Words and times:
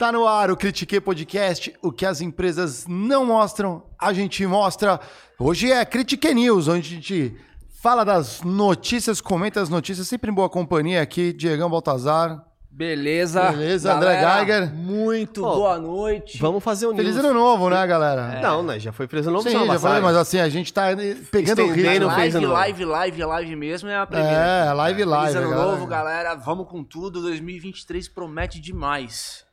Tá 0.00 0.10
no 0.10 0.26
ar 0.26 0.50
o 0.50 0.56
Critique 0.56 0.98
Podcast, 0.98 1.74
o 1.82 1.92
que 1.92 2.06
as 2.06 2.22
empresas 2.22 2.86
não 2.88 3.26
mostram, 3.26 3.82
a 3.98 4.14
gente 4.14 4.46
mostra. 4.46 4.98
Hoje 5.38 5.70
é 5.70 5.84
Critique 5.84 6.32
News, 6.32 6.68
onde 6.68 6.78
a 6.78 6.94
gente 6.94 7.36
fala 7.82 8.02
das 8.02 8.40
notícias, 8.40 9.20
comenta 9.20 9.60
as 9.60 9.68
notícias, 9.68 10.08
sempre 10.08 10.30
em 10.30 10.34
boa 10.34 10.48
companhia 10.48 11.02
aqui, 11.02 11.34
Diegão 11.34 11.68
Baltazar. 11.68 12.42
Beleza. 12.70 13.50
Beleza, 13.50 13.92
André 13.92 14.18
Geiger. 14.20 14.74
Muito 14.74 15.44
oh, 15.44 15.54
boa 15.54 15.78
noite. 15.78 16.38
Vamos 16.38 16.64
fazer 16.64 16.86
o 16.86 16.96
Feliz 16.96 17.18
ano 17.18 17.34
novo, 17.34 17.68
né, 17.68 17.86
galera? 17.86 18.38
É. 18.38 18.40
Não, 18.40 18.62
né? 18.62 18.78
Já 18.78 18.92
foi 18.92 19.06
feliz 19.06 19.26
ano 19.26 19.36
novo. 19.36 19.50
Sim, 19.50 19.66
já 19.66 19.78
foi, 19.78 20.00
mas 20.00 20.16
assim, 20.16 20.40
a 20.40 20.48
gente 20.48 20.72
tá 20.72 20.84
pegando 21.30 21.62
o 21.62 21.70
ritmo. 21.70 22.06
Live, 22.06 22.46
live, 22.46 22.84
live, 22.86 23.24
live 23.24 23.56
mesmo 23.56 23.90
é 23.90 23.98
a 23.98 24.06
primeira. 24.06 24.32
É, 24.32 24.72
live, 24.72 25.04
live. 25.04 25.32
Feliz 25.34 25.44
ano 25.44 25.50
galera. 25.54 25.72
novo, 25.72 25.86
galera. 25.86 26.34
Vamos 26.36 26.66
com 26.68 26.82
tudo. 26.82 27.20
2023 27.20 28.08
promete 28.08 28.58
demais. 28.58 29.49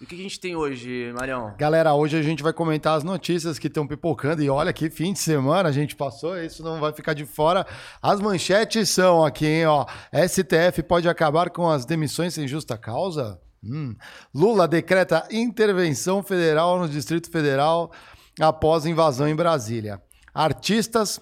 E 0.00 0.04
o 0.04 0.06
que 0.06 0.14
a 0.14 0.18
gente 0.18 0.40
tem 0.40 0.56
hoje, 0.56 1.12
Marião? 1.12 1.54
Galera, 1.58 1.92
hoje 1.92 2.16
a 2.16 2.22
gente 2.22 2.42
vai 2.42 2.54
comentar 2.54 2.96
as 2.96 3.04
notícias 3.04 3.58
que 3.58 3.66
estão 3.66 3.86
pipocando. 3.86 4.42
E 4.42 4.48
olha 4.48 4.72
que 4.72 4.88
fim 4.88 5.12
de 5.12 5.18
semana 5.18 5.68
a 5.68 5.72
gente 5.72 5.94
passou, 5.94 6.42
isso 6.42 6.62
não 6.62 6.80
vai 6.80 6.90
ficar 6.90 7.12
de 7.12 7.26
fora. 7.26 7.66
As 8.00 8.18
manchetes 8.18 8.88
são 8.88 9.22
aqui, 9.22 9.44
hein, 9.44 9.66
ó. 9.66 9.84
STF 10.26 10.82
pode 10.84 11.06
acabar 11.06 11.50
com 11.50 11.68
as 11.68 11.84
demissões 11.84 12.32
sem 12.32 12.48
justa 12.48 12.78
causa? 12.78 13.38
Hum. 13.62 13.94
Lula 14.34 14.66
decreta 14.66 15.28
intervenção 15.30 16.22
federal 16.22 16.78
no 16.78 16.88
Distrito 16.88 17.30
Federal 17.30 17.92
após 18.40 18.86
invasão 18.86 19.28
em 19.28 19.36
Brasília. 19.36 20.00
Artistas 20.32 21.20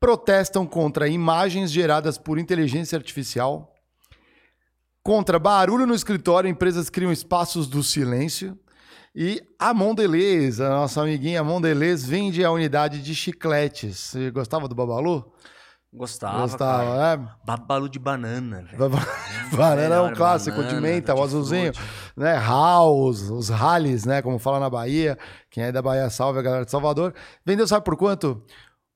protestam 0.00 0.66
contra 0.66 1.06
imagens 1.06 1.70
geradas 1.70 2.18
por 2.18 2.40
inteligência 2.40 2.96
artificial. 2.98 3.75
Contra 5.06 5.38
barulho 5.38 5.86
no 5.86 5.94
escritório, 5.94 6.50
empresas 6.50 6.90
criam 6.90 7.12
espaços 7.12 7.68
do 7.68 7.80
silêncio. 7.80 8.58
E 9.14 9.40
a 9.56 9.72
Mondelez, 9.72 10.60
a 10.60 10.68
nossa 10.68 11.00
amiguinha 11.00 11.44
Mondelez, 11.44 12.04
vende 12.04 12.44
a 12.44 12.50
unidade 12.50 13.00
de 13.00 13.14
chicletes. 13.14 13.98
Você 13.98 14.32
gostava 14.32 14.66
do 14.66 14.74
Babalu? 14.74 15.32
Gostava. 15.94 16.40
Gostava, 16.40 17.16
né? 17.16 17.28
Babalu 17.44 17.88
de 17.88 18.00
banana. 18.00 18.68
Baba... 18.76 18.98
banana 19.56 19.94
é 19.94 20.00
um 20.00 20.12
clássico, 20.12 20.56
banana, 20.56 20.74
de 20.74 20.82
menta, 20.82 21.14
o 21.14 21.22
azulzinho. 21.22 21.70
Né? 22.16 22.36
House, 22.40 23.30
os 23.30 23.48
rallies, 23.48 24.04
né? 24.04 24.20
Como 24.22 24.40
fala 24.40 24.58
na 24.58 24.68
Bahia. 24.68 25.16
Quem 25.48 25.62
é 25.62 25.70
da 25.70 25.80
Bahia 25.80 26.10
salve 26.10 26.40
a 26.40 26.42
galera 26.42 26.64
de 26.64 26.70
Salvador. 26.72 27.14
Vendeu, 27.44 27.68
sabe 27.68 27.84
por 27.84 27.96
quanto? 27.96 28.44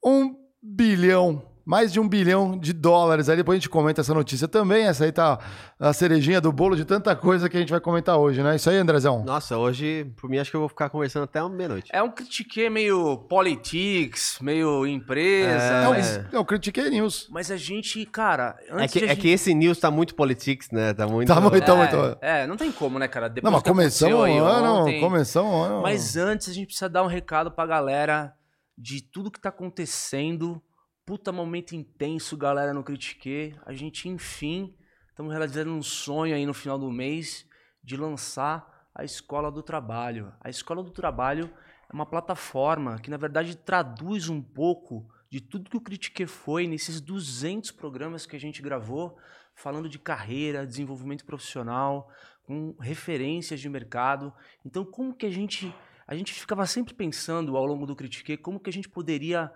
Um 0.04 0.34
bilhão 0.60 1.49
mais 1.64 1.92
de 1.92 2.00
um 2.00 2.08
bilhão 2.08 2.58
de 2.58 2.72
dólares. 2.72 3.28
Aí 3.28 3.36
depois 3.36 3.56
a 3.56 3.58
gente 3.58 3.68
comenta 3.68 4.00
essa 4.00 4.12
notícia 4.14 4.48
também. 4.48 4.84
Essa 4.86 5.04
aí 5.04 5.12
tá 5.12 5.38
a 5.78 5.92
cerejinha 5.92 6.40
do 6.40 6.52
bolo 6.52 6.76
de 6.76 6.84
tanta 6.84 7.14
coisa 7.16 7.48
que 7.48 7.56
a 7.56 7.60
gente 7.60 7.70
vai 7.70 7.80
comentar 7.80 8.16
hoje, 8.18 8.42
né? 8.42 8.56
Isso 8.56 8.68
aí, 8.70 8.76
Andrezão. 8.76 9.24
Nossa, 9.24 9.56
hoje, 9.56 10.04
por 10.16 10.28
mim, 10.28 10.38
acho 10.38 10.50
que 10.50 10.56
eu 10.56 10.60
vou 10.60 10.68
ficar 10.68 10.90
conversando 10.90 11.24
até 11.24 11.46
meia-noite. 11.48 11.88
É 11.92 12.02
um 12.02 12.10
critique 12.10 12.68
meio 12.68 13.18
politics, 13.28 14.38
meio 14.40 14.86
empresa. 14.86 15.50
É, 15.50 15.88
mas, 15.88 16.16
um, 16.18 16.36
é 16.36 16.40
um 16.40 16.44
critique 16.44 16.80
news. 16.90 17.28
mas 17.30 17.50
a 17.50 17.56
gente, 17.56 18.04
cara. 18.06 18.56
É 18.68 18.74
Antes 18.74 18.92
que, 18.92 19.04
é 19.04 19.08
gente- 19.08 19.20
que 19.20 19.28
esse 19.28 19.54
news 19.54 19.78
tá 19.78 19.90
muito 19.90 20.14
politics, 20.14 20.70
né? 20.70 20.92
Tá 20.94 21.06
muito. 21.06 21.28
Tá 21.28 21.40
muito, 21.40 21.64
tá 21.64 21.74
muito. 21.74 22.18
É, 22.20 22.46
não 22.46 22.56
tem 22.56 22.70
como, 22.72 22.98
né, 22.98 23.08
cara? 23.08 23.28
Depois 23.28 23.44
Não, 23.44 23.52
mas 23.52 23.62
que 23.62 23.68
começamos 23.68 24.18
um 24.18 24.22
aí 24.22 24.38
ano, 24.38 24.74
ontem- 24.82 25.00
começamos 25.00 25.50
um 25.52 25.62
ano. 25.62 25.82
Mas 25.82 26.16
antes 26.16 26.48
a 26.48 26.52
gente 26.52 26.66
precisa 26.66 26.88
dar 26.88 27.02
um 27.02 27.06
recado 27.06 27.50
pra 27.50 27.66
galera 27.66 28.32
de 28.76 29.02
tudo 29.02 29.30
que 29.30 29.40
tá 29.40 29.48
acontecendo. 29.50 30.60
Puta 31.04 31.32
momento 31.32 31.74
intenso, 31.74 32.36
galera, 32.36 32.72
no 32.72 32.84
Critique. 32.84 33.54
A 33.66 33.72
gente, 33.72 34.08
enfim, 34.08 34.76
estamos 35.08 35.32
realizando 35.32 35.72
um 35.72 35.82
sonho 35.82 36.34
aí 36.34 36.46
no 36.46 36.54
final 36.54 36.78
do 36.78 36.90
mês 36.90 37.46
de 37.82 37.96
lançar 37.96 38.88
a 38.94 39.04
Escola 39.04 39.50
do 39.50 39.62
Trabalho. 39.62 40.32
A 40.40 40.48
Escola 40.48 40.82
do 40.82 40.90
Trabalho 40.90 41.50
é 41.88 41.92
uma 41.92 42.06
plataforma 42.06 42.98
que, 43.00 43.10
na 43.10 43.16
verdade, 43.16 43.56
traduz 43.56 44.28
um 44.28 44.40
pouco 44.40 45.08
de 45.28 45.40
tudo 45.40 45.70
que 45.70 45.76
o 45.76 45.80
Critique 45.80 46.26
foi 46.26 46.66
nesses 46.66 47.00
200 47.00 47.72
programas 47.72 48.26
que 48.26 48.36
a 48.36 48.40
gente 48.40 48.62
gravou, 48.62 49.16
falando 49.54 49.88
de 49.88 49.98
carreira, 49.98 50.66
desenvolvimento 50.66 51.24
profissional, 51.24 52.08
com 52.44 52.76
referências 52.80 53.60
de 53.60 53.68
mercado. 53.68 54.32
Então, 54.64 54.84
como 54.84 55.14
que 55.14 55.26
a 55.26 55.30
gente 55.30 55.74
a 56.06 56.16
gente 56.16 56.32
ficava 56.34 56.66
sempre 56.66 56.92
pensando 56.92 57.56
ao 57.56 57.64
longo 57.64 57.86
do 57.86 57.94
Critique 57.94 58.36
como 58.36 58.58
que 58.58 58.68
a 58.68 58.72
gente 58.72 58.88
poderia 58.88 59.52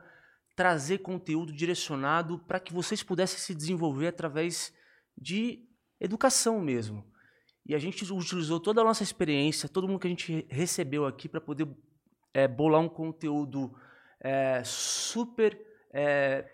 trazer 0.57 0.99
conteúdo 0.99 1.53
direcionado 1.53 2.39
para 2.39 2.61
que 2.61 2.73
vocês 2.73 3.03
pudessem 3.03 3.39
se 3.39 3.55
desenvolver 3.55 4.09
através 4.09 4.73
de 5.17 5.65
educação 6.01 6.61
mesmo. 6.61 7.05
E 7.67 7.75
a 7.75 7.79
gente 7.79 8.05
utilizou 8.13 8.61
toda 8.61 8.81
a 8.81 8.85
nossa 8.85 9.03
experiência, 9.03 9.69
todo 9.69 9.89
mundo 9.89 9.99
que 10.01 10.07
a 10.07 10.11
gente 10.11 10.47
recebeu 10.51 11.07
aqui 11.07 11.29
para 11.29 11.41
poder 11.41 11.67
é, 12.33 12.47
bolar 12.47 12.81
um 12.81 12.89
conteúdo 12.89 13.75
é, 14.21 14.63
super 14.65 15.59
é, 15.93 16.45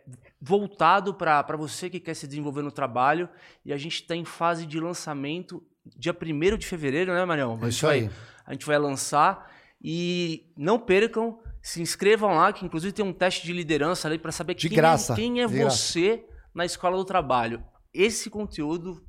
voltado 0.40 1.14
para 1.14 1.56
você 1.56 1.90
que 1.90 1.98
quer 1.98 2.14
se 2.14 2.26
desenvolver 2.28 2.62
no 2.62 2.70
trabalho. 2.70 3.28
E 3.64 3.72
a 3.72 3.76
gente 3.76 3.94
está 4.02 4.14
em 4.14 4.24
fase 4.24 4.66
de 4.66 4.78
lançamento 4.78 5.66
dia 5.96 6.14
1 6.14 6.56
de 6.58 6.66
fevereiro, 6.66 7.12
né, 7.12 7.24
Marião? 7.24 7.58
É 7.62 7.68
isso 7.68 7.86
vai- 7.86 8.00
aí. 8.00 8.10
a 8.46 8.52
gente 8.52 8.66
vai 8.66 8.78
lançar 8.78 9.50
e 9.82 10.52
não 10.56 10.78
percam, 10.78 11.40
se 11.62 11.80
inscrevam 11.82 12.34
lá, 12.34 12.52
que 12.52 12.64
inclusive 12.64 12.92
tem 12.92 13.04
um 13.04 13.12
teste 13.12 13.46
de 13.46 13.52
liderança 13.52 14.08
ali 14.08 14.18
para 14.18 14.32
saber 14.32 14.54
De 14.54 14.68
quem, 14.68 14.76
graça, 14.76 15.12
é, 15.12 15.16
quem 15.16 15.42
é 15.42 15.46
de 15.46 15.54
graça. 15.54 15.76
você 15.76 16.24
na 16.54 16.64
escola 16.64 16.96
do 16.96 17.04
trabalho. 17.04 17.62
Esse 17.92 18.30
conteúdo 18.30 19.04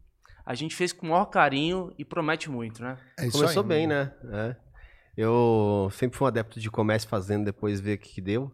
a 0.45 0.53
gente 0.53 0.75
fez 0.75 0.91
com 0.91 1.05
o 1.05 1.09
maior 1.09 1.25
carinho 1.25 1.93
e 1.97 2.03
promete 2.03 2.49
muito, 2.49 2.81
né? 2.81 2.97
É 3.17 3.27
isso 3.27 3.37
Começou 3.37 3.61
aí. 3.63 3.67
bem, 3.69 3.87
né? 3.87 4.11
É. 4.31 4.55
Eu 5.15 5.89
sempre 5.93 6.17
fui 6.17 6.25
um 6.25 6.27
adepto 6.27 6.59
de 6.59 6.69
comércio 6.69 7.07
fazendo, 7.07 7.45
depois 7.45 7.79
ver 7.79 7.95
o 7.95 7.97
que, 7.99 8.09
que 8.15 8.21
deu. 8.21 8.51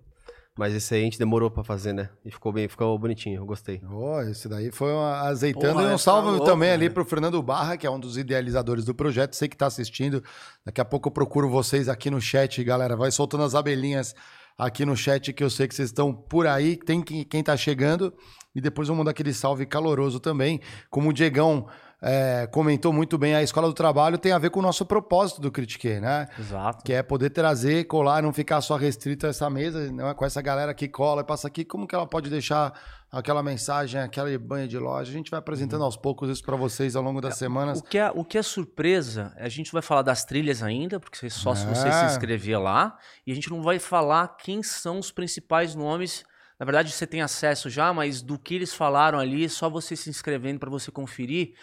Mas 0.57 0.73
esse 0.73 0.95
aí 0.95 1.01
a 1.01 1.03
gente 1.03 1.19
demorou 1.19 1.51
pra 1.51 1.63
fazer, 1.63 1.93
né? 1.93 2.09
E 2.25 2.31
ficou 2.31 2.51
bem, 2.51 2.67
ficou 2.67 2.97
bonitinho, 2.97 3.39
eu 3.39 3.45
gostei. 3.45 3.79
Ó, 3.87 4.21
esse 4.23 4.49
daí 4.49 4.71
foi 4.71 4.91
uma 4.91 5.21
azeitando. 5.21 5.73
Porra, 5.73 5.83
e 5.83 5.87
um 5.87 5.91
tá 5.91 5.97
salve 5.99 6.29
louco, 6.29 6.45
também 6.45 6.71
ali 6.71 6.87
né? 6.87 6.93
pro 6.93 7.05
Fernando 7.05 7.41
Barra, 7.43 7.77
que 7.77 7.85
é 7.85 7.91
um 7.91 7.99
dos 7.99 8.17
idealizadores 8.17 8.83
do 8.83 8.95
projeto. 8.95 9.35
Sei 9.35 9.47
que 9.47 9.55
tá 9.55 9.67
assistindo. 9.67 10.23
Daqui 10.65 10.81
a 10.81 10.85
pouco 10.85 11.09
eu 11.09 11.11
procuro 11.11 11.47
vocês 11.47 11.87
aqui 11.87 12.09
no 12.09 12.19
chat, 12.19 12.63
galera. 12.63 12.95
Vai 12.95 13.11
soltando 13.11 13.43
as 13.43 13.53
abelhinhas 13.53 14.15
aqui 14.57 14.83
no 14.83 14.97
chat, 14.97 15.31
que 15.31 15.43
eu 15.43 15.49
sei 15.49 15.67
que 15.67 15.75
vocês 15.75 15.89
estão 15.89 16.11
por 16.11 16.47
aí. 16.47 16.75
Tem 16.75 17.03
quem, 17.03 17.23
quem 17.23 17.43
tá 17.43 17.55
chegando. 17.55 18.11
E 18.55 18.59
depois 18.59 18.87
vamos 18.87 18.99
mandar 18.99 19.11
aquele 19.11 19.33
salve 19.33 19.67
caloroso 19.67 20.19
também. 20.19 20.59
Como 20.89 21.09
o 21.09 21.13
Diegão 21.13 21.67
é, 22.01 22.47
comentou 22.51 22.93
muito 22.93 23.17
bem, 23.17 23.33
a 23.33 23.41
Escola 23.41 23.67
do 23.67 23.73
Trabalho 23.73 24.17
tem 24.17 24.31
a 24.31 24.37
ver 24.37 24.51
com 24.51 24.59
o 24.59 24.63
nosso 24.63 24.85
propósito 24.85 25.41
do 25.41 25.51
Critique, 25.51 25.99
né? 25.99 26.27
Exato. 26.37 26.83
Que 26.83 26.93
é 26.93 27.01
poder 27.01 27.31
trazer, 27.31 27.85
colar, 27.85 28.21
não 28.21 28.31
ficar 28.31 28.61
só 28.61 28.75
restrito 28.75 29.25
a 29.25 29.29
essa 29.29 29.49
mesa, 29.49 29.91
né? 29.91 30.13
com 30.13 30.23
essa 30.25 30.41
galera 30.41 30.73
que 30.73 30.87
cola 30.87 31.21
e 31.21 31.25
passa 31.25 31.47
aqui, 31.47 31.65
como 31.65 31.87
que 31.87 31.95
ela 31.95 32.05
pode 32.05 32.29
deixar 32.29 32.71
aquela 33.11 33.41
mensagem, 33.41 33.99
aquela 33.99 34.37
banha 34.37 34.67
de 34.67 34.77
loja. 34.77 35.09
A 35.09 35.13
gente 35.13 35.31
vai 35.31 35.39
apresentando 35.39 35.83
aos 35.83 35.97
poucos 35.97 36.29
isso 36.29 36.43
para 36.43 36.55
vocês 36.55 36.95
ao 36.95 37.01
longo 37.01 37.19
das 37.19 37.35
semanas. 37.37 37.79
O 37.79 37.83
que, 37.83 37.97
é, 37.97 38.11
o 38.13 38.23
que 38.23 38.37
é 38.37 38.43
surpresa, 38.43 39.33
a 39.37 39.49
gente 39.49 39.71
vai 39.71 39.81
falar 39.81 40.01
das 40.03 40.23
trilhas 40.23 40.61
ainda, 40.61 40.99
porque 40.99 41.29
só 41.29 41.55
se 41.55 41.65
você 41.65 41.87
É. 41.87 41.91
se 41.91 42.05
inscrever 42.13 42.59
lá, 42.61 42.97
e 43.25 43.31
a 43.31 43.35
gente 43.35 43.49
não 43.49 43.63
vai 43.63 43.79
falar 43.79 44.35
quem 44.37 44.61
são 44.61 44.99
os 44.99 45.11
principais 45.11 45.73
nomes. 45.73 46.23
Na 46.59 46.65
verdade, 46.65 46.91
você 46.91 47.07
tem 47.07 47.21
acesso 47.21 47.69
já, 47.69 47.93
mas 47.93 48.21
do 48.21 48.37
que 48.37 48.55
eles 48.55 48.73
falaram 48.73 49.19
ali, 49.19 49.47
só 49.47 49.69
você 49.69 49.95
se 49.95 50.09
inscrevendo 50.09 50.59
para 50.59 50.69
você 50.69 50.91
conferir. 50.91 51.53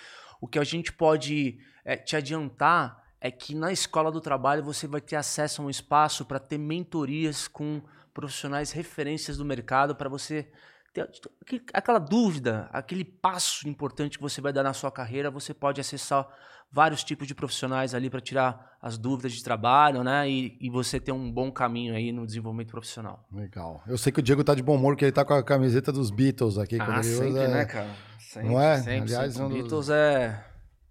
O 0.40 0.46
que 0.48 0.58
a 0.58 0.64
gente 0.64 0.92
pode 0.92 1.58
é, 1.84 1.96
te 1.96 2.16
adiantar 2.16 3.02
é 3.20 3.30
que 3.30 3.54
na 3.54 3.72
escola 3.72 4.12
do 4.12 4.20
trabalho 4.20 4.62
você 4.62 4.86
vai 4.86 5.00
ter 5.00 5.16
acesso 5.16 5.62
a 5.62 5.64
um 5.64 5.70
espaço 5.70 6.24
para 6.24 6.38
ter 6.38 6.58
mentorias 6.58 7.48
com 7.48 7.82
profissionais 8.12 8.70
referências 8.70 9.36
do 9.36 9.44
mercado 9.44 9.96
para 9.96 10.08
você 10.08 10.50
ter 10.92 11.08
aquele- 11.42 11.64
aquela 11.72 11.98
dúvida, 11.98 12.68
aquele 12.72 13.04
passo 13.04 13.68
importante 13.68 14.16
que 14.18 14.22
você 14.22 14.40
vai 14.40 14.52
dar 14.52 14.62
na 14.62 14.72
sua 14.72 14.92
carreira, 14.92 15.30
você 15.30 15.52
pode 15.52 15.80
acessar 15.80 16.28
vários 16.74 17.04
tipos 17.04 17.28
de 17.28 17.34
profissionais 17.36 17.94
ali 17.94 18.10
para 18.10 18.20
tirar 18.20 18.72
as 18.82 18.98
dúvidas 18.98 19.32
de 19.32 19.44
trabalho, 19.44 20.02
né? 20.02 20.28
E, 20.28 20.58
e 20.60 20.68
você 20.68 20.98
ter 20.98 21.12
um 21.12 21.30
bom 21.30 21.50
caminho 21.52 21.94
aí 21.94 22.10
no 22.10 22.26
desenvolvimento 22.26 22.72
profissional. 22.72 23.24
Legal. 23.32 23.80
Eu 23.86 23.96
sei 23.96 24.10
que 24.12 24.18
o 24.18 24.22
Diego 24.22 24.42
tá 24.42 24.56
de 24.56 24.62
bom 24.62 24.74
humor, 24.74 24.92
porque 24.94 25.04
ele 25.04 25.12
tá 25.12 25.24
com 25.24 25.34
a 25.34 25.42
camiseta 25.44 25.92
dos 25.92 26.10
Beatles 26.10 26.58
aqui. 26.58 26.76
Ah, 26.80 27.00
sempre, 27.00 27.28
usa, 27.28 27.48
né, 27.48 27.60
é- 27.60 27.64
cara? 27.64 27.90
Sempre, 28.18 28.48
Não 28.48 28.60
é? 28.60 28.76
sempre, 28.78 29.00
Aliás, 29.14 29.32
sempre. 29.34 29.46
um 29.46 29.48
dos- 29.50 29.58
Beatles 29.58 29.88
é 29.90 30.44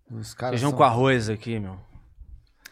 Os 0.09 0.33
caras 0.33 0.51
feijão 0.55 0.69
são- 0.69 0.77
com 0.77 0.83
arroz 0.85 1.29
aqui, 1.29 1.59
meu. 1.59 1.77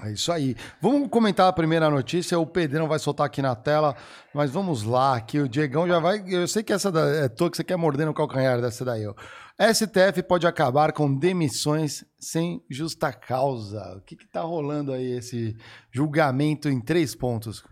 É 0.04 0.12
isso 0.12 0.32
aí. 0.32 0.56
Vamos 0.82 1.08
comentar 1.10 1.48
a 1.48 1.54
primeira 1.54 1.90
notícia. 1.90 2.40
O 2.40 2.46
Pedrão 2.48 2.88
vai 2.88 2.98
soltar 2.98 3.28
aqui 3.28 3.42
na 3.42 3.56
tela, 3.56 3.96
mas 4.34 4.50
vamos 4.50 4.84
lá, 4.84 5.22
que 5.22 5.40
o 5.40 5.48
Diegão 5.48 5.88
já 5.88 6.00
vai. 6.00 6.24
Eu 6.28 6.48
sei 6.48 6.64
que 6.64 6.74
essa 6.74 6.92
da... 6.92 7.02
é 7.08 7.30
tua 7.30 7.52
que 7.52 7.58
você 7.58 7.64
quer 7.64 7.76
morder 7.78 8.06
no 8.08 8.14
calcanhar 8.14 8.60
dessa 8.60 8.84
daí. 8.84 9.06
Ó. 9.06 9.14
STF 9.74 10.24
pode 10.24 10.48
acabar 10.48 10.92
com 10.92 11.14
demissões 11.14 12.04
sem 12.20 12.64
justa 12.68 13.14
causa. 13.14 13.80
O 13.98 14.02
que, 14.02 14.16
que 14.16 14.28
tá 14.28 14.42
rolando 14.42 14.92
aí 14.92 15.12
esse 15.12 15.56
julgamento 15.92 16.68
em 16.68 16.82
três 16.82 17.14
pontos? 17.14 17.64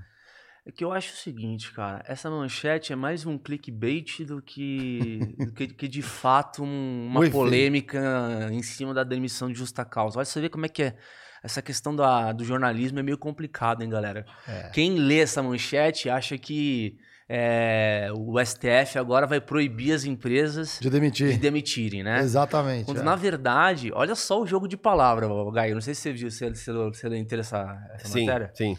É 0.67 0.71
que 0.71 0.83
eu 0.83 0.91
acho 0.91 1.13
o 1.13 1.17
seguinte, 1.17 1.73
cara, 1.73 2.03
essa 2.05 2.29
manchete 2.29 2.93
é 2.93 2.95
mais 2.95 3.25
um 3.25 3.39
clickbait 3.39 4.23
do 4.23 4.39
que, 4.39 5.19
do 5.39 5.51
que, 5.51 5.67
que 5.67 5.87
de 5.87 6.03
fato 6.03 6.61
um- 6.63 7.07
uma 7.07 7.21
O 7.21 7.23
efeito. 7.23 7.33
polêmica 7.33 8.49
em 8.51 8.61
cima 8.61 8.93
da 8.93 9.03
demissão 9.03 9.51
de 9.51 9.57
justa 9.57 9.83
causa. 9.83 10.19
Olha, 10.19 10.25
você 10.25 10.39
vê 10.39 10.47
como 10.47 10.67
é 10.67 10.69
que 10.69 10.83
é. 10.83 10.95
Essa 11.43 11.61
questão 11.61 11.95
da- 11.95 12.31
do 12.31 12.43
jornalismo 12.43 12.99
é 12.99 13.03
meio 13.03 13.17
complicado, 13.17 13.81
hein, 13.81 13.89
galera? 13.89 14.25
É. 14.47 14.69
Quem 14.73 14.95
lê 14.97 15.19
essa 15.19 15.41
manchete 15.41 16.09
acha 16.09 16.37
que 16.37 16.97
é, 17.31 18.09
o 18.15 18.39
STF 18.39 18.97
agora 18.97 19.27
vai 19.27 19.39
proibir 19.39 19.93
as 19.93 20.03
empresas 20.03 20.79
De 20.81 20.89
demitir. 20.89 21.31
de 21.31 21.37
demitirem, 21.37 22.01
né? 22.03 22.19
Exatamente. 22.21 22.85
Quando, 22.85 23.01
é. 23.01 23.03
na 23.03 23.15
verdade, 23.15 23.91
olha 23.93 24.15
só 24.15 24.41
o 24.41 24.47
jogo 24.47 24.67
de 24.67 24.75
palavra, 24.75 25.27
Gai. 25.53 25.73
Não 25.73 25.81
sei 25.81 25.93
se 25.93 26.01
você 26.01 26.11
viu, 26.13 26.31
se 26.31 26.49
você, 26.51 26.71
você 26.73 27.07
leu 27.07 27.19
inteira 27.19 27.41
essa, 27.41 27.77
essa 27.93 28.07
Sim, 28.07 28.25
matéria. 28.25 28.51
sim. 28.55 28.77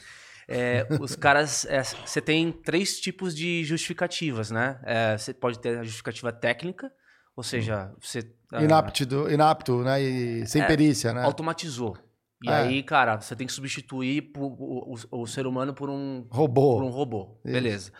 É, 0.48 0.84
os 1.00 1.14
caras, 1.14 1.64
é, 1.66 1.80
você 1.84 2.20
tem 2.20 2.50
três 2.50 2.98
tipos 2.98 3.36
de 3.36 3.62
justificativas, 3.62 4.50
né? 4.50 4.80
É, 4.82 5.16
Você 5.16 5.32
pode 5.32 5.60
ter 5.60 5.78
a 5.78 5.84
justificativa 5.84 6.32
técnica, 6.32 6.90
ou 7.36 7.44
seja, 7.44 7.92
você 8.00 8.28
ah, 8.52 8.60
Inapto, 8.64 9.30
inapto, 9.30 9.82
né? 9.84 10.02
E 10.02 10.44
sem 10.48 10.60
É, 10.60 10.66
perícia, 10.66 11.12
né? 11.14 11.22
automatizou. 11.22 11.96
E 12.42 12.48
É. 12.50 12.54
aí, 12.54 12.82
cara, 12.82 13.20
você 13.20 13.36
tem 13.36 13.46
que 13.46 13.52
substituir 13.52 14.32
o, 14.36 14.94
o- 14.94 15.22
o 15.22 15.26
ser 15.26 15.46
humano 15.46 15.74
por 15.74 15.90
um 15.90 16.26
Robô. 16.30 16.76
Por 16.76 16.84
um 16.84 16.90
robô. 16.90 17.40
Isso. 17.44 17.52
Beleza. 17.52 17.92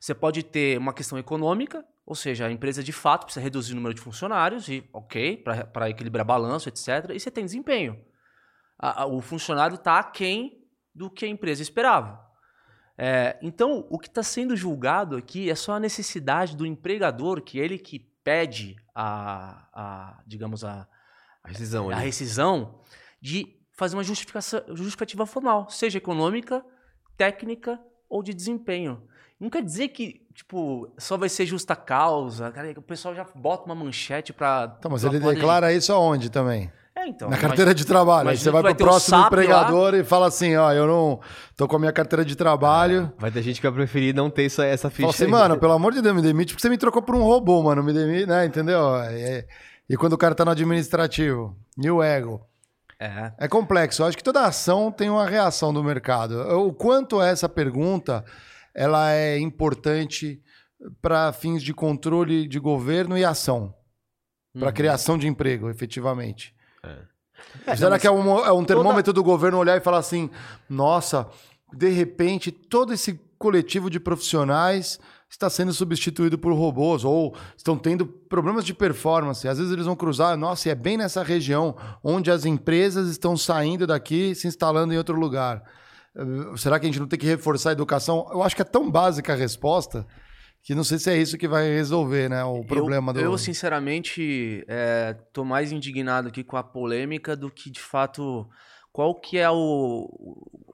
Você 0.00 0.14
pode 0.14 0.42
ter 0.42 0.78
uma 0.78 0.92
questão 0.92 1.18
econômica, 1.18 1.84
ou 2.06 2.14
seja, 2.14 2.46
a 2.46 2.52
empresa 2.52 2.82
de 2.84 2.92
fato 2.92 3.24
precisa 3.24 3.42
reduzir 3.42 3.72
o 3.72 3.76
número 3.76 3.94
de 3.94 4.00
funcionários, 4.00 4.68
e 4.68 4.88
ok, 4.92 5.38
para 5.72 5.90
equilibrar 5.90 6.24
balanço, 6.24 6.68
etc. 6.68 7.10
E 7.14 7.18
você 7.20 7.30
tem 7.30 7.44
desempenho. 7.44 7.98
A- 8.78 9.02
a- 9.02 9.06
o 9.06 9.20
funcionário 9.20 9.74
está 9.76 9.98
aquém 9.98 10.62
do 10.94 11.10
que 11.10 11.24
a 11.24 11.28
empresa 11.28 11.62
esperava. 11.62 12.20
É, 12.96 13.38
então, 13.42 13.86
o 13.90 13.98
que 13.98 14.08
está 14.08 14.22
sendo 14.22 14.56
julgado 14.56 15.16
aqui 15.16 15.48
é 15.50 15.54
só 15.54 15.74
a 15.74 15.80
necessidade 15.80 16.56
do 16.56 16.66
empregador, 16.66 17.40
que 17.42 17.58
ele 17.58 17.78
que 17.78 18.00
pede 18.24 18.76
a, 18.94 19.68
a 19.72 20.22
digamos, 20.26 20.62
a, 20.64 20.86
A 21.42 21.48
rescisão 21.48 21.90
a 21.90 21.94
rescisão, 21.96 22.80
de 23.20 23.57
fazer 23.78 23.94
uma 23.96 24.02
justificação, 24.02 24.60
justificativa 24.74 25.24
formal, 25.24 25.70
seja 25.70 25.98
econômica, 25.98 26.64
técnica 27.16 27.78
ou 28.10 28.22
de 28.22 28.34
desempenho. 28.34 29.00
Não 29.38 29.48
quer 29.48 29.62
dizer 29.62 29.88
que, 29.88 30.26
tipo, 30.34 30.92
só 30.98 31.16
vai 31.16 31.28
ser 31.28 31.46
justa 31.46 31.76
causa. 31.76 32.50
Cara, 32.50 32.74
o 32.76 32.82
pessoal 32.82 33.14
já 33.14 33.24
bota 33.36 33.66
uma 33.66 33.74
manchete 33.76 34.32
pra. 34.32 34.74
Então, 34.78 34.90
mas 34.90 35.02
pra 35.02 35.10
ele 35.12 35.20
poder- 35.20 35.34
declara 35.36 35.72
isso 35.72 35.92
aonde 35.92 36.28
também? 36.28 36.72
É, 36.96 37.06
então. 37.06 37.30
Na 37.30 37.38
carteira 37.38 37.72
de 37.72 37.84
trabalho. 37.86 38.36
Você 38.36 38.50
vai 38.50 38.60
vai 38.62 38.74
pro 38.74 38.84
um 38.86 38.88
próximo 38.88 39.16
SAP 39.16 39.26
empregador 39.32 39.94
e 39.94 40.02
fala 40.02 40.26
assim, 40.26 40.56
ó, 40.56 40.72
eu 40.72 40.84
não 40.88 41.20
tô 41.56 41.68
com 41.68 41.76
a 41.76 41.78
minha 41.78 41.92
carteira 41.92 42.24
de 42.24 42.34
trabalho. 42.34 43.12
Vai 43.16 43.30
ter 43.30 43.40
gente 43.42 43.60
que 43.60 43.66
vai 43.68 43.72
preferir 43.72 44.12
não 44.12 44.28
ter 44.28 44.46
essa, 44.46 44.64
essa 44.66 44.90
ficha. 44.90 45.02
Fala 45.02 45.14
assim, 45.14 45.24
aí. 45.26 45.30
mano, 45.30 45.56
pelo 45.60 45.72
amor 45.74 45.92
de 45.92 46.02
Deus, 46.02 46.16
me 46.16 46.22
demite 46.22 46.52
porque 46.54 46.62
você 46.62 46.68
me 46.68 46.76
trocou 46.76 47.00
por 47.00 47.14
um 47.14 47.22
robô, 47.22 47.62
mano. 47.62 47.84
Me 47.84 47.92
demite, 47.92 48.26
né? 48.26 48.44
Entendeu? 48.44 48.96
É- 48.96 49.46
E 49.88 49.96
quando 49.96 50.14
o 50.14 50.18
cara 50.18 50.34
tá 50.34 50.44
no 50.44 50.50
administrativo, 50.50 51.56
e 51.80 51.88
o 51.88 52.02
ego. 52.02 52.40
É. 53.00 53.32
É 53.38 53.48
complexo. 53.48 54.02
Eu 54.02 54.06
acho 54.06 54.16
que 54.16 54.24
toda 54.24 54.44
ação 54.44 54.90
tem 54.90 55.08
uma 55.08 55.26
reação 55.26 55.72
do 55.72 55.84
mercado. 55.84 56.40
O 56.58 56.72
quanto 56.72 57.20
essa 57.22 57.48
pergunta 57.48 58.24
ela 58.74 59.12
é 59.12 59.38
importante 59.38 60.42
para 61.00 61.32
fins 61.32 61.62
de 61.62 61.72
controle 61.72 62.46
de 62.48 62.58
governo 62.58 63.16
e 63.16 63.24
ação. 63.24 63.74
Para 64.58 64.68
Uhum. 64.68 64.74
criação 64.74 65.16
de 65.18 65.28
emprego, 65.28 65.68
efetivamente. 65.70 66.54
É, 67.66 67.76
Será 67.76 67.90
não, 67.90 67.98
que 67.98 68.06
é 68.06 68.10
um, 68.10 68.38
é 68.38 68.50
um 68.52 68.56
toda- 68.56 68.66
termômetro 68.66 69.12
do 69.12 69.22
governo 69.22 69.58
olhar 69.58 69.76
e 69.76 69.80
falar 69.80 69.98
assim: 69.98 70.28
nossa, 70.68 71.28
de 71.72 71.88
repente 71.90 72.50
todo 72.50 72.92
esse 72.92 73.14
coletivo 73.38 73.88
de 73.88 74.00
profissionais 74.00 74.98
está 75.28 75.50
sendo 75.50 75.72
substituído 75.72 76.38
por 76.38 76.52
robôs 76.52 77.04
ou 77.04 77.36
estão 77.56 77.76
tendo 77.76 78.06
problemas 78.06 78.64
de 78.64 78.72
performance. 78.72 79.46
Às 79.46 79.58
vezes 79.58 79.72
eles 79.72 79.86
vão 79.86 79.94
cruzar, 79.94 80.36
nossa, 80.36 80.68
e 80.68 80.72
é 80.72 80.74
bem 80.74 80.96
nessa 80.96 81.22
região 81.22 81.76
onde 82.02 82.30
as 82.30 82.44
empresas 82.44 83.08
estão 83.10 83.36
saindo 83.36 83.86
daqui 83.86 84.30
e 84.30 84.34
se 84.34 84.48
instalando 84.48 84.92
em 84.92 84.96
outro 84.96 85.18
lugar. 85.18 85.62
Eh, 86.16 86.56
Será 86.56 86.80
que 86.80 86.86
a 86.86 86.88
gente 86.88 87.00
não 87.00 87.06
tem 87.06 87.18
que 87.18 87.26
reforçar 87.26 87.70
a 87.70 87.72
educação? 87.72 88.26
Eu 88.32 88.42
acho 88.42 88.56
que 88.56 88.62
é 88.62 88.64
tão 88.64 88.90
básica 88.90 89.32
a 89.32 89.36
resposta 89.36 90.06
que 90.62 90.74
não 90.74 90.84
sei 90.84 90.98
se 90.98 91.10
é 91.10 91.16
isso 91.16 91.38
que 91.38 91.48
vai 91.48 91.68
resolver, 91.68 92.28
né? 92.28 92.44
O 92.44 92.64
problema 92.64 93.10
eu, 93.10 93.14
do. 93.14 93.20
Eu, 93.20 93.38
sinceramente, 93.38 94.64
é, 94.68 95.14
tô 95.32 95.44
mais 95.44 95.72
indignado 95.72 96.28
aqui 96.28 96.42
com 96.42 96.56
a 96.56 96.62
polêmica 96.62 97.36
do 97.36 97.50
que, 97.50 97.70
de 97.70 97.80
fato, 97.80 98.46
qual 98.92 99.14
que 99.14 99.38
é 99.38 99.50
o, 99.50 100.10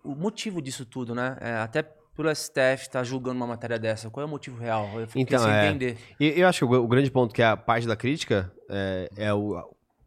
o 0.03 0.15
motivo 0.17 0.63
disso 0.63 0.85
tudo, 0.85 1.15
né? 1.15 1.37
É, 1.41 1.55
até 1.57 1.85
pelo 2.15 2.35
STF 2.35 2.83
estar 2.83 3.03
julgando 3.05 3.37
uma 3.37 3.47
matéria 3.47 3.79
dessa. 3.79 4.09
Qual 4.09 4.23
é 4.23 4.27
o 4.27 4.31
motivo 4.31 4.59
real? 4.59 4.89
Eu 5.01 5.07
fiquei 5.07 5.23
Então, 5.23 5.39
sem 5.39 5.53
é, 5.53 5.69
entender. 5.69 5.99
E 6.19 6.41
eu 6.41 6.49
acho 6.49 6.61
que 6.61 6.65
o, 6.65 6.83
o 6.83 6.89
grande 6.89 7.11
ponto 7.11 7.35
que 7.35 7.43
é 7.43 7.47
a 7.47 7.57
parte 7.57 7.87
da 7.87 7.97
crítica 7.97 8.53
é, 8.71 9.09
é 9.17 9.35
o, 9.35 9.57
a 9.57 9.65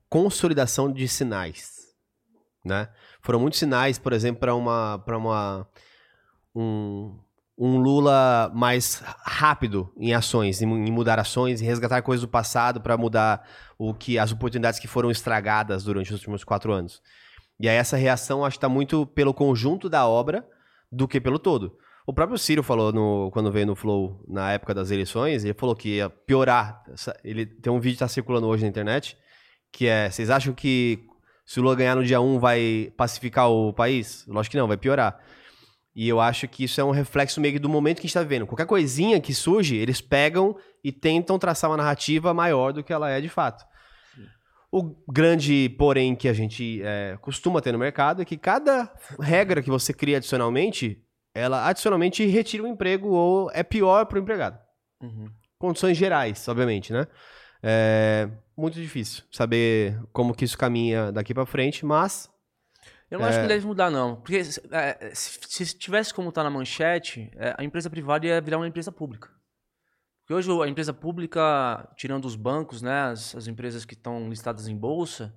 consolidação 0.09 0.91
de 0.91 1.07
sinais, 1.07 1.93
né? 2.63 2.89
Foram 3.21 3.39
muitos 3.39 3.59
sinais, 3.59 3.97
por 3.97 4.13
exemplo, 4.13 4.39
para 4.39 4.55
uma 4.55 4.99
para 4.99 5.17
uma 5.17 5.67
um, 6.55 7.19
um 7.57 7.77
Lula 7.77 8.49
mais 8.55 9.03
rápido 9.25 9.91
em 9.97 10.13
ações, 10.13 10.61
em, 10.61 10.65
em 10.65 10.91
mudar 10.91 11.19
ações, 11.19 11.61
em 11.61 11.65
resgatar 11.65 12.01
coisas 12.01 12.21
do 12.21 12.29
passado 12.29 12.79
para 12.79 12.95
mudar 12.95 13.45
o 13.77 13.93
que 13.93 14.17
as 14.17 14.31
oportunidades 14.31 14.79
que 14.79 14.87
foram 14.87 15.11
estragadas 15.11 15.83
durante 15.83 16.13
os 16.13 16.19
últimos 16.19 16.43
quatro 16.43 16.71
anos. 16.71 17.01
E 17.59 17.67
aí 17.67 17.75
essa 17.75 17.97
reação 17.97 18.45
acho 18.45 18.55
que 18.55 18.57
está 18.59 18.69
muito 18.69 19.05
pelo 19.07 19.33
conjunto 19.33 19.89
da 19.89 20.07
obra 20.07 20.47
do 20.91 21.07
que 21.07 21.19
pelo 21.19 21.39
todo. 21.39 21.77
O 22.07 22.13
próprio 22.13 22.37
Ciro 22.37 22.63
falou 22.63 22.93
no, 22.93 23.29
quando 23.31 23.51
veio 23.51 23.67
no 23.67 23.75
Flow 23.75 24.23
na 24.27 24.53
época 24.53 24.73
das 24.73 24.89
eleições, 24.89 25.43
ele 25.43 25.53
falou 25.53 25.75
que 25.75 25.97
ia 25.97 26.09
piorar. 26.09 26.81
Ele 27.21 27.45
tem 27.45 27.71
um 27.71 27.79
vídeo 27.79 27.97
que 27.97 28.03
está 28.03 28.07
circulando 28.07 28.47
hoje 28.47 28.63
na 28.63 28.69
internet 28.69 29.17
que 29.71 29.87
é: 29.87 30.09
vocês 30.09 30.29
acham 30.29 30.53
que 30.53 31.05
se 31.45 31.59
o 31.59 31.63
Lula 31.63 31.75
ganhar 31.75 31.95
no 31.95 32.05
dia 32.05 32.19
1 32.19 32.39
vai 32.39 32.93
pacificar 32.97 33.49
o 33.49 33.73
país? 33.73 34.25
Lógico 34.27 34.51
que 34.51 34.57
não, 34.57 34.67
vai 34.67 34.77
piorar. 34.77 35.19
E 35.95 36.07
eu 36.07 36.19
acho 36.19 36.47
que 36.47 36.63
isso 36.63 36.79
é 36.79 36.83
um 36.83 36.91
reflexo 36.91 37.41
meio 37.41 37.59
do 37.59 37.67
momento 37.67 37.97
que 37.97 38.01
a 38.01 38.07
gente 38.07 38.11
está 38.11 38.21
vivendo. 38.21 38.45
Qualquer 38.45 38.67
coisinha 38.67 39.19
que 39.19 39.33
surge, 39.33 39.75
eles 39.75 39.99
pegam 39.99 40.55
e 40.83 40.91
tentam 40.91 41.39
traçar 41.39 41.69
uma 41.69 41.77
narrativa 41.77 42.33
maior 42.33 42.71
do 42.71 42.83
que 42.83 42.93
ela 42.93 43.09
é 43.09 43.19
de 43.19 43.29
fato. 43.29 43.65
O 44.71 44.95
grande 45.11 45.75
porém 45.77 46.15
que 46.15 46.27
a 46.27 46.33
gente 46.33 46.81
é, 46.83 47.17
costuma 47.19 47.61
ter 47.61 47.71
no 47.71 47.79
mercado 47.79 48.21
é 48.21 48.25
que 48.25 48.37
cada 48.37 48.93
regra 49.19 49.61
que 49.61 49.69
você 49.69 49.91
cria 49.91 50.17
adicionalmente, 50.17 51.01
ela 51.37 51.67
adicionalmente 51.67 52.25
retira 52.25 52.63
o 52.63 52.67
emprego 52.67 53.09
ou 53.09 53.49
é 53.51 53.63
pior 53.63 54.05
para 54.05 54.17
o 54.17 54.21
empregado. 54.21 54.59
Uhum. 55.01 55.29
Condições 55.59 55.97
gerais, 55.97 56.47
obviamente, 56.47 56.91
né? 56.93 57.05
É 57.61 58.29
muito 58.55 58.79
difícil 58.79 59.23
saber 59.31 59.99
como 60.13 60.33
que 60.33 60.45
isso 60.45 60.57
caminha 60.57 61.11
daqui 61.11 61.33
para 61.33 61.45
frente, 61.45 61.85
mas 61.85 62.29
Eu 63.09 63.19
não 63.19 63.25
acho 63.25 63.39
É. 63.39 63.41
que 63.43 63.47
deve 63.47 63.65
mudar, 63.65 63.89
não. 63.89 64.17
Porque 64.17 64.41
é, 64.71 65.11
se, 65.15 65.39
se 65.47 65.77
tivesse 65.77 66.13
como 66.13 66.29
tá 66.29 66.43
na 66.43 66.49
manchete, 66.49 67.31
é, 67.37 67.55
a 67.57 67.63
empresa 67.63 67.89
privada 67.89 68.25
ia 68.27 68.41
virar 68.41 68.57
uma 68.57 68.67
empresa 68.67 68.91
pública. 68.91 69.29
Porque 70.19 70.33
hoje 70.33 70.51
a 70.61 70.67
empresa 70.67 70.93
pública, 70.93 71.89
tirando 71.95 72.25
os 72.25 72.35
bancos, 72.35 72.81
né, 72.81 73.03
as, 73.03 73.33
as 73.33 73.47
empresas 73.47 73.85
que 73.85 73.93
estão 73.93 74.27
listadas 74.29 74.67
em 74.67 74.75
bolsa, 74.75 75.33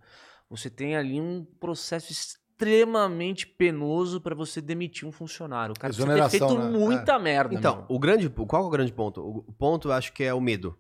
você 0.49 0.69
tem 0.69 0.97
ali 0.97 1.21
um 1.21 1.45
processo 1.61 2.12
extremamente 2.61 3.47
penoso 3.47 4.21
para 4.21 4.35
você 4.35 4.61
demitir 4.61 5.09
um 5.09 5.12
funcionário. 5.12 5.75
O 5.76 5.79
cara 5.79 5.93
precisa 5.93 6.14
ter 6.14 6.31
feito 6.31 6.59
né? 6.59 6.71
muita 6.71 7.19
merda. 7.19 7.55
Então, 7.55 7.87
o 7.88 7.99
grande, 7.99 8.29
qual 8.29 8.62
é 8.62 8.67
o 8.67 8.71
grande 8.71 8.93
ponto? 8.93 9.21
O 9.21 9.45
o 9.49 9.52
ponto 9.52 9.88
eu 9.88 9.93
acho 9.93 10.12
que 10.12 10.23
é 10.23 10.35
o 10.35 10.40
medo. 10.40 10.79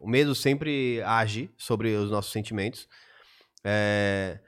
O 0.00 0.08
medo 0.08 0.34
sempre 0.34 1.02
age 1.02 1.50
sobre 1.56 1.94
os 1.94 2.10
nossos 2.10 2.30
sentimentos. 2.30 2.86
É, 3.64 4.38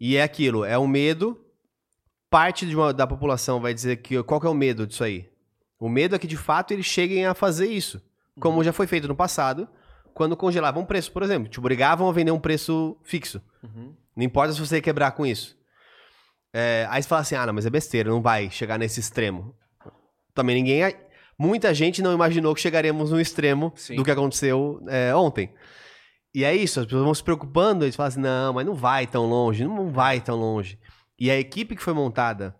e 0.00 0.16
é 0.16 0.22
aquilo, 0.22 0.64
é 0.64 0.78
o 0.78 0.86
medo. 0.86 1.40
Parte 2.30 2.66
de 2.66 2.74
uma- 2.74 2.92
da 2.92 3.06
população 3.06 3.60
vai 3.60 3.74
dizer 3.74 3.98
que 3.98 4.20
qual 4.22 4.40
que 4.40 4.46
é 4.46 4.50
o 4.50 4.54
medo 4.54 4.86
disso 4.86 5.04
aí? 5.04 5.28
O 5.78 5.88
medo 5.88 6.14
é 6.14 6.18
que 6.18 6.26
de 6.26 6.36
fato 6.36 6.72
eles 6.72 6.86
cheguem 6.86 7.26
a 7.26 7.34
fazer 7.34 7.66
isso, 7.66 8.00
como 8.40 8.64
já 8.64 8.72
foi 8.72 8.86
feito 8.86 9.06
no 9.06 9.14
passado, 9.14 9.68
quando 10.14 10.36
congelavam 10.36 10.82
um 10.82 10.86
preço, 10.86 11.12
por 11.12 11.22
exemplo, 11.22 11.48
te 11.48 11.58
obrigavam 11.58 12.08
a 12.08 12.12
vender 12.12 12.30
um 12.30 12.40
preço 12.40 12.96
fixo. 13.02 13.40
Uhum. 13.62 13.94
Não 14.16 14.24
importa 14.24 14.52
se 14.52 14.60
você 14.60 14.80
quebrar 14.80 15.12
com 15.12 15.26
isso. 15.26 15.56
É, 16.56 16.86
aí 16.88 17.02
você 17.02 17.08
fala 17.08 17.22
assim, 17.22 17.34
ah, 17.34 17.44
não, 17.46 17.52
mas 17.52 17.66
é 17.66 17.70
besteira, 17.70 18.08
não 18.08 18.22
vai 18.22 18.48
chegar 18.48 18.78
nesse 18.78 19.00
extremo. 19.00 19.52
Também 20.32 20.54
ninguém. 20.54 20.94
Muita 21.36 21.74
gente 21.74 22.00
não 22.00 22.14
imaginou 22.14 22.54
que 22.54 22.60
chegaremos 22.60 23.10
no 23.10 23.20
extremo 23.20 23.72
Sim. 23.74 23.96
do 23.96 24.04
que 24.04 24.10
aconteceu 24.12 24.80
é, 24.86 25.12
ontem. 25.16 25.52
E 26.32 26.44
é 26.44 26.54
isso, 26.54 26.78
as 26.78 26.86
pessoas 26.86 27.02
vão 27.04 27.14
se 27.14 27.24
preocupando, 27.24 27.84
eles 27.84 27.96
falam 27.96 28.08
assim, 28.08 28.20
não, 28.20 28.52
mas 28.52 28.64
não 28.64 28.74
vai 28.74 29.04
tão 29.04 29.26
longe, 29.26 29.64
não 29.64 29.90
vai 29.90 30.20
tão 30.20 30.36
longe. 30.36 30.78
E 31.18 31.28
a 31.28 31.36
equipe 31.36 31.74
que 31.74 31.82
foi 31.82 31.92
montada 31.92 32.54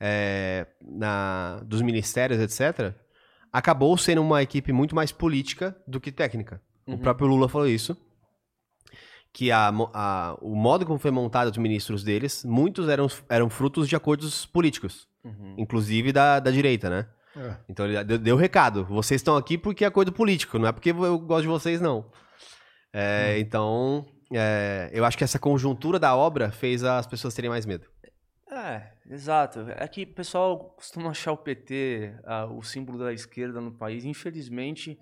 é, 0.00 0.66
na, 0.82 1.60
dos 1.64 1.82
ministérios, 1.82 2.40
etc., 2.40 2.94
acabou 3.52 3.96
sendo 3.96 4.22
uma 4.22 4.42
equipe 4.42 4.72
muito 4.72 4.94
mais 4.94 5.12
política 5.12 5.76
do 5.86 6.00
que 6.00 6.10
técnica. 6.10 6.60
O 6.86 6.92
Uhum. 6.92 6.98
próprio 6.98 7.28
Lula 7.28 7.48
falou 7.48 7.68
isso 7.68 7.96
que 9.34 9.50
a 9.50 9.68
a- 9.92 10.36
o 10.40 10.54
modo 10.54 10.86
como 10.86 10.98
foi 10.98 11.10
montado 11.10 11.50
os 11.50 11.58
ministros 11.58 12.02
deles, 12.04 12.44
muitos 12.44 12.88
eram, 12.88 13.08
eram 13.28 13.50
frutos 13.50 13.88
de 13.88 13.96
acordos 13.96 14.46
políticos, 14.46 15.08
Uhum. 15.24 15.56
inclusive 15.58 16.12
da, 16.12 16.38
da 16.40 16.50
direita, 16.50 16.88
né? 16.88 17.06
É. 17.36 17.56
Então 17.68 17.84
ele 17.84 18.02
deu, 18.04 18.16
deu 18.18 18.36
recado. 18.36 18.84
Vocês 18.84 19.20
estão 19.20 19.36
aqui 19.36 19.58
porque 19.58 19.84
é 19.84 19.88
acordo 19.88 20.12
político, 20.12 20.56
não 20.58 20.68
é 20.68 20.72
porque 20.72 20.90
eu 20.90 21.18
gosto 21.18 21.42
de 21.42 21.48
vocês, 21.48 21.80
não. 21.80 22.08
É, 22.92 23.36
Então, 23.40 24.06
é, 24.32 24.88
eu 24.92 25.04
acho 25.04 25.18
que 25.18 25.24
essa 25.24 25.38
conjuntura 25.38 25.98
da 25.98 26.14
obra 26.14 26.52
fez 26.52 26.84
as 26.84 27.06
pessoas 27.06 27.34
terem 27.34 27.50
mais 27.50 27.66
medo. 27.66 27.86
É, 28.48 28.82
exato. 29.10 29.66
É 29.76 29.88
que 29.88 30.04
o 30.04 30.14
pessoal 30.14 30.74
costuma 30.76 31.10
achar 31.10 31.32
o 31.32 31.36
PT 31.36 32.14
ah, 32.24 32.46
o 32.46 32.62
símbolo 32.62 32.98
da 32.98 33.12
esquerda 33.12 33.60
no 33.60 33.72
país. 33.72 34.04
Infelizmente, 34.04 34.96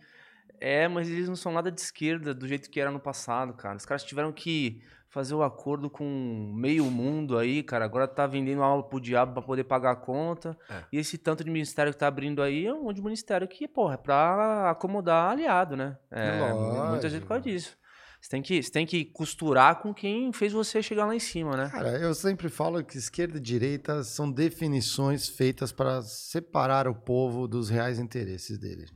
é, 0.62 0.86
mas 0.86 1.10
eles 1.10 1.28
não 1.28 1.34
são 1.34 1.52
nada 1.52 1.72
de 1.72 1.80
esquerda 1.80 2.32
do 2.32 2.46
jeito 2.46 2.70
que 2.70 2.80
era 2.80 2.90
no 2.90 3.00
passado, 3.00 3.52
cara. 3.54 3.76
Os 3.76 3.84
caras 3.84 4.04
tiveram 4.04 4.30
que 4.30 4.80
fazer 5.08 5.34
o 5.34 5.42
acordo 5.42 5.90
com 5.90 6.52
meio 6.54 6.84
mundo 6.84 7.36
aí, 7.36 7.64
cara. 7.64 7.84
Agora 7.84 8.06
tá 8.06 8.28
vendendo 8.28 8.62
aula 8.62 8.84
pro 8.84 9.00
diabo 9.00 9.32
pra 9.32 9.42
poder 9.42 9.64
pagar 9.64 9.90
a 9.90 9.96
conta. 9.96 10.56
É. 10.70 10.84
E 10.92 10.98
esse 10.98 11.18
tanto 11.18 11.42
de 11.42 11.50
ministério 11.50 11.92
que 11.92 11.98
tá 11.98 12.06
abrindo 12.06 12.40
aí 12.40 12.64
é 12.64 12.72
um 12.72 12.84
monte 12.84 12.96
de 12.96 13.02
ministério 13.02 13.48
que, 13.48 13.66
porra, 13.66 13.94
é 13.94 13.96
pra 13.96 14.70
acomodar 14.70 15.32
aliado, 15.32 15.76
né? 15.76 15.98
É, 16.12 16.52
muita 16.88 17.10
gente 17.10 17.22
por 17.22 17.28
causa 17.28 17.42
disso. 17.42 17.76
Você 18.20 18.30
tem, 18.30 18.40
que, 18.40 18.62
você 18.62 18.70
tem 18.70 18.86
que 18.86 19.04
costurar 19.06 19.82
com 19.82 19.92
quem 19.92 20.32
fez 20.32 20.52
você 20.52 20.80
chegar 20.80 21.06
lá 21.06 21.14
em 21.14 21.18
cima, 21.18 21.56
né? 21.56 21.68
Cara, 21.70 21.98
eu 21.98 22.14
sempre 22.14 22.48
falo 22.48 22.84
que 22.84 22.96
esquerda 22.96 23.38
e 23.38 23.40
direita 23.40 24.04
são 24.04 24.30
definições 24.30 25.28
feitas 25.28 25.72
para 25.72 26.00
separar 26.02 26.86
o 26.86 26.94
povo 26.94 27.48
dos 27.48 27.68
reais 27.68 27.98
interesses 27.98 28.56
dele. 28.58 28.86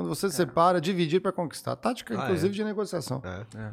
Quando 0.00 0.08
você 0.08 0.30
separa, 0.30 0.80
dividir 0.80 1.20
para 1.20 1.30
conquistar. 1.30 1.76
Tática, 1.76 2.18
Ah, 2.18 2.24
inclusive, 2.24 2.54
é. 2.54 2.56
de 2.56 2.64
negociação. 2.64 3.20
É. 3.54 3.72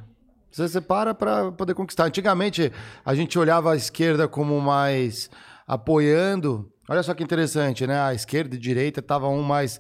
Você 0.52 0.68
separa 0.68 1.14
para 1.14 1.54
poder 1.54 1.74
conquistar. 1.74 2.04
Antigamente, 2.04 2.70
a 3.06 3.16
gente 3.16 3.40
olhava 3.40 3.72
a 3.72 3.78
esquerda 3.78 4.28
como 4.28 4.60
mais 4.60 5.30
apoiando. 5.66 6.70
Olha 6.90 7.02
só 7.02 7.14
que 7.14 7.24
interessante, 7.24 7.88
né? 7.88 7.98
A 8.02 8.14
esquerda 8.14 8.56
e 8.56 8.58
a 8.58 8.62
direita 8.62 9.00
estavam 9.00 9.38
um 9.38 9.42
mais. 9.42 9.80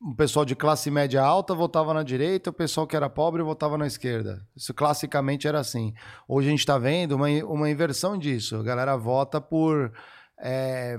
O 0.00 0.14
pessoal 0.14 0.46
de 0.46 0.56
classe 0.56 0.90
média 0.90 1.22
alta 1.22 1.54
votava 1.54 1.92
na 1.92 2.02
direita, 2.02 2.48
o 2.48 2.52
pessoal 2.52 2.86
que 2.86 2.96
era 2.96 3.10
pobre 3.10 3.42
votava 3.42 3.76
na 3.76 3.86
esquerda. 3.86 4.42
Isso 4.56 4.72
classicamente 4.72 5.46
era 5.46 5.60
assim. 5.60 5.92
Hoje 6.26 6.48
a 6.48 6.50
gente 6.50 6.60
está 6.60 6.78
vendo 6.78 7.12
uma, 7.12 7.28
uma 7.44 7.68
inversão 7.68 8.16
disso. 8.16 8.56
A 8.56 8.62
galera 8.62 8.96
vota 8.96 9.38
por 9.38 9.92
é, 10.38 10.96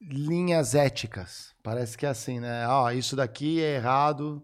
linhas 0.00 0.74
éticas. 0.74 1.54
Parece 1.62 1.96
que 1.96 2.06
é 2.06 2.08
assim, 2.10 2.40
né? 2.40 2.66
Ah, 2.68 2.92
isso 2.94 3.16
daqui 3.16 3.62
é 3.62 3.76
errado. 3.76 4.42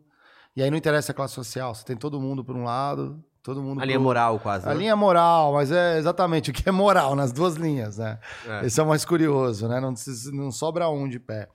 E 0.56 0.62
aí 0.62 0.70
não 0.70 0.78
interessa 0.78 1.12
a 1.12 1.14
classe 1.14 1.34
social. 1.34 1.74
Você 1.74 1.84
tem 1.84 1.96
todo 1.96 2.20
mundo 2.20 2.44
por 2.44 2.56
um 2.56 2.64
lado, 2.64 3.22
Todo 3.42 3.62
mundo 3.62 3.80
A 3.80 3.86
linha 3.86 3.98
moral, 3.98 4.38
quase. 4.38 4.66
A 4.68 4.74
né? 4.74 4.80
linha 4.80 4.94
moral, 4.94 5.54
mas 5.54 5.72
é 5.72 5.96
exatamente 5.96 6.50
o 6.50 6.52
que 6.52 6.68
é 6.68 6.72
moral 6.72 7.16
nas 7.16 7.32
duas 7.32 7.54
linhas, 7.54 7.96
né? 7.96 8.18
É. 8.46 8.66
Esse 8.66 8.78
é 8.78 8.82
o 8.82 8.86
mais 8.86 9.04
curioso, 9.04 9.66
né? 9.66 9.80
Não, 9.80 9.94
não 10.32 10.52
sobra 10.52 10.90
um 10.90 11.08
de 11.08 11.18
pé. 11.18 11.48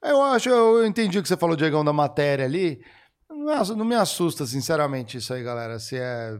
Eu 0.00 0.22
acho, 0.22 0.48
eu 0.48 0.86
entendi 0.86 1.18
o 1.18 1.22
que 1.22 1.28
você 1.28 1.36
falou, 1.36 1.56
Diegão, 1.56 1.84
da 1.84 1.92
matéria 1.92 2.44
ali. 2.44 2.80
Não, 3.28 3.50
é- 3.50 3.74
não 3.74 3.84
me 3.84 3.96
assusta, 3.96 4.46
sinceramente, 4.46 5.16
isso 5.16 5.34
aí, 5.34 5.42
galera. 5.42 5.78
Se 5.80 5.96
é. 5.96 6.38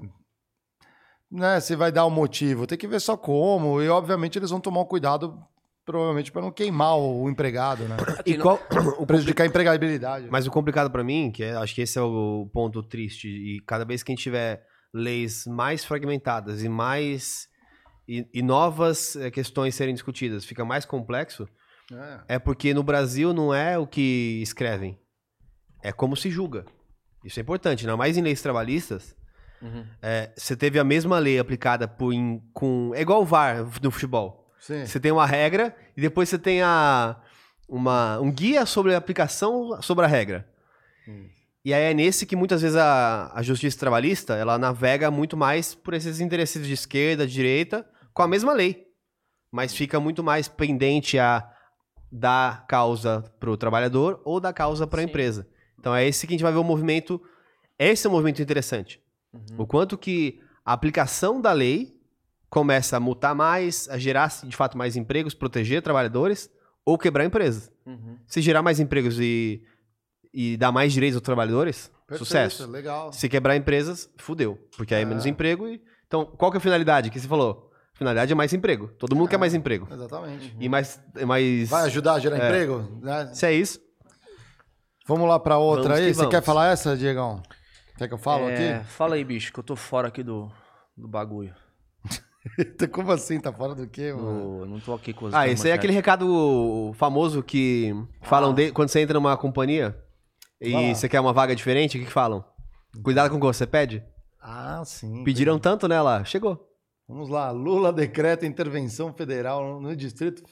Né, 1.29 1.59
se 1.59 1.75
vai 1.75 1.91
dar 1.91 2.05
o 2.05 2.11
motivo. 2.11 2.65
Tem 2.65 2.79
que 2.79 2.87
ver 2.87 3.01
só 3.01 3.17
como. 3.17 3.83
E, 3.83 3.89
obviamente, 3.89 4.39
eles 4.39 4.51
vão 4.51 4.61
tomar 4.61 4.83
um 4.83 4.85
cuidado, 4.85 5.37
provavelmente, 5.85 6.33
para 6.33 6.43
não 6.43 6.51
queimar 6.53 6.97
o 6.99 7.29
empregado, 7.29 7.85
né? 7.85 7.97
E 8.27 8.37
qual 8.39 8.59
o 8.99 9.07
Prejudicar 9.07 9.45
a 9.45 9.49
empregabilidade. 9.49 10.29
Mas 10.31 10.47
o 10.47 10.51
complicado 10.51 10.91
pra 10.91 11.05
mim, 11.05 11.31
que 11.31 11.43
é- 11.45 11.55
acho 11.57 11.75
que 11.75 11.83
esse 11.83 11.99
é 11.99 12.03
o 12.03 12.49
ponto 12.53 12.83
triste, 12.83 13.29
e 13.29 13.61
cada 13.67 13.85
vez 13.85 14.03
que 14.03 14.11
a 14.11 14.15
gente 14.15 14.23
tiver 14.23 14.63
leis 14.93 15.47
mais 15.47 15.85
fragmentadas 15.85 16.63
e 16.63 16.69
mais 16.69 17.49
e, 18.09 18.27
e 18.35 18.43
novas 18.43 19.17
eh, 19.17 19.31
questões 19.31 19.75
serem 19.75 19.95
discutidas, 19.95 20.45
fica 20.45 20.65
mais 20.65 20.85
complexo, 20.85 21.49
É. 21.93 22.35
é 22.37 22.39
porque 22.39 22.73
no 22.75 22.83
Brasil 22.83 23.33
não 23.33 23.53
é 23.53 23.79
o 23.79 23.87
que 23.87 24.41
escrevem, 24.43 24.99
é 25.83 25.91
como 25.93 26.15
se 26.17 26.31
julga. 26.31 26.65
Isso 27.25 27.41
é 27.41 27.43
importante, 27.43 27.87
não 27.87 27.97
mais 27.97 28.17
em 28.19 28.23
leis 28.23 28.43
trabalhistas. 28.43 29.17
Uhum. 29.63 29.87
é, 30.03 30.31
você 30.37 30.55
teve 30.55 30.79
a 30.79 30.85
mesma 30.85 31.19
lei 31.19 31.39
aplicada 31.39 31.89
por, 31.89 32.13
em- 32.13 32.39
com. 32.53 32.93
É 32.95 33.01
igual 33.01 33.23
o 33.23 33.25
VAR 33.25 33.65
no 33.83 33.91
futebol. 33.91 34.44
Sim. 34.67 34.87
Você 34.87 34.99
tem 34.99 35.13
uma 35.13 35.27
regra 35.27 35.77
e 35.95 36.01
depois 36.01 36.27
você 36.27 36.39
tem 36.39 36.63
a, 36.63 37.21
uma, 37.69 38.19
um 38.19 38.33
guia 38.33 38.65
sobre 38.65 38.95
a 38.95 38.99
aplicação 38.99 39.83
sobre 39.83 40.07
a 40.07 40.09
regra. 40.09 40.49
E 41.63 41.75
aí 41.75 41.91
é 41.91 41.95
nesse 41.95 42.25
que 42.25 42.35
muitas 42.35 42.63
vezes 42.63 42.77
a, 42.77 43.31
a 43.35 43.43
justiça 43.43 43.79
trabalhista 43.79 44.35
ela 44.37 44.57
navega 44.57 45.11
muito 45.11 45.37
mais 45.37 45.75
por 45.75 45.93
esses 45.93 46.19
interesses 46.19 46.67
de 46.67 46.73
esquerda, 46.73 47.27
de 47.27 47.35
direita, 47.35 47.87
com 48.15 48.23
a 48.23 48.29
mesma 48.29 48.55
lei. 48.55 48.87
Mas 49.53 49.75
fica 49.75 50.01
muito 50.01 50.25
mais 50.25 50.49
pendente 50.49 51.19
a 51.19 51.47
dar 52.11 52.67
causa 52.67 53.23
para 53.39 53.51
o 53.51 53.59
trabalhador 53.59 54.23
ou 54.25 54.41
dar 54.41 54.55
causa 54.55 54.87
para 54.87 55.03
a 55.03 55.05
empresa. 55.05 55.47
Então 55.79 55.95
é 55.95 56.09
esse 56.09 56.27
que 56.27 56.33
a 56.33 56.37
gente 56.37 56.43
vai 56.43 56.53
ver 56.53 56.59
o 56.59 56.65
movimento. 56.65 57.21
Esse 57.79 58.07
é 58.07 58.11
um 58.11 58.15
movimento 58.15 58.41
interessante. 58.41 58.99
O 59.59 59.67
quanto 59.67 59.99
que 59.99 60.41
a 60.65 60.73
aplicação 60.73 61.39
da 61.39 61.53
lei 61.53 61.94
começa 62.55 62.97
a 62.97 63.01
multar 63.01 63.35
mais, 63.35 63.89
a 63.91 63.99
gerar 63.99 64.31
de 64.45 64.55
fato 64.57 64.79
mais 64.79 64.95
empregos, 64.95 65.35
proteger 65.35 65.83
trabalhadores 65.83 66.49
ou 66.87 66.97
quebrar 66.97 67.25
empresas. 67.25 67.69
Uhum. 67.85 68.17
Se 68.29 68.41
gerar 68.41 68.63
mais 68.63 68.79
empregos 68.79 69.19
e, 69.19 69.61
e 70.33 70.57
dar 70.57 70.71
mais 70.71 70.93
direitos 70.93 71.17
aos 71.17 71.25
trabalhadores, 71.25 71.91
Perfeito, 72.07 72.25
sucesso. 72.25 72.71
legal. 72.71 73.13
Se 73.13 73.29
quebrar 73.29 73.57
empresas, 73.57 74.09
fudeu. 74.19 74.57
Porque 74.77 74.95
aí 74.95 75.01
é 75.01 75.03
É. 75.03 75.07
menos 75.07 75.27
emprego. 75.27 75.67
E... 75.67 75.83
Então, 76.07 76.25
qual 76.25 76.53
que 76.53 76.57
é 76.57 76.59
a 76.59 76.61
finalidade 76.61 77.11
que 77.11 77.19
você 77.19 77.27
falou? 77.27 77.73
A 77.93 77.99
finalidade 77.99 78.31
é 78.31 78.35
mais 78.37 78.53
emprego. 78.53 78.87
Todo 78.99 79.17
mundo 79.17 79.29
quer 79.29 79.37
mais 79.39 79.53
emprego. 79.53 79.89
Exatamente. 79.93 80.57
E 80.61 80.69
mais, 80.69 81.01
mais. 81.27 81.69
Vai 81.69 81.85
ajudar 81.87 82.15
a 82.15 82.19
gerar 82.21 82.37
É. 82.39 82.47
emprego? 82.47 83.01
Né? 83.03 83.31
Se 83.35 83.47
é 83.47 83.53
isso. 83.53 83.81
Vamos 85.09 85.29
lá 85.29 85.41
pra 85.41 85.59
outra 85.59 85.83
Vamos 85.95 85.99
aí. 85.99 86.07
que 86.07 86.15
Você 86.15 86.19
vamos. 86.21 86.35
quer 86.35 86.43
falar 86.43 86.69
essa, 86.73 86.97
Diegão? 86.97 87.43
Quer 87.99 88.07
que 88.09 88.15
eu 88.15 88.19
falo 88.19 88.49
É, 88.49 88.75
aqui? 88.77 88.89
Fala 88.91 89.17
aí, 89.17 89.25
bicho, 89.25 89.53
que 89.53 89.59
eu 89.59 89.65
tô 89.65 89.75
fora 89.77 90.07
aqui 90.09 90.23
do, 90.23 90.51
do 90.97 91.07
bagulho. 91.09 91.53
Como 92.93 93.11
assim? 93.13 93.41
Tá 93.41 93.53
fora 93.53 93.75
do 93.75 93.87
quê, 93.89 94.13
mano? 94.13 94.61
Eu 94.61 94.67
não 94.67 94.81
tô 94.81 94.93
aqui 94.95 95.13
com 95.13 95.27
as 95.27 95.35
Ah, 95.35 95.49
esse 95.49 95.67
aí 95.67 95.73
é 95.73 95.75
aquele 95.75 95.93
recado 95.93 96.93
famoso 96.95 97.43
que 97.43 97.93
falam 98.23 98.51
Ah. 98.51 98.55
de, 98.55 98.71
quando 98.73 98.89
você 98.91 99.01
entra 99.01 99.15
numa 99.15 99.37
companhia 99.37 99.97
e 100.61 100.73
lá. 100.73 100.95
você 100.95 101.09
quer 101.09 101.21
uma 101.21 101.33
vaga 101.33 101.55
diferente, 101.57 101.97
o 101.97 102.01
que, 102.01 102.07
que 102.07 102.13
falam? 102.13 102.45
Cuidado 103.03 103.31
com 103.31 103.37
o 103.37 103.41
que 103.41 103.47
você 103.47 103.67
pede. 103.67 104.05
Ah, 104.41 104.83
sim. 104.85 105.25
Pediram 105.25 105.59
tanto 105.59 105.89
nela, 105.89 106.23
chegou. 106.25 106.69
Vamos 107.09 107.29
lá. 107.29 107.51
Lula 107.51 107.93
decreta 107.93 108.47
intervenção 108.47 109.13
federal 109.13 109.81
no 109.81 109.95
Distrito 109.97 110.43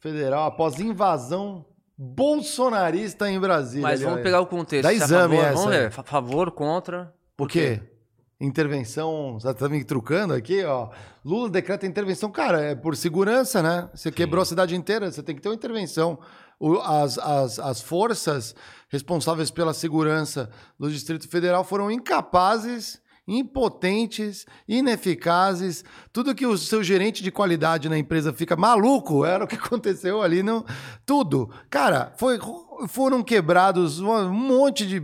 Federal 0.00 0.44
após 0.44 0.78
invasão 0.78 1.64
bolsonarista 1.98 3.30
em 3.30 3.40
Brasília. 3.40 3.82
Mas 3.82 4.00
vamos 4.00 4.16
Ali, 4.16 4.22
pegar 4.22 4.40
o 4.40 4.46
contexto. 4.46 4.82
Dá 4.84 4.90
é 4.92 4.92
a 4.92 4.96
exame 4.96 5.36
favor, 5.36 5.44
essa. 5.46 5.54
Vamos 5.54 5.72
aí. 5.72 5.78
ver. 5.80 5.90
Fa- 5.90 6.02
Favor, 6.04 6.50
contra. 6.50 7.14
Por 7.36 7.48
quê? 7.48 7.80
Intervenção. 8.38 9.38
Você 9.40 9.54
tá 9.54 9.68
me 9.68 9.82
trucando 9.82 10.34
aqui, 10.34 10.62
ó. 10.64 10.90
Lula 11.24 11.48
decreta 11.48 11.86
intervenção. 11.86 12.30
Cara, 12.30 12.60
é 12.60 12.74
por 12.74 12.94
segurança, 12.94 13.62
né? 13.62 13.88
Você 13.94 14.12
quebrou 14.12 14.42
a 14.42 14.46
cidade 14.46 14.76
inteira, 14.76 15.10
você 15.10 15.22
tem 15.22 15.34
que 15.34 15.40
ter 15.40 15.48
uma 15.48 15.54
intervenção. 15.54 16.18
O- 16.60 16.78
as, 16.80 17.16
as, 17.18 17.58
as 17.58 17.80
forças 17.80 18.54
responsáveis 18.90 19.50
pela 19.50 19.72
segurança 19.72 20.50
do 20.78 20.90
Distrito 20.90 21.26
Federal 21.28 21.64
foram 21.64 21.90
incapazes, 21.90 23.00
impotentes, 23.26 24.44
ineficazes. 24.68 25.82
Tudo 26.12 26.34
que 26.34 26.46
o 26.46 26.58
seu 26.58 26.82
gerente 26.82 27.22
de 27.22 27.30
qualidade 27.30 27.88
na 27.88 27.96
empresa 27.96 28.34
fica 28.34 28.54
maluco 28.54 29.24
era 29.26 29.44
o 29.44 29.48
que 29.48 29.56
aconteceu 29.56 30.20
ali. 30.20 30.42
Não, 30.42 30.62
tudo. 31.06 31.50
Cara, 31.70 32.12
foi, 32.18 32.38
foram 32.86 33.22
quebrados 33.22 33.98
um 33.98 34.30
monte 34.30 34.86
de 34.86 35.02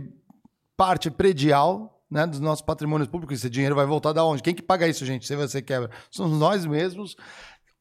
parte 0.77 1.09
predial 1.09 1.92
né, 2.13 2.27
dos 2.27 2.39
nossos 2.39 2.63
patrimônios 2.63 3.09
públicos. 3.09 3.39
Esse 3.39 3.49
dinheiro 3.49 3.75
vai 3.75 3.87
voltar 3.87 4.13
da 4.13 4.23
onde? 4.23 4.43
Quem 4.43 4.53
que 4.53 4.61
paga 4.61 4.87
isso, 4.87 5.03
gente? 5.03 5.25
Se 5.25 5.35
você 5.35 5.61
quebra. 5.61 5.89
Somos 6.11 6.37
nós 6.37 6.63
mesmos. 6.63 7.15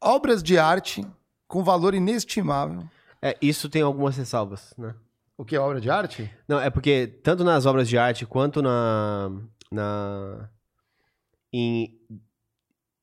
Obras 0.00 0.42
de 0.42 0.58
arte 0.58 1.06
com 1.46 1.62
valor 1.62 1.94
inestimável. 1.94 2.82
É, 3.20 3.36
isso 3.42 3.68
tem 3.68 3.82
algumas 3.82 4.16
ressalvas, 4.16 4.72
né? 4.78 4.94
O 5.36 5.44
que 5.44 5.54
é 5.54 5.60
obra 5.60 5.80
de 5.80 5.90
arte? 5.90 6.30
Não, 6.48 6.58
é 6.58 6.70
porque 6.70 7.06
tanto 7.22 7.44
nas 7.44 7.66
obras 7.66 7.88
de 7.88 7.98
arte 7.98 8.24
quanto 8.24 8.62
na, 8.62 9.30
na 9.70 10.48
em 11.52 11.94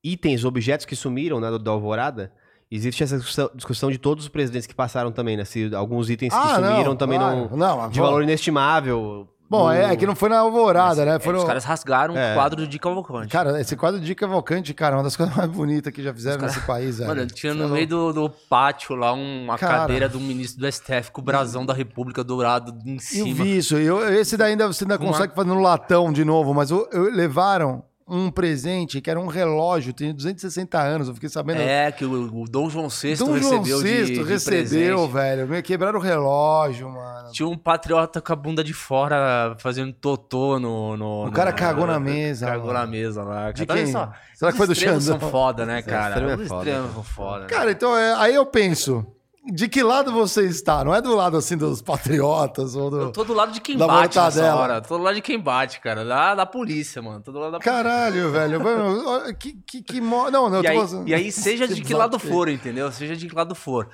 itens, 0.04 0.44
objetos 0.44 0.86
que 0.86 0.96
sumiram 0.96 1.40
né, 1.40 1.58
da 1.60 1.72
alvorada, 1.72 2.34
existe 2.72 3.04
essa 3.04 3.18
discussão, 3.18 3.50
discussão 3.54 3.92
de 3.92 3.98
todos 3.98 4.26
os 4.26 4.30
presidentes 4.30 4.68
que 4.68 4.74
passaram 4.76 5.12
também, 5.12 5.38
né? 5.38 5.46
Se 5.46 5.74
alguns 5.76 6.10
itens 6.10 6.34
que 6.34 6.40
Ah, 6.40 6.60
não, 6.60 6.72
sumiram 6.72 6.96
também 6.96 7.20
claro. 7.20 7.50
não, 7.56 7.78
Não, 7.78 7.90
de 7.90 8.00
valor 8.00 8.24
inestimável. 8.24 9.28
Bom, 9.50 9.64
do- 9.66 9.72
é, 9.72 9.92
é 9.92 9.96
que 9.96 10.06
não 10.06 10.16
foi 10.16 10.30
na 10.30 10.40
alvorada, 10.40 11.04
né? 11.04 11.18
Foram... 11.20 11.40
Os 11.40 11.46
caras 11.46 11.64
rasgaram 11.64 12.16
É. 12.16 12.32
o 12.32 12.36
quadro 12.36 12.68
de 12.68 12.78
Cavalcante. 12.80 13.28
Cara, 13.30 13.60
esse 13.60 13.76
quadro 13.76 14.00
de 14.00 14.14
Cavalcante, 14.14 14.74
cara, 14.74 14.96
é 14.96 14.98
uma 14.98 15.04
das 15.04 15.16
coisas 15.18 15.36
mais 15.36 15.50
bonitas 15.50 15.92
que 15.92 16.04
já 16.04 16.14
fizeram 16.14 16.42
nesse 16.44 16.60
país. 16.62 17.00
Mano, 17.00 17.26
tinha 17.28 17.54
no 17.54 17.66
é 17.66 17.68
meio 17.68 17.88
do, 17.88 18.14
do 18.14 18.30
pátio 18.30 18.96
lá 18.96 19.12
uma 19.14 19.58
Cara. 19.58 19.80
cadeira 19.80 20.08
do 20.08 20.20
ministro 20.20 20.62
do 20.62 20.72
STF 20.72 21.12
com 21.12 21.22
o 21.22 21.24
brasão 21.24 21.66
da 21.66 21.74
República 21.74 22.24
dourado 22.24 22.74
em 22.86 22.94
Eu 22.96 23.00
cima. 23.00 23.44
vi 23.44 23.58
isso. 23.58 23.76
Eu, 23.76 24.08
esse 24.14 24.38
daí 24.38 24.52
ainda, 24.52 24.68
você 24.68 24.84
ainda 24.84 24.98
Uma- 24.98 25.12
consegue 25.12 25.34
fazer 25.34 25.48
no 25.50 25.60
latão 25.62 26.14
de 26.14 26.24
novo, 26.24 26.54
mas 26.54 26.70
eu- 26.70 26.88
eu- 26.92 27.12
levaram 27.12 27.84
um 28.10 28.32
presente 28.32 29.00
que 29.02 29.10
era 29.10 29.20
um 29.20 29.28
relógio, 29.28 29.94
tem 29.94 30.14
260 30.14 30.80
anos, 30.80 31.08
eu 31.08 31.14
fiquei 31.14 31.30
sabendo. 31.30 31.62
É, 31.62 31.92
que 31.92 32.04
o, 32.06 32.42
o 32.42 32.46
Dom 32.50 32.70
João 32.70 32.90
VI 32.90 33.16
Dom 33.16 33.38
João 33.38 33.62
recebeu 33.62 33.84
de, 33.84 34.04
VI 34.06 34.14
de 34.14 34.24
recebeu, 34.24 35.08
velho. 35.08 35.48
Me 35.48 35.62
quebraram 35.62 36.00
o 36.00 36.02
relógio, 36.02 36.90
mano. 36.90 37.32
Tinha 37.32 37.48
um 37.48 37.58
patriota 37.58 38.20
com 38.22 38.34
a 38.34 38.36
bunda 38.36 38.64
de 38.64 38.74
fora 38.74 39.56
fazendo 39.60 39.94
totô 39.94 40.60
no... 40.60 40.98
no 40.98 41.28
O 41.28 41.32
cara 41.32 41.52
no- 41.52 41.58
cagou 41.58 41.86
na 41.86 42.00
mesa, 42.00 42.48
Cagou 42.48 42.68
mano. 42.68 42.80
na 42.80 42.88
mesa 42.88 43.24
lá. 43.24 43.52
De 43.52 43.66
Cara, 43.66 43.80
quem? 43.84 43.92
só, 43.92 44.12
Será 44.34 44.52
que 44.52 44.58
foi 44.58 44.68
do 44.68 44.72
os 44.72 44.78
extremos 44.78 45.04
Xandão? 45.04 45.20
são 45.20 45.30
foda, 45.30 45.66
né, 45.66 45.82
cara? 45.82 46.20
é 46.20 46.36
Os 46.36 46.48
foda. 46.48 46.64
extremos 46.70 46.94
são 46.94 47.04
foda. 47.04 47.40
né? 47.42 47.48
Cara, 47.48 47.72
então 47.72 47.96
é, 47.96 48.14
aí 48.16 48.34
eu 48.36 48.46
penso, 48.46 49.06
de 49.52 49.68
que 49.68 49.82
lado 49.84 50.12
você 50.12 50.46
está? 50.46 50.84
Não 50.84 50.94
é 50.94 51.02
do 51.02 51.16
lado 51.16 51.38
assim 51.38 51.56
dos 51.58 51.82
patriotas 51.82 52.76
ou 52.76 52.90
do. 52.90 53.00
Eu 53.02 53.12
tô 53.12 53.24
do 53.24 53.34
lado 53.34 53.52
de 53.52 53.62
quem 53.62 53.78
Da 53.78 53.88
bate 53.88 54.18
nessa 54.18 54.56
hora. 54.56 54.82
Tô 54.82 54.98
do 54.98 55.04
lado 55.04 55.16
de 55.16 55.22
quem 55.22 55.40
bate, 55.40 55.80
cara. 55.80 56.04
Da, 56.06 56.36
da 56.36 56.46
polícia, 56.46 57.02
mano. 57.02 57.22
Tô 57.22 57.32
do 57.32 57.40
lado 57.40 57.52
da 57.54 57.60
Caralho, 57.60 58.32
velho. 58.32 58.60
Mano, 58.64 59.34
que, 59.38 59.54
que, 59.66 59.82
que 59.82 60.02
mo- 60.02 60.30
Não, 60.32 60.50
não, 60.50 60.58
eu 60.58 60.62
e, 60.62 60.64
tô 60.66 60.70
aí, 60.72 60.88
falando- 60.88 61.08
e 61.08 61.14
aí, 61.14 61.32
seja 61.32 61.68
de 61.68 61.82
Que 61.84 61.94
lado 61.94 62.18
for, 62.20 62.50
entendeu? 62.50 62.92
Seja 62.92 63.16
de 63.16 63.28
que 63.28 63.36
lado 63.36 63.54
for. 63.56 63.90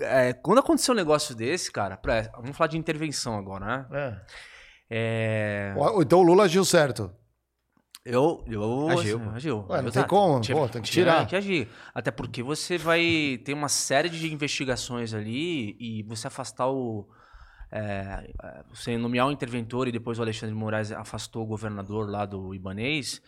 É, 0.00 0.32
quando 0.32 0.58
aconteceu 0.58 0.94
um 0.94 0.96
negócio 0.96 1.34
desse, 1.34 1.70
cara, 1.70 1.96
pra- 1.96 2.30
vamos 2.40 2.56
falar 2.56 2.68
de 2.68 2.78
intervenção 2.78 3.36
agora, 3.36 3.64
né? 3.90 4.20
É. 4.90 5.74
Ó, 5.76 6.00
Então 6.02 6.20
o 6.20 6.22
Lula 6.22 6.44
agiu 6.44 6.64
certo. 6.64 7.10
Eu, 8.10 8.42
eu 8.46 8.88
Agiu. 8.88 9.18
assim, 9.18 9.28
agiu. 9.34 9.66
Ué, 9.68 9.78
não 9.82 9.88
Eu 9.88 9.92
tem 9.92 10.02
tá- 10.02 10.08
como, 10.08 10.40
tinha- 10.40 10.56
pô, 10.56 10.66
tem 10.68 10.80
que 10.80 10.90
tirar. 10.90 11.26
que 11.26 11.36
agir. 11.36 11.68
Até 11.94 12.10
porque 12.10 12.42
você 12.42 12.78
vai 12.78 13.38
ter 13.44 13.52
uma 13.52 13.68
série 13.68 14.08
de 14.08 14.32
investigações 14.32 15.12
ali 15.12 15.76
e 15.78 16.02
você 16.04 16.26
afastar 16.26 16.68
o. 16.68 17.06
é, 17.70 18.30
é, 18.42 18.64
você 18.72 18.96
nomear 18.96 19.26
um 19.26 19.30
interventor 19.30 19.88
e 19.88 19.92
depois 19.92 20.18
o 20.18 20.22
Alexandre 20.22 20.54
de 20.54 20.58
Moraes 20.58 20.90
afastou 20.90 21.42
o 21.42 21.46
governador 21.46 22.08
lá 22.08 22.24
do 22.24 22.54
Ibanês, 22.54 23.20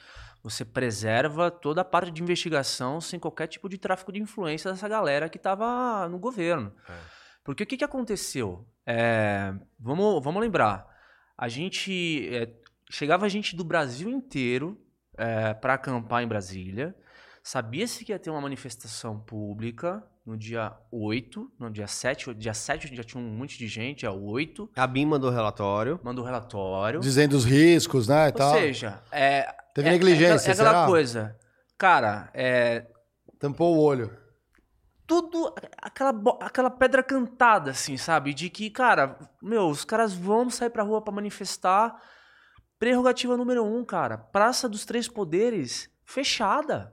você 0.42 0.64
preserva 0.64 1.50
toda 1.50 1.82
a 1.82 1.84
parte 1.84 2.10
de 2.10 2.22
investigação 2.22 3.02
sem 3.02 3.20
qualquer 3.20 3.48
tipo 3.48 3.68
de 3.68 3.76
tráfico 3.76 4.10
de 4.10 4.18
influência 4.18 4.70
dessa 4.70 4.88
galera 4.88 5.28
que 5.28 5.36
estava 5.36 6.08
no 6.08 6.18
governo. 6.18 6.72
Porque 7.44 7.64
o 7.64 7.66
que, 7.66 7.76
que 7.76 7.84
aconteceu? 7.84 8.66
É, 8.86 9.52
vamos, 9.78 10.24
vamos 10.24 10.40
lembrar. 10.40 10.86
A 11.36 11.46
gente. 11.48 12.30
É, 12.90 12.92
chegava 12.92 13.28
gente 13.28 13.54
do 13.56 13.64
Brasil 13.64 14.08
inteiro 14.10 14.76
para 15.60 15.74
acampar 15.74 16.22
em 16.22 16.26
Brasília. 16.28 16.94
Sabia-se 17.42 18.04
que 18.04 18.12
ia 18.12 18.18
ter 18.18 18.30
uma 18.30 18.40
manifestação 18.40 19.18
pública 19.18 20.02
no 20.26 20.36
dia 20.36 20.72
8, 20.92 21.50
no 21.58 21.70
dia 21.70 21.86
7. 21.86 22.34
Dia 22.34 22.52
7 22.54 22.94
já 22.94 23.02
tinha 23.02 23.22
um 23.22 23.26
monte 23.28 23.58
de 23.58 23.66
gente, 23.66 24.00
dia 24.00 24.12
8. 24.12 24.70
A 24.76 24.86
BIM 24.86 25.06
mandou 25.06 25.30
relatório. 25.30 25.98
Mandou 26.02 26.24
relatório. 26.24 27.00
Dizendo 27.00 27.34
os 27.34 27.44
riscos, 27.44 28.08
né? 28.08 28.24
E 28.24 28.26
Ou 28.26 28.32
tal. 28.32 28.54
seja, 28.54 29.02
é, 29.10 29.54
Teve 29.74 29.88
É- 29.88 29.92
negligência, 29.92 30.50
É 30.50 30.52
aquela, 30.52 30.68
é 30.68 30.70
aquela 30.70 30.70
será? 30.72 30.86
coisa. 30.86 31.38
Cara, 31.78 32.28
é. 32.34 32.86
Tampou 33.38 33.76
o 33.76 33.80
olho. 33.80 34.14
Tudo. 35.06 35.54
Aquela, 35.80 36.12
aquela 36.40 36.70
pedra 36.70 37.02
cantada, 37.02 37.70
assim, 37.70 37.96
sabe? 37.96 38.34
De 38.34 38.50
que, 38.50 38.68
cara, 38.68 39.16
meu, 39.42 39.68
os 39.68 39.84
caras 39.84 40.12
vão 40.12 40.50
sair 40.50 40.70
pra 40.70 40.82
rua 40.82 41.00
pra 41.00 41.12
manifestar. 41.14 41.96
Prerrogativa 42.80 43.36
número 43.36 43.62
um, 43.62 43.84
cara. 43.84 44.18
Praça 44.18 44.68
dos 44.68 44.84
Três 44.84 45.06
Poderes 45.06 45.88
fechada. 46.04 46.92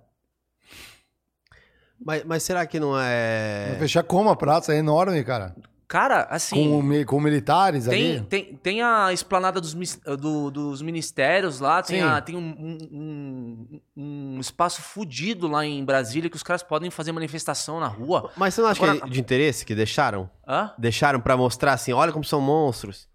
Mas, 2.00 2.23
mas 2.26 2.43
será 2.43 2.65
que 2.67 2.80
não 2.80 2.93
é. 3.00 3.67
Vai 3.71 3.80
fechar 3.80 4.04
como 4.04 4.30
a 4.30 4.36
praça? 4.36 4.73
É 4.73 4.78
enorme, 4.78 5.23
cara. 5.23 5.56
Cara, 5.88 6.28
assim. 6.30 6.56
Com, 6.82 7.06
com 7.06 7.19
militares 7.21 7.86
Tem, 7.86 8.17
ali. 8.17 8.26
tem, 8.26 8.56
tem 8.58 8.82
a 8.84 9.13
esplanada 9.13 9.62
dos, 9.62 9.73
do- 10.19 10.52
dos 10.52 10.82
ministérios 10.82 11.62
lá, 11.62 11.82
tem, 11.82 12.02
a- 12.02 12.19
tem 12.19 12.36
um, 12.36 12.39
um- 12.60 12.78
um- 12.91 13.82
um 14.36 14.39
espaço 14.41 14.82
fudido 14.82 15.47
lá 15.47 15.65
em 15.65 15.84
Brasília 15.86 16.30
que 16.30 16.36
os 16.36 16.43
caras 16.43 16.62
podem 16.62 16.91
fazer 16.91 17.13
manifestação 17.13 17.80
na 17.80 17.88
rua. 17.88 18.30
Mas 18.36 18.54
você 18.54 18.62
não 18.62 18.67
acha 18.67 18.84
Agora- 18.84 19.00
que 19.00 19.08
é 19.08 19.10
de 19.10 19.19
interesse 19.21 19.65
que 19.65 19.73
deixaram? 19.73 20.30
Hã? 20.45 20.73
Deixaram 20.78 21.21
pra 21.21 21.38
mostrar 21.38 21.71
assim, 21.71 21.93
olha 21.93 22.12
como 22.12 22.26
são 22.26 22.41
monstros. 22.41 23.08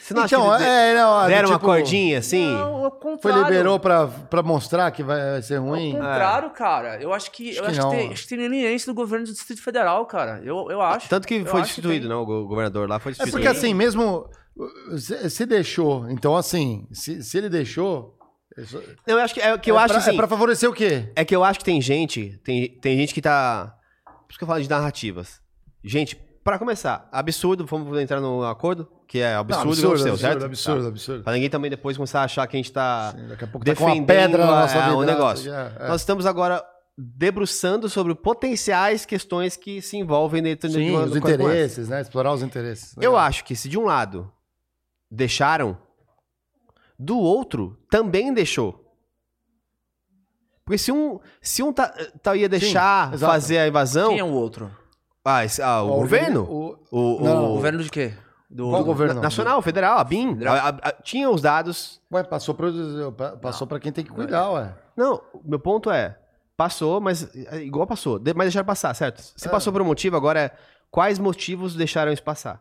Você 0.00 0.12
não 0.14 0.24
Então, 0.26 0.50
acha 0.52 0.62
que 0.64 0.70
é, 0.70 0.94
não, 0.94 1.26
deram 1.26 1.48
uma 1.48 1.54
tipo, 1.56 1.66
cordinha 1.66 2.18
assim? 2.18 2.46
Não, 2.46 2.84
ao 2.84 2.90
Foi 2.90 3.00
contrário. 3.00 3.42
liberou 3.44 3.80
pra, 3.80 4.06
pra 4.06 4.42
mostrar 4.42 4.90
que 4.90 5.02
vai 5.02 5.40
ser 5.42 5.56
ruim? 5.56 5.92
Ao 5.96 6.00
contrário, 6.02 6.50
cara. 6.50 7.02
Eu 7.02 7.12
acho 7.14 7.30
que, 7.30 7.50
Acho 7.50 7.58
eu 7.60 7.64
que 7.64 7.70
acho, 7.70 7.80
não. 7.80 7.90
que 7.90 7.96
tem, 7.96 8.12
acho 8.12 8.22
que 8.22 8.28
tem 8.28 8.38
leniência 8.38 8.92
do 8.92 8.94
governo 8.96 9.24
do 9.26 9.32
Distrito 9.32 9.62
Federal, 9.62 10.04
cara. 10.06 10.40
Eu, 10.44 10.70
eu 10.70 10.80
acho. 10.82 11.08
Tanto 11.08 11.26
que 11.26 11.44
foi 11.44 11.60
que 11.62 11.66
destituído, 11.68 12.06
tem. 12.06 12.08
não? 12.14 12.22
O 12.22 12.26
go- 12.26 12.46
governador 12.46 12.88
lá 12.88 12.98
foi 12.98 13.10
É 13.10 13.14
destituído. 13.14 13.36
porque 13.38 13.48
assim, 13.48 13.72
mesmo 13.72 14.28
se, 15.28 15.46
deixou, 15.46 16.08
então 16.10 16.36
assim, 16.36 16.86
se, 16.92 17.22
se 17.22 17.38
ele 17.38 17.48
deixou. 17.48 18.16
isso- 18.58 18.82
Eu 19.06 19.18
acho 19.18 19.32
que 19.34 19.40
é 19.40 19.56
que 19.58 19.70
eu 19.70 19.76
é 19.78 19.82
acho 19.82 19.88
pra, 19.94 19.98
assim. 19.98 20.10
É 20.12 20.16
pra 20.16 20.28
favorecer 20.28 20.68
o 20.68 20.72
quê? 20.74 21.10
É 21.16 21.24
que 21.24 21.34
eu 21.34 21.42
acho 21.42 21.58
que 21.58 21.64
tem 21.64 21.80
gente, 21.80 22.38
tem, 22.44 22.78
tem 22.80 22.96
gente 22.98 23.14
que 23.14 23.22
tá. 23.22 23.74
Por 24.04 24.30
isso 24.30 24.38
que 24.38 24.44
eu 24.44 24.48
falo 24.48 24.62
de 24.62 24.68
narrativas. 24.68 25.40
Gente, 25.82 26.16
pra 26.44 26.58
começar, 26.58 27.08
absurdo, 27.10 27.64
vamos 27.66 27.98
entrar 27.98 28.20
no 28.20 28.44
acordo, 28.44 28.86
que 29.10 29.18
é 29.18 29.34
absurdo, 29.34 29.64
Não, 29.64 29.70
absurdo, 29.72 29.92
absurdo, 29.94 30.18
certo? 30.18 30.44
absurdo, 30.44 30.82
Tá. 30.82 30.88
absurdo. 30.88 31.24
Pra 31.24 31.32
ninguém 31.32 31.50
também 31.50 31.68
depois 31.68 31.96
começar 31.96 32.20
a 32.20 32.24
achar 32.26 32.46
que 32.46 32.56
a 32.56 32.58
gente 32.58 32.70
tá 32.70 33.12
pouco 33.50 33.66
tá 33.66 33.72
defendendo 33.72 33.98
uma 33.98 34.06
pedra 34.06 34.46
na 34.46 34.60
nossa 34.60 34.78
é, 34.78 34.82
vida. 34.84 34.96
o 34.96 35.02
negócio. 35.02 35.44
já, 35.46 35.72
é. 35.80 35.88
Nós 35.88 36.00
estamos 36.02 36.26
agora 36.26 36.64
debruçando 36.96 37.88
sobre 37.88 38.14
potenciais 38.14 39.04
questões 39.04 39.56
que 39.56 39.82
se 39.82 39.96
envolvem 39.96 40.40
dentro 40.40 40.68
de 40.68 40.76
Sim, 40.76 40.90
uma 40.90 41.00
os 41.06 41.16
interesses, 41.16 41.88
né? 41.88 42.00
Explorar 42.00 42.32
os 42.32 42.40
interesses. 42.42 42.94
Eu 43.00 43.16
acho 43.16 43.42
que 43.44 43.56
se 43.56 43.68
de 43.68 43.76
um 43.76 43.84
lado 43.86 44.30
deixaram, 45.10 45.76
do 46.96 47.18
outro 47.18 47.76
também 47.90 48.32
deixou. 48.32 48.94
Porque 50.64 50.78
se 50.78 50.92
um, 50.92 51.18
se 51.42 51.64
um 51.64 51.72
tá, 51.72 51.88
tá- 52.22 52.36
ia 52.36 52.48
deixar 52.48 53.12
exato. 53.12 53.32
fazer 53.32 53.58
a 53.58 53.66
invasão. 53.66 54.10
Quem 54.10 54.20
é 54.20 54.24
o 54.24 54.30
outro? 54.32 54.70
Ah, 55.24 55.44
esse- 55.44 55.60
ah, 55.60 55.82
o, 55.82 55.90
O 55.90 55.96
governo? 55.96 56.42
o- 56.44 56.78
o- 57.18 57.24
Não, 57.24 57.44
O 57.50 57.54
governo 57.54 57.82
de 57.82 57.90
quê? 57.90 58.14
Do, 58.52 58.68
Qual 58.70 58.82
do- 58.82 58.86
governo? 58.86 59.14
na- 59.14 59.20
Nacional, 59.22 59.62
federal, 59.62 59.98
a 59.98 60.02
BIM. 60.04 60.44
A- 60.44 60.52
a- 60.52 60.68
a- 60.88 60.92
tinha 61.02 61.30
os 61.30 61.40
dados. 61.40 62.00
Ué, 62.12 62.24
passou 62.24 62.52
pra, 62.54 62.66
passou 63.40 63.64
pra 63.66 63.78
quem 63.78 63.92
tem 63.92 64.04
que 64.04 64.10
cuidar, 64.10 64.50
ué. 64.50 64.74
Não, 64.96 65.22
meu 65.44 65.60
ponto 65.60 65.88
é. 65.90 66.18
Passou, 66.56 67.00
mas. 67.00 67.28
é, 67.46 67.62
Igual 67.62 67.86
passou. 67.86 68.20
Mas 68.34 68.46
deixaram 68.46 68.66
passar, 68.66 68.92
certo? 68.94 69.20
Se 69.36 69.46
É. 69.46 69.50
passou 69.50 69.72
por 69.72 69.80
um 69.80 69.84
motivo, 69.84 70.16
agora 70.16 70.40
é. 70.40 70.50
Quais 70.90 71.18
motivos 71.20 71.76
deixaram 71.76 72.12
isso 72.12 72.22
passar? 72.24 72.60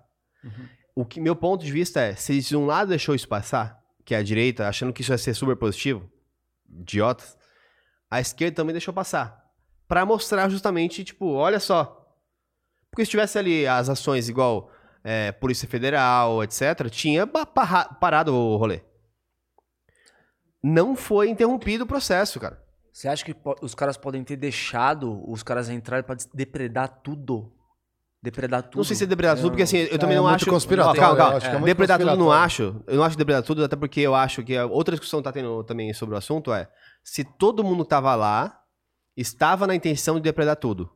O 0.95 1.03
que 1.03 1.19
meu 1.19 1.35
ponto 1.35 1.65
de 1.65 1.71
vista 1.71 1.99
é, 1.99 2.13
se 2.13 2.39
de 2.39 2.55
um 2.55 2.67
lado 2.67 2.89
deixou 2.89 3.15
isso 3.15 3.27
passar, 3.27 3.79
que 4.05 4.13
é 4.13 4.19
a 4.19 4.23
direita, 4.23 4.67
achando 4.67 4.93
que 4.93 5.01
isso 5.01 5.11
ia 5.11 5.17
ser 5.17 5.33
super 5.33 5.55
positivo, 5.55 6.07
idiotas, 6.69 7.35
a 8.11 8.19
esquerda 8.21 8.57
também 8.57 8.73
deixou 8.73 8.93
passar. 8.93 9.43
Pra 9.87 10.05
mostrar 10.05 10.47
justamente, 10.49 11.03
tipo, 11.03 11.33
olha 11.33 11.59
só. 11.59 11.95
Porque 12.91 13.03
se 13.05 13.11
tivesse 13.11 13.37
ali 13.39 13.65
as 13.67 13.89
ações 13.89 14.29
igual 14.29 14.69
é, 15.11 15.31
Polícia 15.31 15.67
Federal, 15.67 16.43
etc., 16.43 16.87
tinha 16.91 17.25
parado 17.25 18.31
o 18.35 18.55
rolê. 18.57 18.81
Não 20.63 20.95
foi 20.95 21.29
interrompido 21.29 21.83
o 21.83 21.87
processo, 21.87 22.39
cara. 22.39 22.61
Você 22.93 23.07
acha 23.07 23.23
que 23.25 23.35
os 23.61 23.73
caras 23.73 23.97
podem 23.97 24.23
ter 24.23 24.35
deixado 24.35 25.23
os 25.27 25.41
caras 25.41 25.67
entrarem 25.69 26.05
pra 26.05 26.13
des- 26.15 26.29
depredar 26.33 27.01
tudo? 27.01 27.51
Depredar 28.21 28.61
tudo? 28.63 28.77
Não 28.77 28.83
sei 28.83 28.95
se 28.97 29.05
é 29.05 29.07
depredar 29.07 29.37
tudo, 29.37 29.49
porque 29.51 29.63
assim, 29.63 29.77
eu 29.77 29.97
também 29.97 30.15
é 30.17 30.19
não 30.19 30.27
muito 30.27 30.35
acho. 30.41 30.49
conspiratório, 30.51 30.99
Não, 31.01 31.07
calma, 31.07 31.17
calma. 31.17 31.33
eu 31.33 31.37
acho 31.37 31.49
que 31.49 31.55
é 31.55 31.59
muito 31.59 31.65
depredar 31.67 31.97
tudo 31.99 32.15
não 32.17 32.31
acho. 32.31 32.83
Eu 32.85 32.97
não 32.97 33.03
acho 33.03 33.17
depredar 33.17 33.43
tudo, 33.43 33.63
até 33.63 33.75
porque 33.77 34.01
eu 34.01 34.13
acho 34.13 34.43
que 34.43 34.57
a 34.57 34.65
outra 34.65 34.93
discussão 34.95 35.21
que 35.21 35.23
tá 35.23 35.31
tendo 35.31 35.63
também 35.63 35.93
sobre 35.93 36.13
o 36.13 36.17
assunto 36.17 36.51
é 36.53 36.69
se 37.03 37.23
todo 37.23 37.63
mundo 37.63 37.85
tava 37.85 38.13
lá, 38.15 38.61
estava 39.15 39.65
na 39.65 39.73
intenção 39.73 40.15
de 40.15 40.21
depredar 40.21 40.57
tudo. 40.57 40.91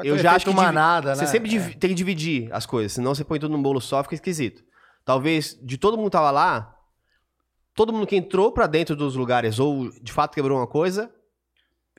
Pra 0.00 0.08
eu 0.08 0.18
já 0.18 0.32
acho 0.34 0.44
que 0.46 0.50
divi- 0.50 0.62
manada, 0.64 1.14
você 1.14 1.22
né? 1.22 1.26
sempre 1.28 1.48
divi- 1.48 1.76
tem 1.76 1.90
que 1.90 1.94
dividir 1.96 2.48
as 2.52 2.66
coisas, 2.66 2.92
senão 2.92 3.14
você 3.14 3.24
põe 3.24 3.38
tudo 3.38 3.52
num 3.52 3.62
bolo 3.62 3.80
só, 3.80 4.02
fica 4.02 4.14
esquisito. 4.14 4.62
Talvez 5.04 5.58
de 5.62 5.76
todo 5.78 5.96
mundo 5.96 6.06
que 6.06 6.12
tava 6.12 6.30
lá, 6.30 6.74
todo 7.74 7.92
mundo 7.92 8.06
que 8.06 8.16
entrou 8.16 8.52
pra 8.52 8.66
dentro 8.66 8.94
dos 8.96 9.14
lugares 9.14 9.58
ou 9.58 9.90
de 10.02 10.12
fato 10.12 10.34
quebrou 10.34 10.58
uma 10.58 10.66
coisa, 10.66 11.10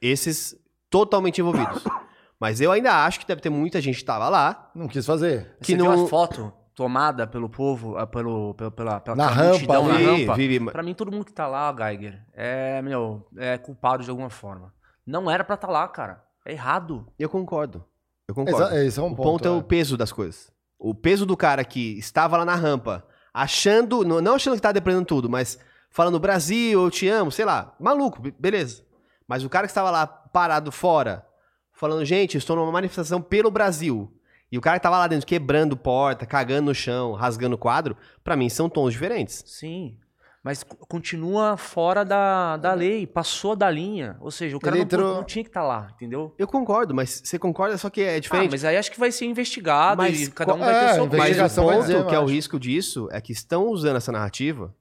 esses 0.01 0.55
totalmente 0.89 1.39
envolvidos. 1.41 1.83
Mas 2.39 2.61
eu 2.61 2.71
ainda 2.71 3.05
acho 3.05 3.19
que 3.19 3.27
deve 3.27 3.41
ter 3.41 3.49
muita 3.49 3.81
gente 3.81 3.97
que 3.97 4.05
tava 4.05 4.29
lá. 4.29 4.71
Não 4.73 4.87
quis 4.87 5.05
fazer. 5.05 5.55
Você 5.59 5.73
que 5.73 5.75
viu 5.75 5.85
não- 5.85 6.05
a 6.05 6.07
foto 6.07 6.53
tomada 6.73 7.27
pelo 7.27 7.49
povo, 7.49 7.97
ah, 7.97 8.07
pelo, 8.07 8.53
pelo, 8.53 8.71
pela, 8.71 8.99
pela 9.01 9.15
Na 9.17 9.27
rampa 9.27 9.49
multidão 9.49 9.87
na 9.89 9.95
ali. 9.95 10.05
rampa? 10.05 10.35
Vi, 10.35 10.47
vi, 10.47 10.59
vi. 10.59 10.65
Pra 10.71 10.81
mim, 10.81 10.93
todo 10.93 11.11
mundo 11.11 11.25
que 11.25 11.33
tá 11.33 11.45
lá, 11.47 11.75
Geiger, 11.77 12.25
é, 12.33 12.81
meu, 12.81 13.27
é 13.37 13.57
culpado 13.57 14.03
de 14.05 14.09
alguma 14.09 14.29
forma. 14.29 14.73
Não 15.05 15.29
era 15.29 15.43
pra 15.43 15.55
estar 15.55 15.67
lá, 15.67 15.85
cara. 15.89 16.23
É 16.45 16.53
errado. 16.53 17.05
Eu 17.19 17.27
concordo. 17.27 17.83
Eu 18.29 18.35
concordo. 18.35 18.61
Exa- 18.75 18.85
esse 18.85 18.99
é 18.99 19.01
um 19.01 19.07
o 19.07 19.15
ponto, 19.15 19.23
ponto 19.23 19.45
é 19.47 19.51
é. 19.51 19.51
o 19.55 19.63
peso 19.63 19.97
das 19.97 20.11
coisas. 20.11 20.51
O 20.77 20.93
peso 20.93 21.25
do 21.25 21.35
cara 21.35 21.65
que 21.65 21.97
estava 21.97 22.37
lá 22.37 22.45
na 22.45 22.53
rampa, 22.53 23.03
achando, 23.33 24.05
não 24.05 24.21
não 24.21 24.35
achando 24.35 24.55
que 24.55 24.61
tá 24.61 24.71
depredando 24.71 25.05
tudo, 25.05 25.27
mas 25.27 25.57
falando 25.89 26.19
Brasil, 26.19 26.79
eu 26.83 26.91
te 26.91 27.07
amo, 27.09 27.31
sei 27.31 27.43
lá, 27.43 27.75
maluco, 27.79 28.21
be- 28.21 28.35
beleza. 28.37 28.83
Mas 29.27 29.43
o 29.43 29.49
cara 29.49 29.65
que 29.65 29.71
estava 29.71 29.89
lá 29.89 30.05
parado 30.05 30.71
fora, 30.71 31.25
falando, 31.73 32.05
gente, 32.05 32.37
estou 32.37 32.55
numa 32.55 32.71
manifestação 32.71 33.19
pelo 33.19 33.49
Brasil. 33.49 34.13
E 34.51 34.57
o 34.57 34.61
cara 34.61 34.77
que 34.79 34.83
tava 34.83 34.97
lá 34.99 35.07
dentro 35.07 35.25
quebrando 35.25 35.75
porta, 35.75 36.25
cagando 36.25 36.67
no 36.67 36.75
chão, 36.75 37.13
rasgando 37.13 37.57
quadro, 37.57 37.97
pra 38.23 38.35
mim 38.35 38.47
são 38.47 38.69
tons 38.69 38.93
diferentes. 38.93 39.43
Sim. 39.47 39.97
Mas 40.41 40.63
continua 40.63 41.57
fora 41.57 42.05
da, 42.05 42.55
da 42.55 42.73
lei, 42.73 43.05
passou 43.05 43.57
da 43.57 43.69
linha. 43.69 44.15
Ou 44.21 44.31
seja, 44.31 44.55
o 44.55 44.59
cara 44.59 44.75
não, 44.77 44.83
entrou- 44.83 45.15
não 45.15 45.23
tinha 45.23 45.43
que 45.43 45.49
estar 45.49 45.61
lá, 45.63 45.89
entendeu? 45.93 46.33
Eu 46.39 46.47
concordo, 46.47 46.95
mas 46.95 47.21
você 47.25 47.37
concorda, 47.37 47.77
só 47.77 47.89
que 47.89 48.01
é 48.01 48.15
Ah, 48.15 48.19
diferente. 48.19 48.51
mas 48.51 48.63
aí 48.63 48.77
acho 48.77 48.89
que 48.89 48.97
vai 48.99 49.11
ser 49.11 49.25
investigado 49.25 49.97
Mas 49.97 50.27
e 50.27 50.31
cada 50.31 50.53
um 50.53 50.59
vai 50.59 50.73
ter 50.79 50.85
é, 50.85 50.93
seu 50.93 51.03
investi- 51.03 51.37
Mas 51.41 51.57
o 51.57 51.61
ponto 51.61 51.81
dizer, 51.81 52.05
que 52.05 52.15
é 52.15 52.19
o 52.19 52.25
risco 52.25 52.57
disso 52.57 53.09
é 53.11 53.19
que 53.19 53.33
estão 53.33 53.67
usando 53.67 53.97
essa 53.97 54.13
narrativa 54.13 54.73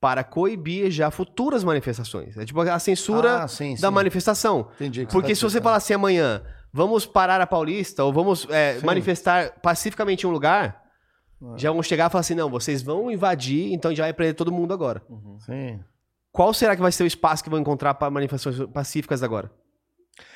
para 0.00 0.24
coibir 0.24 0.90
já 0.90 1.08
futuras 1.10 1.62
manifestações. 1.62 2.36
É 2.36 2.44
tipo 2.44 2.60
a 2.60 2.78
censura 2.80 3.44
Ah, 3.44 3.48
sim, 3.48 3.74
da 3.76 3.88
sim. 3.88 3.94
manifestação. 3.94 4.68
Entendi 4.74 5.06
Porque 5.06 5.28
tá 5.30 5.34
se 5.36 5.42
você 5.42 5.60
falar 5.60 5.76
assim 5.76 5.94
amanhã, 5.94 6.42
vamos 6.72 7.06
parar 7.06 7.40
a 7.40 7.46
Paulista 7.46 8.02
ou 8.04 8.12
vamos 8.12 8.44
é, 8.50 8.80
manifestar 8.82 9.52
pacificamente 9.62 10.26
em 10.26 10.28
um 10.28 10.32
lugar, 10.32 10.82
Ah. 11.52 11.54
já 11.56 11.70
vão 11.70 11.82
chegar 11.82 12.06
e 12.08 12.10
falar 12.10 12.20
assim, 12.20 12.34
não, 12.34 12.48
vocês 12.50 12.82
vão 12.82 13.10
invadir, 13.10 13.72
então 13.72 13.94
já 13.94 14.04
vai 14.04 14.12
prender 14.12 14.34
todo 14.34 14.50
mundo 14.52 14.72
agora. 14.72 15.02
Sim. 15.40 15.80
Qual 16.32 16.52
será 16.54 16.74
que 16.74 16.82
vai 16.82 16.90
ser 16.92 17.04
o 17.04 17.06
espaço 17.06 17.44
que 17.44 17.50
vão 17.50 17.58
encontrar 17.60 17.94
para 17.94 18.10
manifestações 18.10 18.68
pacíficas 18.70 19.22
agora? 19.22 19.50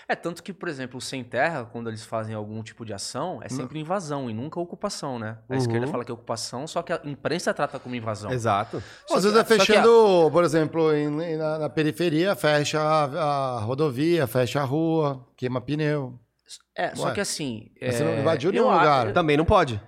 É, 0.09 0.16
tanto 0.16 0.42
que, 0.42 0.53
por 0.53 0.68
exemplo, 0.68 0.97
o 0.99 1.01
Sem 1.01 1.23
Terra, 1.23 1.64
quando 1.64 1.88
eles 1.88 2.03
fazem 2.05 2.35
algum 2.35 2.62
tipo 2.62 2.85
de 2.85 2.92
ação, 2.94 3.40
é 3.42 3.49
sempre 3.49 3.79
invasão 3.79 4.29
e 4.31 4.33
nunca 4.35 4.59
ocupação, 4.59 5.18
né? 5.18 5.38
A 5.49 5.53
Uhum. 5.53 5.59
esquerda 5.59 5.87
fala 5.87 6.05
que 6.05 6.11
é 6.11 6.14
ocupação, 6.14 6.66
só 6.66 6.83
que 6.83 6.92
a 6.92 7.01
imprensa 7.05 7.53
trata 7.53 7.79
como 7.79 7.94
invasão. 7.94 8.31
Exato. 8.33 8.83
Só 9.07 9.16
Às 9.16 9.23
que- 9.25 9.31
vezes 9.31 9.37
é 9.38 9.42
só 9.42 9.47
que 9.47 9.53
a- 9.55 9.64
fechando, 9.66 10.31
por 10.33 10.42
exemplo, 10.44 10.94
em- 10.94 11.37
na, 11.37 11.59
na 11.59 11.68
periferia, 11.68 12.35
fecha 12.35 12.81
a, 12.81 13.57
a 13.59 13.61
rodovia, 13.61 14.27
fecha 14.27 14.61
a 14.61 14.64
rua, 14.64 15.25
queima 15.37 15.61
pneu. 15.61 16.18
É, 16.75 16.94
só 16.94 17.09
Ué, 17.09 17.14
que 17.14 17.21
assim. 17.21 17.71
Mas 17.81 17.97
você 17.97 18.03
é, 18.03 18.07
não 18.07 18.21
invadiu 18.21 18.49
eu 18.49 18.53
nenhum 18.55 18.71
acho- 18.71 18.79
lugar. 18.81 19.12
Também 19.12 19.37
não 19.37 19.44
pode. 19.44 19.81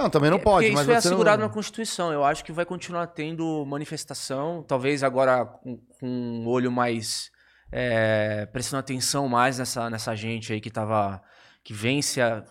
Não, 0.00 0.08
também 0.08 0.30
não 0.30 0.38
É, 0.38 0.40
pode, 0.40 0.66
porque 0.66 0.74
mas 0.74 0.82
isso 0.82 0.92
é 0.92 0.96
assegurado 0.96 1.42
não... 1.42 1.48
na 1.48 1.52
Constituição. 1.54 2.12
Eu 2.12 2.24
acho 2.24 2.42
que 2.44 2.52
vai 2.52 2.64
continuar 2.64 3.06
tendo 3.08 3.64
manifestação, 3.66 4.64
talvez 4.66 5.02
agora 5.02 5.44
com, 5.44 5.76
com 5.98 6.06
um 6.08 6.46
olho 6.48 6.72
mais. 6.72 7.30
é, 7.70 8.46
prestando 8.46 8.80
atenção 8.80 9.28
mais 9.28 9.58
nessa, 9.58 9.90
nessa 9.90 10.14
gente 10.16 10.52
aí 10.52 10.60
que 10.60 10.70
tava. 10.70 11.20
que 11.62 11.74
vence 11.74 12.20
a. 12.20 12.44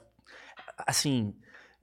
Assim. 0.86 1.34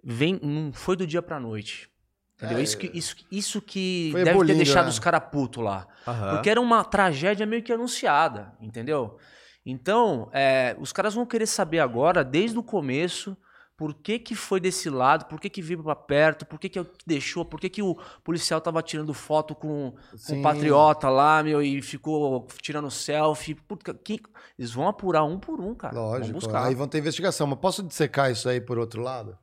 Vem, 0.04 0.38
não 0.40 0.72
foi 0.72 0.94
do 0.96 1.04
dia 1.04 1.20
pra 1.20 1.40
noite. 1.40 1.90
Entendeu? 2.36 2.58
É, 2.58 2.62
isso 2.62 2.78
que, 2.78 2.90
isso, 2.94 3.16
isso 3.32 3.62
que 3.62 4.10
deve 4.12 4.24
ter 4.24 4.30
ebulindo, 4.30 4.58
deixado 4.58 4.84
né? 4.84 4.90
os 4.90 4.98
caras 4.98 5.22
putos 5.32 5.64
lá. 5.64 5.86
Aham. 6.06 6.34
Porque 6.34 6.50
era 6.50 6.60
uma 6.60 6.84
tragédia 6.84 7.46
meio 7.46 7.62
que 7.62 7.72
anunciada, 7.72 8.52
entendeu? 8.60 9.18
Então, 9.64 10.30
é, 10.32 10.76
os 10.78 10.92
caras 10.92 11.14
vão 11.14 11.26
querer 11.26 11.46
saber 11.46 11.80
agora, 11.80 12.22
desde 12.22 12.56
o 12.56 12.62
começo, 12.62 13.36
Por 13.76 13.92
que, 13.92 14.18
que 14.18 14.34
foi 14.34 14.58
desse 14.58 14.88
lado? 14.88 15.26
Por 15.26 15.38
que, 15.38 15.50
que 15.50 15.60
veio 15.60 15.82
pra 15.82 15.94
perto? 15.94 16.46
Por 16.46 16.58
que, 16.58 16.68
que 16.70 16.80
deixou? 17.06 17.44
Por 17.44 17.60
que, 17.60 17.68
que 17.68 17.82
o 17.82 17.94
policial 18.24 18.58
tava 18.58 18.82
tirando 18.82 19.12
foto 19.12 19.54
com, 19.54 19.94
com 20.26 20.38
o 20.38 20.42
patriota 20.42 21.10
lá, 21.10 21.42
meu, 21.42 21.62
e 21.62 21.82
ficou 21.82 22.46
tirando 22.62 22.90
selfie? 22.90 23.54
Puta, 23.54 23.92
que- 23.92 24.22
Eles 24.58 24.72
vão 24.72 24.88
apurar 24.88 25.24
um 25.24 25.38
por 25.38 25.60
um, 25.60 25.74
cara. 25.74 25.94
Vão 25.94 26.04
Lógico. 26.10 26.32
buscar. 26.32 26.64
Aí 26.64 26.74
vão 26.74 26.88
ter 26.88 26.98
investigação. 26.98 27.46
Mas 27.46 27.58
posso 27.58 27.82
dissecar 27.82 28.30
isso 28.30 28.48
aí 28.48 28.62
por 28.62 28.78
outro 28.78 29.02
lado? 29.02 29.36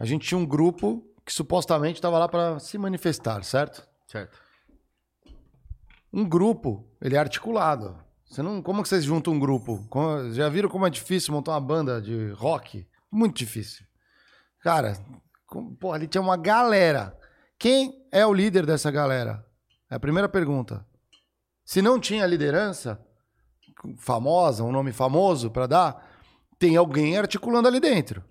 A 0.00 0.04
gente 0.04 0.26
tinha 0.26 0.36
um 0.38 0.44
grupo 0.46 1.06
que 1.24 1.32
supostamente 1.32 1.98
estava 1.98 2.18
lá 2.18 2.28
para 2.28 2.58
se 2.58 2.76
manifestar, 2.76 3.44
certo? 3.44 3.86
Certo. 4.08 4.36
Um 6.12 6.28
grupo, 6.28 6.84
ele 7.00 7.14
é 7.14 7.18
articulado. 7.18 7.96
Você 8.28 8.42
não, 8.42 8.60
como 8.60 8.82
que 8.82 8.88
vocês 8.88 9.04
juntam 9.04 9.32
um 9.34 9.38
grupo? 9.38 9.86
Já 10.32 10.48
viram 10.48 10.68
como 10.68 10.86
é 10.86 10.90
difícil 10.90 11.32
montar 11.32 11.52
uma 11.52 11.60
banda 11.60 12.00
de 12.02 12.30
rock? 12.32 12.84
Muito 13.12 13.36
difícil. 13.36 13.84
Cara, 14.60 14.96
com- 15.46 15.76
ali 15.92 16.06
tinha 16.08 16.22
uma 16.22 16.36
galera. 16.36 17.16
Quem 17.58 18.06
é 18.10 18.24
o 18.26 18.32
líder 18.32 18.64
dessa 18.64 18.90
galera? 18.90 19.44
É 19.90 19.94
a 19.96 20.00
primeira 20.00 20.28
pergunta. 20.28 20.86
Se 21.64 21.82
não 21.82 22.00
tinha 22.00 22.26
liderança 22.26 22.98
famosa, 23.98 24.64
um 24.64 24.72
nome 24.72 24.92
famoso 24.92 25.50
para 25.50 25.66
dar, 25.66 26.10
tem 26.58 26.76
alguém 26.76 27.18
articulando 27.18 27.68
ali 27.68 27.80
dentro. 27.80 28.24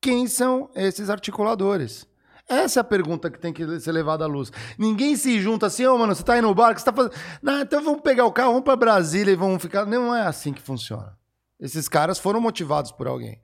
Quem 0.00 0.26
são 0.26 0.70
esses 0.74 1.10
articuladores? 1.10 2.06
Essa 2.48 2.80
é 2.80 2.82
a 2.82 2.84
pergunta 2.84 3.30
que 3.30 3.38
tem 3.38 3.52
que 3.52 3.78
ser 3.80 3.92
levada 3.92 4.24
à 4.24 4.26
luz. 4.26 4.50
Ninguém 4.78 5.16
se 5.16 5.38
junta 5.40 5.66
assim, 5.66 5.84
ô, 5.84 5.98
mano, 5.98 6.14
você 6.14 6.22
tá 6.22 6.32
aí 6.34 6.40
no 6.40 6.54
bar, 6.54 6.70
o 6.72 6.74
que 6.74 6.80
você 6.80 6.86
tá 6.86 6.92
fazendo? 6.94 7.14
Não, 7.42 7.60
então 7.60 7.82
vamos 7.84 8.00
pegar 8.00 8.24
o 8.24 8.32
carro, 8.32 8.50
vamos 8.52 8.64
pra 8.64 8.74
Brasília 8.76 9.32
e 9.32 9.36
vamos 9.36 9.60
ficar. 9.60 9.84
Não 9.84 10.14
é 10.14 10.22
assim 10.22 10.52
que 10.52 10.62
funciona. 10.62 11.16
Esses 11.60 11.88
caras 11.88 12.18
foram 12.18 12.40
motivados 12.40 12.90
por 12.90 13.06
alguém. 13.06 13.40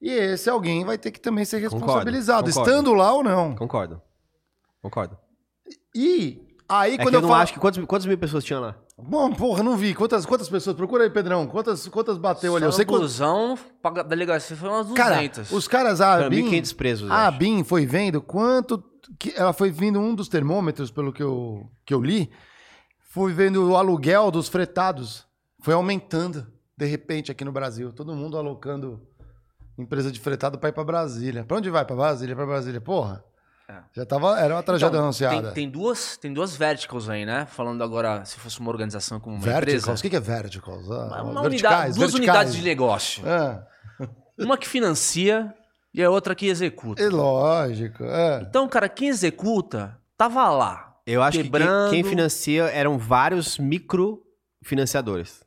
E 0.00 0.10
esse 0.10 0.48
alguém 0.48 0.84
vai 0.84 0.96
ter 0.96 1.10
que 1.10 1.20
também 1.20 1.44
ser 1.44 1.60
Concordo, 1.62 1.84
responsabilizado, 1.84 2.48
concordo. 2.50 2.70
estando 2.70 2.94
lá 2.94 3.12
ou 3.12 3.22
não. 3.22 3.54
Concordo. 3.54 4.00
Concordo. 4.80 5.18
E 5.94 6.40
aí, 6.68 6.94
É 6.94 6.96
quando 6.98 7.10
que 7.10 7.16
eu 7.16 7.18
eu 7.18 7.22
não 7.22 7.28
falo. 7.28 7.42
acho 7.42 7.52
que 7.52 7.58
quantos, 7.60 7.84
quantas 7.84 8.06
mil 8.06 8.16
pessoas 8.18 8.42
tinham 8.44 8.60
lá? 8.62 8.76
Bom, 8.96 9.32
porra, 9.32 9.62
não 9.62 9.76
vi. 9.76 9.94
Quantas, 9.94 10.24
quantas 10.26 10.48
pessoas? 10.48 10.76
Procura 10.76 11.04
aí, 11.04 11.10
Pedrão. 11.10 11.46
Quantas, 11.46 11.86
quantas 11.88 12.18
bateu 12.18 12.54
ali? 12.56 12.64
Só 12.64 12.68
Eu 12.68 12.72
sei 12.72 12.84
que. 12.84 12.90
busão, 12.92 13.58
pra 13.82 14.02
delegacia 14.02 14.56
foi 14.56 14.68
umas 14.68 14.90
Cara, 14.92 15.16
200. 15.16 15.50
os 15.52 15.66
caras, 15.68 16.00
a 16.00 16.26
Abin, 16.26 16.44
1.500 16.50 16.74
presos, 16.76 17.10
a. 17.10 17.26
Abin 17.26 17.64
foi 17.64 17.86
vendo 17.86 18.20
quanto. 18.22 18.82
Que 19.18 19.32
ela 19.36 19.52
foi 19.52 19.70
vendo 19.70 19.98
um 19.98 20.14
dos 20.14 20.28
termômetros, 20.28 20.90
pelo 20.90 21.12
que 21.12 21.22
eu, 21.22 21.68
que 21.84 21.92
eu 21.92 22.00
li, 22.00 22.30
foi 23.08 23.32
vendo 23.32 23.70
o 23.70 23.76
aluguel 23.76 24.30
dos 24.30 24.48
fretados. 24.48 25.26
Foi 25.62 25.74
aumentando, 25.74 26.46
de 26.76 26.86
repente, 26.86 27.30
aqui 27.32 27.44
no 27.44 27.50
Brasil. 27.52 27.92
Todo 27.92 28.14
mundo 28.14 28.38
alocando 28.38 29.00
empresa 29.80 30.10
de 30.12 30.20
fretado 30.20 30.58
para 30.58 30.68
ir 30.68 30.72
para 30.72 30.84
Brasília. 30.84 31.44
Para 31.44 31.56
onde 31.56 31.70
vai? 31.70 31.84
Para 31.84 31.96
Brasília? 31.96 32.34
Para 32.36 32.46
Brasília. 32.46 32.80
Porra. 32.80 33.24
Já 33.94 34.04
tava. 34.04 34.36
Era 34.40 34.54
uma 34.56 34.62
tragédia 34.64 34.88
Então, 34.94 35.02
anunciada. 35.04 35.42
Tem, 35.52 35.64
tem 35.64 35.70
duas, 35.70 36.16
tem 36.16 36.32
duas 36.32 36.56
verticals 36.56 37.08
aí, 37.08 37.24
né? 37.24 37.46
Falando 37.46 37.84
agora, 37.84 38.24
se 38.24 38.36
fosse 38.38 38.58
uma 38.58 38.68
organização 38.68 39.20
como 39.20 39.36
uma 39.36 39.42
Verticals? 39.44 39.82
empresa. 39.84 40.06
O 40.06 40.10
que 40.10 40.16
é 40.16 40.20
verticals? 40.20 40.90
Ah, 40.90 41.22
Uma 41.22 41.42
verticais, 41.42 41.44
unidade, 41.44 41.94
duas 41.98 42.12
verticais. 42.12 42.14
unidades 42.14 42.54
de 42.56 42.62
negócio. 42.62 43.22
É, 43.28 43.62
Uma 44.36 44.58
que 44.58 44.66
financia 44.68 45.54
e 45.94 46.02
a 46.02 46.10
outra 46.10 46.34
que 46.34 46.46
executa. 46.48 47.00
é 47.00 47.08
lógico. 47.08 48.02
É. 48.02 48.40
Então, 48.42 48.68
cara, 48.68 48.88
quem 48.88 49.06
executa 49.08 49.96
tava 50.16 50.48
lá. 50.50 50.96
Eu 51.06 51.22
acho 51.22 51.40
quebrando. 51.42 51.90
que 51.90 51.94
quem, 51.94 52.02
quem 52.02 52.10
financia 52.10 52.64
eram 52.64 52.98
vários 52.98 53.56
microfinanciadores. 53.58 55.42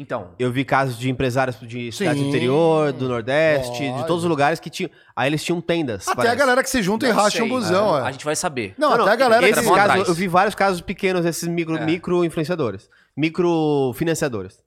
Então, 0.00 0.30
Eu 0.38 0.50
vi 0.50 0.64
casos 0.64 0.98
de 0.98 1.10
empresários 1.10 1.60
de 1.60 1.92
cidades 1.92 2.22
do 2.22 2.28
interior, 2.28 2.90
do 2.90 3.06
Nordeste, 3.06 3.92
de 3.92 4.06
todos 4.06 4.24
os 4.24 4.30
lugares 4.30 4.58
que 4.58 4.70
tinham. 4.70 4.90
Aí 5.14 5.28
eles 5.28 5.44
tinham 5.44 5.60
tendas. 5.60 6.08
Até 6.08 6.16
parece. 6.16 6.34
a 6.34 6.38
galera 6.38 6.62
que 6.62 6.70
se 6.70 6.82
junta 6.82 7.04
e 7.04 7.10
não 7.10 7.16
racha 7.16 7.36
sei, 7.36 7.42
um 7.42 7.48
busão. 7.50 7.94
a, 7.94 7.98
é. 7.98 8.02
a 8.04 8.12
gente 8.12 8.24
vai 8.24 8.34
saber. 8.34 8.74
Não, 8.78 8.94
até 8.94 9.10
a 9.10 9.16
galera 9.16 9.42
que... 9.42 9.52
Esses 9.52 9.62
vão 9.62 9.74
casos, 9.74 10.08
eu 10.08 10.14
vi 10.14 10.26
vários 10.26 10.54
casos 10.54 10.80
pequenos 10.80 11.22
desses 11.22 11.46
micro, 11.46 11.76
É. 11.76 11.84
micro 11.84 12.24
influenciadores. 12.24 12.88
Microfinanciadores. 13.14 14.64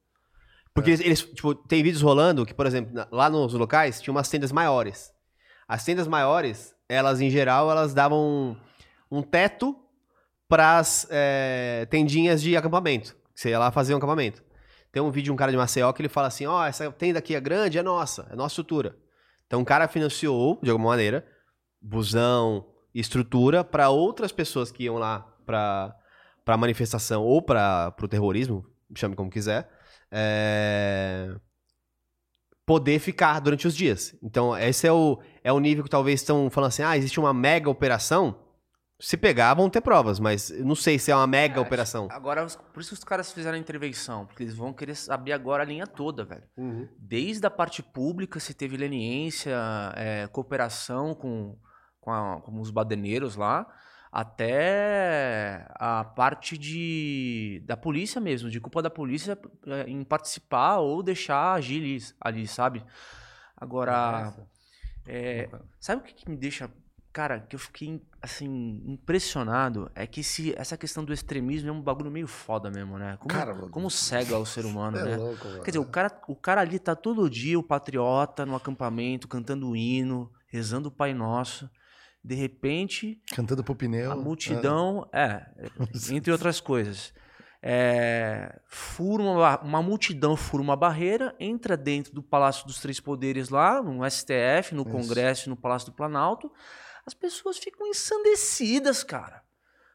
Porque 0.71 0.91
eles, 0.91 0.99
eles, 0.99 1.21
tipo, 1.23 1.55
tem 1.55 1.81
vídeos 1.81 2.03
rolando 2.03 2.45
que, 2.45 2.53
por 2.53 2.67
exemplo, 2.67 3.03
lá 3.11 3.27
nos 3.27 3.53
locais 3.55 3.99
tinha 3.99 4.11
umas 4.11 4.29
tendas 4.29 4.51
maiores. 4.51 5.11
As 5.67 5.83
tendas 5.83 6.07
maiores, 6.07 6.75
elas, 6.87 7.21
em 7.21 7.31
geral, 7.31 7.71
elas 7.71 7.91
davam 7.95 8.55
um, 9.11 9.23
teto 9.23 9.75
pras 10.47 11.07
é, 11.09 11.87
tendinhas 11.89 12.39
de 12.39 12.55
acampamento. 12.55 13.15
Que 13.33 13.41
você 13.41 13.49
ia 13.49 13.57
lá 13.57 13.71
fazer 13.71 13.95
um 13.95 13.97
acampamento. 13.97 14.43
Tem 14.93 15.01
um 15.01 15.09
vídeo 15.09 15.25
de 15.25 15.31
um 15.31 15.35
cara 15.35 15.51
de 15.51 15.57
Maceió 15.57 15.91
que 15.91 16.03
ele 16.03 16.07
fala 16.07 16.27
assim, 16.27 16.45
ó, 16.45 16.63
essa 16.63 16.89
tenda 16.91 17.17
aqui 17.17 17.33
é 17.33 17.41
grande, 17.41 17.79
é 17.79 17.83
nossa, 17.83 18.27
é 18.31 18.35
nossa 18.35 18.53
estrutura. 18.53 18.95
Então 19.47 19.59
o 19.59 19.65
cara 19.65 19.87
financiou, 19.87 20.59
de 20.61 20.69
alguma 20.69 20.89
maneira, 20.89 21.27
busão 21.81 22.65
estrutura 22.93 23.63
para 23.63 23.89
outras 23.89 24.31
pessoas 24.31 24.71
que 24.71 24.83
iam 24.83 24.99
lá 24.99 25.21
para 25.45 25.95
para 26.45 26.57
manifestação 26.57 27.23
ou 27.23 27.41
para 27.41 27.95
o 28.01 28.07
terrorismo, 28.07 28.65
chame 28.93 29.15
como 29.15 29.29
quiser, 29.29 29.69
é, 30.11 31.33
poder 32.65 32.99
ficar 32.99 33.39
durante 33.39 33.65
os 33.65 33.75
dias. 33.75 34.13
Então 34.21 34.55
esse 34.57 34.85
é 34.85 34.91
o, 34.91 35.19
é 35.41 35.53
o 35.53 35.59
nível 35.59 35.85
que 35.85 35.89
talvez 35.89 36.19
estão 36.19 36.49
falando 36.49 36.67
assim, 36.67 36.83
ah, 36.83 36.97
existe 36.97 37.19
uma 37.19 37.33
mega 37.33 37.69
operação. 37.69 38.42
Se 39.05 39.17
pegar, 39.17 39.53
vão 39.53 39.69
ter 39.69 39.81
provas, 39.81 40.17
mas 40.19 40.49
não 40.61 40.75
sei 40.75 40.97
se 40.97 41.11
é 41.11 41.15
uma 41.15 41.27
mega 41.27 41.59
operação. 41.59 42.07
Agora, 42.09 42.45
por 42.45 42.79
isso 42.79 42.89
que 42.91 42.93
os 42.99 43.03
caras 43.03 43.31
fizeram 43.33 43.57
a 43.57 43.59
intervenção, 43.59 44.25
porque 44.25 44.43
eles 44.43 44.55
vão 44.55 44.71
querer 44.71 44.95
saber 44.95 45.33
agora 45.33 45.61
a 45.63 45.65
linha 45.65 45.85
toda, 45.85 46.23
velho. 46.23 46.43
Desde 46.97 47.45
a 47.45 47.51
parte 47.51 47.83
pública, 47.83 48.39
se 48.39 48.53
teve 48.53 48.77
leniência, 48.77 49.53
é, 49.95 50.27
cooperação 50.27 51.13
com, 51.13 51.57
com, 51.99 52.11
a- 52.11 52.39
com 52.41 52.59
os 52.61 52.71
badeneiros 52.71 53.35
lá, 53.35 53.67
até 54.09 55.65
a 55.75 56.03
parte 56.03 56.57
de, 56.57 57.61
da 57.65 57.75
polícia 57.75 58.21
mesmo, 58.21 58.49
de 58.49 58.59
culpa 58.59 58.81
da 58.81 58.89
polícia 58.89 59.37
é, 59.67 59.89
em 59.89 60.03
participar 60.03 60.77
ou 60.77 61.01
deixar 61.03 61.53
agir 61.53 61.81
ali, 61.81 61.97
ali, 62.21 62.47
sabe? 62.47 62.85
Agora, 63.57 64.33
é, 65.07 65.49
sabe 65.79 66.01
o 66.01 66.05
que, 66.05 66.13
que 66.13 66.29
me 66.29 66.37
deixa, 66.37 66.69
cara, 67.13 67.41
que 67.41 67.55
eu 67.55 67.59
fiquei 67.59 68.01
assim 68.19 68.81
impressionado 68.87 69.89
é 69.93 70.07
que 70.07 70.21
esse, 70.21 70.53
essa 70.57 70.75
questão 70.75 71.05
do 71.05 71.13
extremismo 71.13 71.69
é 71.69 71.71
um 71.71 71.81
bagulho 71.81 72.09
meio 72.09 72.27
foda 72.27 72.71
mesmo, 72.71 72.97
né? 72.97 73.15
Como, 73.19 73.33
Cara, 73.33 73.53
como 73.69 73.89
cega 73.91 74.37
o 74.37 74.45
ser 74.45 74.65
humano, 74.65 74.97
é 74.99 75.03
né? 75.03 75.17
louco. 75.17 75.47
Quer 75.63 75.71
dizer, 75.71 75.79
o 75.79 75.85
cara, 75.85 76.21
o 76.27 76.35
cara 76.35 76.61
ali 76.61 76.79
tá 76.79 76.95
todo 76.95 77.29
dia, 77.29 77.57
o 77.59 77.63
patriota, 77.63 78.45
no 78.45 78.55
acampamento, 78.55 79.27
cantando 79.27 79.69
o 79.69 79.75
hino, 79.75 80.31
rezando 80.47 80.89
o 80.89 80.91
Pai 80.91 81.13
Nosso. 81.13 81.69
De 82.25 82.35
repente, 82.35 83.21
Cantando 83.35 83.63
pro 83.63 83.75
pneu. 83.75 84.09
a 84.09 84.15
multidão, 84.15 85.07
é, 85.13 85.45
entre 86.09 86.31
outras 86.31 86.61
coisas, 86.61 87.13
é, 87.61 88.59
fura 88.67 89.23
uma, 89.23 89.59
uma 89.61 89.81
multidão 89.83 90.35
fura 90.37 90.63
uma 90.63 90.75
barreira, 90.75 91.35
entra 91.39 91.75
dentro 91.77 92.13
do 92.13 92.23
Palácio 92.23 92.65
dos 92.65 92.79
Três 92.79 92.99
Poderes 93.01 93.49
lá, 93.49 93.83
no 93.83 94.09
STF, 94.09 94.73
no 94.73 94.83
Isso. 94.83 94.91
Congresso 94.91 95.47
e 95.47 95.49
no 95.49 95.57
Palácio 95.57 95.91
do 95.91 95.95
Planalto, 95.95 96.49
as 97.05 97.13
pessoas 97.13 97.57
ficam 97.57 97.87
ensandecidas, 97.87 99.03
cara. 99.03 99.41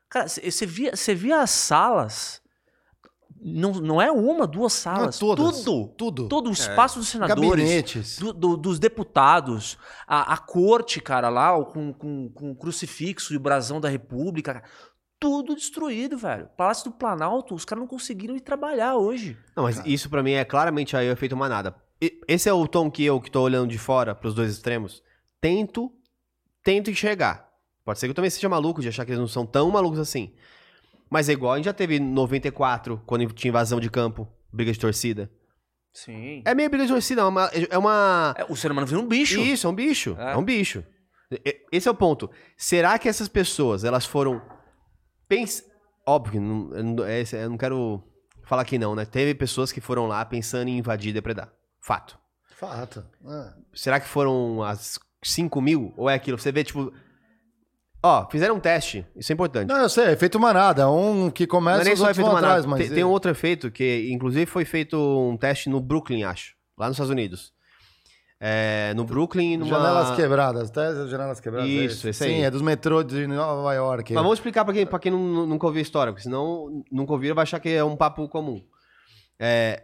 Cara, 0.08 0.28
você 0.28 0.64
via, 0.66 0.96
cê 0.96 1.14
via 1.14 1.40
as 1.40 1.50
salas, 1.50 2.40
não, 3.40 3.72
não 3.72 4.02
é 4.02 4.10
uma, 4.10 4.46
duas 4.46 4.72
salas, 4.72 5.18
todas, 5.18 5.62
tudo, 5.62 5.88
tudo. 5.96 6.28
todo 6.28 6.46
o 6.46 6.50
É. 6.50 6.52
espaço 6.52 6.98
dos 6.98 7.08
senadores, 7.08 8.18
do- 8.18 8.32
do- 8.32 8.56
dos 8.56 8.78
deputados, 8.78 9.76
a, 10.06 10.32
a 10.32 10.36
corte, 10.38 11.00
cara, 11.00 11.28
lá, 11.28 11.62
com, 11.64 11.92
com, 11.92 12.28
com 12.30 12.50
o 12.50 12.56
crucifixo 12.56 13.32
e 13.32 13.36
o 13.36 13.40
brasão 13.40 13.80
da 13.80 13.88
República, 13.88 14.54
cara, 14.54 14.64
tudo 15.20 15.54
destruído, 15.54 16.16
velho. 16.16 16.48
Palácio 16.56 16.90
do 16.90 16.96
Planalto, 16.96 17.54
os 17.54 17.64
caras 17.64 17.80
não 17.82 17.88
conseguiram 17.88 18.34
ir 18.36 18.40
trabalhar 18.40 18.96
hoje. 18.96 19.36
Não, 19.56 19.64
mas 19.64 19.82
isso 19.84 20.08
pra 20.08 20.22
mim 20.22 20.32
é 20.32 20.44
claramente 20.44 20.96
aí 20.96 21.08
o 21.08 21.12
efeito 21.12 21.36
manada. 21.36 21.74
Esse 22.26 22.48
é 22.48 22.52
o 22.52 22.66
tom 22.66 22.90
que 22.90 23.04
eu, 23.04 23.20
que 23.20 23.30
tô 23.30 23.42
olhando 23.42 23.68
de 23.70 23.78
fora 23.78 24.14
pros 24.14 24.32
dois 24.34 24.52
extremos, 24.52 25.02
tento, 25.40 25.92
tento 26.62 26.90
enxergar. 26.90 27.48
Pode 27.84 27.98
ser 27.98 28.06
que 28.06 28.10
eu 28.10 28.14
também 28.14 28.30
seja 28.30 28.48
maluco 28.48 28.80
de 28.82 28.88
achar 28.88 29.04
que 29.04 29.10
eles 29.12 29.20
não 29.20 29.28
são 29.28 29.46
tão 29.46 29.70
malucos 29.70 29.98
assim. 29.98 30.34
Mas 31.10 31.28
é 31.28 31.32
igual 31.32 31.54
a 31.54 31.56
gente 31.56 31.64
já 31.66 31.72
teve 31.72 31.96
em 31.96 32.00
94, 32.00 33.02
quando 33.06 33.26
tinha 33.32 33.48
invasão 33.48 33.80
de 33.80 33.88
campo, 33.90 34.28
briga 34.52 34.70
de 34.72 34.78
torcida. 34.78 35.30
Sim. 35.92 36.42
É 36.44 36.54
meio 36.54 36.68
briga 36.68 36.84
de 36.86 36.92
torcida, 36.92 37.22
é 37.22 37.24
uma... 37.24 37.50
É 37.70 37.78
uma... 37.78 38.34
o 38.48 38.54
ser 38.56 38.70
humano 38.70 38.86
vira 38.86 39.00
um 39.00 39.06
bicho. 39.08 39.40
Isso, 39.40 39.66
é 39.66 39.70
um 39.70 39.74
bicho. 39.74 40.14
É. 40.18 40.32
É, 40.32 40.36
um 40.36 40.44
bicho. 40.44 40.84
E- 41.32 41.64
Esse 41.72 41.88
é 41.88 41.90
o 41.90 41.94
ponto. 41.94 42.30
Será 42.56 42.98
que 42.98 43.08
essas 43.08 43.26
pessoas, 43.28 43.84
elas 43.84 44.04
foram... 44.04 44.42
Pens... 45.26 45.64
Óbvio, 46.06 46.32
que 46.32 46.38
não, 46.40 46.74
eu 46.74 46.82
não- 46.84 47.08
esse- 47.08 47.36
eu 47.36 47.50
não 47.50 47.58
quero 47.58 48.02
falar 48.44 48.64
que 48.64 48.78
não, 48.78 48.94
né? 48.94 49.04
Teve 49.04 49.34
pessoas 49.34 49.70
que 49.72 49.80
foram 49.80 50.06
lá 50.06 50.24
pensando 50.24 50.68
em 50.68 50.78
invadir 50.78 51.10
e 51.10 51.12
depredar. 51.12 51.52
Fato. 51.80 52.18
Fato. 52.54 53.04
É. 53.26 53.52
Será 53.74 53.98
que 54.00 54.06
foram 54.08 54.62
as 54.62 54.98
5 55.22 55.60
mil? 55.60 55.92
Ou 55.96 56.08
é 56.08 56.14
aquilo? 56.14 56.38
Você 56.38 56.52
vê, 56.52 56.62
tipo... 56.64 56.92
Ó, 58.02 58.28
fizeram 58.30 58.54
um 58.56 58.60
teste. 58.60 59.04
Isso 59.16 59.32
é 59.32 59.34
importante. 59.34 59.68
Não, 59.68 59.78
eu 59.78 59.88
sei, 59.88 60.12
efeito 60.12 60.38
manada. 60.38 60.88
Um 60.88 61.30
que 61.30 61.44
Não 61.44 61.48
começa 61.48 61.80
é 61.80 61.84
nem 61.84 61.92
os 61.94 61.98
só 61.98 62.10
efeito 62.10 62.26
manada. 62.28 62.46
atrás, 62.46 62.66
mas... 62.66 62.80
Tem, 62.80 62.90
tem 62.94 63.04
um 63.04 63.10
outro 63.10 63.30
efeito 63.30 63.70
que, 63.72 64.08
inclusive, 64.12 64.46
foi 64.46 64.64
feito 64.64 64.96
um 64.96 65.36
teste 65.36 65.68
no 65.68 65.80
Brooklyn, 65.80 66.22
acho. 66.22 66.54
Lá 66.78 66.86
nos 66.86 66.94
Estados 66.94 67.10
Unidos. 67.10 67.52
É, 68.40 68.92
no 68.94 69.04
Brooklyn, 69.04 69.56
numa... 69.56 69.68
Janelas 69.68 70.14
quebradas, 70.14 70.70
tá? 70.70 71.06
Janelas 71.08 71.40
quebradas. 71.40 71.68
é 71.68 71.72
Isso, 71.72 72.08
esse 72.08 72.22
aí. 72.22 72.36
Sim, 72.36 72.42
é 72.44 72.50
dos 72.52 72.62
metrô 72.62 73.02
de 73.02 73.26
Nova 73.26 73.74
York. 73.74 74.14
Mas 74.14 74.22
vamos 74.22 74.38
explicar 74.38 74.64
pra 74.64 74.72
quem, 74.72 74.86
pra 74.86 75.00
quem 75.00 75.10
não- 75.10 75.44
nunca 75.44 75.66
ouviu 75.66 75.80
a 75.80 75.82
história, 75.82 76.12
porque 76.12 76.22
senão 76.22 76.84
nunca 76.92 77.12
ouviram 77.12 77.34
vai 77.34 77.42
achar 77.42 77.58
que 77.58 77.68
é 77.68 77.82
um 77.82 77.96
papo 77.96 78.28
comum. 78.28 78.62
É, 79.40 79.82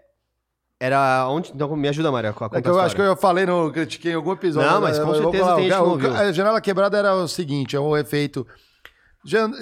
era 0.84 1.28
onde... 1.28 1.50
Então 1.54 1.74
me 1.74 1.88
ajuda, 1.88 2.12
Maria, 2.12 2.32
com 2.32 2.44
a 2.44 2.46
É 2.46 2.50
conta 2.50 2.62
que 2.62 2.68
eu 2.68 2.78
acho 2.78 2.94
que 2.94 3.00
eu 3.00 3.16
falei 3.16 3.46
no 3.46 3.72
critiquei 3.72 4.12
em 4.12 4.16
algum 4.16 4.32
episódio. 4.32 4.70
Não, 4.70 4.80
mas 4.80 4.98
né? 4.98 5.04
com 5.04 5.14
Eu 5.14 5.22
vou 5.22 5.32
certeza 5.32 5.44
falar, 5.44 5.56
tem 5.56 5.70
gente 5.70 6.06
o 6.06 6.16
A 6.16 6.32
janela 6.32 6.60
quebrada 6.60 6.98
era 6.98 7.14
o 7.14 7.26
seguinte, 7.26 7.74
é 7.74 7.80
o 7.80 7.96
efeito. 7.96 8.46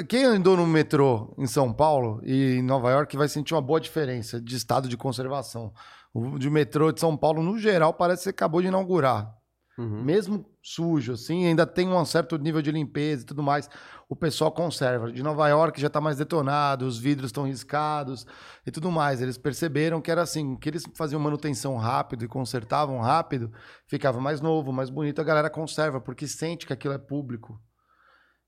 Quem 0.09 0.25
andou 0.25 0.57
no 0.57 0.67
metrô 0.67 1.33
em 1.39 1.47
São 1.47 1.73
Paulo 1.73 2.21
e 2.25 2.57
em 2.57 2.63
Nova 2.63 2.91
York 2.91 3.17
vai 3.17 3.29
sentir 3.29 3.55
uma 3.55 3.63
boa 3.63 3.81
diferença 3.81 4.41
de 4.41 4.57
estado 4.57 4.89
de 4.89 4.97
conservação. 4.97 5.73
O 6.13 6.39
de 6.39 6.51
metrô 6.51 6.91
de 6.91 6.99
São 6.99 7.17
Paulo, 7.17 7.43
no 7.43 7.57
geral, 7.57 7.95
parece 7.95 8.19
que 8.19 8.25
você 8.25 8.31
acabou 8.31 8.61
de 8.61 8.67
inaugurar. 8.67 9.33
Uhum. 9.79 10.03
Mesmo 10.03 10.45
sujo, 10.63 11.15
assim, 11.15 11.47
ainda 11.47 11.67
tem 11.67 11.89
um 11.89 12.05
certo 12.05 12.37
nível 12.37 12.61
de 12.61 12.71
limpeza 12.71 13.23
e 13.23 13.27
tudo 13.27 13.43
mais. 13.43 13.69
O 14.09 14.15
pessoal 14.15 14.53
conserva. 14.53 15.11
De 15.11 15.23
Nova 15.23 15.49
York 15.49 15.81
já 15.81 15.87
está 15.87 16.01
mais 16.01 16.19
detonado, 16.19 16.87
os 16.87 16.99
vidros 16.99 17.29
estão 17.29 17.47
riscados 17.47 18.27
e 18.67 18.71
tudo 18.71 18.91
mais. 18.91 19.23
Eles 19.23 19.39
perceberam 19.39 20.01
que 20.01 20.11
era 20.11 20.23
assim, 20.23 20.57
que 20.57 20.69
eles 20.69 20.85
faziam 20.95 21.21
manutenção 21.21 21.77
rápido 21.77 22.25
e 22.25 22.29
consertavam 22.29 23.01
rápido, 23.01 23.51
ficava 23.87 24.21
mais 24.21 24.41
novo, 24.41 24.73
mais 24.73 24.91
bonito. 24.91 25.21
A 25.21 25.25
galera 25.25 25.49
conserva, 25.49 26.01
porque 26.01 26.29
sente 26.29 26.67
que 26.67 26.73
aquilo 26.73 26.95
é 26.95 26.99
público 26.99 27.59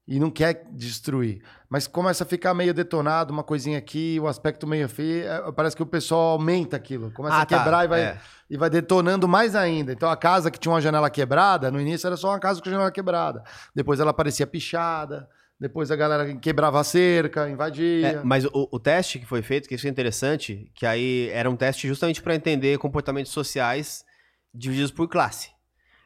e 0.07 0.21
não 0.21 0.31
quer 0.31 0.67
destruir. 0.71 1.43
Mas 1.69 1.87
começa 1.87 2.25
a 2.25 2.27
ficar 2.27 2.53
meio 2.55 2.75
detonado, 2.75 3.33
uma 3.33 3.43
coisinha 3.43 3.79
aqui, 3.79 4.19
o 4.21 4.29
aspecto 4.29 4.67
meio 4.67 4.89
feio, 4.89 5.27
é, 5.27 5.53
parece 5.53 5.75
que 5.75 5.83
o 5.83 5.87
pessoal 5.87 6.33
aumenta 6.33 6.77
aquilo, 6.77 7.11
começa 7.13 7.37
Ah, 7.37 7.43
a 7.43 7.47
tá, 7.47 7.59
quebrar 7.59 7.85
e 7.85 7.89
vai, 7.89 8.01
é. 8.03 8.21
e 8.51 8.57
vai 8.57 8.69
detonando 8.69 9.27
mais 9.27 9.57
ainda. 9.57 9.93
Então 9.93 10.11
a 10.11 10.17
casa 10.17 10.51
que 10.51 10.59
tinha 10.59 10.73
uma 10.73 10.81
janela 10.81 11.09
quebrada, 11.09 11.71
no 11.71 11.81
início 11.81 12.07
era 12.07 12.17
só 12.17 12.29
uma 12.29 12.39
casa 12.39 12.61
com 12.61 12.69
janela 12.71 12.93
quebrada. 12.93 13.43
Depois 13.75 13.99
ela 13.99 14.13
parecia 14.13 14.47
pichada, 14.47 15.29
depois 15.59 15.91
a 15.91 15.97
galera 15.97 16.35
quebrava 16.37 16.79
a 16.79 16.85
cerca, 16.85 17.49
invadia. 17.49 18.09
É, 18.09 18.23
mas 18.23 18.45
o, 18.45 18.69
o 18.71 18.79
teste 18.79 19.19
que 19.19 19.27
foi 19.27 19.41
feito, 19.41 19.67
que 19.69 19.75
isso 19.75 19.87
é 19.87 19.91
interessante, 19.91 20.71
que 20.75 20.85
aí 20.85 21.31
era 21.33 21.49
um 21.49 21.57
teste 21.57 21.89
justamente 21.89 22.21
para 22.21 22.35
entender 22.35 22.77
comportamentos 22.79 23.33
sociais 23.33 24.05
divididos 24.53 24.91
por 24.91 25.09
classe. 25.09 25.51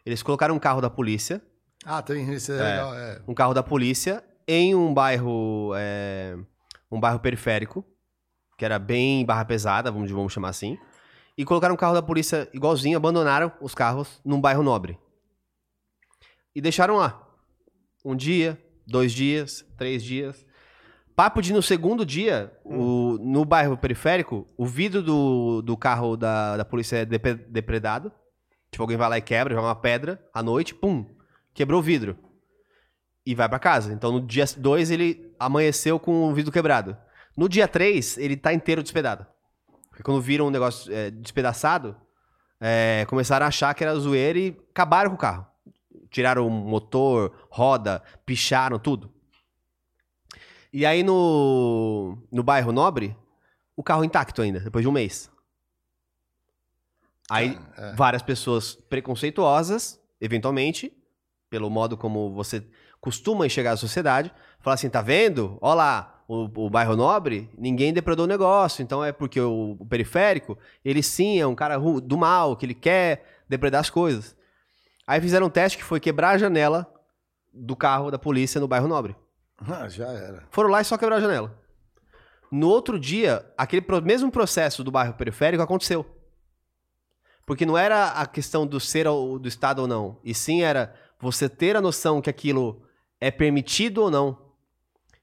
Eles 0.06 0.22
colocaram 0.22 0.54
um 0.54 0.58
carro 0.58 0.80
da 0.80 0.88
polícia, 0.88 1.42
Ah, 1.84 2.02
tem 2.02 2.30
isso 2.32 2.52
é, 2.52 2.56
É. 2.56 2.62
legal, 2.70 2.94
é. 2.94 3.20
um 3.26 3.34
carro 3.34 3.54
da 3.54 3.62
polícia 3.62 4.22
em 4.46 4.74
um 4.74 4.92
bairro, 4.92 5.72
é, 5.76 6.36
um 6.90 6.98
bairro 6.98 7.20
periférico, 7.20 7.84
que 8.56 8.64
era 8.64 8.78
bem 8.78 9.24
barra 9.24 9.44
pesada, 9.44 9.90
vamos, 9.90 10.10
vamos 10.10 10.32
chamar 10.32 10.48
assim, 10.48 10.76
e 11.36 11.44
colocaram 11.44 11.74
um 11.74 11.78
carro 11.78 11.94
da 11.94 12.02
polícia 12.02 12.48
igualzinho, 12.52 12.96
abandonaram 12.96 13.52
os 13.60 13.74
carros 13.74 14.20
num 14.24 14.40
bairro 14.40 14.62
nobre. 14.62 14.98
E 16.54 16.60
deixaram 16.60 16.96
lá. 16.96 17.24
Um 18.04 18.16
dia, 18.16 18.58
dois 18.86 19.12
dias, 19.12 19.64
três 19.76 20.02
dias. 20.02 20.44
Papo 21.14 21.40
de 21.42 21.52
no 21.52 21.62
segundo 21.62 22.04
dia, 22.06 22.52
o- 22.64 23.18
no 23.20 23.44
bairro 23.44 23.76
periférico, 23.76 24.46
o 24.56 24.64
vidro 24.66 25.02
do, 25.02 25.62
do 25.62 25.76
carro 25.76 26.16
da, 26.16 26.56
da 26.56 26.64
polícia 26.64 26.96
é 26.98 27.04
depre- 27.04 27.34
depredado. 27.34 28.10
Tipo, 28.70 28.82
alguém 28.82 28.96
vai 28.96 29.08
lá 29.08 29.18
e 29.18 29.22
quebra, 29.22 29.54
joga 29.54 29.66
uma 29.68 29.74
pedra 29.76 30.20
à 30.32 30.42
noite, 30.42 30.74
pum, 30.74 31.06
quebrou 31.58 31.80
o 31.80 31.82
vidro. 31.82 32.16
E 33.26 33.34
vai 33.34 33.48
pra 33.48 33.58
casa. 33.58 33.92
Então 33.92 34.12
no 34.12 34.20
dia 34.24 34.44
2 34.56 34.92
ele 34.92 35.34
amanheceu 35.40 35.98
com 35.98 36.30
o 36.30 36.32
vidro 36.32 36.52
quebrado. 36.52 36.96
No 37.36 37.48
dia 37.48 37.66
3, 37.66 38.16
ele 38.18 38.36
tá 38.36 38.52
inteiro 38.54 38.80
despedado. 38.80 39.26
Porque 39.88 40.04
quando 40.04 40.20
viram 40.20 40.46
um 40.46 40.50
negócio 40.50 40.92
é, 40.94 41.10
despedaçado, 41.10 41.96
é, 42.60 43.04
começaram 43.08 43.44
a 43.44 43.48
achar 43.48 43.74
que 43.74 43.82
era 43.82 43.98
zoeira 43.98 44.38
e 44.38 44.56
acabaram 44.70 45.10
com 45.10 45.16
o 45.16 45.18
carro. 45.18 45.46
Tiraram 46.10 46.46
o 46.46 46.50
motor, 46.50 47.48
roda, 47.50 48.02
picharam 48.24 48.78
tudo. 48.78 49.12
E 50.72 50.86
aí 50.86 51.02
no, 51.02 52.18
no 52.30 52.42
bairro 52.44 52.70
Nobre, 52.70 53.16
o 53.76 53.82
carro 53.82 54.04
intacto 54.04 54.42
ainda, 54.42 54.60
depois 54.60 54.82
de 54.82 54.88
um 54.88 54.92
mês. 54.92 55.28
Aí 57.28 57.58
É, 57.76 57.94
várias 57.94 58.22
pessoas 58.22 58.74
preconceituosas, 58.74 60.00
eventualmente, 60.20 60.92
pelo 61.50 61.70
modo 61.70 61.96
como 61.96 62.32
você 62.32 62.64
costuma 63.00 63.46
enxergar 63.46 63.72
a 63.72 63.76
sociedade, 63.76 64.32
falam 64.60 64.74
assim, 64.74 64.88
tá 64.88 65.00
vendo? 65.00 65.56
Olha 65.60 65.74
lá, 65.74 66.22
o, 66.28 66.66
o 66.66 66.70
bairro 66.70 66.96
Nobre, 66.96 67.50
ninguém 67.56 67.92
depredou 67.92 68.24
o 68.24 68.28
negócio, 68.28 68.82
então 68.82 69.04
é 69.04 69.12
porque 69.12 69.40
o, 69.40 69.76
o 69.78 69.86
periférico, 69.86 70.58
ele 70.84 71.02
sim 71.02 71.40
é 71.40 71.46
um 71.46 71.54
cara 71.54 71.78
do 71.78 72.18
mal, 72.18 72.56
que 72.56 72.66
ele 72.66 72.74
quer 72.74 73.24
depredar 73.48 73.80
as 73.80 73.90
coisas. 73.90 74.36
Aí 75.06 75.20
fizeram 75.20 75.46
um 75.46 75.50
teste 75.50 75.78
que 75.78 75.84
foi 75.84 76.00
quebrar 76.00 76.30
a 76.30 76.38
janela 76.38 76.92
do 77.52 77.74
carro 77.74 78.10
da 78.10 78.18
polícia 78.18 78.60
no 78.60 78.68
bairro 78.68 78.86
Nobre. 78.86 79.16
Ah, 79.66 79.88
já 79.88 80.06
era. 80.06 80.46
Foram 80.50 80.68
lá 80.68 80.80
e 80.80 80.84
só 80.84 80.98
quebraram 80.98 81.24
a 81.24 81.26
janela. 81.26 81.58
No 82.50 82.68
outro 82.68 82.98
dia, 82.98 83.44
aquele 83.56 83.84
mesmo 84.02 84.30
processo 84.30 84.84
do 84.84 84.90
bairro 84.90 85.14
periférico 85.14 85.62
aconteceu. 85.62 86.06
Porque 87.44 87.64
não 87.64 87.76
era 87.76 88.10
a 88.10 88.26
questão 88.26 88.66
do 88.66 88.78
ser 88.78 89.06
ou 89.06 89.38
do 89.38 89.48
Estado 89.48 89.80
ou 89.80 89.88
não. 89.88 90.20
E 90.22 90.34
sim 90.34 90.62
era 90.62 90.94
você 91.20 91.48
ter 91.48 91.76
a 91.76 91.80
noção 91.80 92.20
que 92.20 92.30
aquilo 92.30 92.82
é 93.20 93.30
permitido 93.30 93.98
ou 94.02 94.10
não. 94.10 94.38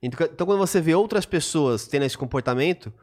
Então, 0.01 0.27
então, 0.31 0.45
quando 0.45 0.59
você 0.59 0.81
vê 0.81 0.93
outras 0.93 1.25
pessoas 1.25 1.87
tendo 1.87 2.03
esse 2.03 2.17
comportamento, 2.17 2.93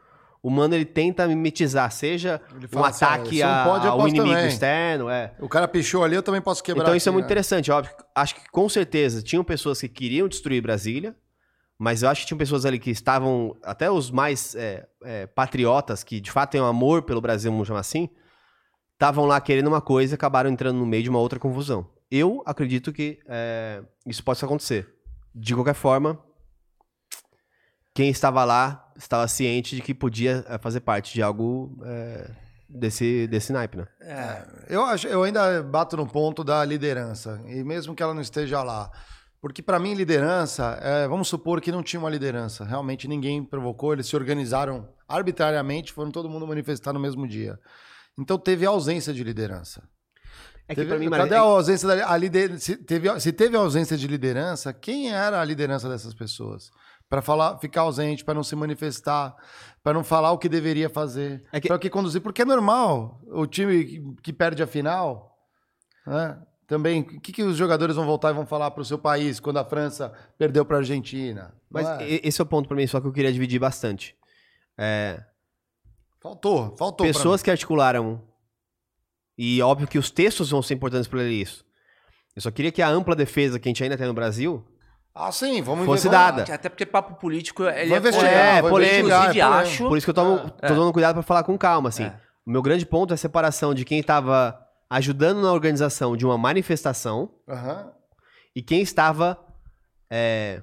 o 0.41 0.47
humano 0.49 0.75
ele 0.75 0.85
tenta 0.85 1.27
mimetizar, 1.27 1.91
seja 1.91 2.39
um 2.73 2.83
assim, 2.83 3.03
ataque 3.05 3.41
"Ah, 3.41 3.47
se 3.47 3.53
não 3.53 3.61
a- 3.61 3.63
pode, 3.65 3.87
ao 3.87 4.07
inimigo 4.07 4.29
também." 4.33 4.47
externo. 4.47 5.09
É. 5.09 5.33
O 5.39 5.49
cara 5.49 5.67
pichou 5.67 6.03
ali, 6.03 6.15
eu 6.15 6.23
também 6.23 6.41
posso 6.41 6.63
quebrar. 6.63 6.83
Então 6.83 6.95
isso 6.95 7.09
é 7.09 7.11
muito 7.11 7.23
né? 7.25 7.27
interessante, 7.27 7.71
óbvio. 7.71 7.93
Acho 8.15 8.35
que 8.35 8.49
com 8.51 8.67
certeza 8.69 9.21
tinham 9.21 9.43
pessoas 9.43 9.79
que 9.81 9.89
queriam 9.89 10.27
destruir 10.27 10.61
Brasília, 10.61 11.15
mas 11.79 12.03
eu 12.03 12.09
acho 12.09 12.21
que 12.21 12.27
tinham 12.27 12.37
pessoas 12.37 12.65
ali 12.65 12.77
que 12.79 12.91
estavam, 12.91 13.55
até 13.63 13.89
os 13.89 14.11
mais 14.11 14.53
é, 14.55 14.85
é, 15.03 15.27
patriotas, 15.27 16.03
que 16.03 16.21
de 16.21 16.31
fato 16.31 16.51
têm 16.51 16.61
um 16.61 16.65
amor 16.65 17.01
pelo 17.01 17.19
Brasil, 17.19 17.51
vamos 17.51 17.67
chamar 17.67 17.79
assim, 17.81 18.07
estavam 18.93 19.25
lá 19.25 19.41
querendo 19.41 19.67
uma 19.67 19.81
coisa 19.81 20.13
e 20.13 20.15
acabaram 20.15 20.49
entrando 20.49 20.77
no 20.77 20.85
meio 20.85 21.03
de 21.03 21.09
uma 21.09 21.19
outra 21.19 21.39
confusão. 21.39 21.87
Eu 22.15 22.43
acredito 22.45 22.93
que 22.93 23.17
é, 23.27 23.81
isso 24.05 24.23
possa 24.23 24.45
acontecer. 24.45 24.87
De 25.33 25.55
qualquer 25.55 25.73
forma, 25.73 26.23
quem 27.91 28.07
estava 28.11 28.45
lá 28.45 28.93
estava 28.95 29.27
ciente 29.27 29.75
de 29.75 29.81
que 29.81 29.95
podia 29.95 30.45
é, 30.47 30.59
fazer 30.59 30.81
parte 30.81 31.11
de 31.11 31.23
algo 31.23 31.75
é, 31.83 32.29
desse, 32.69 33.25
desse 33.25 33.51
naipe, 33.51 33.77
né? 33.77 33.87
É, 33.99 34.45
eu, 34.69 34.85
acho, 34.85 35.07
eu 35.07 35.23
ainda 35.23 35.63
bato 35.63 35.97
no 35.97 36.05
ponto 36.05 36.43
da 36.43 36.63
liderança, 36.63 37.41
e 37.47 37.63
mesmo 37.63 37.95
que 37.95 38.03
ela 38.03 38.13
não 38.13 38.21
esteja 38.21 38.61
lá. 38.61 38.91
Porque, 39.41 39.63
para 39.63 39.79
mim, 39.79 39.95
liderança, 39.95 40.77
é, 40.83 41.07
vamos 41.07 41.27
supor 41.27 41.59
que 41.61 41.71
não 41.71 41.81
tinha 41.81 41.99
uma 41.99 42.11
liderança. 42.11 42.63
Realmente 42.63 43.07
ninguém 43.07 43.43
provocou, 43.43 43.91
eles 43.91 44.05
se 44.05 44.15
organizaram 44.15 44.87
arbitrariamente, 45.07 45.91
foram 45.91 46.11
todo 46.11 46.29
mundo 46.29 46.45
manifestar 46.45 46.93
no 46.93 46.99
mesmo 46.99 47.27
dia. 47.27 47.59
Então 48.15 48.37
teve 48.37 48.67
ausência 48.67 49.11
de 49.11 49.23
liderança. 49.23 49.81
É 50.67 50.73
que 50.73 50.81
Teve- 50.81 50.89
pra 50.89 50.99
mim, 50.99 51.09
cadê 51.09 51.35
a 51.35 51.39
é- 51.39 51.41
ausência 51.41 51.87
da 51.87 52.09
a 52.09 52.15
lider, 52.17 52.57
se, 52.59 52.77
teve, 52.77 53.19
se 53.19 53.33
teve 53.33 53.57
ausência 53.57 53.97
de 53.97 54.07
liderança, 54.07 54.71
quem 54.73 55.11
era 55.11 55.41
a 55.41 55.43
liderança 55.45 55.89
dessas 55.89 56.13
pessoas? 56.13 56.71
Para 57.09 57.21
falar, 57.21 57.57
ficar 57.59 57.81
ausente, 57.81 58.23
para 58.23 58.33
não 58.33 58.43
se 58.43 58.55
manifestar, 58.55 59.35
para 59.83 59.93
não 59.93 60.03
falar 60.03 60.31
o 60.31 60.37
que 60.37 60.47
deveria 60.49 60.89
fazer, 60.89 61.43
É 61.51 61.59
que- 61.59 61.67
para 61.67 61.77
que 61.77 61.89
conduzir, 61.89 62.21
porque 62.21 62.41
é 62.41 62.45
normal. 62.45 63.21
O 63.27 63.45
time 63.45 63.83
que, 63.83 64.15
que 64.23 64.33
perde 64.33 64.63
a 64.63 64.67
final, 64.67 65.37
né? 66.07 66.41
Também, 66.65 67.01
o 67.01 67.19
que, 67.19 67.31
que 67.33 67.43
os 67.43 67.57
jogadores 67.57 67.95
vão 67.97 68.05
voltar 68.05 68.31
e 68.31 68.33
vão 68.33 68.45
falar 68.45 68.71
para 68.71 68.81
o 68.81 68.85
seu 68.85 68.97
país 68.97 69.39
quando 69.39 69.57
a 69.57 69.65
França 69.65 70.13
perdeu 70.37 70.65
para 70.65 70.77
a 70.77 70.79
Argentina? 70.79 71.53
Mas 71.69 71.85
é? 71.99 72.21
esse 72.23 72.39
é 72.41 72.43
o 72.43 72.47
ponto 72.47 72.67
pra 72.69 72.77
mim, 72.77 72.87
só 72.87 73.01
que 73.01 73.05
eu 73.05 73.11
queria 73.11 73.33
dividir 73.33 73.59
bastante. 73.59 74.15
É, 74.77 75.21
faltou, 76.21 76.75
faltou. 76.77 77.05
pessoas 77.05 77.43
que 77.43 77.51
articularam. 77.51 78.21
E 79.37 79.61
óbvio 79.61 79.87
que 79.87 79.97
os 79.97 80.11
textos 80.11 80.49
vão 80.51 80.61
ser 80.61 80.75
importantes 80.75 81.07
para 81.07 81.19
ler 81.19 81.31
isso. 81.31 81.65
Eu 82.35 82.41
só 82.41 82.51
queria 82.51 82.71
que 82.71 82.81
a 82.81 82.87
ampla 82.89 83.15
defesa 83.15 83.59
que 83.59 83.67
a 83.67 83.69
gente 83.69 83.83
ainda 83.83 83.97
tem 83.97 84.07
no 84.07 84.13
Brasil 84.13 84.65
Ah, 85.13 85.31
sim, 85.31 85.61
vamos 85.61 85.85
fosse 85.85 86.07
vamos- 86.07 86.19
dada. 86.19 86.53
Até 86.53 86.69
porque 86.69 86.85
papo 86.85 87.15
político, 87.19 87.63
ele 87.63 87.87
Vou 87.89 87.97
é 87.97 87.99
investigar, 87.99 88.29
polêmico. 88.31 88.57
É, 88.57 88.61
vou 88.61 88.69
polêmico. 88.71 89.07
Inclusive, 89.09 89.39
é 89.39 89.43
acho... 89.43 89.87
Por 89.87 89.97
isso 89.97 90.05
que 90.05 90.09
eu 90.11 90.13
tomo, 90.15 90.49
tô 90.49 90.65
É. 90.65 90.67
tomando 90.69 90.91
cuidado 90.93 91.13
para 91.15 91.23
falar 91.23 91.43
com 91.43 91.57
calma, 91.57 91.89
assim. 91.89 92.03
É. 92.05 92.19
O 92.45 92.51
meu 92.51 92.61
grande 92.61 92.85
ponto 92.85 93.11
é 93.11 93.15
a 93.15 93.17
separação 93.17 93.73
de 93.73 93.85
quem 93.85 93.99
estava 93.99 94.59
ajudando 94.89 95.41
na 95.41 95.51
organização 95.51 96.15
de 96.17 96.25
uma 96.25 96.37
manifestação 96.37 97.31
Aham. 97.47 97.91
e 98.55 98.61
quem 98.61 98.81
estava 98.81 99.39
é, 100.11 100.61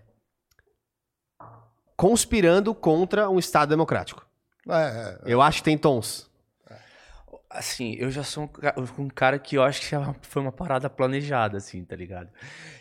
conspirando 1.96 2.74
contra 2.74 3.28
um 3.28 3.38
Estado 3.38 3.70
democrático. 3.70 4.24
É, 4.68 4.74
é. 4.74 5.18
Eu 5.26 5.40
acho 5.42 5.58
que 5.58 5.64
tem 5.64 5.76
tons. 5.78 6.29
Assim, 7.50 7.96
eu 7.98 8.10
já 8.10 8.22
sou 8.22 8.44
um 8.44 9.02
um 9.02 9.08
cara 9.08 9.38
que 9.38 9.56
eu 9.56 9.62
acho 9.62 9.80
que 9.80 9.94
é 9.94 10.14
foi 10.22 10.40
uma 10.40 10.52
parada 10.52 10.88
planejada, 10.88 11.58
assim, 11.58 11.84
tá 11.84 11.96
ligado? 11.96 12.30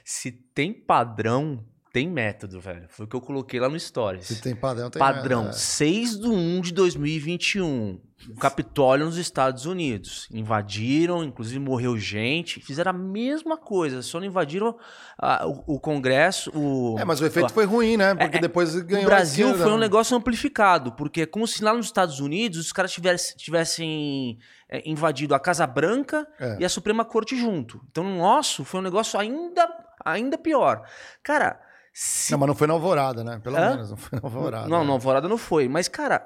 Se 0.06 0.32
tem 0.32 0.72
padrão, 0.72 1.66
tem 1.92 2.08
método, 2.08 2.62
velho. 2.62 2.86
Foi 2.88 3.06
o 3.06 3.10
que 3.10 3.16
eu 3.16 3.22
coloquei 3.22 3.60
lá 3.60 3.68
no 3.68 3.80
Stories. 3.80 4.28
Se 4.28 4.42
tem 4.42 4.56
padrão, 4.56 4.90
tem 4.90 5.00
Padrão, 5.00 5.46
método, 5.46 5.58
é. 5.58 5.60
6 5.60 6.20
de 6.20 6.28
1 6.28 6.62
de 6.62 6.74
2021. 6.74 8.00
O 8.30 8.36
Capitólio 8.36 9.06
nos 9.06 9.18
Estados 9.18 9.66
Unidos. 9.66 10.28
Invadiram, 10.30 11.24
inclusive 11.24 11.58
morreu 11.58 11.98
gente. 11.98 12.60
Fizeram 12.60 12.92
a 12.92 12.94
mesma 12.94 13.58
coisa, 13.58 14.02
só 14.02 14.20
não 14.20 14.28
invadiram 14.28 14.78
ah, 15.18 15.48
o, 15.48 15.76
o 15.76 15.80
Congresso. 15.80 16.52
O, 16.54 17.00
É, 17.00 17.06
mas 17.06 17.22
o 17.22 17.26
efeito 17.26 17.52
foi 17.52 17.66
ruim, 17.66 17.98
né? 17.98 18.14
Porque 18.14 18.38
É, 18.38 18.42
depois 18.42 18.76
ganhou 18.82 19.06
o 19.06 19.08
Brasil 19.08 19.56
foi 19.56 19.72
um 19.72 19.76
né? 19.76 19.80
negócio 19.80 20.16
amplificado, 20.16 20.92
porque 20.92 21.22
é 21.22 21.26
como 21.26 21.48
se 21.48 21.64
lá 21.64 21.74
nos 21.74 21.86
Estados 21.86 22.20
Unidos 22.20 22.60
os 22.60 22.72
caras 22.74 22.92
tivessem, 22.92 23.38
tivessem 23.38 24.38
é, 24.70 24.88
invadido 24.90 25.34
a 25.36 25.40
Casa 25.40 25.66
Branca 25.68 26.28
É. 26.40 26.58
e 26.60 26.66
a 26.66 26.70
Suprema 26.70 27.04
Corte 27.04 27.36
junto. 27.36 27.82
Então, 27.90 28.04
no 28.04 28.18
nosso, 28.18 28.64
foi 28.64 28.80
um 28.80 28.84
negócio 28.84 29.20
ainda, 29.20 29.68
ainda 30.06 30.38
pior. 30.38 30.88
Cara, 31.24 31.60
se 31.94 32.32
Não, 32.32 32.38
mas 32.40 32.48
não 32.48 32.56
foi 32.56 32.68
na 32.68 32.74
alvorada, 32.74 33.24
né? 33.24 33.40
Pelo 33.44 33.58
Hã? 33.58 33.72
menos, 33.72 33.90
não 33.90 33.98
foi 33.98 34.20
na 34.20 34.26
alvorada. 34.26 34.68
não, 34.68 34.80
né? 34.82 34.86
não, 34.86 34.94
Alvorada 34.94 35.28
não 35.28 35.38
foi. 35.38 35.68
Mas, 35.68 35.88
cara, 35.88 36.26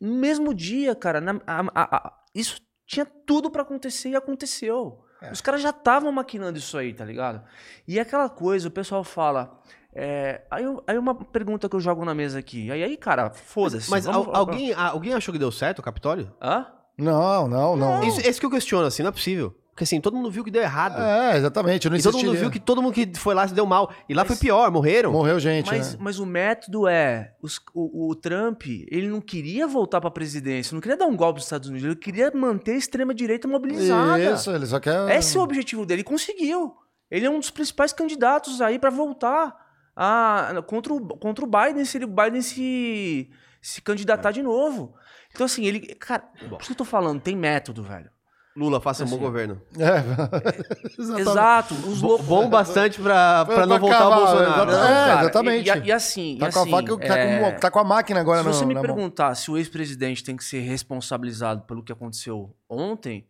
no 0.00 0.14
mesmo 0.16 0.52
dia, 0.54 0.94
cara, 0.94 1.20
na- 1.20 1.40
a- 1.46 1.60
a- 1.74 1.96
a- 1.96 2.12
isso 2.34 2.60
tinha 2.86 3.04
tudo 3.06 3.50
pra 3.50 3.62
acontecer 3.62 4.08
e 4.10 4.16
aconteceu. 4.16 5.04
É. 5.22 5.30
Os 5.30 5.40
caras 5.40 5.62
já 5.62 5.70
estavam 5.70 6.10
maquinando 6.12 6.58
isso 6.58 6.76
aí, 6.76 6.92
tá 6.92 7.04
ligado? 7.04 7.42
E 7.88 7.98
aquela 8.00 8.28
coisa, 8.28 8.68
o 8.68 8.70
pessoal 8.70 9.04
fala. 9.04 9.58
é, 9.96 10.42
aí, 10.50 10.64
aí 10.88 10.98
uma 10.98 11.14
pergunta 11.14 11.68
que 11.68 11.76
eu 11.76 11.80
jogo 11.80 12.04
na 12.04 12.12
mesa 12.14 12.36
aqui. 12.40 12.68
Aí, 12.68 12.82
aí 12.82 12.96
cara, 12.96 13.30
foda-se. 13.30 13.88
Mas 13.88 14.04
vamos- 14.06 14.26
al- 14.26 14.34
alguém, 14.36 14.72
a- 14.72 14.88
alguém 14.88 15.14
achou 15.14 15.32
que 15.32 15.38
deu 15.38 15.52
certo 15.52 15.78
o 15.78 15.82
Capitólio? 15.82 16.34
Hã? 16.42 16.66
Não, 16.96 17.48
não, 17.48 17.76
não. 17.76 18.02
Isso, 18.04 18.20
esse 18.20 18.38
que 18.38 18.46
eu 18.46 18.50
questiono, 18.50 18.86
assim, 18.86 19.02
não 19.02 19.08
é 19.08 19.12
possível. 19.12 19.54
Porque 19.70 19.82
assim, 19.82 20.00
todo 20.00 20.16
mundo 20.16 20.30
viu 20.30 20.44
que 20.44 20.52
deu 20.52 20.62
errado. 20.62 21.02
É, 21.02 21.36
exatamente. 21.36 21.90
Não 21.90 21.96
e 21.96 22.02
todo 22.02 22.16
mundo 22.16 22.32
viu 22.34 22.48
que 22.48 22.60
todo 22.60 22.80
mundo 22.80 22.94
que 22.94 23.10
foi 23.18 23.34
lá 23.34 23.48
se 23.48 23.52
deu 23.52 23.66
mal. 23.66 23.92
E 24.08 24.14
lá 24.14 24.24
foi 24.24 24.36
pior, 24.36 24.70
morreram. 24.70 25.10
Morreu 25.10 25.40
gente, 25.40 25.66
Mas, 25.66 25.94
né? 25.94 25.98
mas 26.00 26.20
o 26.20 26.24
método 26.26 26.86
é. 26.86 27.32
os- 27.42 27.60
o, 27.74 28.10
o 28.10 28.14
Trump, 28.14 28.62
ele 28.88 29.08
não 29.08 29.20
queria 29.20 29.66
voltar 29.66 30.00
pra 30.00 30.12
presidência, 30.12 30.72
não 30.72 30.80
queria 30.80 30.96
dar 30.96 31.06
um 31.06 31.16
golpe 31.16 31.38
nos 31.38 31.46
Estados 31.46 31.68
Unidos, 31.68 31.84
ele 31.86 31.96
queria 31.96 32.30
manter 32.32 32.70
a 32.74 32.76
extrema-direita 32.76 33.48
mobilizada. 33.48 34.22
Isso, 34.32 34.52
ele 34.52 34.64
só 34.64 34.78
quer... 34.78 35.10
Esse 35.18 35.36
é 35.36 35.40
o 35.40 35.42
objetivo 35.42 35.84
dele, 35.84 36.02
e 36.02 36.04
conseguiu. 36.04 36.72
Ele 37.10 37.26
é 37.26 37.30
um 37.30 37.40
dos 37.40 37.50
principais 37.50 37.92
candidatos 37.92 38.60
aí 38.62 38.78
pra 38.78 38.90
voltar 38.90 39.56
a, 39.96 40.54
contra, 40.68 40.94
o, 40.94 41.00
contra 41.18 41.44
o 41.44 41.48
Biden, 41.48 41.84
se 41.84 41.98
ele- 41.98 42.04
o 42.04 42.08
Biden 42.08 42.42
se, 42.42 43.28
se 43.60 43.82
candidatar 43.82 44.30
de 44.30 44.40
novo. 44.40 44.94
Então, 45.34 45.44
assim, 45.46 45.64
ele. 45.66 45.80
Cara, 45.96 46.22
por 46.48 46.58
isso 46.60 46.66
que 46.68 46.72
eu 46.72 46.76
tô 46.76 46.84
falando, 46.84 47.20
tem 47.20 47.36
método, 47.36 47.82
velho. 47.82 48.08
Lula, 48.56 48.80
faça 48.80 49.02
um 49.02 49.06
bom 49.08 49.16
Assim, 49.16 49.24
governo. 49.24 49.60
É. 49.76 51.18
Exato. 51.20 51.74
Os 51.74 52.00
loucos. 52.00 52.24
Bom 52.26 52.48
bastante 52.48 53.00
pra, 53.00 53.44
pra 53.44 53.54
Pra 53.56 53.66
não 53.66 53.78
voltar 53.80 53.98
cavar, 53.98 54.18
o 54.18 54.20
Bolsonaro. 54.20 54.70
exatamente. 54.70 54.80
Não, 54.80 54.88
É, 54.88 55.20
exatamente. 55.20 55.68
E, 55.68 55.72
e- 55.72 55.86
e 55.86 55.92
assim, 55.92 56.36
Tá 56.38 56.48
e 56.48 56.52
com 56.52 56.58
a 56.58 56.62
assim, 56.62 56.70
faca, 56.70 56.96
tá, 56.98 57.18
é, 57.18 57.38
com, 57.52 57.58
tá 57.58 57.70
com 57.72 57.78
a 57.80 57.84
máquina 57.84 58.20
agora 58.20 58.42
Se 58.42 58.46
no- 58.46 58.54
você 58.54 58.64
me 58.64 58.74
na 58.74 58.80
mão. 58.80 58.94
perguntar 58.94 59.34
se 59.34 59.50
o 59.50 59.56
ex-presidente 59.56 60.22
tem 60.22 60.36
que 60.36 60.44
ser 60.44 60.60
responsabilizado 60.60 61.62
pelo 61.62 61.82
que 61.82 61.90
aconteceu 61.92 62.54
ontem, 62.68 63.26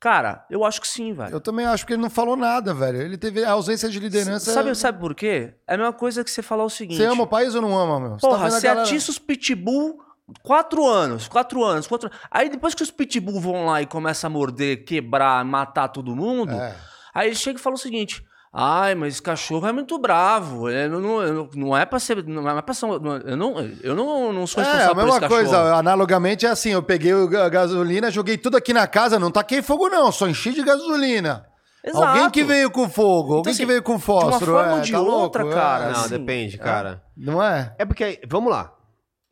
cara, 0.00 0.46
eu 0.50 0.64
acho 0.64 0.80
que 0.80 0.88
sim, 0.88 1.12
velho. 1.12 1.32
Eu 1.34 1.40
também 1.40 1.66
acho 1.66 1.86
que 1.86 1.92
ele 1.92 2.00
não 2.02 2.08
falou 2.10 2.34
nada, 2.34 2.72
velho. 2.72 3.00
Ele 3.02 3.18
teve 3.18 3.44
a 3.44 3.52
ausência 3.52 3.90
de 3.90 4.00
liderança. 4.00 4.52
Sabe, 4.52 4.74
sabe 4.74 4.98
por 4.98 5.14
quê? 5.14 5.52
É 5.66 5.74
a 5.74 5.76
mesma 5.76 5.92
coisa 5.92 6.24
que 6.24 6.30
você 6.30 6.40
falar 6.42 6.64
o 6.64 6.70
seguinte. 6.70 6.96
Você 6.96 7.04
ama 7.04 7.24
o 7.24 7.26
país 7.26 7.54
ou 7.54 7.60
não 7.60 7.78
ama, 7.78 8.00
meu? 8.00 8.10
Você 8.14 8.20
tá 8.22 8.28
Porra, 8.28 8.46
a 8.46 8.50
você 8.50 8.66
galera- 8.66 8.82
atiça 8.86 9.10
os 9.10 9.18
pitbull 9.18 9.98
quatro 10.42 10.86
anos, 10.86 11.28
quatro 11.28 11.64
anos, 11.64 11.86
quatro 11.86 12.10
Aí 12.30 12.48
depois 12.48 12.74
que 12.74 12.82
os 12.82 12.90
pitbull 12.90 13.40
vão 13.40 13.66
lá 13.66 13.82
e 13.82 13.86
começam 13.86 14.28
a 14.28 14.32
morder, 14.32 14.84
quebrar, 14.84 15.44
matar 15.44 15.88
todo 15.88 16.14
mundo, 16.16 16.52
É. 16.52 16.74
aí 17.14 17.28
ele 17.28 17.36
chega 17.36 17.58
e 17.58 17.62
fala 17.62 17.74
o 17.76 17.78
seguinte. 17.78 18.24
Ai, 18.54 18.94
mas 18.94 19.14
esse 19.14 19.22
cachorro 19.22 19.66
é 19.66 19.72
muito 19.72 19.98
bravo. 19.98 20.68
Ele 20.68 20.86
não, 20.90 21.00
não, 21.00 21.48
não 21.54 21.76
é 21.76 21.86
pra 21.86 21.98
ser. 21.98 22.22
Não 22.22 22.46
é 22.50 22.60
pra 22.60 22.74
ser. 22.74 22.84
Eu 22.84 23.34
não, 23.34 23.58
eu 23.82 23.94
não, 23.94 24.30
não 24.30 24.46
sou 24.46 24.62
É, 24.62 24.66
responsável 24.66 24.90
a 24.90 24.94
por 24.94 25.00
esse 25.00 25.06
mesma 25.06 25.20
cachorro. 25.20 25.40
coisa, 25.40 25.74
analogamente 25.74 26.44
é 26.44 26.50
assim, 26.50 26.68
eu 26.68 26.82
peguei 26.82 27.14
ga- 27.28 27.48
gasolina, 27.48 28.10
joguei 28.10 28.36
tudo 28.36 28.58
aqui 28.58 28.74
na 28.74 28.86
casa, 28.86 29.18
não 29.18 29.30
taquei 29.30 29.62
fogo 29.62 29.88
não, 29.88 30.12
só 30.12 30.28
enchi 30.28 30.52
de 30.52 30.62
gasolina. 30.62 31.46
Exato. 31.82 32.04
Alguém 32.04 32.28
que 32.30 32.44
veio 32.44 32.70
com 32.70 32.90
fogo, 32.90 33.36
alguém 33.36 33.52
assim, 33.52 33.62
que 33.62 33.66
veio 33.66 33.82
com 33.82 33.92
de 33.96 34.04
uma 34.04 34.20
fósforo, 34.20 34.52
forma 34.52 34.70
é, 34.70 34.74
ou 34.74 34.80
de 34.82 34.92
tá 34.92 35.00
outra, 35.00 35.42
louco, 35.44 35.56
é. 35.58 35.60
cara, 35.60 35.84
Não, 35.86 36.00
assim, 36.00 36.08
depende, 36.10 36.58
cara. 36.58 37.02
Não 37.16 37.42
é? 37.42 37.74
É 37.78 37.86
porque, 37.86 38.20
vamos 38.28 38.52
lá. 38.52 38.70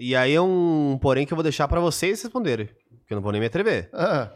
E 0.03 0.17
aí 0.17 0.33
é 0.33 0.41
um 0.41 0.97
porém 0.99 1.27
que 1.27 1.33
eu 1.33 1.37
vou 1.37 1.43
deixar 1.43 1.69
pra 1.69 1.79
vocês 1.79 2.23
responderem. 2.23 2.67
Que 3.07 3.13
eu 3.13 3.17
não 3.17 3.23
vou 3.23 3.33
nem 3.33 3.41
me 3.41 3.47
atrever. 3.47 3.91
É. 3.93 4.31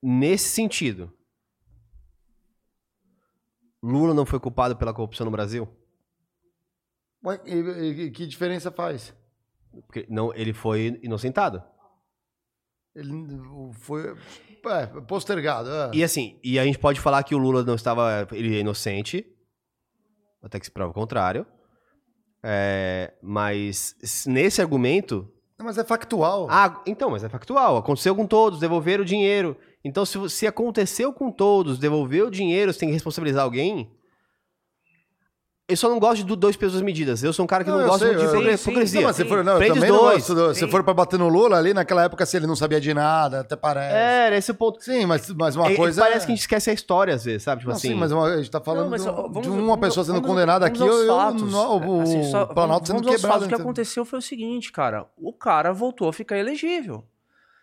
Nesse 0.00 0.50
sentido, 0.50 1.12
Lula 3.82 4.14
não 4.14 4.24
foi 4.24 4.38
culpado 4.40 4.76
pela 4.76 4.94
corrupção 4.94 5.24
no 5.24 5.30
Brasil? 5.32 5.68
Ué, 7.24 7.40
e- 7.46 8.02
e 8.04 8.10
que 8.10 8.26
diferença 8.26 8.70
faz? 8.70 9.14
Porque 9.86 10.06
não, 10.08 10.32
ele 10.34 10.52
foi 10.52 11.00
inocentado. 11.02 11.62
Ele 12.94 13.10
foi 13.72 14.14
é, 14.66 14.86
postergado. 15.02 15.68
é. 15.70 15.90
E 15.94 16.04
assim, 16.04 16.38
e 16.44 16.58
a 16.58 16.64
gente 16.64 16.78
pode 16.78 17.00
falar 17.00 17.22
que 17.24 17.34
o 17.34 17.38
Lula 17.38 17.64
não 17.64 17.74
estava. 17.74 18.26
Ele 18.30 18.54
é 18.56 18.60
inocente. 18.60 19.26
Até 20.42 20.60
que 20.60 20.66
se 20.66 20.70
prova 20.70 20.90
o 20.92 20.94
contrário. 20.94 21.44
É, 22.46 23.14
mas 23.22 23.96
nesse 24.26 24.60
argumento. 24.60 25.26
Não, 25.58 25.64
Mas 25.64 25.78
é 25.78 25.84
factual. 25.84 26.46
Ah, 26.50 26.82
então, 26.86 27.10
mas 27.10 27.24
é 27.24 27.28
factual. 27.28 27.78
Aconteceu 27.78 28.14
com 28.14 28.26
todos, 28.26 28.58
devolveram 28.58 29.02
o 29.02 29.06
dinheiro. 29.06 29.56
Então, 29.82 30.04
se, 30.04 30.28
se 30.28 30.46
aconteceu 30.46 31.12
com 31.12 31.30
todos, 31.30 31.78
devolver 31.78 32.24
o 32.24 32.30
dinheiro, 32.30 32.72
você 32.72 32.80
tem 32.80 32.88
que 32.88 32.94
responsabilizar 32.94 33.44
alguém. 33.44 33.90
Eu 35.66 35.78
só 35.78 35.88
não 35.88 35.98
gosto 35.98 36.16
de 36.18 36.24
do- 36.24 36.36
dois 36.36 36.56
pesos 36.56 36.82
medidas. 36.82 37.22
Eu 37.22 37.32
sou 37.32 37.42
um 37.42 37.46
cara 37.46 37.64
que 37.64 37.70
não, 37.70 37.80
eu 37.80 37.86
gosta 37.88 38.06
sei, 38.06 38.14
de 38.16 38.22
eu- 38.22 38.52
hipocrisia. 38.52 39.00
Não, 39.00 39.06
mas 39.08 39.16
for, 39.16 39.42
não, 39.42 39.52
eu 39.52 39.58
Prende 39.58 39.74
também 39.74 39.90
não 39.90 39.98
gosto 39.98 40.34
do- 40.34 40.54
se 40.54 40.68
for 40.68 40.84
pra 40.84 40.92
bater 40.92 41.18
no 41.18 41.26
Lula 41.26 41.56
ali, 41.56 41.72
naquela 41.72 42.02
época, 42.04 42.26
se 42.26 42.36
ele 42.36 42.46
não 42.46 42.54
sabia 42.54 42.78
de 42.78 42.92
nada, 42.92 43.40
até 43.40 43.56
parece. 43.56 43.94
É, 43.94 44.26
era 44.26 44.36
esse 44.36 44.50
o 44.50 44.54
ponto. 44.54 44.84
Sim, 44.84 45.06
mas, 45.06 45.30
mas 45.30 45.56
uma 45.56 45.70
É, 45.70 45.74
coisa. 45.74 46.02
Parece 46.02 46.24
é- 46.24 46.26
que 46.26 46.32
a 46.32 46.34
gente 46.34 46.40
esquece 46.42 46.68
a 46.68 46.72
história 46.74 47.14
às 47.14 47.24
vezes, 47.24 47.44
sabe? 47.44 47.60
Tipo 47.60 47.70
Não, 47.70 47.76
assim. 47.78 47.88
sim, 47.88 47.94
mas 47.94 48.12
uma- 48.12 48.26
a 48.26 48.36
gente 48.36 48.50
tá 48.50 48.60
falando 48.60 48.82
Não, 48.84 48.90
mas, 48.90 49.04
vamos- 49.06 49.40
de 49.42 49.48
uma 49.48 49.56
vamos- 49.62 49.80
pessoa 49.80 50.04
sendo 50.04 50.16
vamos- 50.16 50.28
condenada 50.28 50.66
vamos 50.66 50.80
aqui, 50.82 50.90
aos 50.90 51.00
eu, 51.00 51.06
eu- 51.06 51.16
fatos. 51.16 51.50
no- 51.50 51.78
o 51.78 52.00
Assim, 52.02 52.22
só- 52.30 52.44
Planalto 52.44 52.86
sendo 52.86 52.96
vamos 52.96 53.08
aos 53.08 53.16
quebrado. 53.16 53.40
fatos. 53.40 53.46
O 53.46 53.56
que 53.56 53.62
aconteceu 53.62 54.04
foi 54.04 54.18
o 54.18 54.22
seguinte, 54.22 54.70
cara. 54.70 55.06
O 55.16 55.32
cara 55.32 55.72
voltou 55.72 56.10
a 56.10 56.12
ficar 56.12 56.36
elegível. 56.36 57.04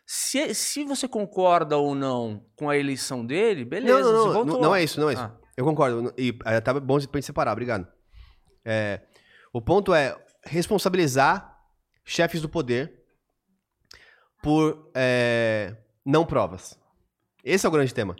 Se, 0.07 0.55
se 0.55 0.83
você 0.83 1.07
concorda 1.07 1.77
ou 1.77 1.93
não 1.93 2.41
com 2.55 2.67
a 2.67 2.75
eleição 2.75 3.23
dele, 3.23 3.63
beleza. 3.63 3.99
Não, 3.99 4.11
não, 4.11 4.17
você 4.21 4.25
não, 4.27 4.33
voltou. 4.33 4.53
não, 4.55 4.61
não 4.69 4.75
é 4.75 4.83
isso, 4.83 4.99
não 4.99 5.09
é 5.09 5.13
isso. 5.13 5.21
Ah. 5.21 5.31
Eu 5.61 5.65
concordo. 5.65 6.11
E 6.17 6.35
é, 6.43 6.59
tá 6.59 6.73
bom 6.73 6.99
pra 6.99 7.19
gente 7.19 7.25
separar, 7.27 7.51
obrigado. 7.51 7.87
É, 8.65 9.01
o 9.53 9.61
ponto 9.61 9.93
é 9.93 10.17
responsabilizar 10.43 11.55
chefes 12.03 12.41
do 12.41 12.49
poder 12.49 12.99
por 14.41 14.89
é, 14.95 15.75
não 16.03 16.25
provas. 16.25 16.79
Esse 17.43 17.63
é 17.65 17.69
o 17.69 17.71
grande 17.71 17.93
tema. 17.93 18.15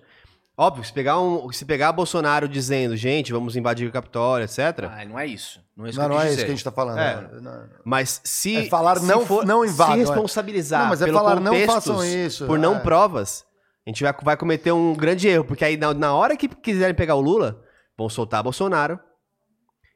Óbvio, 0.56 0.84
se 0.84 0.94
pegar, 0.94 1.20
um, 1.20 1.52
se 1.52 1.66
pegar 1.66 1.92
Bolsonaro 1.92 2.48
dizendo, 2.48 2.96
gente, 2.96 3.32
vamos 3.32 3.56
invadir 3.56 3.90
o 3.90 3.92
Capitólio, 3.92 4.46
etc. 4.46 4.60
Ah, 4.88 5.04
não 5.04 5.18
é 5.18 5.26
isso. 5.26 5.60
Não 5.76 5.88
é 5.88 5.90
isso 5.90 6.00
Não, 6.00 6.10
que 6.10 6.14
não 6.14 6.22
é 6.22 6.28
isso 6.28 6.38
que 6.38 6.44
a 6.44 6.48
gente 6.50 6.64
tá 6.64 6.72
falando. 6.72 7.00
É. 7.00 7.22
Não, 7.32 7.42
não. 7.42 7.70
Mas 7.84 8.22
se. 8.24 8.56
É 8.58 8.70
falar 8.70 9.00
se 9.00 9.06
não- 9.08 9.26
for, 9.26 9.44
não 9.44 9.66
invadam, 9.66 9.96
Se 9.96 10.02
é. 10.02 10.06
responsabilizar 10.06 10.82
Não, 10.84 10.90
mas 10.90 11.02
é 11.02 11.06
pelo 11.06 11.18
falar 11.18 11.40
não 11.40 11.56
façam 11.66 12.06
isso, 12.06 12.46
por 12.46 12.60
não 12.60 12.76
é. 12.76 12.80
provas, 12.82 13.44
a 13.86 13.90
gente 13.90 14.04
vai, 14.04 14.14
vai 14.24 14.38
cometer 14.38 14.72
um 14.72 14.94
grande 14.94 15.28
erro. 15.28 15.46
Porque 15.46 15.66
aí, 15.66 15.78
na, 15.78 15.94
na 15.94 16.14
hora 16.14 16.36
que 16.38 16.48
quiserem 16.48 16.96
pegar 16.96 17.16
o 17.16 17.22
Lula, 17.22 17.64
vão 17.98 18.10
soltar 18.10 18.44
Bolsonaro. 18.44 19.00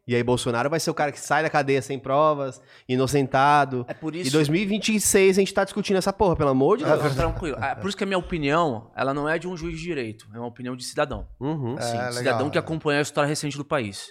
E 0.07 0.15
aí, 0.15 0.21
Bolsonaro 0.23 0.69
vai 0.69 0.79
ser 0.79 0.91
o 0.91 0.93
cara 0.93 1.11
que 1.11 1.19
sai 1.19 1.41
da 1.41 1.49
cadeia 1.49 1.81
sem 1.81 1.97
provas, 1.97 2.61
inocentado. 2.87 3.85
É 3.87 3.93
por 3.93 4.15
E 4.15 4.21
isso. 4.21 4.31
2026 4.33 5.37
a 5.37 5.41
gente 5.41 5.53
tá 5.53 5.63
discutindo 5.63 5.97
essa 5.97 6.13
porra, 6.13 6.35
pelo 6.35 6.49
amor 6.49 6.77
de 6.77 6.85
Deus. 6.85 7.15
Tranquilo. 7.15 7.57
É 7.59 7.73
por 7.75 7.87
isso 7.87 7.97
que 7.97 8.03
a 8.03 8.07
minha 8.07 8.17
opinião, 8.19 8.91
ela 8.95 9.13
não 9.13 9.27
é 9.27 9.39
de 9.39 9.47
um 9.47 9.57
juiz 9.57 9.77
de 9.77 9.83
direito, 9.83 10.27
é 10.33 10.37
uma 10.37 10.47
opinião 10.47 10.75
de 10.75 10.83
cidadão. 10.83 11.27
Uhum. 11.39 11.75
Sim, 11.79 11.97
É, 11.97 12.11
cidadão 12.11 12.13
legal, 12.45 12.51
que 12.51 12.57
é. 12.57 12.61
acompanha 12.61 12.99
a 12.99 13.01
história 13.01 13.27
recente 13.27 13.57
do 13.57 13.65
país. 13.65 14.07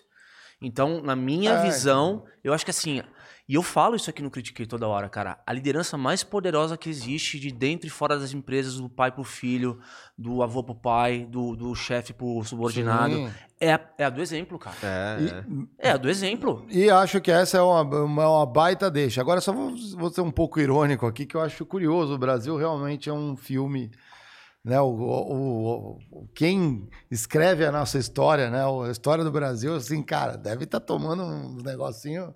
Então, 0.61 1.01
na 1.01 1.15
minha 1.15 1.53
É, 1.53 1.63
visão, 1.63 2.25
eu 2.43 2.53
acho 2.53 2.65
que 2.65 2.71
assim, 2.71 3.01
e 3.49 3.55
eu 3.55 3.63
falo 3.63 3.95
isso 3.95 4.09
aqui 4.09 4.23
no 4.23 4.31
Critiquei 4.31 4.65
toda 4.65 4.89
hora, 4.89 5.09
cara, 5.09 5.39
a 5.47 5.53
liderança 5.53 5.99
mais 5.99 6.25
poderosa 6.25 6.77
que 6.79 6.89
existe 6.89 7.39
de 7.39 7.51
dentro 7.53 7.87
e 7.87 7.91
fora 7.91 8.19
das 8.19 8.33
empresas, 8.33 8.77
do 8.77 8.89
pai 8.89 9.13
pro 9.13 9.23
filho, 9.25 9.79
do 10.17 10.43
avô 10.43 10.63
pro 10.65 10.75
pai, 10.75 11.27
do, 11.29 11.55
do 11.55 11.75
chefe 11.75 12.13
pro 12.15 12.43
subordinado, 12.45 13.15
Sim. 13.15 13.31
é 13.61 13.75
a, 13.75 13.81
é 13.99 14.05
a 14.05 14.11
do 14.11 14.23
exemplo, 14.23 14.59
cara. 14.59 14.77
É, 14.83 15.89
É 15.89 15.91
a 15.91 15.97
do 15.99 16.09
exemplo. 16.09 16.65
E 16.71 16.89
acho 16.89 17.21
que 17.21 17.31
essa 17.31 17.59
é 17.59 17.61
uma, 17.61 17.83
uma, 17.83 18.29
uma 18.29 18.47
baita 18.47 18.91
deixa. 18.91 19.21
Agora, 19.21 19.41
só 19.43 19.53
vou, 19.53 19.75
vou 19.97 20.11
ser 20.11 20.23
um 20.23 20.31
pouco 20.31 20.59
irônico 20.59 21.07
aqui, 21.07 21.27
que 21.27 21.37
eu 21.37 21.41
acho 21.43 21.67
curioso. 21.67 22.15
O 22.15 22.19
Brasil 22.19 22.57
realmente 22.57 23.09
é 23.11 23.13
um 23.13 23.37
filme. 23.37 23.91
Né, 24.65 24.81
o, 24.81 24.87
o- 24.87 25.99
o- 26.11 26.27
quem 26.35 26.89
escreve 27.11 27.67
a 27.67 27.71
nossa 27.71 27.99
história, 27.99 28.49
né, 28.49 28.63
a 28.65 28.91
história 28.91 29.23
do 29.23 29.31
Brasil, 29.31 29.75
assim, 29.75 30.03
cara, 30.03 30.39
deve 30.39 30.65
estar 30.65 30.81
tomando 30.81 31.23
uns 31.23 31.63
negocinho 31.63 32.33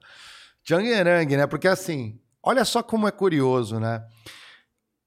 tchanguerangue, 0.68 1.36
né? 1.36 1.46
Porque 1.46 1.68
assim, 1.68 2.20
olha 2.42 2.64
só 2.64 2.82
como 2.82 3.08
é 3.08 3.10
curioso, 3.10 3.80
né? 3.80 4.04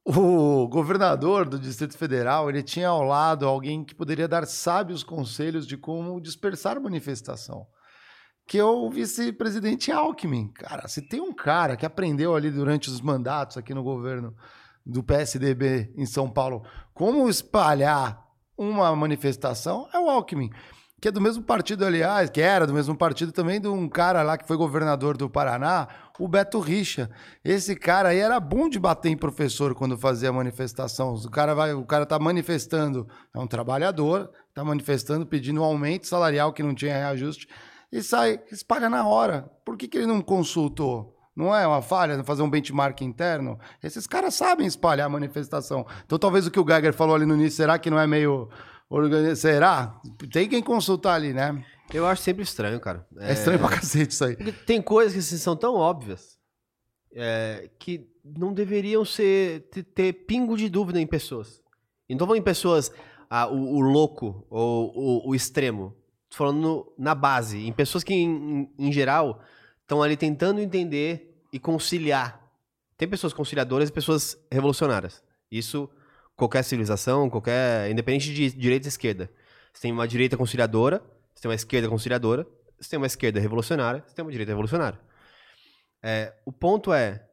O 0.03 0.67
governador 0.67 1.47
do 1.47 1.59
Distrito 1.59 1.95
Federal, 1.95 2.49
ele 2.49 2.63
tinha 2.63 2.87
ao 2.87 3.03
lado 3.03 3.47
alguém 3.47 3.83
que 3.83 3.93
poderia 3.93 4.27
dar 4.27 4.47
sábios 4.47 5.03
conselhos 5.03 5.67
de 5.67 5.77
como 5.77 6.19
dispersar 6.19 6.81
manifestação 6.81 7.67
que 8.47 8.57
é 8.57 8.65
o 8.65 8.89
vice-presidente 8.89 9.93
Alckmin. 9.93 10.49
Cara, 10.49 10.85
se 10.89 11.01
tem 11.01 11.21
um 11.21 11.33
cara 11.33 11.77
que 11.77 11.85
aprendeu 11.85 12.35
ali 12.35 12.51
durante 12.51 12.89
os 12.89 12.99
mandatos 12.99 13.55
aqui 13.55 13.73
no 13.73 13.81
governo 13.81 14.35
do 14.85 15.01
PSDB 15.01 15.93
em 15.95 16.05
São 16.05 16.29
Paulo 16.29 16.65
como 16.93 17.29
espalhar 17.29 18.21
uma 18.57 18.93
manifestação, 18.93 19.87
é 19.93 19.99
o 19.99 20.09
Alckmin. 20.09 20.49
Que 21.01 21.07
é 21.07 21.11
do 21.11 21.19
mesmo 21.19 21.43
partido, 21.43 21.83
aliás, 21.83 22.29
que 22.29 22.39
era 22.39 22.67
do 22.67 22.73
mesmo 22.73 22.95
partido 22.95 23.31
também 23.31 23.59
de 23.59 23.67
um 23.67 23.89
cara 23.89 24.21
lá 24.21 24.37
que 24.37 24.47
foi 24.47 24.55
governador 24.55 25.17
do 25.17 25.27
Paraná, 25.27 25.87
o 26.19 26.27
Beto 26.27 26.59
Richa. 26.59 27.09
Esse 27.43 27.75
cara 27.75 28.09
aí 28.09 28.19
era 28.19 28.39
bom 28.39 28.69
de 28.69 28.79
bater 28.79 29.09
em 29.09 29.17
professor 29.17 29.73
quando 29.73 29.97
fazia 29.97 30.31
manifestação. 30.31 31.15
O 31.15 31.31
cara 31.31 31.55
vai, 31.55 31.73
o 31.73 31.83
cara 31.83 32.05
tá 32.05 32.19
manifestando, 32.19 33.07
é 33.33 33.39
um 33.39 33.47
trabalhador, 33.47 34.29
tá 34.53 34.63
manifestando 34.63 35.25
pedindo 35.25 35.61
um 35.61 35.63
aumento 35.63 36.05
salarial 36.05 36.53
que 36.53 36.61
não 36.61 36.75
tinha 36.75 36.93
reajuste 36.93 37.47
e 37.91 38.03
sai, 38.03 38.39
espalha 38.51 38.87
na 38.87 39.05
hora. 39.05 39.51
Por 39.65 39.75
que, 39.75 39.87
que 39.87 39.97
ele 39.97 40.07
não 40.07 40.21
consultou? 40.21 41.17
Não 41.35 41.55
é 41.55 41.65
uma 41.65 41.81
falha 41.81 42.23
fazer 42.23 42.43
um 42.43 42.49
benchmark 42.49 43.01
interno? 43.01 43.59
Esses 43.81 44.05
caras 44.05 44.35
sabem 44.35 44.67
espalhar 44.67 45.07
a 45.07 45.09
manifestação. 45.09 45.85
Então 46.05 46.19
talvez 46.19 46.45
o 46.45 46.51
que 46.51 46.59
o 46.59 46.65
Geiger 46.65 46.93
falou 46.93 47.15
ali 47.15 47.25
no 47.25 47.33
início, 47.33 47.57
será 47.57 47.79
que 47.79 47.89
não 47.89 47.99
é 47.99 48.05
meio 48.05 48.49
organi- 48.95 49.35
Será? 49.35 49.99
Tem 50.31 50.47
quem 50.49 50.61
consultar 50.61 51.13
ali, 51.15 51.33
né? 51.33 51.63
Eu 51.93 52.05
acho 52.05 52.21
sempre 52.21 52.43
estranho, 52.43 52.79
cara. 52.79 53.05
É, 53.17 53.33
estranho 53.33 53.59
pra 53.59 53.69
cacete 53.69 54.11
isso 54.13 54.23
aí. 54.23 54.35
Porque 54.35 54.51
tem 54.51 54.81
coisas 54.81 55.13
que 55.13 55.19
assim, 55.19 55.37
são 55.37 55.55
tão 55.55 55.75
óbvias 55.75 56.37
é, 57.13 57.69
que 57.79 58.07
não 58.23 58.53
deveriam 58.53 59.03
ser 59.03 59.67
ter, 59.71 59.83
ter 59.83 60.13
pingo 60.13 60.55
de 60.55 60.69
dúvida 60.69 60.99
em 61.01 61.07
pessoas. 61.07 61.61
E 62.07 62.15
tô 62.15 62.25
falando 62.25 62.39
em 62.39 62.43
pessoas, 62.43 62.91
ah, 63.29 63.47
o, 63.47 63.75
o 63.77 63.79
louco 63.81 64.45
ou 64.49 64.91
o, 65.25 65.29
o 65.29 65.35
extremo. 65.35 65.95
Tô 66.29 66.37
falando 66.37 66.59
no- 66.61 66.93
na 66.97 67.13
base, 67.15 67.57
em 67.65 67.73
pessoas 67.73 68.03
que, 68.03 68.13
em, 68.13 68.29
em- 68.29 68.87
em 68.87 68.91
geral, 68.91 69.41
estão 69.81 70.01
ali 70.01 70.15
tentando 70.15 70.61
entender 70.61 71.41
e 71.51 71.59
conciliar. 71.59 72.39
Tem 72.97 73.07
pessoas 73.07 73.33
conciliadoras 73.33 73.89
e 73.89 73.91
pessoas 73.91 74.37
revolucionárias. 74.49 75.21
Isso, 75.51 75.89
qualquer 76.41 76.63
civilização, 76.63 77.29
qualquer. 77.29 77.91
Independente 77.91 78.33
de 78.33 78.51
direita 78.51 78.87
e 78.87 78.89
esquerda. 78.89 79.31
Você 79.71 79.83
tem 79.83 79.91
uma 79.91 80.07
direita 80.07 80.35
conciliadora, 80.35 81.01
você 81.33 81.43
tem 81.43 81.49
uma 81.49 81.55
esquerda 81.55 81.87
conciliadora, 81.87 82.47
você 82.79 82.89
tem 82.89 82.97
uma 82.97 83.05
esquerda 83.05 83.39
revolucionária, 83.39 84.03
você 84.05 84.15
tem 84.15 84.25
uma 84.25 84.31
direita 84.31 84.51
revolucionária. 84.51 84.99
É, 86.01 86.33
o 86.45 86.51
ponto 86.51 86.91
é. 86.91 87.27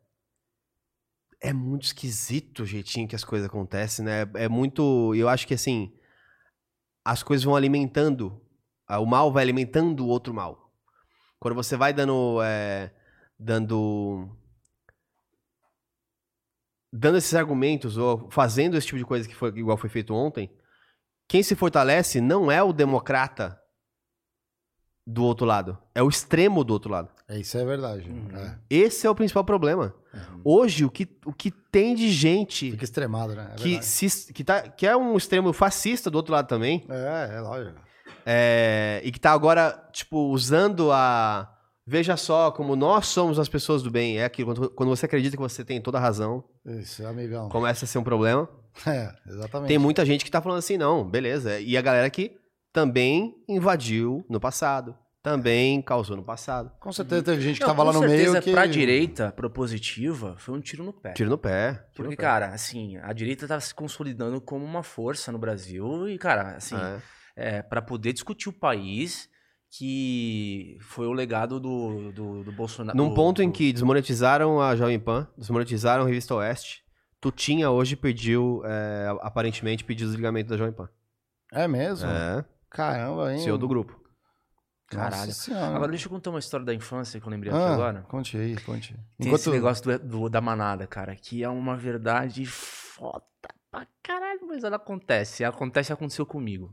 É 1.41 1.53
muito 1.53 1.85
esquisito 1.85 2.65
o 2.65 2.67
jeitinho 2.67 3.07
que 3.07 3.15
as 3.15 3.25
coisas 3.25 3.49
acontecem, 3.49 4.05
né? 4.05 4.29
É 4.35 4.49
muito. 4.49 5.15
Eu 5.15 5.29
acho 5.29 5.47
que 5.47 5.55
assim. 5.55 5.95
As 7.05 7.23
coisas 7.23 7.45
vão 7.45 7.57
alimentando. 7.57 8.43
O 8.91 9.07
mal 9.07 9.33
vai 9.33 9.43
alimentando 9.43 10.05
o 10.05 10.09
outro 10.09 10.35
mal. 10.35 10.71
Quando 11.39 11.55
você 11.55 11.77
vai 11.77 11.95
dando. 11.95 12.43
é, 12.43 12.93
dando. 13.39 14.29
Dando 16.93 17.19
esses 17.19 17.35
argumentos, 17.35 17.97
ou 17.99 18.29
fazendo 18.31 18.77
esse 18.77 18.87
tipo 18.87 18.99
de 18.99 19.05
coisa 19.05 19.29
que 19.29 19.35
foi 19.35 19.51
igual 19.51 19.77
foi 19.77 19.91
feito 19.91 20.15
ontem, 20.15 20.51
quem 21.29 21.43
se 21.43 21.55
fortalece 21.55 22.21
não 22.21 22.51
é 22.51 22.63
o 22.63 22.73
democrata 22.73 23.61
do 25.07 25.25
outro 25.25 25.47
lado. 25.47 25.79
É 25.95 26.03
o 26.03 26.09
extremo 26.09 26.65
do 26.65 26.73
outro 26.73 26.91
lado. 26.91 27.11
É, 27.29 27.39
isso 27.39 27.57
é 27.59 27.65
verdade. 27.65 28.11
É. 28.35 28.55
Esse 28.71 29.07
é 29.07 29.11
o 29.11 29.15
principal 29.15 29.45
problema. 29.45 29.95
Hoje, 30.43 30.85
o 30.85 30.91
que, 30.91 31.07
o 31.25 31.33
que 31.33 31.51
tem 31.51 31.95
de 31.95 32.11
gente 32.11 32.71
Fica 32.73 32.85
extremado, 32.85 33.35
né? 33.35 33.51
É 33.53 33.57
que, 33.57 33.83
se, 33.83 34.33
que, 34.33 34.43
tá, 34.43 34.63
que 34.63 34.87
é 34.87 34.97
um 34.97 35.17
extremo 35.17 35.53
fascista 35.53 36.11
do 36.11 36.17
outro 36.17 36.33
lado 36.33 36.49
também, 36.49 36.85
É, 36.89 37.37
é 37.37 37.41
lógico. 37.41 37.79
é, 38.25 39.01
e 39.05 39.13
que 39.13 39.21
tá 39.21 39.33
agora, 39.33 39.89
tipo, 39.93 40.19
usando 40.31 40.91
a. 40.91 41.55
Veja 41.91 42.17
só 42.19 42.51
como 42.51 42.77
nós 42.77 43.07
somos 43.07 43.39
as 43.39 43.49
pessoas 43.49 43.83
do 43.83 43.91
bem. 43.91 44.19
É 44.19 44.25
aquilo, 44.27 44.55
quando, 44.55 44.71
quando 44.71 44.89
você 44.91 45.07
acredita 45.07 45.37
que 45.37 45.43
você 45.43 45.65
tem 45.65 45.81
toda 45.81 45.97
a 45.97 46.01
razão, 46.01 46.45
Isso, 46.67 47.07
amigão. 47.07 47.49
começa 47.49 47.87
a 47.87 47.89
ser 47.89 47.99
um 47.99 48.05
problema. 48.05 48.47
É, 48.87 49.13
exatamente. 49.27 49.69
Tem 49.69 49.79
muita 49.79 50.05
gente 50.05 50.23
que 50.25 50.31
tá 50.31 50.43
falando 50.43 50.59
assim, 50.59 50.77
não, 50.77 51.09
beleza. 51.09 51.59
E 51.59 51.77
a 51.77 51.81
galera 51.83 52.11
que 52.11 52.37
também 52.73 53.35
invadiu 53.49 54.25
no 54.29 54.39
passado, 54.39 54.95
também 55.23 55.81
causou 55.83 56.17
no 56.17 56.23
passado. 56.23 56.71
Com 56.79 56.93
certeza 56.93 57.23
teve 57.23 57.41
gente 57.41 57.57
que 57.57 57.63
Não, 57.63 57.69
tava 57.69 57.83
lá 57.85 57.93
no 57.93 58.01
certeza, 58.01 58.33
meio 58.33 58.43
que. 58.43 58.53
pra 58.53 58.67
direita 58.67 59.33
propositiva, 59.33 60.37
foi 60.39 60.55
um 60.55 60.61
tiro 60.61 60.85
no 60.85 60.93
pé. 60.93 61.13
Tiro 61.13 61.31
no 61.31 61.39
pé. 61.39 61.73
tiro 61.73 61.85
Porque, 61.97 62.03
no 62.11 62.11
pé. 62.11 62.23
cara, 62.23 62.49
assim, 62.49 62.99
a 62.99 63.13
direita 63.13 63.49
tá 63.49 63.59
se 63.59 63.75
consolidando 63.75 64.41
como 64.41 64.65
uma 64.65 64.83
força 64.83 65.33
no 65.33 65.39
Brasil 65.39 66.09
e, 66.09 66.19
cara, 66.19 66.55
assim, 66.57 66.77
É. 67.37 67.57
é, 67.59 67.63
para 67.63 67.83
poder 67.83 68.13
discutir 68.13 68.49
o 68.49 68.53
país 68.53 69.29
que 69.71 70.79
foi 70.81 71.07
o 71.07 71.13
legado 71.13 71.61
do, 71.61 72.11
do, 72.13 72.45
do 72.45 72.53
Bolsonaro. 72.53 72.97
Num 72.97 73.09
do- 73.11 73.15
ponto 73.15 73.43
em 73.43 73.51
que 73.51 73.73
desmonetizaram 73.73 74.61
a 74.61 74.75
Jovem 74.75 74.99
Pan, 74.99 75.29
desmonetizaram 75.37 76.05
a 76.05 76.07
Revista 76.07 76.35
Oeste, 76.35 76.83
Tutinha 77.21 77.69
hoje 77.71 77.97
pediu, 77.97 78.63
é, 78.65 79.09
aparentemente, 79.23 79.85
pediu 79.85 80.07
desligamento 80.07 80.51
da 80.51 80.57
Jovem 80.57 80.73
Pan. 80.73 80.89
É 81.53 81.67
mesmo? 81.67 82.09
É. 82.09 82.45
Caramba, 82.71 83.33
hein? 83.33 83.41
CEO 83.41 83.59
do 83.59 83.67
grupo. 83.67 83.99
Caralho. 84.87 85.33
Agora 85.75 85.89
deixa 85.91 86.07
eu 86.07 86.11
contar 86.11 86.31
uma 86.31 86.39
história 86.39 86.65
da 86.65 86.73
infância 86.73 87.21
que 87.21 87.27
eu 87.27 87.31
lembrei 87.31 87.53
aqui 87.53 87.61
Ah, 87.61 87.75
agora. 87.75 88.03
Conte 88.09 88.37
aí, 88.39 88.57
conte. 88.63 88.97
Tem 89.21 89.33
esse 89.35 89.51
negócio 89.51 89.85
do, 89.85 89.99
do- 89.99 90.29
da 90.31 90.41
manada, 90.41 90.87
cara, 90.87 91.15
que 91.15 91.43
é 91.43 91.49
uma 91.49 91.77
verdade 91.77 92.47
foda 92.47 93.23
pra 93.71 93.87
caralho, 94.03 94.47
mas 94.47 94.65
ela 94.65 94.77
acontece. 94.77 95.45
Acontece, 95.45 95.93
aconteceu 95.93 96.25
comigo. 96.25 96.73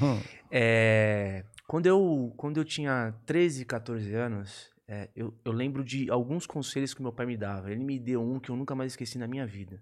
Hum. 0.00 0.20
É, 0.50 1.44
quando, 1.70 1.86
eu, 1.86 2.34
quando 2.36 2.56
eu 2.58 2.64
tinha 2.64 3.14
13, 3.24 3.64
14 3.64 4.12
anos, 4.12 4.68
é, 4.88 5.08
eu, 5.14 5.32
eu 5.44 5.52
lembro 5.52 5.84
de 5.84 6.10
alguns 6.10 6.44
conselhos 6.44 6.92
que 6.92 7.00
meu 7.00 7.12
pai 7.12 7.26
me 7.26 7.36
dava. 7.36 7.70
Ele 7.70 7.84
me 7.84 7.96
deu 7.96 8.20
um 8.20 8.40
que 8.40 8.50
eu 8.50 8.56
nunca 8.56 8.74
mais 8.74 8.90
esqueci 8.90 9.16
na 9.18 9.28
minha 9.28 9.46
vida. 9.46 9.80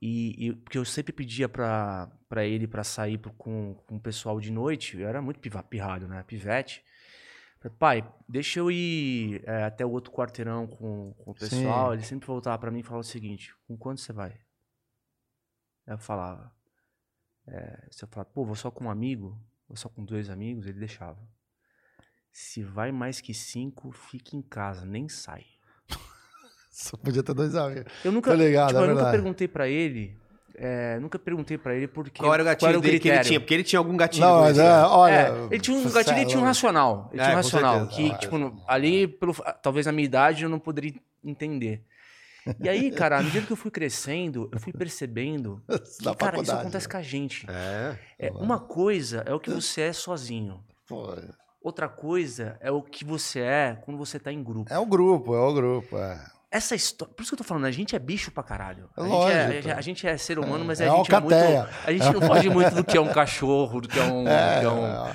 E, 0.00 0.46
e- 0.50 0.54
porque 0.54 0.78
eu 0.78 0.84
sempre 0.84 1.12
pedia 1.12 1.48
pra, 1.48 2.06
pra 2.28 2.44
ele 2.44 2.68
pra 2.68 2.84
sair 2.84 3.18
pro- 3.18 3.32
com, 3.32 3.74
com 3.88 3.96
o 3.96 4.00
pessoal 4.00 4.38
de 4.38 4.52
noite. 4.52 4.96
Eu 4.96 5.08
era 5.08 5.20
muito 5.20 5.40
piva- 5.40 5.64
pirralho, 5.64 6.06
né? 6.06 6.22
Pivete. 6.22 6.84
Pai, 7.76 8.08
deixa 8.28 8.60
eu 8.60 8.70
ir 8.70 9.42
é, 9.48 9.64
até 9.64 9.84
o 9.84 9.90
outro 9.90 10.12
quarteirão 10.12 10.64
com, 10.64 11.12
com 11.14 11.30
o 11.32 11.34
pessoal. 11.34 11.88
Sim. 11.90 11.94
Ele 11.96 12.04
sempre 12.04 12.26
voltava 12.28 12.56
pra 12.56 12.70
mim 12.70 12.78
e 12.78 12.82
falava 12.84 13.00
o 13.00 13.02
seguinte: 13.02 13.52
Com 13.66 13.76
quanto 13.76 14.00
você 14.00 14.12
vai? 14.12 14.38
Eu 15.88 15.98
falava. 15.98 16.54
É, 17.48 17.88
se 17.90 18.04
eu 18.04 18.08
falava, 18.08 18.30
pô, 18.32 18.44
vou 18.44 18.54
só 18.54 18.70
com 18.70 18.84
um 18.84 18.90
amigo, 18.90 19.36
vou 19.68 19.76
só 19.76 19.88
com 19.88 20.04
dois 20.04 20.28
amigos, 20.30 20.66
ele 20.66 20.78
deixava. 20.78 21.18
Se 22.32 22.62
vai 22.62 22.90
mais 22.90 23.20
que 23.20 23.32
cinco, 23.32 23.92
fique 23.92 24.36
em 24.36 24.42
casa, 24.42 24.84
nem 24.84 25.08
sai. 25.08 25.44
Só 26.70 26.96
podia 26.96 27.22
ter 27.22 27.32
dois 27.34 27.54
amigos. 27.54 27.92
Eu 28.04 28.10
nunca, 28.10 28.30
Tô 28.32 28.36
ligado, 28.36 28.68
tipo, 28.70 28.80
é 28.80 28.82
eu 28.82 28.94
nunca 28.94 29.10
perguntei 29.12 29.46
pra 29.46 29.68
ele. 29.68 30.18
é, 30.56 30.98
nunca 30.98 31.18
perguntei 31.18 31.56
pra 31.56 31.74
ele 31.76 31.86
porque. 31.86 32.20
Qual 32.20 32.34
era 32.34 32.42
o 32.42 32.46
gatilho 32.46 32.80
dele 32.80 32.98
que 32.98 33.08
ele 33.08 33.20
tinha? 33.20 33.38
Porque 33.38 33.54
ele 33.54 33.62
tinha 33.62 33.78
algum 33.78 33.96
gatilho. 33.96 34.26
Não, 34.26 34.40
mas 34.40 34.58
é, 34.58 34.62
né? 34.64 34.82
olha. 34.82 35.12
É, 35.14 35.46
ele 35.52 35.60
tinha 35.60 35.76
um 35.76 35.88
gatilho 35.92 36.18
e 36.18 36.22
é 36.22 36.26
tinha 36.26 36.40
um 36.40 36.44
racional. 36.44 37.08
Ele 37.12 37.20
É, 37.22 37.24
tinha 37.24 37.28
um 37.28 37.40
com 37.40 37.44
racional. 37.44 37.78
certeza. 37.90 38.14
Que, 38.14 38.18
tipo, 38.18 38.64
ali, 38.66 39.06
pelo, 39.06 39.32
talvez 39.62 39.86
na 39.86 39.92
minha 39.92 40.04
idade, 40.04 40.42
eu 40.42 40.48
não 40.48 40.58
poderia 40.58 40.94
entender. 41.22 41.84
E 42.60 42.68
aí, 42.68 42.90
cara, 42.90 43.18
à 43.18 43.22
medida 43.22 43.46
que 43.46 43.52
eu 43.52 43.56
fui 43.56 43.70
crescendo, 43.70 44.48
eu 44.52 44.60
fui 44.60 44.72
percebendo 44.72 45.62
que, 45.98 46.14
cara, 46.16 46.40
isso 46.40 46.52
acontece 46.52 46.86
né? 46.86 46.90
com 46.92 46.96
a 46.98 47.02
gente. 47.02 47.46
É. 47.48 47.98
É, 48.18 48.30
uma 48.32 48.58
coisa 48.60 49.22
é 49.26 49.32
o 49.34 49.40
que 49.40 49.50
você 49.50 49.82
é 49.82 49.92
sozinho. 49.92 50.62
Pô, 50.86 51.14
Outra 51.62 51.88
coisa 51.88 52.58
é 52.60 52.70
o 52.70 52.82
que 52.82 53.04
você 53.06 53.40
é 53.40 53.78
quando 53.84 53.96
você 53.96 54.18
tá 54.18 54.30
em 54.30 54.42
grupo. 54.44 54.70
É 54.70 54.78
o 54.78 54.84
grupo, 54.84 55.34
é 55.34 55.38
o 55.40 55.54
grupo. 55.54 55.96
É, 55.96 56.22
Essa 56.50 56.74
história. 56.74 57.14
Por 57.14 57.22
isso 57.22 57.30
que 57.30 57.34
eu 57.34 57.38
tô 57.38 57.44
falando, 57.44 57.64
a 57.64 57.70
gente 57.70 57.96
é 57.96 57.98
bicho 57.98 58.30
pra 58.30 58.42
caralho. 58.42 58.90
É 58.98 59.00
A, 59.00 59.06
gente, 59.08 59.68
é, 59.68 59.72
a 59.72 59.80
gente 59.80 60.06
é 60.06 60.16
ser 60.18 60.38
humano, 60.38 60.62
mas 60.62 60.82
É 60.82 60.88
a 60.88 60.94
gente 60.94 61.10
é 61.14 61.20
muito. 61.20 61.32
alcateia. 61.34 61.68
A 61.86 61.90
gente 61.92 62.12
não 62.12 62.20
foge 62.20 62.50
muito 62.50 62.74
do 62.74 62.84
que 62.84 62.98
é 62.98 63.00
um 63.00 63.10
cachorro, 63.10 63.80
do 63.80 63.88
que 63.88 63.98
é 63.98 64.02
um. 64.02 64.28
É, 64.28 64.60
que 64.60 64.66
é 64.66 64.70
um- 64.70 65.14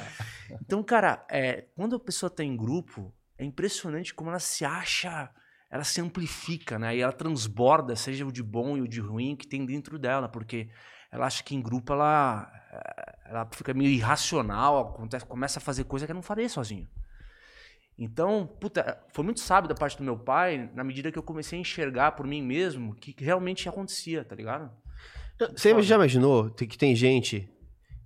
Então, 0.64 0.82
cara, 0.82 1.24
é, 1.30 1.66
quando 1.76 1.96
a 1.96 2.00
pessoa 2.00 2.32
tá 2.32 2.44
em 2.44 2.58
grupo, 2.58 3.14
é 3.38 3.46
impressionante 3.46 4.12
como 4.16 4.32
ela 4.32 4.40
se 4.40 4.66
acha, 4.66 5.30
ela 5.70 5.84
se 5.84 6.02
amplifica, 6.02 6.80
né? 6.80 6.96
E 6.96 7.02
ela 7.02 7.12
transborda, 7.12 7.96
seja 7.96 8.26
o 8.26 8.32
de 8.32 8.42
bom 8.42 8.78
e 8.78 8.82
o 8.82 8.88
de 8.88 9.00
ruim 9.00 9.36
que 9.36 9.48
tem 9.48 9.66
dentro 9.66 10.00
dela, 10.00 10.28
porque 10.28 10.70
ela 11.12 11.26
acha 11.26 11.44
que 11.44 11.56
em 11.56 11.62
grupo 11.62 11.94
ela, 11.94 12.52
ela 13.26 13.50
fica 13.54 13.74
meio 13.74 13.90
irracional, 13.90 14.80
acontece, 14.80 15.26
começa 15.26 15.60
a 15.60 15.62
fazer 15.62 15.84
coisa 15.84 16.06
que 16.06 16.12
ela 16.12 16.18
não 16.18 16.24
faria 16.24 16.50
sozinho. 16.50 16.88
Então, 17.98 18.48
puta, 18.60 18.98
foi 19.14 19.26
muito 19.26 19.42
sábio 19.42 19.68
da 19.68 19.76
parte 19.76 19.98
do 19.98 20.04
meu 20.04 20.18
pai, 20.18 20.70
na 20.74 20.84
medida 20.84 21.12
que 21.12 21.20
eu 21.20 21.24
comecei 21.24 21.58
a 21.58 21.62
enxergar 21.62 22.14
por 22.14 22.26
mim 22.26 22.42
mesmo 22.42 22.96
que 22.96 23.14
realmente 23.18 23.68
acontecia, 23.68 24.24
tá 24.24 24.36
ligado? 24.36 24.72
Você 25.56 25.82
já 25.84 25.96
imaginou 25.96 26.50
que 26.50 26.78
tem 26.78 26.96
gente 26.96 27.50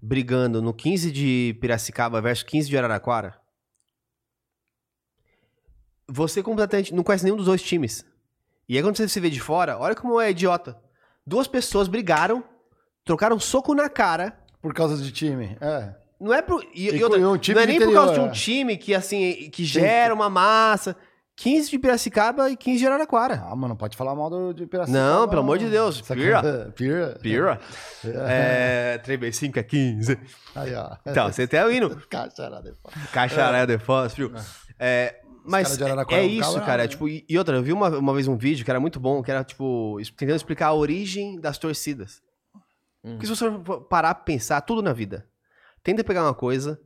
brigando 0.01 0.61
no 0.61 0.74
15 0.74 1.11
de 1.11 1.57
Piracicaba 1.61 2.22
versus 2.22 2.43
15 2.43 2.70
de 2.70 2.78
Araraquara? 2.78 3.39
Você 6.08 6.43
completamente 6.43 6.93
não 6.93 7.04
conhece 7.04 7.24
nenhum 7.24 7.38
dos 7.38 7.45
dois 7.45 7.62
times. 7.62 8.06
E 8.68 8.78
aí 8.78 8.84
quando 8.84 8.97
você 8.97 9.08
se 9.08 9.20
vê 9.20 9.30
de 9.30 9.39
fora, 9.39 9.78
olha 9.78 9.95
como 9.95 10.20
é 10.20 10.32
idiota. 10.32 10.78
Duas 11.26 11.47
pessoas 11.47 11.88
brigaram, 11.88 12.43
trocaram 13.06 13.39
soco 13.39 13.74
na 13.74 13.89
cara. 13.89 14.38
Por 14.62 14.74
causa 14.74 15.01
de 15.01 15.12
time, 15.12 15.58
é. 15.60 15.95
Não 16.20 16.34
é 16.34 16.41
pro. 16.41 16.62
E, 16.74 16.89
E 16.89 16.95
e 16.95 17.04
outra, 17.04 17.20
um 17.20 17.38
time 17.38 17.56
não 17.56 17.62
é 17.64 17.66
de 17.66 17.72
nem 17.72 17.82
por 17.82 17.93
causa 17.93 18.14
de 18.14 18.20
interior, 18.20 18.28
um 18.28 18.32
é. 18.32 18.34
time 18.34 18.78
que, 18.78 18.95
assim, 18.95 19.49
que 19.51 19.66
gera 19.66 20.14
uma 20.14 20.30
massa. 20.30 20.95
15 21.36 21.72
de 21.72 21.80
Piracicaba 21.80 22.49
e 22.51 22.56
15 22.56 22.78
de 22.80 22.86
Araraquara. 22.86 23.43
Ah, 23.45 23.56
mano, 23.56 23.70
não 23.70 23.76
pode 23.76 23.97
falar 23.97 24.16
mal 24.16 24.30
do, 24.30 24.54
de 24.54 24.68
Piracicaba. 24.68 25.06
Não, 25.06 25.28
pelo 25.28 25.41
amor 25.41 25.58
de 25.58 25.68
Deus. 25.68 25.99
Pira. 26.01 26.72
Pira. 26.76 27.18
Pira. 27.22 27.60
É. 28.06 28.99
3 28.99 29.20
vezes 29.20 29.38
5 29.38 29.60
é 29.60 29.64
15. 29.64 30.20
Aí, 30.56 30.76
ó. 30.76 30.95
Então, 31.06 31.32
você 31.32 31.47
tem 31.47 31.64
o 31.64 31.72
hino. 31.72 31.89
Cacharada. 32.08 32.70
é 32.70 32.74
foda. 32.74 33.08
Cacharé 33.12 33.66
de 33.66 33.78
fósforo. 33.80 34.34
É, 34.80 35.22
mas 35.46 35.80
é 35.80 36.22
vão 36.22 36.30
isso, 36.30 36.60
cara. 36.62 36.78
né? 36.78 36.84
é 36.86 36.88
tipo, 36.88 37.08
e 37.08 37.38
outra, 37.38 37.58
eu 37.58 37.64
vi 37.64 37.74
uma, 37.74 37.89
uma 37.89 38.14
vez 38.14 38.28
um 38.28 38.38
vídeo 38.38 38.64
que 38.64 38.72
era 38.72 38.80
muito 38.80 39.00
bom, 39.00 39.22
que 39.22 39.32
era, 39.32 39.44
tipo, 39.44 39.98
tentando 40.16 40.36
explicar 40.36 40.68
a 40.68 40.74
origem 40.74 41.39
das 41.39 41.58
torcidas. 41.58 42.22
Porque 43.02 43.26
se 43.26 43.36
você 43.36 43.52
for 43.64 43.82
parar 43.82 44.16
pra 44.16 44.24
pensar, 44.24 44.62
tudo 44.62 44.82
na 44.82 44.94
vida. 44.94 45.28
Tenta 45.84 46.04
pegar 46.04 46.24
uma 46.24 46.34
coisa 46.34 46.82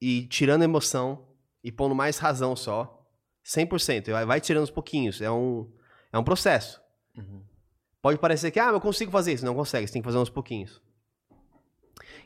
e 0.00 0.26
tirando 0.28 0.62
a 0.62 0.64
emoção 0.64 1.26
e 1.62 1.72
pondo 1.72 1.94
mais 1.94 2.18
razão 2.18 2.54
só, 2.54 3.04
100%. 3.44 4.08
e 4.08 4.12
Vai, 4.12 4.24
vai 4.24 4.40
tirando 4.40 4.62
uns 4.62 4.70
pouquinhos. 4.70 5.20
É 5.20 5.30
um, 5.30 5.68
é 6.12 6.18
um 6.18 6.22
processo. 6.22 6.80
Pode 8.00 8.18
parecer 8.18 8.50
que, 8.50 8.60
ah, 8.60 8.68
eu 8.68 8.80
consigo 8.80 9.10
fazer 9.10 9.32
isso. 9.32 9.44
Não 9.44 9.54
consegue, 9.54 9.86
você 9.86 9.92
tem 9.92 10.02
que 10.02 10.06
fazer 10.06 10.18
uns 10.18 10.30
pouquinhos. 10.30 10.80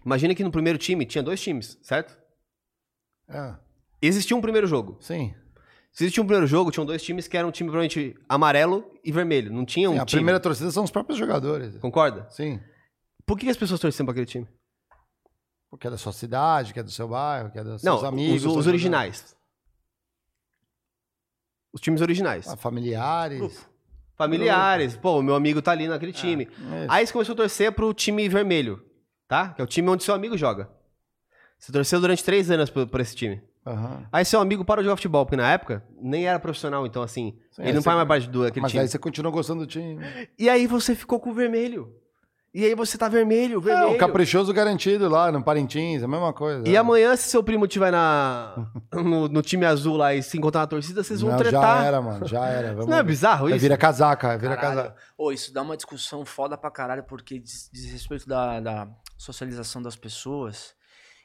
Imagina 0.05 0.35
que 0.35 0.45
no 0.45 0.51
primeiro 0.51 0.79
time 0.79 1.07
tinha 1.07 1.23
dois 1.23 1.41
times, 1.41 1.79
certo? 1.83 2.19
É. 3.29 3.55
Existia 4.01 4.37
um 4.37 4.41
primeiro 4.41 4.67
jogo. 4.67 4.97
Sim. 5.01 5.35
Se 5.91 6.05
existia 6.05 6.23
um 6.23 6.27
primeiro 6.27 6.47
jogo, 6.47 6.71
tinham 6.71 6.87
dois 6.87 7.03
times 7.03 7.27
que 7.27 7.37
eram 7.37 7.49
um 7.49 7.53
time 7.53 7.69
provavelmente 7.71 8.17
amarelo 8.29 8.89
e 9.03 9.11
vermelho. 9.11 9.53
Não 9.53 9.65
tinha 9.65 9.91
um 9.91 9.95
Sim, 9.95 9.99
a 10.01 10.07
time. 10.07 10.19
primeira 10.19 10.39
torcida 10.39 10.71
são 10.71 10.85
os 10.85 10.91
próprios 10.91 11.19
jogadores. 11.19 11.77
Concorda? 11.79 12.29
Sim. 12.31 12.61
Por 13.27 13.39
que 13.39 13.49
as 13.49 13.57
pessoas 13.57 13.81
torciam 13.81 14.07
pra 14.07 14.13
aquele 14.13 14.27
time? 14.27 14.47
Porque 15.71 15.87
é 15.87 15.91
da 15.91 15.99
sua 15.99 16.13
cidade, 16.13 16.73
que 16.73 16.81
é 16.81 16.83
do 16.83 16.91
seu 16.91 17.09
bairro, 17.09 17.51
que 17.51 17.59
é 17.59 17.65
dos 17.65 17.83
Não, 17.83 17.95
seus 17.99 18.05
amigos. 18.09 18.37
os, 18.43 18.47
os 18.47 18.53
seus 18.55 18.67
originais. 18.67 19.37
Os 21.73 21.81
times 21.81 22.01
originais. 22.01 22.49
Ah, 22.49 22.57
familiares. 22.57 23.69
Familiares. 24.17 24.97
Pô, 24.97 25.19
o 25.19 25.23
meu 25.23 25.35
amigo 25.35 25.61
tá 25.61 25.73
ali 25.73 25.87
naquele 25.87 26.13
time. 26.13 26.45
isso. 26.45 26.87
Aí 26.89 27.07
você 27.07 27.13
começou 27.13 27.33
a 27.35 27.37
torcer 27.37 27.73
pro 27.73 27.93
time 27.93 28.29
vermelho, 28.29 28.83
tá? 29.29 29.51
Que 29.51 29.61
é 29.61 29.65
o 29.65 29.67
time 29.67 29.89
onde 29.89 30.03
seu 30.05 30.15
amigo 30.15 30.37
joga. 30.37 30.71
Você 31.59 31.71
torceu 31.73 32.01
durante 32.01 32.25
três 32.25 32.51
anos 32.51 32.71
por, 32.71 32.87
por 32.87 33.01
esse 33.01 33.15
time. 33.15 33.43
Aham. 33.69 34.03
Aí 34.13 34.25
seu 34.25 34.41
amigo 34.41 34.65
parou 34.65 34.83
de 34.83 34.87
jogar 34.87 34.97
futebol, 34.97 35.25
porque 35.27 35.37
na 35.37 35.51
época 35.53 35.83
nem 36.01 36.27
era 36.27 36.39
profissional, 36.39 36.87
então 36.87 37.03
assim, 37.03 37.35
Sim, 37.51 37.63
ele 37.63 37.69
aí 37.69 37.75
não 37.75 37.81
você- 37.81 37.85
faz 37.85 37.97
mais 37.97 38.09
parte 38.09 38.29
do 38.29 38.45
aquele 38.45 38.63
Mas 38.63 38.71
time. 38.73 38.83
aí 38.83 38.89
você 38.89 38.99
continua 38.99 39.31
gostando 39.31 39.61
do 39.61 39.67
time. 39.67 39.99
E 40.39 40.49
aí 40.49 40.67
você 40.67 40.95
ficou 40.95 41.19
com 41.21 41.31
o 41.31 41.35
vermelho. 41.35 41.93
E 42.55 42.65
aí 42.65 42.75
você 42.75 42.97
tá 42.97 43.09
vermelho, 43.11 43.59
É, 43.59 43.63
vermelho. 43.63 43.91
o 43.95 43.99
caprichoso 43.99 44.53
garantido 44.55 45.07
lá 45.07 45.31
no 45.31 45.43
Parintins, 45.45 46.03
a 46.03 46.09
mesma 46.09 46.33
coisa. 46.33 46.67
E 46.67 46.77
amanhã, 46.79 47.15
se 47.15 47.29
seu 47.29 47.43
primo 47.45 47.67
tiver 47.69 47.93
na, 47.93 48.55
no, 48.91 49.29
no 49.29 49.43
time 49.43 49.67
azul 49.67 49.97
lá 49.99 50.15
e 50.15 50.23
se 50.23 50.39
encontrar 50.39 50.63
na 50.63 50.67
torcida, 50.67 51.05
vocês 51.05 51.21
vão 51.21 51.31
Não, 51.33 51.37
tretar. 51.39 51.83
Já 51.83 51.85
era, 51.85 52.01
mano, 52.01 52.27
já 52.27 52.47
era. 52.47 52.69
Vamos 52.73 52.87
Não 52.89 52.97
é 52.97 53.03
bizarro 53.03 53.49
É, 53.49 53.53
isso? 53.53 53.61
vira 53.61 53.77
casaca, 53.77 54.39
vira 54.39 54.57
Caralho. 54.57 54.77
casaca. 54.81 54.97
Ô, 55.17 55.31
isso 55.31 55.53
dá 55.53 55.61
uma 55.61 55.77
discussão 55.77 56.25
foda 56.25 56.57
pra 56.57 56.71
caralho, 56.71 57.05
porque 57.05 57.39
diz, 57.39 57.69
diz 57.71 57.85
respeito 57.93 58.27
da, 58.27 58.59
da 58.61 58.89
socialização 59.19 59.83
das 59.83 59.95
pessoas 59.95 60.73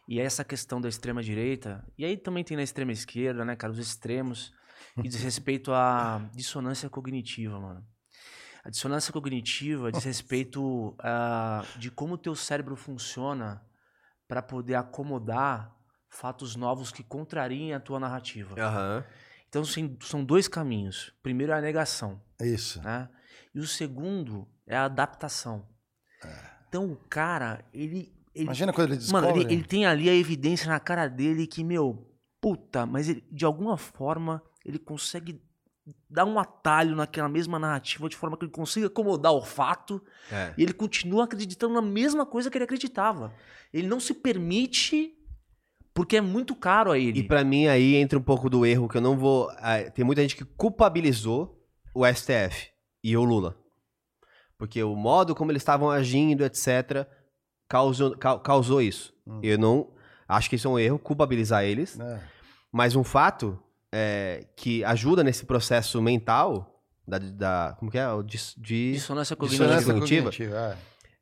e 0.07 0.19
essa 0.19 0.43
questão 0.43 0.81
da 0.81 0.89
extrema-direita, 0.89 1.85
e 1.97 2.05
aí 2.05 2.17
também 2.17 2.43
tem 2.43 2.57
na 2.57 2.63
extrema-esquerda, 2.63 3.45
né, 3.45 3.55
cara, 3.55 3.71
os 3.71 3.79
extremos, 3.79 4.53
e 4.97 5.07
diz 5.07 5.23
respeito 5.23 5.71
à 5.71 6.29
dissonância 6.33 6.89
cognitiva, 6.89 7.59
mano. 7.59 7.85
A 8.63 8.69
dissonância 8.69 9.11
cognitiva 9.11 9.91
diz 9.91 10.03
respeito 10.03 10.95
a, 10.99 11.65
de 11.77 11.91
como 11.91 12.13
o 12.13 12.17
teu 12.17 12.33
cérebro 12.33 12.75
funciona 12.75 13.61
para 14.27 14.41
poder 14.41 14.75
acomodar 14.75 15.75
fatos 16.09 16.55
novos 16.55 16.91
que 16.91 17.03
contrariem 17.03 17.73
a 17.73 17.79
tua 17.79 17.99
narrativa. 17.99 18.55
Aham. 18.57 19.03
Então 19.49 19.65
sim, 19.65 19.97
são 20.01 20.23
dois 20.23 20.47
caminhos. 20.47 21.13
Primeiro 21.21 21.51
é 21.51 21.57
a 21.57 21.61
negação. 21.61 22.21
Isso. 22.41 22.81
Né? 22.81 23.09
E 23.53 23.59
o 23.59 23.67
segundo 23.67 24.47
é 24.65 24.75
a 24.75 24.85
adaptação. 24.85 25.67
Então 26.67 26.91
o 26.91 26.95
cara, 26.95 27.63
ele. 27.73 28.11
Ele- 28.33 28.45
Imagina 28.45 28.73
quando 28.73 28.93
ele 28.93 29.11
Mano, 29.11 29.27
ele, 29.27 29.33
descobre. 29.35 29.53
ele 29.55 29.63
tem 29.63 29.85
ali 29.85 30.09
a 30.09 30.13
evidência 30.15 30.67
na 30.67 30.79
cara 30.79 31.07
dele 31.07 31.45
que, 31.47 31.63
meu, 31.63 32.09
puta, 32.41 32.85
mas 32.85 33.09
ele, 33.09 33.23
de 33.31 33.45
alguma 33.45 33.77
forma 33.77 34.41
ele 34.65 34.79
consegue 34.79 35.41
dar 36.09 36.23
um 36.25 36.39
atalho 36.39 36.95
naquela 36.95 37.27
mesma 37.27 37.59
narrativa 37.59 38.07
de 38.07 38.15
forma 38.15 38.37
que 38.37 38.45
ele 38.45 38.51
consiga 38.51 38.87
acomodar 38.87 39.33
o 39.33 39.41
fato 39.41 40.01
É. 40.31 40.53
e 40.57 40.63
ele 40.63 40.71
continua 40.73 41.25
acreditando 41.25 41.73
na 41.73 41.81
mesma 41.81 42.25
coisa 42.25 42.49
que 42.49 42.57
ele 42.57 42.63
acreditava. 42.63 43.33
Ele 43.73 43.87
não 43.87 43.99
se 43.99 44.13
permite 44.13 45.13
porque 45.93 46.15
é 46.17 46.21
muito 46.21 46.55
caro 46.55 46.91
a 46.91 46.97
ele. 46.97 47.19
E 47.19 47.23
pra 47.27 47.43
mim 47.43 47.67
aí 47.67 47.95
entra 47.95 48.17
um 48.17 48.21
pouco 48.23 48.49
do 48.49 48.65
erro 48.65 48.87
que 48.87 48.95
eu 48.97 49.01
não 49.01 49.17
vou. 49.17 49.49
tem 49.93 50.05
muita 50.05 50.21
gente 50.21 50.37
que 50.37 50.45
culpabilizou 50.45 51.61
o 51.93 52.05
STF 52.05 52.69
e 53.03 53.15
o 53.17 53.23
Lula. 53.23 53.57
Porque 54.57 54.81
o 54.81 54.95
modo 54.95 55.35
como 55.35 55.51
eles 55.51 55.61
estavam 55.61 55.91
agindo, 55.91 56.45
etc., 56.45 57.05
causou, 57.67 58.15
cau- 58.17 58.39
causou 58.39 58.81
isso. 58.81 59.13
Eu 59.41 59.57
não. 59.57 59.91
Acho 60.27 60.49
que 60.49 60.55
isso 60.55 60.67
é 60.67 60.71
um 60.71 60.79
erro, 60.79 60.99
culpabilizar 60.99 61.63
eles. 61.63 61.99
É. 61.99 62.19
Mas 62.71 62.95
um 62.95 63.03
fato 63.03 63.59
é, 63.91 64.45
que 64.55 64.83
ajuda 64.83 65.23
nesse 65.23 65.45
processo 65.45 66.01
mental 66.01 66.81
da. 67.07 67.19
da- 67.19 67.75
como 67.79 67.91
que 67.91 67.97
é? 67.97 68.05
Dis- 68.25 68.55
de, 68.57 68.93
Dissonância 68.93 69.35
Dissonância 69.35 69.93
cognitiva. 69.93 70.31
cognitiva, 70.31 70.77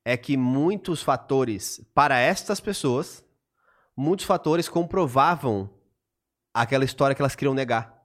é 0.06 0.16
que 0.18 0.36
muitos 0.38 1.02
fatores, 1.04 1.84
para 1.94 2.18
estas 2.20 2.60
pessoas, 2.60 3.24
muitos 3.96 4.26
fatores 4.26 4.68
comprovavam 4.70 5.70
aquela 6.54 6.86
história 6.86 7.16
que 7.16 7.22
elas 7.22 7.36
queriam 7.36 7.54
negar. 7.54 8.00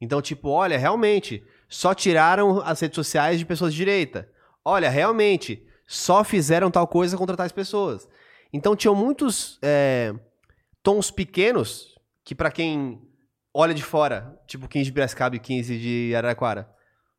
Então, 0.00 0.20
tipo, 0.20 0.48
olha, 0.50 0.76
realmente, 0.78 1.44
só 1.68 1.94
tiraram 1.94 2.60
as 2.60 2.80
redes 2.80 2.96
sociais 2.96 3.38
de 3.38 3.46
pessoas 3.46 3.72
de 3.72 3.78
direita. 3.78 4.28
Olha, 4.64 4.88
realmente, 4.90 5.66
só 5.92 6.24
fizeram 6.24 6.70
tal 6.70 6.88
coisa 6.88 7.18
contra 7.18 7.36
tais 7.36 7.52
pessoas. 7.52 8.08
Então, 8.50 8.74
tinham 8.74 8.94
muitos 8.94 9.58
é, 9.60 10.14
tons 10.82 11.10
pequenos 11.10 11.98
que, 12.24 12.34
para 12.34 12.50
quem 12.50 12.98
olha 13.52 13.74
de 13.74 13.82
fora, 13.82 14.40
tipo 14.46 14.66
15 14.66 14.86
de 14.86 14.92
Piracicaba 14.92 15.36
e 15.36 15.38
15 15.38 15.78
de 15.78 16.14
Araraquara, 16.16 16.66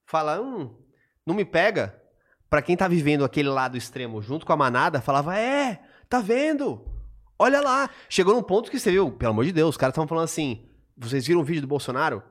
fala, 0.07 0.41
hum, 0.41 0.75
não 1.23 1.35
me 1.35 1.45
pega. 1.45 2.01
Pra 2.49 2.63
quem 2.63 2.75
tá 2.75 2.87
vivendo 2.87 3.23
aquele 3.23 3.49
lado 3.49 3.77
extremo 3.77 4.23
junto 4.23 4.43
com 4.43 4.53
a 4.53 4.57
manada, 4.57 5.01
falava, 5.01 5.37
é, 5.37 5.79
tá 6.09 6.19
vendo? 6.19 6.83
Olha 7.37 7.61
lá. 7.61 7.91
Chegou 8.09 8.33
num 8.33 8.41
ponto 8.41 8.71
que 8.71 8.79
você 8.79 8.89
viu, 8.89 9.11
pelo 9.11 9.31
amor 9.33 9.45
de 9.45 9.51
Deus, 9.51 9.69
os 9.69 9.77
caras 9.77 9.93
estavam 9.93 10.07
falando 10.07 10.25
assim, 10.25 10.67
vocês 10.97 11.27
viram 11.27 11.41
o 11.41 11.43
vídeo 11.43 11.61
do 11.61 11.67
Bolsonaro? 11.67 12.23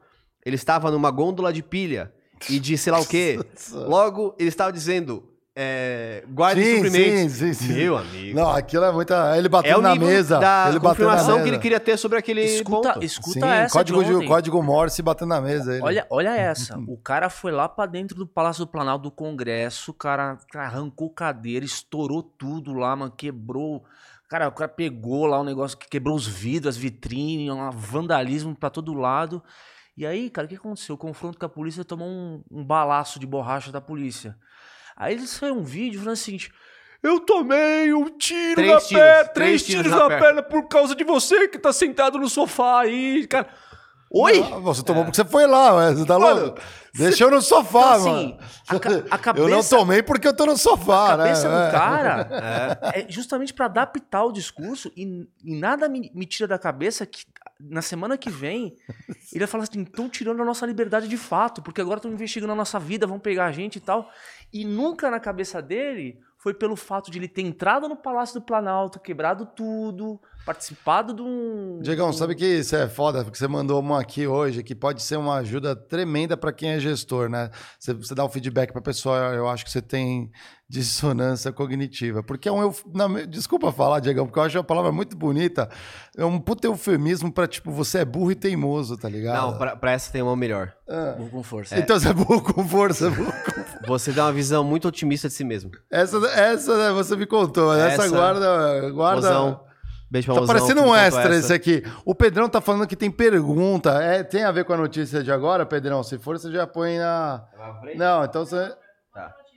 Ele 0.45 0.57
estava 0.57 0.91
numa 0.91 1.11
gôndola 1.13 1.53
de 1.53 1.63
pilha 1.63 2.13
e 2.51 2.59
de 2.59 2.77
sei 2.77 2.93
lá 2.93 2.99
o 2.99 3.07
quê. 3.07 3.39
Logo, 3.73 4.35
ele 4.41 4.49
estava 4.49 4.73
dizendo, 4.73 5.32
é, 5.55 6.25
guarde 6.29 6.65
Sim, 6.65 6.75
suprimentos. 6.77 7.33
sim, 7.35 7.53
sim, 7.53 7.67
sim. 7.67 7.73
Meu 7.75 7.99
amigo. 7.99 8.35
Não, 8.39 8.51
aquilo 8.51 8.85
é 8.85 8.93
muita. 8.93 9.37
Ele 9.37 9.49
bateu 9.51 9.79
é 9.79 9.83
na 9.83 9.95
mesa. 9.95 10.39
da 10.39 10.69
ele 10.69 10.79
bateu 10.79 10.83
na 10.83 10.89
confirmação 10.91 11.35
mesa. 11.35 11.43
que 11.43 11.49
ele 11.51 11.59
queria 11.59 11.79
ter 11.81 11.97
sobre 11.99 12.19
aquele 12.19 12.43
Escuta, 12.43 12.95
ponto. 12.95 13.05
escuta 13.05 13.41
Sim, 13.41 13.47
essa 13.47 13.73
código, 13.79 14.03
de 14.03 14.27
código 14.27 14.63
Morse 14.63 15.03
batendo 15.03 15.29
na 15.29 15.41
mesa. 15.43 15.75
Ele. 15.75 15.83
Olha, 15.83 16.07
olha 16.09 16.31
essa. 16.35 16.79
O 16.89 16.97
cara 16.97 17.29
foi 17.29 17.53
lá 17.53 17.69
pra 17.69 17.85
dentro 17.85 18.17
do 18.17 18.27
Palácio 18.27 18.65
do 18.65 18.71
Planalto 18.71 19.05
do 19.05 19.11
Congresso, 19.11 19.91
o 19.91 19.95
cara 19.95 20.39
arrancou 20.55 21.11
cadeira, 21.11 21.65
estourou 21.65 22.23
tudo 22.23 22.73
lá, 22.73 22.97
mano, 22.97 23.11
quebrou. 23.11 23.85
Cara, 24.29 24.49
o 24.49 24.53
cara 24.53 24.69
pegou 24.69 25.27
lá 25.27 25.39
o 25.41 25.45
negócio 25.45 25.77
que 25.77 25.87
quebrou 25.89 26.17
os 26.17 26.27
vidros, 26.27 26.77
as 26.77 26.81
vitrines, 26.81 27.51
um 27.53 27.71
vandalismo 27.71 28.57
pra 28.57 28.71
todo 28.71 28.95
lado. 28.95 29.43
E 29.95 30.07
aí, 30.07 30.31
cara, 30.31 30.47
o 30.47 30.49
que 30.49 30.57
aconteceu? 30.57 30.95
O 30.95 30.99
confronto 30.99 31.39
com 31.39 31.45
a 31.45 31.49
polícia 31.49 31.85
tomou 31.85 32.09
um, 32.09 32.43
um 32.51 32.65
balaço 32.65 33.19
de 33.21 33.27
borracha 33.27 33.71
da 33.71 33.81
polícia. 33.81 34.35
Aí 35.03 35.15
eles 35.15 35.31
saiu 35.31 35.55
um 35.57 35.63
vídeo 35.65 35.99
falando 36.01 36.15
o 36.15 36.19
seguinte: 36.19 36.53
Eu 37.03 37.21
tomei 37.21 37.93
um 37.93 38.05
tiro 38.17 38.55
Três 38.57 38.73
na 38.73 38.81
tiros, 38.81 39.03
perna, 39.03 39.25
três 39.25 39.33
três 39.33 39.65
tiros 39.65 39.83
tiros 39.85 39.91
na 39.99 40.03
na 40.05 40.09
perna. 40.09 40.25
perna 40.27 40.43
por 40.43 40.69
causa 40.69 40.95
de 40.95 41.03
você 41.05 41.49
que 41.49 41.59
tá 41.59 41.73
sentado 41.73 42.19
no 42.19 42.29
sofá 42.29 42.81
aí, 42.83 43.27
cara. 43.27 43.49
Oi? 44.15 44.45
Ah, 44.53 44.59
Você 44.59 44.83
tomou 44.85 45.05
porque 45.05 45.17
você 45.17 45.25
foi 45.25 45.47
lá, 45.47 45.75
ué, 45.75 45.95
você 45.95 46.05
tá 46.05 46.19
louco? 46.19 46.61
Deixa 46.95 47.25
eu 47.25 47.31
no 47.31 47.41
sofá, 47.41 47.97
Então, 47.99 48.13
mano. 48.13 48.19
assim, 48.19 48.39
a 48.69 48.75
a 48.75 48.77
Eu 49.35 49.49
não 49.49 49.51
cabeça- 49.57 49.77
tomei 49.77 50.03
porque 50.03 50.29
eu 50.29 50.37
tô 50.37 50.45
no 50.45 50.57
sofá, 50.59 51.15
a 51.15 51.17
cabeça 51.17 51.49
né? 51.49 51.55
do 51.57 51.69
É. 51.69 51.71
cara 51.71 52.29
é, 52.95 53.07
justamente 53.09 53.55
pra 53.55 53.65
adaptar 53.65 54.25
o 54.25 54.31
discurso 54.33 54.93
e, 54.95 55.27
e 55.43 55.59
nada 55.59 55.89
me, 55.89 56.11
me 56.15 56.27
tira 56.27 56.47
da 56.47 56.59
cabeça 56.59 57.07
que 57.07 57.25
na 57.69 57.83
semana 57.83 58.19
que 58.19 58.31
vem 58.31 58.77
ele 59.33 59.41
vai 59.41 59.47
falar 59.47 59.65
assim, 59.65 59.83
estão 59.83 60.09
tirando 60.09 60.43
a 60.43 60.45
nossa 60.45 60.67
liberdade 60.67 61.09
de 61.09 61.17
fato, 61.17 61.63
porque 61.63 61.81
agora 61.81 61.99
estão 61.99 62.13
investigando 62.13 62.53
a 62.53 62.57
nossa 62.57 62.79
vida, 62.79 63.07
vão 63.07 63.19
pegar 63.19 63.47
a 63.47 63.53
gente 63.53 63.77
e 63.77 63.81
tal. 63.81 64.11
E 64.53 64.65
nunca 64.65 65.11
na 65.11 65.21
cabeça 65.21 65.63
dele 65.63 66.19
foi 66.37 66.53
pelo 66.53 66.77
fato 66.77 67.11
de 67.11 67.19
ele 67.19 67.29
ter 67.29 67.43
entrado 67.43 67.89
no 67.89 67.97
Palácio 67.97 68.41
do 68.41 68.45
Planalto, 68.45 68.99
quebrado 68.99 69.47
tudo, 69.47 70.21
participado 70.45 71.15
de 71.15 71.23
um. 71.23 71.79
Diegão, 71.83 72.13
sabe 72.13 72.35
que 72.35 72.45
isso 72.47 72.75
é 72.77 72.89
foda, 72.89 73.23
porque 73.25 73.39
você 73.39 73.47
mandou 73.49 73.81
uma 73.81 74.01
aqui 74.01 74.27
hoje 74.27 74.63
que 74.63 74.75
pode 74.75 75.03
ser 75.03 75.17
uma 75.17 75.37
ajuda 75.37 75.75
tremenda 75.77 76.37
para 76.37 76.53
quem 76.53 76.71
é 76.71 76.79
gestor, 76.81 77.29
né? 77.29 77.51
Você, 77.79 77.93
você 77.95 78.15
dá 78.15 78.25
um 78.25 78.29
feedback 78.29 78.71
para 78.73 78.81
a 78.81 78.85
pessoa, 78.85 79.17
eu 79.35 79.49
acho 79.49 79.65
que 79.65 79.71
você 79.71 79.83
tem 79.83 80.31
dissonância 80.69 81.53
cognitiva. 81.53 82.23
Porque 82.23 82.49
é 82.49 82.53
um. 82.53 82.63
euf- 82.63 82.83
na- 82.95 83.23
desculpa 83.27 83.71
falar, 83.71 84.01
Diegão, 84.01 84.27
porque 84.27 84.39
eu 84.39 84.43
acho 84.43 84.59
a 84.59 84.65
palavra 84.65 84.91
muito 84.91 85.17
bonita. 85.17 85.69
É 86.17 86.25
um 86.25 86.39
puta 86.41 86.67
eufemismo 86.67 87.31
para 87.33 87.47
tipo, 87.47 87.71
você 87.71 87.99
é 87.99 88.05
burro 88.05 88.33
e 88.33 88.35
teimoso, 88.35 88.97
tá 88.97 89.09
ligado? 89.09 89.37
Não, 89.53 89.59
pra, 89.59 89.77
pra 89.77 89.93
essa 89.93 90.11
tem 90.11 90.23
uma 90.23 90.35
melhor. 90.37 90.73
Ah. 90.89 91.15
Burro 91.19 91.31
com 91.31 91.43
força. 91.43 91.79
Então 91.79 91.99
você 92.01 92.09
é 92.09 92.13
burro 92.15 92.43
com 92.43 92.67
força. 92.67 93.11
burro 93.11 93.33
com- 93.33 93.63
Você 93.87 94.13
dá 94.13 94.27
uma 94.27 94.33
visão 94.33 94.63
muito 94.63 94.87
otimista 94.87 95.27
de 95.29 95.35
si 95.35 95.43
mesmo. 95.43 95.71
Essa, 95.91 96.17
essa 96.29 96.77
né, 96.79 96.93
você 96.93 97.17
me 97.17 97.27
contou. 97.27 97.75
Essa, 97.75 98.05
Essa- 98.05 98.09
guarda. 98.17 98.91
guarda... 98.93 99.17
Mozão. 99.21 99.72
Beijo 100.13 100.27
pra 100.27 100.35
Tá 100.35 100.41
Mozão, 100.43 100.55
parecendo 100.55 100.83
um 100.83 100.95
extra 100.95 101.35
esse 101.35 101.55
aqui. 101.55 101.83
O 102.05 102.15
Pedrão 102.15 102.47
tá 102.47 102.61
falando 102.61 102.87
que 102.87 102.95
tem 102.95 103.11
pergunta. 103.11 103.93
É, 103.93 104.23
tem 104.23 104.45
a 104.45 104.53
ver 104.53 104.67
com 104.67 104.75
a 104.75 104.77
notícia 104.77 105.25
de 105.25 105.33
agora, 105.33 105.65
Pedrão? 105.65 106.03
Se 106.03 106.19
for, 106.19 106.39
você 106.39 106.53
já 106.53 106.67
põe 106.67 106.99
na. 106.99 107.43
Não, 107.97 108.23
então 108.23 108.45
você. 108.45 108.75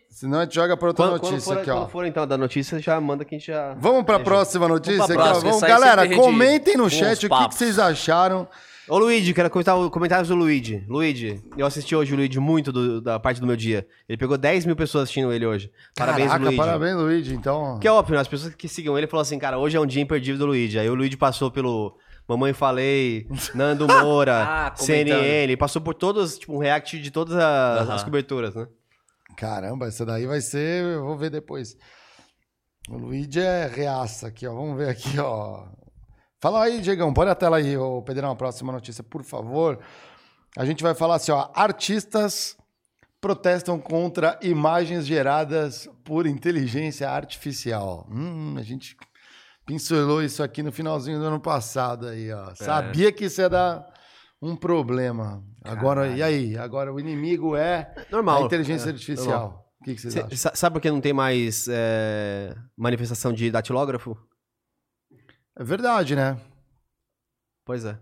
Senão 0.09 0.39
a 0.39 0.43
gente 0.43 0.55
joga 0.55 0.77
para 0.77 0.87
outra 0.87 1.07
Quando, 1.07 1.19
quando 1.19 1.31
notícia 1.33 1.53
for, 1.53 1.61
aqui, 1.61 1.69
ó. 1.69 1.75
quando 1.75 1.89
for 1.89 2.05
então 2.05 2.25
da 2.25 2.37
notícia, 2.37 2.79
já 2.79 3.01
manda 3.01 3.25
que 3.25 3.35
a 3.35 3.37
gente 3.37 3.47
já. 3.47 3.73
Vamos 3.73 4.05
para 4.05 4.15
a 4.15 4.19
próxima 4.21 4.65
notícia 4.65 4.99
Vamos 4.99 5.13
pra 5.13 5.23
aqui, 5.25 5.29
ó. 5.29 5.41
próxima, 5.41 5.51
Vamos, 5.51 5.67
galera, 5.67 6.15
comentem 6.15 6.77
no 6.77 6.89
chat 6.89 7.25
o 7.25 7.29
que 7.29 7.49
que, 7.49 7.55
vocês 7.55 7.77
acharam. 7.77 8.47
Ô 8.87 8.99
Luigi, 8.99 9.33
quero 9.33 9.49
comentar 9.49 9.75
o- 9.77 9.89
comentários 9.89 10.27
do 10.27 10.35
Luigi. 10.35 10.83
Luigi, 10.87 11.41
eu 11.57 11.65
assisti 11.65 11.95
hoje 11.95 12.13
o 12.13 12.15
Luigi 12.15 12.39
muito 12.39 12.71
do- 12.71 13.01
da 13.01 13.19
parte 13.19 13.41
do 13.41 13.47
meu 13.47 13.55
dia. 13.55 13.87
Ele 14.07 14.17
pegou 14.17 14.37
10 14.37 14.63
mil 14.65 14.75
pessoas 14.75 15.03
assistindo 15.05 15.33
ele 15.33 15.45
hoje. 15.45 15.71
Parabéns, 15.95 16.27
Caraca, 16.27 16.43
Luigi. 16.45 16.57
parabéns, 16.57 16.95
Luigi. 16.95 17.33
Então. 17.33 17.79
Que 17.79 17.87
é 17.87 17.91
óbvio, 17.91 18.13
né? 18.15 18.21
as 18.21 18.27
pessoas 18.27 18.53
que 18.53 18.67
sigam 18.67 18.95
ele 18.97 19.07
falaram 19.07 19.23
assim, 19.23 19.39
cara, 19.39 19.57
hoje 19.57 19.75
é 19.75 19.79
um 19.79 19.87
dia 19.87 20.01
imperdível 20.03 20.37
do 20.37 20.45
Luigi. 20.45 20.77
Aí 20.77 20.87
o 20.87 20.93
Luigi 20.93 21.17
passou 21.17 21.49
pelo 21.49 21.97
Mamãe 22.27 22.53
Falei, 22.53 23.27
Nando 23.55 23.87
Moura, 23.87 24.43
Ah. 24.43 24.73
CNN, 24.75 25.55
passou 25.57 25.81
por 25.81 25.95
todos, 25.95 26.37
tipo, 26.37 26.53
um 26.53 26.59
react 26.59 26.99
de 27.01 27.09
todas 27.09 27.35
a- 27.35 27.79
Aham. 27.81 27.93
as 27.95 28.03
coberturas, 28.03 28.53
né? 28.53 28.67
Caramba, 29.35 29.87
essa 29.87 30.05
daí 30.05 30.27
vai 30.27 30.41
ser. 30.41 30.83
Eu 30.85 31.03
vou 31.05 31.17
ver 31.17 31.31
depois. 31.31 31.75
O 32.87 32.97
Luigi 32.97 33.39
é 33.39 33.65
reaça 33.67 34.27
aqui, 34.27 34.45
ó. 34.45 34.53
Vamos 34.53 34.77
ver 34.77 34.89
aqui, 34.89 35.17
ó. 35.19 35.65
Fala 36.45 36.61
aí, 36.65 36.79
Diegão. 36.79 37.11
Põe 37.11 37.27
a 37.27 37.33
tela 37.33 37.57
aí, 37.57 37.75
ô 37.75 38.03
Pedrão, 38.03 38.29
a 38.29 38.35
próxima 38.35 38.71
notícia, 38.71 39.03
por 39.03 39.23
favor. 39.23 39.79
A 40.55 40.63
gente 40.63 40.83
vai 40.83 40.93
falar 40.93 41.15
assim, 41.15 41.31
ó. 41.31 41.49
Artistas 41.55 42.55
protestam 43.19 43.79
contra 43.79 44.37
imagens 44.43 45.07
geradas 45.07 45.89
por 46.03 46.27
inteligência 46.27 47.09
artificial. 47.09 48.07
Hum, 48.11 48.53
a 48.59 48.61
gente 48.61 48.95
pincelou 49.65 50.21
isso 50.21 50.43
aqui 50.43 50.61
no 50.61 50.71
finalzinho 50.71 51.17
do 51.17 51.25
ano 51.25 51.39
passado 51.39 52.05
aí, 52.09 52.31
ó. 52.31 52.53
Sabia 52.53 53.11
que 53.11 53.25
isso 53.25 53.41
ia 53.41 53.49
dar 53.49 53.83
um 54.39 54.55
problema. 54.55 55.43
Agora, 55.63 56.09
e 56.09 56.21
aí? 56.21 56.55
Agora 56.59 56.93
o 56.93 56.99
inimigo 56.99 57.55
é 57.55 57.91
Normal. 58.11 58.43
a 58.43 58.45
inteligência 58.45 58.89
É, 58.89 58.91
artificial. 58.93 59.27
normal. 59.41 59.65
O 59.81 59.83
que, 59.83 59.95
que 59.95 60.01
vocês 60.01 60.13
Cê- 60.13 60.19
acham? 60.21 60.37
sa- 60.37 60.51
sabe 60.53 60.73
por 60.75 60.79
que 60.79 60.91
não 60.91 61.01
tem 61.01 61.11
mais 61.11 61.65
é, 61.67 62.55
manifestação 62.77 63.33
de 63.33 63.49
datilógrafo? 63.49 64.15
É 65.57 65.63
verdade, 65.63 66.15
né? 66.15 66.39
Pois 67.65 67.85
é. 67.85 67.97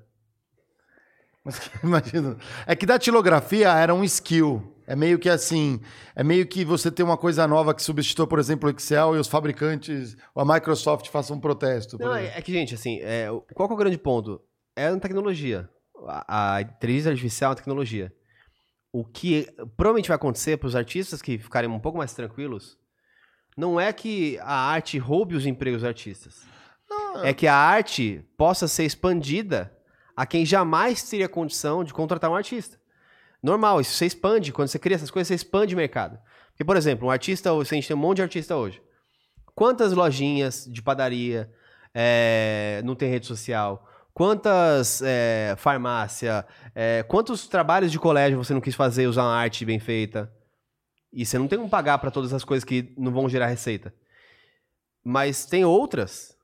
Mas 1.44 1.60
imagina. 1.84 2.38
É 2.66 2.76
que 2.76 2.86
datilografia 2.86 3.70
era 3.70 3.94
um 3.94 4.04
skill. 4.04 4.72
É 4.86 4.96
meio 4.96 5.18
que 5.18 5.30
assim, 5.30 5.80
é 6.14 6.24
meio 6.24 6.46
que 6.46 6.66
você 6.66 6.92
tem 6.92 7.06
uma 7.06 7.18
coisa 7.18 7.48
nova 7.48 7.74
que 7.74 7.82
substitua, 7.82 8.28
por 8.28 8.38
exemplo, 8.38 8.68
o 8.70 8.72
Excel 8.72 9.16
e 9.16 9.20
os 9.20 9.30
fabricantes, 9.30 10.18
ou 10.36 10.42
a 10.42 10.54
Microsoft 10.54 11.08
façam 11.08 11.38
um 11.38 11.40
protesto. 11.40 11.98
Não, 11.98 12.14
é, 12.14 12.38
é 12.38 12.42
que, 12.42 12.52
gente, 12.52 12.76
assim, 12.76 13.00
é, 13.02 13.28
qual 13.54 13.70
é 13.70 13.74
o 13.74 13.78
grande 13.78 13.98
ponto? 13.98 14.42
É 14.76 14.88
a 14.88 15.00
tecnologia. 15.00 15.70
A, 16.06 16.56
a 16.56 16.62
inteligência 16.62 17.12
artificial 17.12 17.50
é 17.50 17.52
uma 17.52 17.56
tecnologia. 17.56 18.14
O 18.92 19.06
que 19.06 19.48
provavelmente 19.78 20.10
vai 20.10 20.16
acontecer 20.16 20.58
para 20.58 20.68
os 20.68 20.76
artistas 20.76 21.22
que 21.22 21.38
ficarem 21.38 21.70
um 21.70 21.80
pouco 21.80 21.98
mais 21.98 22.14
tranquilos 22.14 22.78
não 23.56 23.80
é 23.80 23.94
que 23.94 24.38
a 24.40 24.54
arte 24.54 24.98
roube 24.98 25.36
os 25.36 25.46
empregos 25.46 25.82
dos 25.82 25.88
artistas. 25.88 26.53
É 27.24 27.34
que 27.34 27.48
a 27.48 27.56
arte 27.56 28.26
possa 28.38 28.68
ser 28.68 28.86
expandida 28.86 29.72
a 30.16 30.26
quem 30.26 30.46
jamais 30.46 31.04
teria 31.04 31.28
condição 31.28 31.84
de 31.84 31.94
contratar 31.94 32.30
um 32.30 32.36
artista. 32.36 32.78
Normal, 33.42 33.82
isso 33.82 33.94
você 33.94 34.06
expande, 34.06 34.52
quando 34.52 34.70
você 34.70 34.80
cria 34.80 34.96
essas 34.96 35.12
coisas, 35.12 35.28
você 35.28 35.36
expande 35.36 35.74
o 35.74 35.78
mercado. 35.78 36.18
Porque, 36.50 36.64
por 36.64 36.78
exemplo, 36.78 37.08
um 37.08 37.12
artista, 37.12 37.52
a 37.52 37.64
gente 37.64 37.88
tem 37.88 37.96
um 37.96 38.00
monte 38.00 38.18
de 38.18 38.24
artista 38.24 38.56
hoje, 38.56 38.82
quantas 39.56 39.92
lojinhas 39.92 40.66
de 40.70 40.82
padaria 40.82 41.52
é, 41.94 42.82
não 42.86 42.96
tem 42.96 43.10
rede 43.10 43.26
social? 43.26 43.90
Quantas 44.14 45.02
é, 45.04 45.56
farmácia? 45.58 46.46
é, 46.76 47.04
quantos 47.04 47.48
trabalhos 47.48 47.92
de 47.92 48.00
colégio 48.00 48.38
você 48.38 48.54
não 48.54 48.62
quis 48.62 48.76
fazer 48.76 49.08
usar 49.08 49.24
uma 49.24 49.36
arte 49.36 49.66
bem 49.66 49.80
feita? 49.80 50.32
E 51.12 51.26
você 51.26 51.38
não 51.38 51.48
tem 51.48 51.58
como 51.58 51.70
pagar 51.70 51.98
para 51.98 52.12
todas 52.12 52.34
as 52.34 52.44
coisas 52.44 52.64
que 52.64 52.94
não 52.98 53.12
vão 53.12 53.28
gerar 53.28 53.48
receita. 53.48 53.94
Mas 55.04 55.46
tem 55.46 55.66
outras 55.66 56.38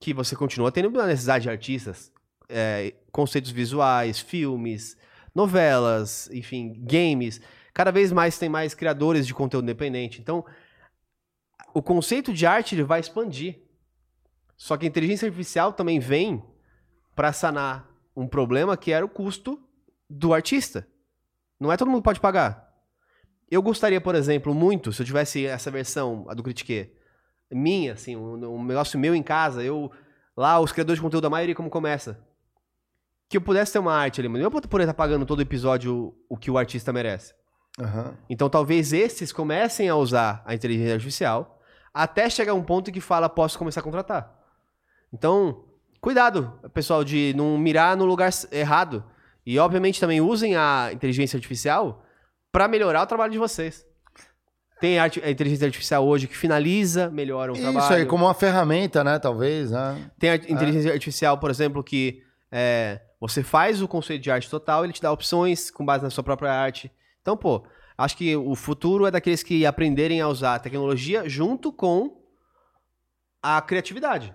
que 0.00 0.14
você 0.14 0.36
continua 0.36 0.70
tendo 0.70 1.00
a 1.00 1.06
necessidade 1.06 1.42
de 1.42 1.50
artistas, 1.50 2.12
é, 2.48 2.94
conceitos 3.10 3.50
visuais, 3.50 4.18
filmes, 4.18 4.96
novelas, 5.34 6.28
enfim, 6.32 6.74
games. 6.78 7.40
Cada 7.74 7.90
vez 7.90 8.12
mais 8.12 8.38
tem 8.38 8.48
mais 8.48 8.74
criadores 8.74 9.26
de 9.26 9.34
conteúdo 9.34 9.64
independente. 9.64 10.20
Então, 10.20 10.44
o 11.74 11.82
conceito 11.82 12.32
de 12.32 12.46
arte 12.46 12.74
ele 12.74 12.82
vai 12.82 13.00
expandir. 13.00 13.60
Só 14.56 14.76
que 14.76 14.84
a 14.84 14.88
inteligência 14.88 15.26
artificial 15.26 15.72
também 15.72 16.00
vem 16.00 16.42
para 17.14 17.32
sanar 17.32 17.88
um 18.16 18.26
problema 18.26 18.76
que 18.76 18.90
era 18.90 19.04
o 19.04 19.08
custo 19.08 19.60
do 20.10 20.34
artista. 20.34 20.86
Não 21.60 21.70
é 21.70 21.76
todo 21.76 21.90
mundo 21.90 22.02
pode 22.02 22.20
pagar. 22.20 22.68
Eu 23.50 23.62
gostaria, 23.62 24.00
por 24.00 24.14
exemplo, 24.14 24.54
muito, 24.54 24.92
se 24.92 25.00
eu 25.00 25.06
tivesse 25.06 25.46
essa 25.46 25.70
versão, 25.70 26.26
a 26.28 26.34
do 26.34 26.42
Critique, 26.42 26.92
minha, 27.50 27.94
assim, 27.94 28.16
um, 28.16 28.56
um 28.56 28.64
negócio 28.64 28.98
meu 28.98 29.14
em 29.14 29.22
casa, 29.22 29.62
eu 29.62 29.90
lá, 30.36 30.60
os 30.60 30.72
criadores 30.72 30.98
de 30.98 31.02
conteúdo, 31.02 31.26
a 31.26 31.30
maioria 31.30 31.54
como 31.54 31.70
começa. 31.70 32.18
Que 33.28 33.36
eu 33.36 33.40
pudesse 33.40 33.72
ter 33.72 33.78
uma 33.78 33.94
arte 33.94 34.20
ali, 34.20 34.28
mas 34.28 34.40
eu 34.40 34.50
poder 34.50 34.84
estar 34.84 34.94
pagando 34.94 35.26
todo 35.26 35.42
episódio 35.42 35.94
o, 35.94 36.34
o 36.34 36.36
que 36.36 36.50
o 36.50 36.56
artista 36.56 36.92
merece. 36.92 37.34
Aham. 37.78 38.16
Então 38.28 38.48
talvez 38.48 38.92
esses 38.92 39.32
comecem 39.32 39.88
a 39.88 39.96
usar 39.96 40.42
a 40.46 40.54
inteligência 40.54 40.94
artificial 40.94 41.58
até 41.92 42.30
chegar 42.30 42.54
um 42.54 42.62
ponto 42.62 42.92
que 42.92 43.00
fala, 43.00 43.28
posso 43.28 43.58
começar 43.58 43.80
a 43.80 43.82
contratar. 43.82 44.32
Então, 45.12 45.64
cuidado, 46.00 46.52
pessoal, 46.72 47.02
de 47.02 47.34
não 47.36 47.58
mirar 47.58 47.96
no 47.96 48.04
lugar 48.04 48.30
errado. 48.52 49.04
E 49.44 49.58
obviamente 49.58 49.98
também 49.98 50.20
usem 50.20 50.54
a 50.54 50.90
inteligência 50.92 51.36
artificial 51.36 52.04
para 52.52 52.68
melhorar 52.68 53.02
o 53.02 53.06
trabalho 53.06 53.32
de 53.32 53.38
vocês. 53.38 53.87
Tem 54.80 54.98
arte- 54.98 55.20
a 55.22 55.30
inteligência 55.30 55.66
artificial 55.66 56.06
hoje 56.06 56.26
que 56.28 56.36
finaliza, 56.36 57.10
melhora 57.10 57.52
o 57.52 57.56
trabalho. 57.56 57.78
Isso 57.78 57.92
aí, 57.92 58.06
como 58.06 58.24
uma 58.26 58.34
ferramenta, 58.34 59.02
né? 59.02 59.18
Talvez, 59.18 59.70
né? 59.70 60.10
Tem 60.18 60.30
a 60.30 60.34
inteligência 60.36 60.92
artificial, 60.92 61.36
por 61.38 61.50
exemplo, 61.50 61.82
que 61.82 62.22
é, 62.50 63.00
você 63.20 63.42
faz 63.42 63.82
o 63.82 63.88
conceito 63.88 64.22
de 64.22 64.30
arte 64.30 64.48
total, 64.48 64.84
ele 64.84 64.92
te 64.92 65.02
dá 65.02 65.10
opções 65.12 65.70
com 65.70 65.84
base 65.84 66.04
na 66.04 66.10
sua 66.10 66.22
própria 66.24 66.52
arte. 66.52 66.90
Então, 67.20 67.36
pô, 67.36 67.64
acho 67.96 68.16
que 68.16 68.34
o 68.36 68.54
futuro 68.54 69.04
é 69.06 69.10
daqueles 69.10 69.42
que 69.42 69.66
aprenderem 69.66 70.20
a 70.20 70.28
usar 70.28 70.54
a 70.54 70.58
tecnologia 70.58 71.28
junto 71.28 71.72
com 71.72 72.16
a 73.42 73.60
criatividade. 73.60 74.32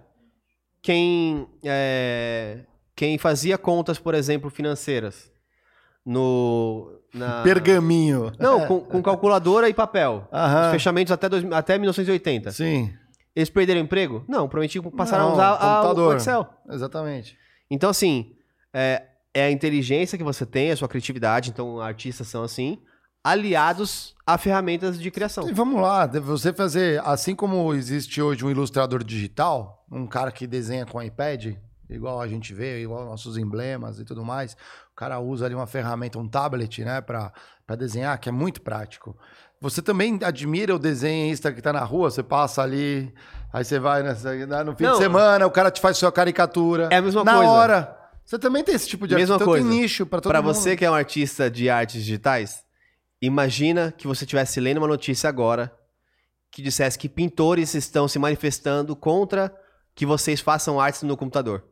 Quem, 0.82 1.48
é, 1.64 2.60
quem 2.96 3.18
fazia 3.18 3.58
contas, 3.58 3.98
por 3.98 4.14
exemplo, 4.14 4.50
financeiras 4.50 5.32
no... 6.06 7.00
Na... 7.14 7.44
Pergaminho. 7.44 8.32
Não, 8.40 8.66
com, 8.66 8.80
com 8.86 9.04
calculadora 9.04 9.70
e 9.70 9.74
papel. 9.74 10.28
Aham. 10.34 10.66
Os 10.68 10.72
fechamentos 10.72 11.12
até, 11.12 11.30
dois, 11.30 11.44
até 11.52 11.78
1980. 11.78 12.52
Sim. 12.52 12.92
Eles 13.36 13.50
perderam 13.50 13.82
o 13.82 13.84
emprego? 13.84 14.24
Não, 14.28 14.48
provavelmente 14.48 14.82
passaram 14.96 15.26
Não, 15.26 15.32
a 15.32 15.34
usar 15.34 15.48
a- 15.50 15.54
o 15.54 15.82
computador. 15.84 16.16
Excel. 16.18 16.50
Exatamente. 16.70 17.38
Então, 17.70 17.90
assim, 17.90 18.36
é, 18.74 19.04
é 19.34 19.44
a 19.46 19.52
inteligência 19.52 20.18
que 20.18 20.24
você 20.24 20.46
tem, 20.46 20.72
a 20.72 20.76
sua 20.76 20.88
criatividade, 20.88 21.50
então 21.50 21.80
artistas 21.80 22.28
são 22.28 22.44
assim, 22.44 22.80
aliados 23.24 24.14
a 24.26 24.38
ferramentas 24.38 25.00
de 25.00 25.10
criação. 25.10 25.48
E 25.50 25.54
vamos 25.54 25.82
lá, 25.82 26.06
você 26.06 26.52
fazer, 26.54 27.02
assim 27.06 27.36
como 27.36 27.74
existe 27.74 28.22
hoje 28.22 28.44
um 28.46 28.52
ilustrador 28.52 29.04
digital, 29.04 29.84
um 29.92 30.06
cara 30.06 30.32
que 30.32 30.46
desenha 30.46 30.86
com 30.86 31.02
iPad, 31.02 31.56
igual 31.90 32.22
a 32.22 32.28
gente 32.28 32.54
vê, 32.54 32.82
igual 32.82 33.06
nossos 33.06 33.38
emblemas 33.38 34.00
e 34.00 34.06
tudo 34.06 34.24
mais, 34.24 34.54
o 34.92 34.96
cara 34.96 35.20
usa 35.20 35.46
ali 35.46 35.54
uma 35.56 35.68
ferramenta, 35.68 36.18
um 36.20 36.28
tablet, 36.28 36.84
né, 36.84 37.02
pra, 37.02 37.32
pra 37.68 37.76
desenhar, 37.76 38.18
que 38.20 38.30
é 38.30 38.32
muito 38.32 38.62
prático. 38.62 39.18
Você 39.62 39.82
também 39.82 40.20
admira 40.24 40.76
o 40.76 40.80
desenhista 40.80 41.52
que 41.52 41.62
tá 41.62 41.72
na 41.72 41.84
rua, 41.84 42.12
você 42.12 42.22
passa 42.24 42.62
ali, 42.62 43.14
aí 43.52 43.64
você 43.64 43.80
vai 43.80 44.04
nessa- 44.04 44.34
né, 44.34 44.64
no 44.64 44.76
fim 44.76 44.84
Não, 44.84 44.94
de 44.94 44.98
semana, 44.98 45.46
o 45.48 45.52
cara 45.52 45.72
te 45.72 45.80
faz 45.80 45.98
sua 45.98 46.12
caricatura. 46.12 46.90
É 46.92 46.98
a 46.98 47.02
mesma 47.02 47.24
na 47.24 47.36
coisa. 47.36 47.50
hora. 47.52 47.98
Você 48.26 48.40
também 48.40 48.64
tem 48.64 48.74
esse 48.76 48.88
tipo 48.88 49.08
de 49.08 49.16
Mesma 49.16 49.36
artista, 49.36 49.46
coisa. 49.52 49.68
tem 49.70 49.80
nicho 49.82 50.06
pra 50.06 50.20
todo 50.22 50.32
Pra 50.32 50.42
mundo. 50.42 50.54
você 50.54 50.76
que 50.78 50.84
é 50.86 50.90
um 50.90 50.94
artista 50.94 51.50
de 51.52 51.70
artes 51.70 52.04
digitais, 52.04 52.64
imagina 53.22 53.94
que 53.98 54.08
você 54.08 54.24
estivesse 54.26 54.60
lendo 54.60 54.78
uma 54.80 54.88
notícia 54.88 55.30
agora 55.30 55.74
que 56.52 56.62
dissesse 56.62 56.98
que 57.00 57.10
pintores 57.10 57.74
estão 57.74 58.08
se 58.08 58.20
manifestando 58.20 58.96
contra 58.96 59.54
que 59.96 60.06
vocês 60.06 60.40
façam 60.42 60.80
artes 60.80 61.04
no 61.04 61.16
computador. 61.18 61.64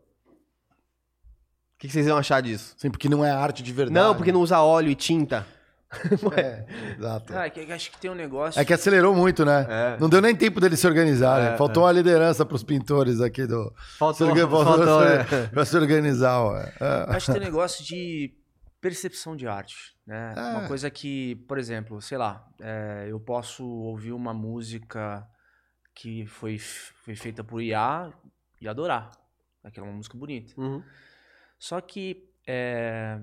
O 1.82 1.84
que, 1.84 1.88
que 1.88 1.94
vocês 1.94 2.06
iam 2.06 2.16
achar 2.16 2.40
disso? 2.44 2.76
Sim, 2.78 2.92
porque 2.92 3.10
não 3.10 3.26
é 3.26 3.32
arte 3.32 3.64
de 3.64 3.74
verdade. 3.74 3.96
Não, 3.96 4.14
porque 4.14 4.32
não 4.32 4.42
usa 4.42 4.60
óleo 4.62 4.90
e 4.90 4.96
tinta. 4.96 5.48
É, 6.38 6.66
exato. 6.98 7.34
Ah, 7.36 7.50
que, 7.50 7.66
que 7.66 7.72
acho 7.74 7.92
que 7.92 7.98
tem 7.98 8.10
um 8.10 8.16
negócio. 8.16 8.62
É 8.62 8.64
que 8.64 8.72
acelerou 8.72 9.14
muito, 9.14 9.44
né? 9.44 9.66
É. 9.68 9.98
Não 10.00 10.08
deu 10.08 10.22
nem 10.22 10.34
tempo 10.34 10.62
deles 10.62 10.80
se 10.80 10.88
organizarem. 10.88 11.48
É, 11.50 11.58
Faltou 11.58 11.84
uma 11.84 11.92
liderança 11.92 12.46
para 12.46 12.56
os 12.56 12.64
pintores 12.64 13.20
aqui 13.20 13.46
do. 13.48 13.74
Faltou, 13.98 14.34
se 14.34 14.48
faltou, 14.48 15.02
se- 15.02 15.36
é. 15.36 15.48
pra 15.48 15.66
se 15.66 15.76
organizar. 15.76 16.42
ué. 16.46 16.74
É. 16.80 17.06
Acho 17.16 17.26
que 17.26 17.32
tem 17.34 17.42
um 17.42 17.46
negócio 17.46 17.84
de 17.84 18.32
percepção 18.80 19.36
de 19.36 19.48
arte, 19.48 19.76
né? 20.08 20.34
É. 20.38 20.40
Uma 20.60 20.68
coisa 20.68 20.90
que, 20.90 21.36
por 21.48 21.58
exemplo, 21.58 22.00
sei 22.00 22.18
lá, 22.18 22.46
é, 22.62 23.08
eu 23.10 23.20
posso 23.20 23.66
ouvir 23.66 24.14
uma 24.14 24.34
música 24.34 25.28
que 25.94 26.26
foi, 26.28 26.58
foi 26.58 27.16
feita 27.16 27.44
por 27.44 27.62
IA 27.62 28.14
e 28.62 28.68
adorar. 28.68 29.12
Aquela 29.62 29.88
é 29.88 29.90
uma 29.90 29.98
música 29.98 30.18
bonita. 30.18 30.54
Uhum. 30.56 30.82
Só 31.62 31.80
que 31.80 32.28
é, 32.48 33.22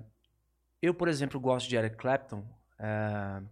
eu, 0.80 0.95
por 0.95 1.09
exemplo, 1.09 1.41
gosto 1.41 1.68
de 1.68 1.74
Eric 1.74 1.97
Clapton 1.97 2.49
é, 2.78 3.43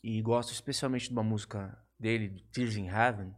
e 0.00 0.22
gosto 0.22 0.52
especialmente 0.52 1.08
de 1.08 1.12
uma 1.12 1.24
música 1.24 1.76
dele, 1.98 2.46
Tears 2.52 2.76
in 2.76 2.86
Heaven, 2.86 3.34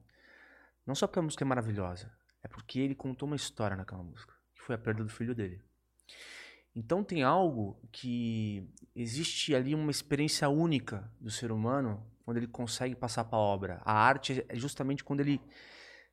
não 0.87 0.95
só 0.95 1.07
porque 1.07 1.19
a 1.19 1.23
música 1.23 1.45
é 1.45 1.47
maravilhosa, 1.47 2.13
é 2.43 2.47
porque 2.47 2.79
ele 2.79 2.95
contou 2.95 3.27
uma 3.27 3.37
história 3.37 3.75
naquela 3.75 4.03
música, 4.03 4.35
que 4.55 4.61
foi 4.61 4.75
a 4.75 4.79
perda 4.79 5.03
do 5.03 5.09
filho 5.09 5.35
dele. 5.35 5.63
Então 6.77 7.03
tem 7.03 7.23
algo 7.23 7.81
que 7.91 8.69
existe 8.95 9.55
ali 9.55 9.75
uma 9.75 9.91
experiência 9.91 10.47
única 10.51 11.11
do 11.19 11.31
ser 11.31 11.51
humano 11.51 12.07
quando 12.23 12.37
ele 12.37 12.47
consegue 12.47 12.95
passar 12.95 13.25
para 13.25 13.39
a 13.39 13.41
obra. 13.41 13.81
A 13.83 13.95
arte 13.95 14.45
é 14.47 14.57
justamente 14.57 15.03
quando 15.03 15.21
ele 15.21 15.41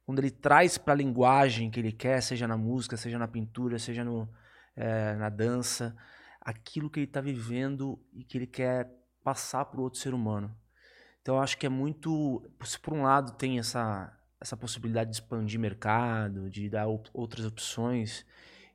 quando 0.05 0.19
ele 0.19 0.31
traz 0.31 0.77
para 0.77 0.93
a 0.93 0.97
linguagem 0.97 1.69
que 1.69 1.79
ele 1.81 1.91
quer, 1.91 2.21
seja 2.21 2.47
na 2.47 2.55
música, 2.55 2.95
seja 2.95 3.17
na 3.17 3.27
pintura, 3.27 3.77
seja 3.77 4.03
no, 4.03 4.29
eh, 4.75 5.15
na 5.15 5.29
dança, 5.29 5.95
aquilo 6.41 6.89
que 6.89 6.99
ele 6.99 7.07
está 7.07 7.21
vivendo 7.21 7.99
e 8.13 8.23
que 8.23 8.37
ele 8.37 8.47
quer 8.47 8.89
passar 9.23 9.65
para 9.65 9.79
o 9.79 9.83
outro 9.83 9.99
ser 9.99 10.13
humano. 10.13 10.55
Então 11.21 11.35
eu 11.35 11.41
acho 11.41 11.57
que 11.57 11.65
é 11.65 11.69
muito, 11.69 12.47
se 12.63 12.79
por 12.79 12.93
um 12.93 13.03
lado 13.03 13.33
tem 13.33 13.59
essa 13.59 14.11
essa 14.39 14.55
possibilidade 14.55 15.09
de 15.09 15.15
expandir 15.15 15.59
mercado, 15.59 16.49
de 16.51 16.69
dar 16.69 16.87
op- 16.87 17.09
outras 17.13 17.45
opções, 17.45 18.23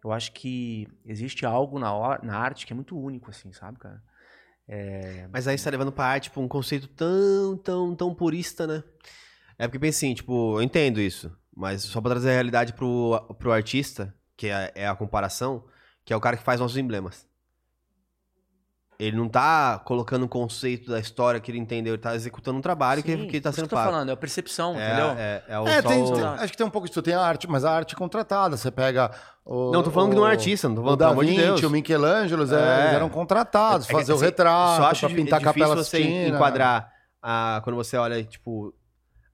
eu 0.03 0.11
acho 0.11 0.33
que 0.33 0.89
existe 1.05 1.47
algo 1.47 1.79
na, 1.79 2.19
na 2.25 2.37
arte 2.39 2.67
que 2.67 2.73
é 2.73 2.75
muito 2.77 2.99
único, 2.99 3.31
assim, 3.31 3.53
sabe, 3.53 3.79
cara? 3.79 4.03
É, 4.67 5.29
Mas 5.33 5.47
aí 5.47 5.57
você 5.57 5.65
tá 5.65 5.71
levando 5.71 5.93
pra 5.93 6.07
arte 6.07 6.31
pra 6.31 6.41
um 6.41 6.49
conceito 6.49 6.89
tão, 6.89 7.57
tão, 7.59 7.95
tão 7.95 8.15
purista, 8.15 8.67
né? 8.67 8.83
É 9.59 9.69
porque 9.69 9.79
pensa 9.79 9.99
assim, 9.99 10.15
tipo, 10.15 10.59
eu 10.59 10.63
entendo 10.63 11.01
isso, 11.01 11.31
mas 11.55 11.83
só 11.83 12.01
pra 12.01 12.13
trazer 12.13 12.31
a 12.31 12.35
realidade 12.35 12.73
pro, 12.73 13.21
pro 13.39 13.53
artista, 13.53 14.13
que 14.37 14.49
é, 14.49 14.73
é 14.75 14.89
a 14.89 14.97
comparação, 14.97 15.67
que 16.11 16.15
é 16.15 16.17
o 16.17 16.21
cara 16.21 16.37
que 16.37 16.43
faz 16.43 16.59
nossos 16.59 16.77
emblemas. 16.77 17.25
Ele 18.99 19.17
não 19.17 19.29
tá 19.29 19.79
colocando 19.85 20.25
o 20.25 20.29
conceito 20.29 20.91
da 20.91 20.99
história 20.99 21.39
que 21.39 21.49
ele 21.53 21.59
entendeu, 21.59 21.95
ele 21.95 22.03
tá 22.03 22.17
executando 22.17 22.59
um 22.59 22.61
trabalho 22.61 23.01
que, 23.01 23.17
Sim, 23.17 23.29
que 23.29 23.41
tá 23.41 23.51
por 23.51 23.55
isso 23.55 23.61
sendo 23.61 23.69
que 23.69 23.75
eu 23.75 23.79
tô 23.79 23.83
pago. 23.85 23.93
falando, 23.93 24.09
é 24.09 24.13
a 24.13 24.17
percepção, 24.17 24.75
É, 24.77 24.87
entendeu? 24.89 25.07
É, 25.17 25.45
é, 25.49 25.59
o 25.61 25.69
É, 25.69 25.81
tem- 25.83 26.03
o- 26.03 26.13
tem- 26.13 26.25
acho 26.25 26.51
que 26.53 26.59
tem 26.59 26.67
um 26.67 26.71
pouco 26.71 26.89
disso. 26.89 27.01
Tem 27.01 27.15
a 27.15 27.21
arte, 27.23 27.49
mas 27.49 27.65
a 27.65 27.71
arte 27.71 27.95
contratada. 27.95 28.57
Você 28.57 28.73
pega. 28.73 29.13
O, 29.45 29.71
Não, 29.71 29.85
tô 29.85 29.91
falando 29.93 30.11
que 30.11 30.17
não 30.17 30.27
é 30.27 30.31
o- 30.31 30.33
artista, 30.33 30.69
não 30.69 30.75
tô 30.75 30.81
o 30.81 30.85
falando, 30.85 30.99
Da 30.99 31.09
amor 31.11 31.25
de 31.25 31.31
Vinci, 31.31 31.43
Deus. 31.45 31.63
o 31.63 31.71
Michelangelo, 31.71 32.43
eles 32.43 32.53
É. 32.53 32.81
eles 32.83 32.95
eram 32.95 33.09
contratados, 33.09 33.87
É 33.87 33.89
que, 33.89 33.95
fazer 33.95 34.13
o 34.13 34.17
assim, 34.17 34.25
retrato, 34.25 34.83
só 34.83 34.89
acho 34.91 35.07
pra 35.07 35.15
pintar 35.17 35.37
a 35.37 35.39
difícil 35.39 35.45
Capela 35.63 35.77
você 35.77 35.97
Sistina. 35.99 36.35
enquadrar 36.37 36.93
a, 37.23 37.61
quando 37.63 37.77
você 37.77 37.97
olha, 37.97 38.23
tipo, 38.25 38.75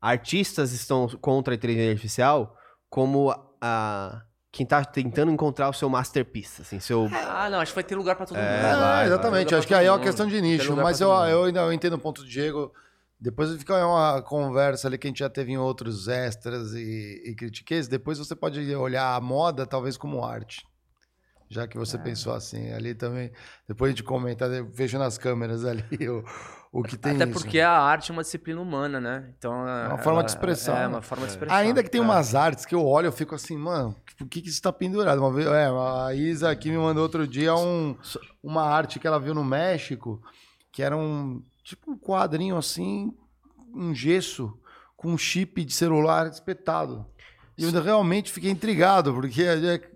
artistas 0.01 0.73
estão 0.73 1.09
contra 1.21 1.55
a 1.55 1.57
inteligência 1.57 1.91
artificial 1.93 2.55
como 2.89 3.35
a, 3.61 4.23
quem 4.57 4.65
tá 4.65 4.83
tentando 4.83 5.31
encontrar 5.31 5.69
o 5.69 5.73
seu 5.75 5.87
masterpiece, 5.91 6.63
assim, 6.63 6.81
seu... 6.81 7.09
Ah, 7.13 7.51
não, 7.51 7.61
acho 7.61 7.73
que 7.73 7.75
vai 7.75 7.85
ter 7.85 7.95
lugar 7.95 8.17
pra 8.17 8.25
todo 8.25 8.37
mundo. 8.39 8.47
É, 8.47 8.71
É, 8.71 8.77
vai, 8.77 9.07
exatamente. 9.07 9.51
vai. 9.51 9.59
Acho 9.59 9.69
que 9.69 9.75
aí 9.75 9.85
é 9.85 9.93
uma 9.93 10.01
questão 10.01 10.27
de 10.27 10.41
nicho. 10.41 10.75
Mas 10.75 10.99
eu, 11.01 11.11
eu 11.11 11.45
ainda 11.45 11.61
eu 11.61 11.73
entendo 11.73 11.93
o 11.93 11.99
ponto 11.99 12.23
do 12.23 12.29
Diego. 12.29 12.73
Depois 13.21 13.55
fica 13.57 13.87
uma 13.87 14.23
conversa 14.23 14.89
ali 14.89 14.97
que 14.97 15.07
a 15.07 15.11
gente 15.11 15.19
já 15.19 15.29
teve 15.29 15.53
em 15.53 15.59
outros 15.59 16.09
extras 16.09 16.73
e, 16.73 17.23
e 17.27 17.35
critiquei. 17.35 17.83
Depois 17.83 18.19
você 18.19 18.35
pode 18.35 18.75
olhar 18.75 19.15
a 19.15 19.21
moda 19.21 19.67
talvez 19.67 19.97
como 19.99 20.25
arte. 20.25 20.65
Já 21.49 21.67
que 21.69 21.77
É. 21.77 21.81
você 21.81 21.99
pensou 21.99 22.33
assim, 22.35 22.73
ali 22.73 22.95
também. 22.95 23.31
Depois 23.69 23.91
a 23.91 23.93
gente 23.95 24.03
comenta, 24.05 24.49
vejo 24.73 24.99
nas 24.99 25.19
câmeras 25.19 25.65
ali 25.67 25.85
o, 26.09 26.25
o 26.79 26.83
que 26.83 26.97
tem 26.97 27.15
Até 27.15 27.25
isso. 27.25 27.33
porque 27.33 27.61
a 27.61 27.73
arte 27.73 28.11
é 28.11 28.13
uma 28.13 28.23
disciplina 28.23 28.61
humana, 28.61 29.01
né? 29.01 29.33
Então, 29.39 29.67
É 29.67 29.89
uma 29.89 29.99
forma 29.99 30.23
de 30.23 30.31
expressão. 30.31 30.77
É 30.77 30.81
né? 30.81 30.89
uma 30.89 31.03
forma 31.03 31.25
de 31.25 31.33
expressão. 31.33 31.57
Ainda 31.57 31.83
que 31.83 31.91
tem 31.91 32.01
é. 32.01 32.05
umas 32.05 32.35
artes 32.35 32.67
que 32.67 32.75
eu 32.75 32.85
olho, 32.87 33.07
eu 33.07 33.13
fico 33.13 33.35
assim, 33.35 33.57
mano, 33.57 33.97
por 34.19 34.29
que, 34.29 34.43
que 34.43 34.49
isso 34.49 34.61
tá 34.61 34.73
pendurado? 34.73 35.19
Uma 35.19 35.33
vez, 35.33 35.47
é, 35.47 35.67
a 35.69 36.15
Isa 36.15 36.51
aqui 36.51 36.71
me 36.71 36.77
mandou 36.77 37.03
outro 37.03 37.27
dia 37.27 37.55
um, 37.55 37.97
uma 38.43 38.63
arte 38.65 38.99
que 38.99 39.07
ela 39.07 39.19
viu 39.19 39.33
no 39.35 39.43
México, 39.45 40.21
que 40.71 40.83
era 40.83 40.97
um 40.97 41.43
tipo 41.65 41.91
um 41.91 41.99
quadrinho 41.99 42.57
assim, 42.57 43.13
um 43.75 43.95
gesso 43.95 44.57
com 44.97 45.13
um 45.13 45.19
chip 45.19 45.65
de 45.65 45.73
celular 45.73 46.27
espetado. 46.27 47.07
E 47.57 47.65
eu 47.65 47.83
realmente 47.83 48.31
fiquei 48.31 48.51
intrigado, 48.51 49.15
porque 49.15 49.43
é- 49.43 49.96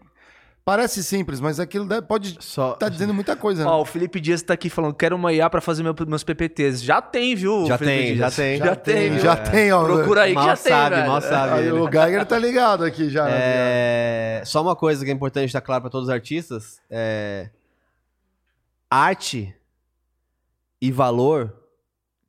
parece 0.65 1.03
simples, 1.03 1.41
mas 1.41 1.59
aquilo 1.59 1.85
deve- 1.87 2.07
pode 2.07 2.39
estar 2.39 2.75
tá 2.77 2.89
dizendo 2.89 3.13
muita 3.15 3.35
coisa. 3.35 3.65
né? 3.65 3.71
Ó, 3.71 3.81
o 3.81 3.85
Felipe 3.85 4.21
Dias 4.21 4.41
tá 4.43 4.55
aqui 4.55 4.69
falando, 4.71 4.95
quero 4.95 5.17
uma 5.17 5.33
IA 5.33 5.49
pra 5.51 5.61
fazer 5.61 5.83
meu- 5.83 5.95
meus 6.07 6.23
PPTs. 6.23 6.83
Já 6.85 7.01
tem, 7.03 7.35
viu, 7.35 7.67
Já 7.67 7.77
Felipe 7.79 7.97
tem, 7.97 8.15
Dias? 8.15 8.19
já 8.19 8.31
tem. 8.43 8.59
Já, 8.59 8.77
tem, 8.77 9.11
viu? 9.11 9.21
já 9.21 9.37
tem, 9.37 9.73
ó. 9.73 9.85
Procura 9.85 10.23
aí 10.23 10.31
que 10.31 10.35
Mal 10.37 10.45
já 10.47 10.57
tem, 10.57 10.73
sabe, 10.73 10.97
velho. 10.97 11.09
mal 11.09 11.21
sabe. 11.21 11.53
Aí 11.55 11.63
ele. 11.67 11.73
o 11.73 11.91
Geiger 11.91 12.25
tá 12.27 12.39
ligado 12.39 12.85
aqui 12.85 13.09
já. 13.11 13.25
né? 13.25 13.33
É, 13.35 14.43
Só 14.45 14.63
uma 14.63 14.77
coisa 14.77 15.05
que 15.05 15.11
é 15.11 15.15
importante 15.15 15.43
deixar 15.43 15.61
claro 15.61 15.83
para 15.83 15.91
todos 15.91 16.09
os 16.09 16.15
artistas: 16.15 16.81
é... 16.91 17.51
arte 18.91 19.55
e 20.81 20.91
valor 20.91 21.55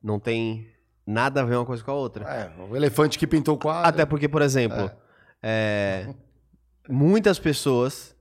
não 0.02 0.18
tem 0.18 0.68
nada 1.06 1.40
a 1.40 1.44
ver 1.44 1.56
uma 1.56 1.64
coisa 1.66 1.82
com 1.82 1.90
a 1.90 1.94
outra. 1.94 2.24
É, 2.28 2.50
o 2.62 2.76
elefante 2.76 3.18
que 3.18 3.26
pintou 3.26 3.54
o 3.54 3.58
quadro. 3.58 3.88
Até 3.88 4.04
porque, 4.04 4.28
por 4.28 4.42
exemplo, 4.42 4.90
é, 5.42 6.06
muitas 6.88 7.38
pessoas 7.38 8.11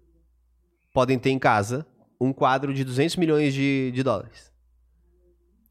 podem 0.93 1.17
ter 1.19 1.29
em 1.31 1.39
casa 1.39 1.85
um 2.19 2.31
quadro 2.33 2.73
de 2.73 2.83
200 2.83 3.15
milhões 3.15 3.53
de, 3.53 3.91
de 3.93 4.03
dólares. 4.03 4.51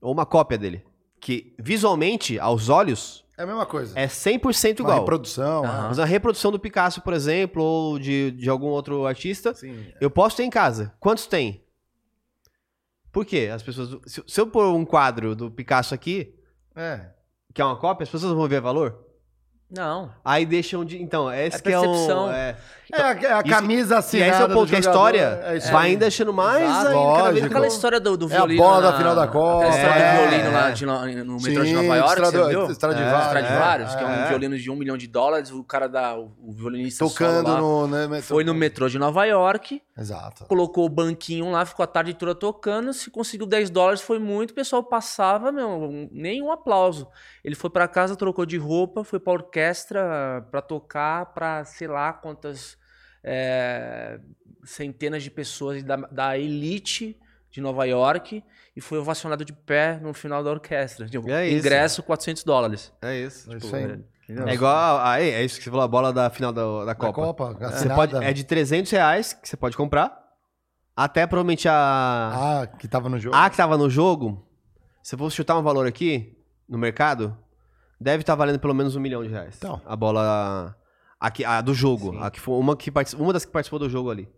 Ou 0.00 0.12
uma 0.12 0.26
cópia 0.26 0.56
dele. 0.58 0.84
Que 1.20 1.54
visualmente, 1.58 2.38
aos 2.38 2.68
olhos, 2.68 3.24
É 3.36 3.42
a 3.42 3.46
mesma 3.46 3.66
coisa. 3.66 3.98
é 3.98 4.06
100% 4.06 4.80
Uma 4.80 4.88
igual. 4.88 4.98
reprodução. 5.00 5.64
Aham. 5.64 5.84
é. 5.84 5.88
Mas 5.88 5.98
a 5.98 6.04
reprodução 6.04 6.50
do 6.50 6.58
Picasso, 6.58 7.02
por 7.02 7.12
exemplo, 7.12 7.62
ou 7.62 7.98
de, 7.98 8.30
de 8.32 8.48
algum 8.48 8.68
outro 8.68 9.06
artista, 9.06 9.52
Sim. 9.54 9.92
eu 10.00 10.10
posso 10.10 10.36
ter 10.38 10.44
em 10.44 10.50
casa. 10.50 10.92
Quantos 10.98 11.26
tem? 11.26 11.62
Por 13.12 13.24
quê? 13.26 13.50
As 13.52 13.62
pessoas. 13.62 13.90
Se, 14.06 14.22
se 14.26 14.40
eu 14.40 14.46
pôr 14.46 14.66
um 14.74 14.84
quadro 14.84 15.34
do 15.36 15.50
Picasso 15.50 15.94
aqui, 15.94 16.34
É. 16.74 17.10
que 17.52 17.60
é 17.60 17.64
uma 17.64 17.76
cópia, 17.76 18.04
as 18.04 18.10
pessoas 18.10 18.32
vão 18.32 18.48
ver 18.48 18.60
valor? 18.60 19.04
Não. 19.70 20.12
Aí 20.24 20.46
deixam 20.46 20.84
de. 20.84 21.00
Então, 21.02 21.30
esse 21.32 21.58
É 21.58 21.60
que 21.60 21.70
é 21.72 21.78
o. 21.78 21.82
percepção. 21.82 22.28
É, 22.92 23.00
É 23.00 23.02
a, 23.02 23.10
é 23.12 23.32
a 23.32 23.40
Isso- 23.40 23.48
camisa 23.48 23.94
e 23.94 23.98
assinada 23.98 24.30
esse 24.32 24.42
é 24.42 24.44
o 24.44 24.48
ponto 24.48 24.68
que 24.70 24.76
a 24.76 24.80
jogador, 24.80 24.98
história 25.14 25.40
é 25.44 25.58
vai 25.70 25.86
ainda 25.88 26.00
deixando 26.00 26.32
mais 26.32 26.62
Exato. 26.62 26.86
ainda, 26.88 26.94
Lógico. 26.98 27.46
Aquela 27.46 27.66
história 27.66 28.00
do, 28.00 28.16
do 28.16 28.24
É 28.26 28.34
a 28.34 28.36
violino. 28.38 28.62
bola 28.62 28.82
da 28.82 28.90
na- 28.92 28.98
final 28.98 29.14
da 29.14 29.26
Copa. 29.28 29.66
Aquela 29.66 29.76
história 29.82 30.02
É. 30.02 30.12
do 30.24 30.30
violino 30.30 30.52
lá 30.52 30.70
de, 30.70 30.86
no, 30.86 31.24
no 31.24 31.36
metrô 31.40 31.62
de 31.62 31.68
Sim, 31.68 31.74
Nova 31.74 31.96
York, 31.96 32.12
Strado- 32.12 32.32
você 32.32 32.48
viu? 32.50 32.66
Stradivarius. 32.70 33.20
É, 33.20 33.26
Stradivarius, 33.26 33.92
É, 33.92 33.96
que 33.96 34.02
é 34.02 34.06
um 34.06 34.10
é. 34.10 34.28
violino 34.28 34.58
de 34.58 34.70
um 34.70 34.76
milhão 34.76 34.96
de 34.96 35.06
dólares. 35.06 35.50
O 35.50 35.62
cara 35.64 35.88
da. 35.88 36.16
O, 36.16 36.32
o 36.42 36.52
violinista 36.52 37.04
Tocando 37.04 37.48
lá, 37.48 37.58
no. 37.60 37.86
Né, 37.86 38.22
Foi 38.22 38.44
no 38.44 38.54
metrô 38.54 38.88
de 38.88 38.98
Nova 38.98 39.24
York, 39.24 39.82
Exato. 39.96 40.44
colocou 40.46 40.84
o 40.84 40.88
banquinho 40.88 41.50
lá, 41.50 41.64
ficou 41.64 41.84
a 41.84 41.86
tarde 41.86 42.14
toda 42.14 42.34
tocando. 42.34 42.92
Se 42.92 43.10
conseguiu 43.10 43.46
10 43.46 43.70
dólares, 43.70 44.00
foi 44.00 44.18
muito. 44.18 44.50
O 44.50 44.54
pessoal 44.54 44.82
passava, 44.82 45.52
meu, 45.52 46.08
nem 46.12 46.42
um 46.42 46.50
aplauso. 46.50 47.06
Ele 47.44 47.54
foi 47.54 47.70
pra 47.70 47.86
casa, 47.88 48.16
trocou 48.16 48.44
de 48.44 48.56
roupa, 48.58 49.02
foi 49.04 49.18
pra 49.18 49.32
orquestra 49.32 50.44
pra 50.50 50.60
tocar 50.60 51.26
pra 51.26 51.64
sei 51.64 51.86
lá 51.88 52.12
quantas 52.12 52.76
é, 53.22 54.18
centenas 54.64 55.22
de 55.22 55.30
pessoas 55.30 55.82
da, 55.82 55.96
da 55.96 56.38
elite 56.38 57.16
de 57.50 57.60
Nova 57.60 57.84
York 57.84 58.42
e 58.76 58.80
foi 58.80 58.98
ovacionado 58.98 59.44
de 59.44 59.52
pé 59.52 59.98
no 60.00 60.14
final 60.14 60.42
da 60.44 60.50
orquestra. 60.50 61.06
Tipo, 61.06 61.28
É 61.30 61.48
isso. 61.48 61.58
ingresso 61.58 62.02
400 62.02 62.44
dólares. 62.44 62.92
É 63.02 63.16
isso. 63.18 63.50
É 63.50 63.54
tipo, 63.54 63.66
isso 63.66 63.76
aí. 63.76 63.98
entendeu? 64.24 64.48
É 64.48 64.54
igual. 64.54 64.98
a- 64.98 65.12
Aí, 65.12 65.30
é 65.30 65.44
isso 65.44 65.58
que 65.58 65.64
você 65.64 65.70
falou, 65.70 65.84
a 65.84 65.88
bola 65.88 66.12
da 66.12 66.30
final 66.30 66.52
da, 66.52 66.62
da 66.80 66.84
Da 66.86 66.94
Copa. 66.94 67.12
Copa, 67.12 67.70
Você 67.72 67.88
pode, 67.88 68.14
é 68.16 68.32
de 68.32 68.44
300 68.44 68.90
reais 68.92 69.32
que 69.32 69.48
você 69.48 69.56
pode 69.56 69.76
comprar. 69.76 70.18
Até 70.96 71.26
provavelmente 71.26 71.68
a. 71.68 71.72
Ah, 72.62 72.66
que 72.66 72.86
tava 72.86 73.08
no 73.08 73.18
jogo. 73.18 73.34
A 73.34 73.48
que 73.50 73.56
tava 73.56 73.76
no 73.78 73.88
jogo, 73.88 74.46
se 75.02 75.14
eu 75.14 75.18
fosse 75.18 75.34
chutar 75.36 75.56
um 75.58 75.62
valor 75.62 75.86
aqui, 75.86 76.36
no 76.68 76.76
mercado, 76.78 77.36
deve 78.00 78.20
estar 78.22 78.34
valendo 78.34 78.58
pelo 78.60 78.74
menos 78.74 78.94
um 78.94 79.00
milhão 79.00 79.22
de 79.24 79.30
reais. 79.30 79.54
Então. 79.58 79.80
A 79.86 79.96
bola. 79.96 80.76
A, 81.20 81.30
que- 81.30 81.44
a 81.44 81.60
do 81.60 81.74
jogo. 81.74 82.18
A 82.18 82.30
que 82.30 82.40
foi 82.40 82.54
uma, 82.58 82.74
que 82.76 82.90
uma 83.18 83.32
das 83.32 83.44
que 83.44 83.52
participou 83.52 83.78
do 83.78 83.88
jogo 83.90 84.10
ali. 84.10 84.28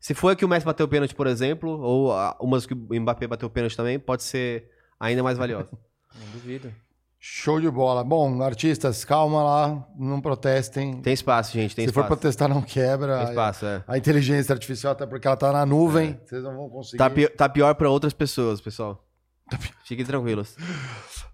Se 0.00 0.14
foi 0.14 0.32
a 0.32 0.36
que 0.36 0.44
o 0.44 0.48
Messi 0.48 0.64
bateu 0.64 0.86
o 0.86 0.88
pênalti, 0.88 1.14
por 1.14 1.26
exemplo, 1.26 1.78
ou 1.80 2.12
a- 2.12 2.34
uma 2.40 2.56
das 2.56 2.64
que 2.64 2.72
o 2.72 3.00
Mbappé 3.00 3.26
bateu 3.26 3.46
o 3.46 3.50
pênalti 3.50 3.76
também, 3.76 3.98
pode 3.98 4.22
ser 4.22 4.70
ainda 4.98 5.22
mais 5.22 5.36
valiosa. 5.36 5.68
Não 6.18 6.32
duvido. 6.32 6.72
Show 7.22 7.60
de 7.60 7.70
bola. 7.70 8.02
Bom, 8.02 8.40
artistas, 8.42 9.04
calma 9.04 9.42
lá, 9.44 9.86
não 9.94 10.22
protestem. 10.22 11.02
Tem 11.02 11.12
espaço, 11.12 11.52
gente, 11.52 11.76
tem 11.76 11.84
Se 11.84 11.90
espaço. 11.90 12.08
for 12.08 12.16
protestar, 12.16 12.48
não 12.48 12.62
quebra. 12.62 13.18
Tem 13.18 13.28
espaço, 13.28 13.66
é. 13.66 13.84
A 13.86 13.98
inteligência 13.98 14.54
artificial, 14.54 14.92
até 14.94 15.04
porque 15.06 15.26
ela 15.26 15.36
tá 15.36 15.52
na 15.52 15.66
nuvem, 15.66 16.18
vocês 16.24 16.42
não 16.42 16.56
vão 16.56 16.70
conseguir. 16.70 16.96
Tá, 16.96 17.10
pi- 17.10 17.28
tá 17.28 17.46
pior 17.46 17.74
pra 17.74 17.90
outras 17.90 18.14
pessoas, 18.14 18.58
pessoal. 18.62 19.06
Fiquem 19.84 20.04
tranquilos. 20.04 20.56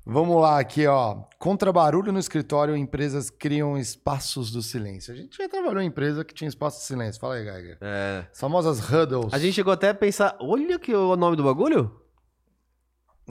Vamos 0.05 0.41
lá, 0.41 0.61
aqui, 0.61 0.87
ó. 0.87 1.25
Contra 1.39 1.73
barulho 1.73 2.13
no 2.13 2.19
escritório, 2.19 2.77
empresas 2.77 3.29
criam 3.29 3.77
espaços 3.77 4.51
do 4.53 4.63
silêncio. 4.63 5.13
A 5.13 5.17
gente 5.17 5.37
já 5.37 5.49
trabalhou 5.49 5.83
em 5.83 5.87
empresa 5.87 6.25
que 6.25 6.33
tinha 6.33 6.49
espaço 6.49 6.79
de 6.79 6.85
silêncio. 6.85 7.21
Fala 7.21 7.35
aí, 7.35 7.45
Geiger. 7.45 7.79
É. 7.81 8.25
As 8.31 8.39
famosas 8.39 8.79
huddles. 8.79 9.35
A 9.35 9.39
gente 9.39 9.55
chegou 9.55 9.73
até 9.73 9.91
a 9.91 9.95
pensar, 9.95 10.37
olha 10.41 10.79
que 10.79 10.95
o 10.95 11.17
nome 11.17 11.37
do 11.37 11.43
bagulho. 11.43 12.01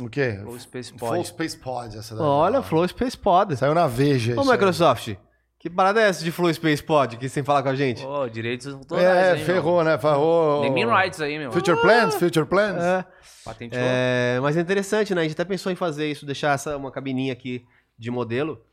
O 0.02 0.10
quê? 0.10 0.38
Flow 0.42 0.60
Space 0.60 0.92
Pod. 0.92 1.12
Flow 1.14 1.24
Space 1.24 1.58
Pod, 1.58 1.98
essa 1.98 2.16
daí. 2.16 2.26
Olha, 2.26 2.62
Flow 2.62 2.86
Space 2.86 3.18
Pod. 3.18 3.56
Saiu 3.56 3.74
na 3.74 3.88
Veja. 3.88 4.34
Ô, 4.38 4.42
isso 4.42 4.84
aí. 4.84 5.18
Que 5.66 5.70
parada 5.72 6.00
é 6.00 6.08
essa 6.08 6.24
de 6.24 6.32
Flow 6.32 6.54
Space 6.54 6.84
Pod 6.84 7.18
que 7.18 7.28
sem 7.28 7.44
falar 7.44 7.64
com 7.64 7.70
a 7.70 7.74
gente? 7.74 8.06
Ô, 8.06 8.30
direitos 8.30 8.72
autorais, 8.72 9.04
É, 9.04 9.36
hein, 9.36 9.46
ferrou, 9.46 9.78
meu? 9.78 9.86
né? 9.86 9.98
Ferrou. 9.98 10.64
Naming 10.64 10.86
rights 10.86 11.20
aí, 11.20 11.40
meu. 11.40 11.52
Future 11.52 11.82
Plans? 11.82 12.14
Future 12.14 12.46
Plans? 12.46 12.84
É. 12.84 13.04
Patenteou. 13.44 13.82
É, 13.84 14.40
mas 14.44 14.56
é 14.56 14.62
interessante, 14.62 15.16
né? 15.16 15.22
A 15.22 15.24
gente 15.24 15.34
até 15.34 15.44
pensou 15.44 15.72
em 15.72 15.76
fazer 15.76 16.06
isso, 16.06 16.24
deixar 16.24 16.54
essa 16.54 16.78
uma 16.78 16.92
cabininha 16.92 17.34
aqui 17.34 17.66
de 17.98 18.12
modelo. 18.12 18.64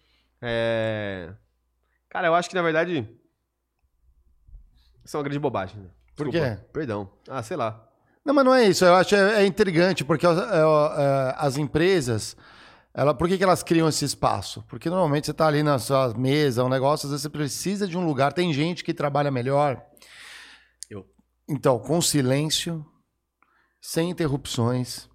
É... 0.42 1.30
Cara, 2.10 2.26
eu 2.26 2.34
acho 2.34 2.50
que 2.50 2.54
na 2.54 2.60
verdade 2.62 3.08
isso 5.02 5.16
é 5.16 5.18
uma 5.18 5.24
grande 5.24 5.38
bobagem. 5.38 5.80
Né? 5.80 5.88
Por 6.14 6.28
quê? 6.28 6.58
Perdão. 6.74 7.10
Ah, 7.26 7.42
sei 7.42 7.56
lá. 7.56 7.88
Não, 8.22 8.34
mas 8.34 8.44
não 8.44 8.54
é 8.54 8.68
isso. 8.68 8.84
Eu 8.84 8.94
acho 8.96 9.14
é, 9.14 9.42
é 9.42 9.46
intrigante, 9.46 10.04
porque 10.04 10.26
é, 10.26 10.28
é, 10.28 11.34
as 11.38 11.56
empresas, 11.56 12.36
ela, 12.94 13.14
por 13.14 13.26
que, 13.26 13.38
que 13.38 13.44
elas 13.44 13.62
criam 13.62 13.88
esse 13.88 14.04
espaço? 14.04 14.62
Porque 14.68 14.90
normalmente 14.90 15.24
você 15.24 15.30
está 15.30 15.46
ali 15.46 15.62
na 15.62 15.78
sua 15.78 16.12
mesa, 16.14 16.62
um 16.62 16.68
negócio, 16.68 17.06
às 17.06 17.10
vezes 17.10 17.22
você 17.22 17.30
precisa 17.30 17.88
de 17.88 17.96
um 17.96 18.04
lugar. 18.04 18.32
Tem 18.32 18.52
gente 18.52 18.84
que 18.84 18.92
trabalha 18.92 19.30
melhor. 19.30 19.82
Eu. 20.90 21.06
Então, 21.48 21.78
com 21.78 22.02
silêncio, 22.02 22.84
sem 23.80 24.10
interrupções. 24.10 25.08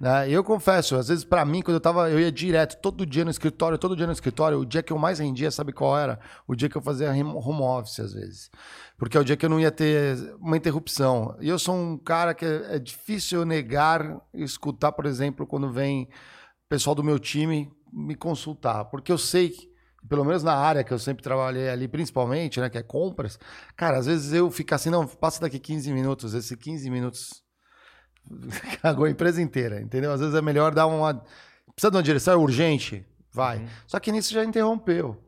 Né? 0.00 0.28
Eu 0.28 0.44
confesso, 0.44 0.96
às 0.96 1.08
vezes 1.08 1.24
para 1.24 1.44
mim, 1.44 1.62
quando 1.62 1.76
eu 1.76 1.80
tava, 1.80 2.10
eu 2.10 2.20
ia 2.20 2.30
direto, 2.30 2.80
todo 2.80 3.06
dia 3.06 3.24
no 3.24 3.30
escritório, 3.30 3.78
todo 3.78 3.96
dia 3.96 4.06
no 4.06 4.12
escritório, 4.12 4.58
o 4.58 4.66
dia 4.66 4.82
que 4.82 4.92
eu 4.92 4.98
mais 4.98 5.18
rendia, 5.18 5.50
sabe 5.50 5.72
qual 5.72 5.96
era? 5.96 6.20
O 6.46 6.54
dia 6.54 6.68
que 6.68 6.76
eu 6.76 6.82
fazia 6.82 7.10
home 7.10 7.62
office, 7.62 8.00
às 8.00 8.12
vezes. 8.12 8.50
Porque 8.96 9.16
é 9.16 9.20
o 9.20 9.24
dia 9.24 9.36
que 9.36 9.44
eu 9.44 9.50
não 9.50 9.58
ia 9.58 9.72
ter 9.72 10.36
uma 10.40 10.56
interrupção. 10.56 11.36
E 11.40 11.48
eu 11.48 11.58
sou 11.58 11.74
um 11.74 11.98
cara 11.98 12.32
que 12.32 12.44
é, 12.44 12.76
é 12.76 12.78
difícil 12.78 13.40
eu 13.40 13.44
negar 13.44 14.20
escutar, 14.32 14.92
por 14.92 15.06
exemplo, 15.06 15.46
quando 15.46 15.72
vem 15.72 16.08
pessoal 16.68 16.94
do 16.94 17.04
meu 17.04 17.18
time 17.18 17.70
me 17.92 18.14
consultar. 18.14 18.84
Porque 18.86 19.12
eu 19.12 19.18
sei 19.18 19.50
que, 19.50 19.70
pelo 20.08 20.24
menos 20.24 20.42
na 20.42 20.54
área 20.54 20.84
que 20.84 20.92
eu 20.92 20.98
sempre 20.98 21.22
trabalhei 21.22 21.68
ali, 21.68 21.88
principalmente, 21.88 22.60
né, 22.60 22.68
que 22.68 22.78
é 22.78 22.82
compras, 22.82 23.38
cara, 23.76 23.98
às 23.98 24.06
vezes 24.06 24.32
eu 24.32 24.50
fico 24.50 24.74
assim, 24.74 24.90
não, 24.90 25.06
passa 25.06 25.40
daqui 25.40 25.58
15 25.58 25.92
minutos, 25.92 26.34
esses 26.34 26.56
15 26.56 26.90
minutos 26.90 27.42
cagou 28.82 29.04
a 29.06 29.10
empresa 29.10 29.40
inteira, 29.40 29.80
entendeu? 29.80 30.12
Às 30.12 30.20
vezes 30.20 30.34
é 30.34 30.42
melhor 30.42 30.74
dar 30.74 30.86
uma. 30.86 31.14
Precisa 31.74 31.90
de 31.90 31.96
uma 31.96 32.02
direção, 32.02 32.34
é 32.34 32.36
urgente? 32.36 33.04
Vai. 33.32 33.66
Só 33.86 33.98
que 33.98 34.12
nisso 34.12 34.32
já 34.32 34.44
interrompeu. 34.44 35.20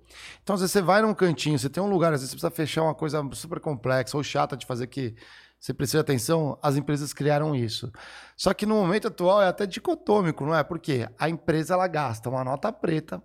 Então, 0.42 0.54
às 0.54 0.60
vezes 0.60 0.72
você 0.72 0.80
vai 0.80 1.02
num 1.02 1.12
cantinho, 1.12 1.58
você 1.58 1.68
tem 1.68 1.82
um 1.82 1.90
lugar, 1.90 2.12
às 2.12 2.20
vezes 2.20 2.30
você 2.30 2.36
precisa 2.36 2.50
fechar 2.50 2.82
uma 2.82 2.94
coisa 2.94 3.22
super 3.32 3.58
complexa 3.58 4.16
ou 4.16 4.22
chata 4.22 4.56
de 4.56 4.64
fazer 4.64 4.86
que 4.86 5.14
você 5.58 5.74
precisa 5.74 6.00
atenção, 6.00 6.58
as 6.62 6.76
empresas 6.76 7.12
criaram 7.12 7.54
isso. 7.54 7.90
Só 8.36 8.54
que 8.54 8.66
no 8.66 8.76
momento 8.76 9.08
atual 9.08 9.42
é 9.42 9.48
até 9.48 9.66
dicotômico, 9.66 10.44
não 10.44 10.54
é? 10.54 10.62
Porque 10.62 11.08
a 11.18 11.28
empresa 11.28 11.74
ela 11.74 11.88
gasta 11.88 12.28
uma 12.28 12.44
nota 12.44 12.72
preta 12.72 13.22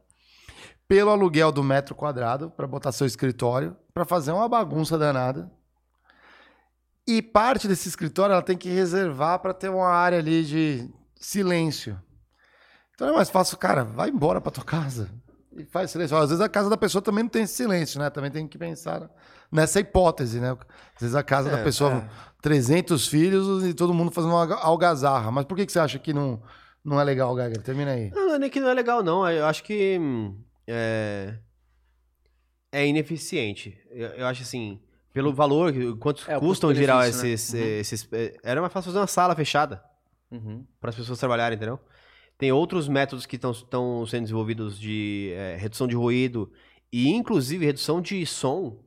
pelo 0.87 1.11
aluguel 1.11 1.51
do 1.51 1.63
metro 1.63 1.95
quadrado 1.95 2.49
para 2.49 2.67
botar 2.67 2.91
seu 2.91 3.07
escritório, 3.07 3.77
para 3.93 4.05
fazer 4.05 4.31
uma 4.31 4.49
bagunça 4.49 4.97
danada. 4.97 5.51
E 7.07 7.21
parte 7.21 7.67
desse 7.67 7.87
escritório 7.87 8.33
ela 8.33 8.41
tem 8.41 8.57
que 8.57 8.69
reservar 8.69 9.39
para 9.39 9.53
ter 9.53 9.69
uma 9.69 9.89
área 9.89 10.19
ali 10.19 10.43
de 10.43 10.89
silêncio. 11.15 12.01
Então 12.93 13.09
é 13.09 13.11
mais 13.13 13.29
fácil, 13.29 13.57
cara, 13.57 13.83
vai 13.83 14.09
embora 14.09 14.39
para 14.39 14.51
tua 14.51 14.63
casa 14.63 15.09
e 15.55 15.65
faz 15.65 15.91
silêncio. 15.91 16.15
Às 16.17 16.29
vezes 16.29 16.41
a 16.43 16.49
casa 16.49 16.69
da 16.69 16.77
pessoa 16.77 17.01
também 17.01 17.23
não 17.23 17.29
tem 17.29 17.43
esse 17.43 17.55
silêncio, 17.55 17.99
né? 17.99 18.09
Também 18.09 18.31
tem 18.31 18.47
que 18.47 18.57
pensar 18.57 19.09
nessa 19.51 19.79
hipótese, 19.79 20.39
né? 20.39 20.51
Às 20.95 21.01
vezes 21.01 21.15
a 21.15 21.23
casa 21.23 21.49
da 21.49 21.57
É, 21.59 21.63
pessoa, 21.63 21.91
é. 21.91 22.09
300 22.41 23.07
filhos 23.07 23.65
e 23.65 23.73
todo 23.73 23.93
mundo 23.93 24.11
fazendo 24.11 24.31
uma 24.31 24.41
alga- 24.41 24.55
algazarra. 24.55 25.31
Mas 25.31 25.45
por 25.45 25.55
que, 25.57 25.65
que 25.65 25.71
você 25.71 25.79
acha 25.79 25.99
que 25.99 26.13
não, 26.13 26.41
não 26.83 26.99
é 26.99 27.03
legal, 27.03 27.35
Geiger? 27.35 27.61
Termina 27.61 27.91
aí. 27.91 28.09
Não, 28.11 28.27
não 28.27 28.35
é 28.35 28.39
nem 28.39 28.49
que 28.49 28.59
não 28.59 28.69
é 28.69 28.73
legal, 28.73 29.03
não. 29.03 29.29
Eu 29.29 29.45
acho 29.45 29.63
que 29.63 29.97
hum, 29.99 30.37
é, 30.67 31.35
é 32.71 32.87
ineficiente. 32.87 33.77
Eu, 33.89 34.07
eu 34.09 34.27
acho 34.27 34.41
assim, 34.43 34.79
pelo 35.13 35.33
valor, 35.33 35.73
quanto 35.99 36.29
É, 36.29 36.39
custam 36.39 36.71
em 36.71 36.75
geral 36.75 36.99
né? 37.01 37.07
esses, 37.07 37.53
Uhum. 37.53 37.59
eh, 37.59 37.79
esses. 37.79 38.07
eh, 38.11 38.33
Era 38.43 38.61
mais 38.61 38.71
fácil 38.71 38.91
fazer 38.91 38.99
uma 38.99 39.07
sala 39.07 39.35
fechada 39.35 39.83
Uhum. 40.31 40.65
para 40.79 40.89
as 40.91 40.95
pessoas 40.95 41.19
trabalharem, 41.19 41.57
entendeu? 41.57 41.79
Tem 42.41 42.51
outros 42.51 42.87
métodos 42.87 43.27
que 43.27 43.35
estão 43.35 43.53
sendo 44.07 44.23
desenvolvidos 44.23 44.79
de 44.79 45.31
eh, 45.31 45.57
redução 45.59 45.85
de 45.85 45.95
ruído 45.95 46.51
e, 46.91 47.07
inclusive, 47.11 47.67
redução 47.67 48.01
de 48.01 48.25
som, 48.25 48.83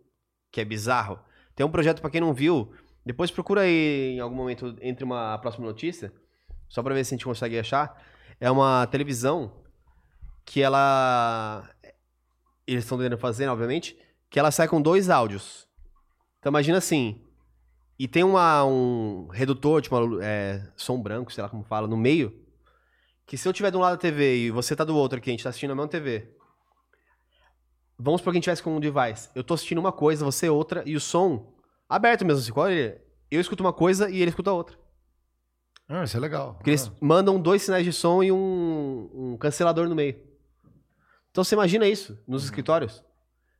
que 0.50 0.60
é 0.60 0.64
bizarro. 0.64 1.20
Tem 1.54 1.64
um 1.64 1.70
projeto, 1.70 2.00
para 2.00 2.10
quem 2.10 2.20
não 2.20 2.34
viu, 2.34 2.72
depois 3.06 3.30
procura 3.30 3.60
aí 3.60 4.16
em 4.16 4.18
algum 4.18 4.34
momento 4.34 4.76
entre 4.82 5.04
uma 5.04 5.38
próxima 5.38 5.64
notícia, 5.64 6.12
só 6.68 6.82
para 6.82 6.94
ver 6.94 7.04
se 7.04 7.14
a 7.14 7.16
gente 7.16 7.24
consegue 7.24 7.56
achar. 7.56 7.96
É 8.40 8.50
uma 8.50 8.88
televisão 8.88 9.52
que 10.44 10.60
ela. 10.60 11.70
Eles 12.66 12.82
estão 12.82 12.98
tentando 12.98 13.18
fazer, 13.18 13.46
obviamente, 13.46 13.96
que 14.28 14.40
ela 14.40 14.50
sai 14.50 14.66
com 14.66 14.82
dois 14.82 15.08
áudios. 15.08 15.68
Então 16.40 16.50
imagina 16.50 16.78
assim. 16.78 17.22
E 17.96 18.08
tem 18.08 18.24
uma, 18.24 18.64
um 18.64 19.28
redutor, 19.28 19.80
tipo, 19.80 19.96
uma, 19.96 20.24
é, 20.24 20.60
som 20.74 21.00
branco, 21.00 21.32
sei 21.32 21.40
lá 21.40 21.48
como 21.48 21.62
fala, 21.62 21.86
no 21.86 21.96
meio. 21.96 22.42
Que 23.26 23.36
se 23.38 23.48
eu 23.48 23.52
tiver 23.52 23.70
de 23.70 23.76
um 23.76 23.80
lado 23.80 23.92
da 23.92 23.98
TV 23.98 24.36
e 24.46 24.50
você 24.50 24.76
tá 24.76 24.84
do 24.84 24.96
outro 24.96 25.18
aqui, 25.18 25.30
a 25.30 25.32
gente 25.32 25.42
tá 25.42 25.48
assistindo 25.50 25.70
a 25.72 25.74
mesma 25.74 25.88
TV. 25.88 26.28
Vamos 27.98 28.20
supor 28.20 28.32
que 28.32 28.36
a 28.36 28.38
gente 28.38 28.44
tivesse 28.44 28.62
com 28.62 28.76
um 28.76 28.80
device. 28.80 29.28
Eu 29.34 29.42
tô 29.44 29.54
assistindo 29.54 29.78
uma 29.78 29.92
coisa, 29.92 30.24
você 30.24 30.48
outra, 30.48 30.82
e 30.84 30.96
o 30.96 31.00
som 31.00 31.54
aberto 31.88 32.24
mesmo, 32.24 32.40
assim, 32.40 32.52
qual 32.52 32.68
ele- 32.70 33.00
eu 33.30 33.40
escuto 33.40 33.62
uma 33.62 33.72
coisa 33.72 34.10
e 34.10 34.20
ele 34.20 34.30
escuta 34.30 34.52
outra. 34.52 34.76
Ah, 35.88 36.04
isso 36.04 36.16
é 36.16 36.20
legal. 36.20 36.54
Porque 36.54 36.70
eles 36.70 36.90
mandam 37.00 37.40
dois 37.40 37.62
sinais 37.62 37.84
de 37.84 37.92
som 37.92 38.22
e 38.22 38.32
um, 38.32 39.10
um 39.14 39.36
cancelador 39.38 39.88
no 39.88 39.94
meio. 39.94 40.18
Então 41.30 41.44
você 41.44 41.54
imagina 41.54 41.86
isso 41.86 42.18
nos 42.26 42.44
escritórios. 42.44 43.02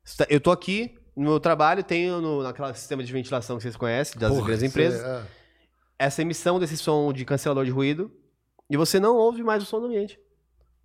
Você 0.03 0.17
tá- 0.25 0.27
Eu 0.31 0.41
tô 0.41 0.51
aqui 0.51 0.99
no 1.17 1.23
meu 1.25 1.41
trabalho, 1.41 1.83
tenho 1.85 2.21
no, 2.21 2.43
naquela 2.43 2.73
sistema 2.75 3.03
de 3.05 3.13
ventilação 3.13 3.57
que 3.57 3.63
vocês 3.63 3.77
conhecem, 3.77 4.19
das 4.19 4.31
Porra, 4.33 4.47
grandes 4.47 4.61
você- 4.61 4.67
empresas, 4.67 5.05
é. 5.05 5.27
essa 5.99 6.23
emissão 6.23 6.59
desse 6.59 6.77
som 6.77 7.13
de 7.13 7.25
cancelador 7.25 7.65
de 7.65 7.71
ruído 7.71 8.11
e 8.71 8.77
você 8.77 8.99
não 9.01 9.17
ouve 9.17 9.43
mais 9.43 9.63
o 9.63 9.67
som 9.67 9.81
do 9.81 9.87
ambiente. 9.87 10.19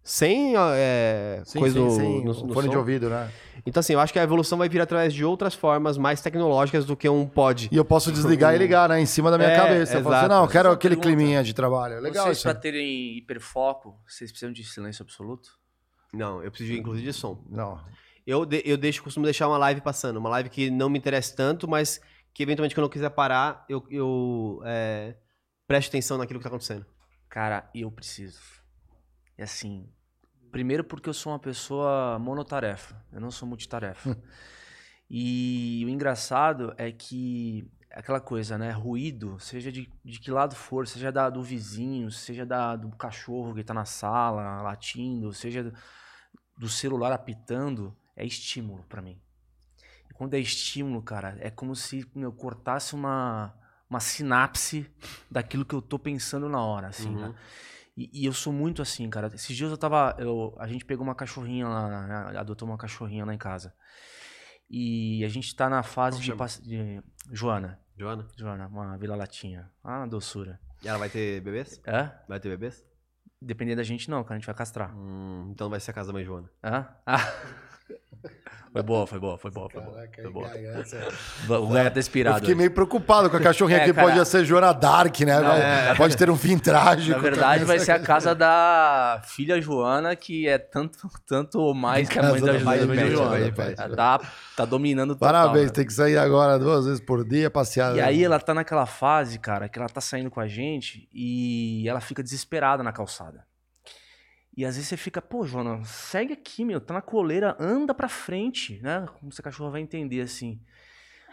Sem 0.02 0.54
é, 0.58 1.42
Sim, 1.46 1.60
coisa 1.60 1.76
sim, 1.78 1.84
no, 1.86 1.92
sem 1.92 2.26
no- 2.26 2.34
no 2.48 2.54
fone 2.54 2.68
de 2.68 2.74
som. 2.74 2.80
ouvido, 2.80 3.10
né? 3.10 3.32
Então, 3.66 3.82
assim, 3.82 3.94
eu 3.94 4.00
acho 4.00 4.14
que 4.14 4.18
a 4.18 4.24
evolução 4.24 4.58
vai 4.58 4.70
vir 4.70 4.80
através 4.82 5.14
de 5.14 5.24
outras 5.26 5.54
formas 5.54 5.98
mais 5.98 6.22
tecnológicas 6.22 6.86
do 6.86 6.96
que 6.96 7.08
um 7.10 7.28
pod. 7.28 7.68
E 7.72 7.76
eu 7.76 7.84
posso 7.84 8.12
desligar 8.12 8.56
e 8.56 8.58
ligar, 8.58 8.88
né? 8.90 9.00
Em 9.02 9.06
cima 9.06 9.30
da 9.30 9.38
minha 9.38 9.50
É, 9.52 9.56
cabeça. 9.58 9.98
Eu 9.98 10.04
falo 10.04 10.16
assim, 10.16 10.26
exato. 10.26 10.36
não, 10.40 10.44
eu 10.46 10.50
quero 10.50 10.72
aquele 10.72 10.96
pergunta. 10.96 11.16
climinha 11.18 11.44
de 11.44 11.54
trabalho. 11.54 12.00
Legal 12.00 12.26
Vocês, 12.26 12.38
isso. 12.38 12.44
pra 12.48 12.56
terem 12.56 13.18
hiperfoco, 13.18 14.00
vocês 14.08 14.32
precisam 14.32 14.54
de 14.54 14.64
silêncio 14.64 15.04
absoluto? 15.04 15.50
Não, 16.14 16.42
eu 16.42 16.50
preciso, 16.50 16.74
inclusive, 16.74 17.06
de 17.06 17.14
som. 17.14 17.44
Não. 17.50 17.80
Eu, 18.26 18.46
de- 18.46 18.64
eu 18.66 18.78
deixo, 18.78 19.04
costumo 19.04 19.26
deixar 19.26 19.48
uma 19.50 19.58
live 19.58 19.82
passando. 19.82 20.18
Uma 20.18 20.30
live 20.30 20.50
que 20.50 20.72
não 20.72 20.90
me 20.90 20.98
interessa 20.98 21.36
tanto, 21.36 21.68
mas 21.68 22.00
que 22.34 22.42
eventualmente 22.42 22.74
quando 22.74 22.86
eu 22.86 22.90
quiser 22.90 23.10
parar, 23.10 23.66
eu, 23.68 23.84
eu 23.92 24.62
é, 24.64 25.16
presto 25.68 25.90
atenção 25.90 26.18
naquilo 26.18 26.40
que 26.40 26.44
tá 26.44 26.50
acontecendo. 26.50 26.86
Cara, 27.30 27.70
eu 27.76 27.92
preciso. 27.92 28.42
E 29.38 29.44
assim, 29.44 29.88
primeiro 30.52 30.84
porque 30.84 31.08
eu 31.08 31.14
sou 31.14 31.32
uma 31.32 31.40
pessoa 31.40 32.18
monotarefa, 32.20 33.00
eu 33.12 33.22
não 33.22 33.30
sou 33.30 33.48
multitarefa. 33.48 34.18
e 35.10 35.84
o 35.86 35.90
engraçado 35.90 36.74
é 36.78 36.92
que 36.92 37.70
aquela 37.92 38.20
coisa, 38.20 38.58
né? 38.58 38.72
Ruído, 38.72 39.40
seja 39.40 39.72
de, 39.72 39.92
de 40.04 40.20
que 40.20 40.32
lado 40.32 40.56
for, 40.56 40.88
seja 40.88 41.12
da, 41.12 41.30
do 41.30 41.44
vizinho, 41.44 42.12
seja 42.12 42.46
da, 42.46 42.76
do 42.76 42.90
cachorro 42.96 43.54
que 43.54 43.64
tá 43.64 43.74
na 43.74 43.86
sala 43.86 44.62
latindo, 44.64 45.32
seja 45.32 45.64
do, 45.64 45.74
do 46.58 46.68
celular 46.68 47.12
apitando, 47.12 47.96
é 48.16 48.26
estímulo 48.26 48.84
pra 48.90 49.02
mim. 49.02 49.22
E 50.10 50.14
quando 50.14 50.34
é 50.34 50.40
estímulo, 50.40 51.02
cara, 51.04 51.38
é 51.40 51.52
como 51.52 51.76
se 51.76 52.10
eu 52.16 52.34
cortasse 52.34 52.96
uma, 52.96 53.54
uma 53.90 54.00
sinapse 54.00 54.90
daquilo 55.30 55.66
que 55.66 55.74
eu 55.74 55.82
tô 55.82 55.98
pensando 55.98 56.48
na 56.48 56.62
hora, 56.62 56.88
assim, 56.88 57.10
né? 57.10 57.28
Uhum. 57.28 57.36
E, 57.98 58.22
e 58.22 58.26
eu 58.26 58.34
sou 58.34 58.54
muito 58.54 58.82
assim, 58.82 59.10
cara. 59.10 59.32
Esses 59.34 59.56
dias 59.56 59.72
eu 59.72 59.78
tava. 59.78 60.16
Eu, 60.20 60.56
a 60.58 60.68
gente 60.68 60.86
pegou 60.86 61.04
uma 61.04 61.16
cachorrinha 61.16 61.68
lá, 61.68 62.08
né, 62.08 62.40
adotou 62.40 62.68
uma 62.68 62.78
cachorrinha 62.78 63.26
lá 63.26 63.34
em 63.34 63.38
casa. 63.38 63.74
E 64.70 65.26
a 65.26 65.28
gente 65.28 65.54
tá 65.56 65.68
na 65.68 65.82
fase 65.82 66.22
de, 66.22 66.32
de. 66.62 67.04
Joana. 67.32 67.80
Joana? 67.98 68.28
Joana, 68.38 68.68
uma 68.68 68.98
vila 68.98 69.16
latinha. 69.16 69.70
Ah, 69.84 70.06
doçura. 70.06 70.60
E 70.82 70.88
ela 70.88 70.98
vai 70.98 71.10
ter 71.10 71.42
bebês? 71.42 71.82
É? 71.86 72.10
Vai 72.28 72.40
ter 72.40 72.48
bebês? 72.50 72.86
Dependendo 73.42 73.78
da 73.78 73.84
gente, 73.84 74.10
não, 74.10 74.24
que 74.24 74.32
a 74.32 74.36
gente 74.36 74.46
vai 74.46 74.56
castrar. 74.56 74.96
Hum, 74.96 75.50
então 75.52 75.70
vai 75.70 75.80
ser 75.80 75.92
a 75.92 75.94
casa 75.94 76.08
da 76.08 76.14
mãe 76.14 76.24
Joana. 76.24 76.50
Hã? 76.64 76.88
Ah. 77.06 77.20
Foi 78.72 78.84
boa, 78.84 79.08
foi 79.08 79.20
boa, 79.20 79.38
foi 79.38 79.50
boa, 79.52 79.68
foi 79.70 79.82
boa. 79.82 80.08
Foi 80.14 80.32
boa. 80.32 81.60
O 81.60 81.68
Gaia 81.70 81.90
tá 81.90 81.98
Eu 81.98 82.00
inspirado. 82.00 82.40
fiquei 82.40 82.54
meio 82.54 82.70
preocupado 82.72 83.28
com 83.30 83.36
a 83.38 83.40
cachorrinha 83.40 83.80
É, 83.82 83.86
que 83.86 83.94
cara. 83.94 84.08
pode 84.14 84.28
ser 84.28 84.46
Joana 84.46 84.72
Dark, 84.74 85.20
né? 85.22 85.40
Não, 85.40 85.54
é. 85.54 85.96
Pode 85.96 86.16
ter 86.16 86.30
um 86.30 86.36
fim 86.36 86.58
trágico. 86.58 87.12
Na 87.18 87.18
verdade, 87.18 87.64
vai 87.66 87.80
ser 87.80 87.94
a 87.94 88.00
casa 88.00 88.36
da 88.36 89.22
filha 89.26 89.60
Joana, 89.60 90.16
que 90.16 90.48
é 90.48 90.58
tanto, 90.60 91.00
tanto 91.26 91.60
ou 91.60 91.74
mais 91.74 92.08
que 92.08 92.20
a 92.20 92.24
mãe 92.24 92.40
da, 92.40 92.54
da 92.54 92.60
mãe 92.60 92.78
da 92.78 92.82
de 92.84 92.88
mãe 92.88 92.98
pet, 92.98 93.12
Joana. 93.12 93.30
mãe. 93.32 93.54
Ela 93.78 93.96
Tá, 93.96 94.20
tá 94.56 94.66
dominando 94.66 95.16
total. 95.16 95.34
Parabéns, 95.34 95.66
né? 95.68 95.72
tem 95.74 95.86
que 95.86 95.94
sair 95.94 96.18
agora 96.18 96.60
duas 96.60 96.86
vezes 96.86 97.02
por 97.02 97.28
dia, 97.28 97.50
passear. 97.50 97.96
E 97.96 98.02
aí 98.02 98.24
ela 98.24 98.40
tá 98.40 98.54
naquela 98.54 98.86
fase, 98.86 99.40
cara, 99.40 99.68
que 99.68 99.80
ela 99.80 99.90
tá 99.90 100.00
saindo 100.00 100.30
com 100.30 100.40
a 100.40 100.48
gente 100.48 101.10
e 101.12 101.88
ela 101.90 102.00
fica 102.00 102.22
desesperada 102.22 102.84
na 102.84 102.92
calçada. 102.92 103.49
E 104.60 104.66
às 104.66 104.76
vezes 104.76 104.90
você 104.90 104.98
fica, 104.98 105.22
pô, 105.22 105.46
Joana, 105.46 105.82
segue 105.86 106.34
aqui, 106.34 106.66
meu, 106.66 106.82
tá 106.82 106.94
na 106.94 107.02
coleira, 107.02 107.56
anda 107.58 107.94
pra 107.94 108.10
frente, 108.10 108.78
né? 108.84 109.08
Como 109.18 109.32
essa 109.32 109.42
cachorra 109.42 109.72
vai 109.72 109.80
entender 109.80 110.20
assim. 110.20 110.60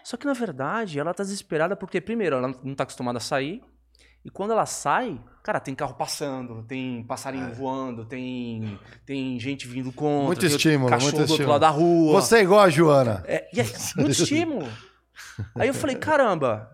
Só 0.04 0.16
que 0.16 0.24
na 0.24 0.32
verdade 0.32 1.00
ela 1.00 1.12
tá 1.12 1.24
desesperada 1.24 1.74
porque, 1.74 2.00
primeiro, 2.00 2.36
ela 2.36 2.54
não 2.62 2.72
tá 2.72 2.84
acostumada 2.84 3.18
a 3.18 3.20
sair. 3.20 3.64
E 4.24 4.30
quando 4.30 4.52
ela 4.52 4.64
sai, 4.64 5.20
cara, 5.42 5.58
tem 5.58 5.74
carro 5.74 5.94
passando, 5.94 6.62
tem 6.68 7.02
passarinho 7.02 7.52
voando, 7.52 8.04
tem, 8.04 8.78
tem 9.04 9.40
gente 9.40 9.66
vindo 9.66 9.90
contra. 9.90 10.22
É. 10.22 10.26
Muito 10.26 10.46
estímulo, 10.46 10.88
cachorro 10.88 11.02
muito 11.10 11.16
do 11.16 11.20
outro 11.22 11.34
estímulo. 11.34 11.52
lado 11.52 11.60
da 11.62 11.70
rua. 11.70 12.20
Você 12.20 12.36
é 12.36 12.42
igual 12.42 12.60
a 12.60 12.70
Joana. 12.70 13.24
É, 13.26 13.48
é 13.52 13.64
muito 13.98 14.12
estímulo. 14.12 14.68
Aí 15.56 15.66
eu 15.66 15.74
falei, 15.74 15.96
caramba, 15.96 16.72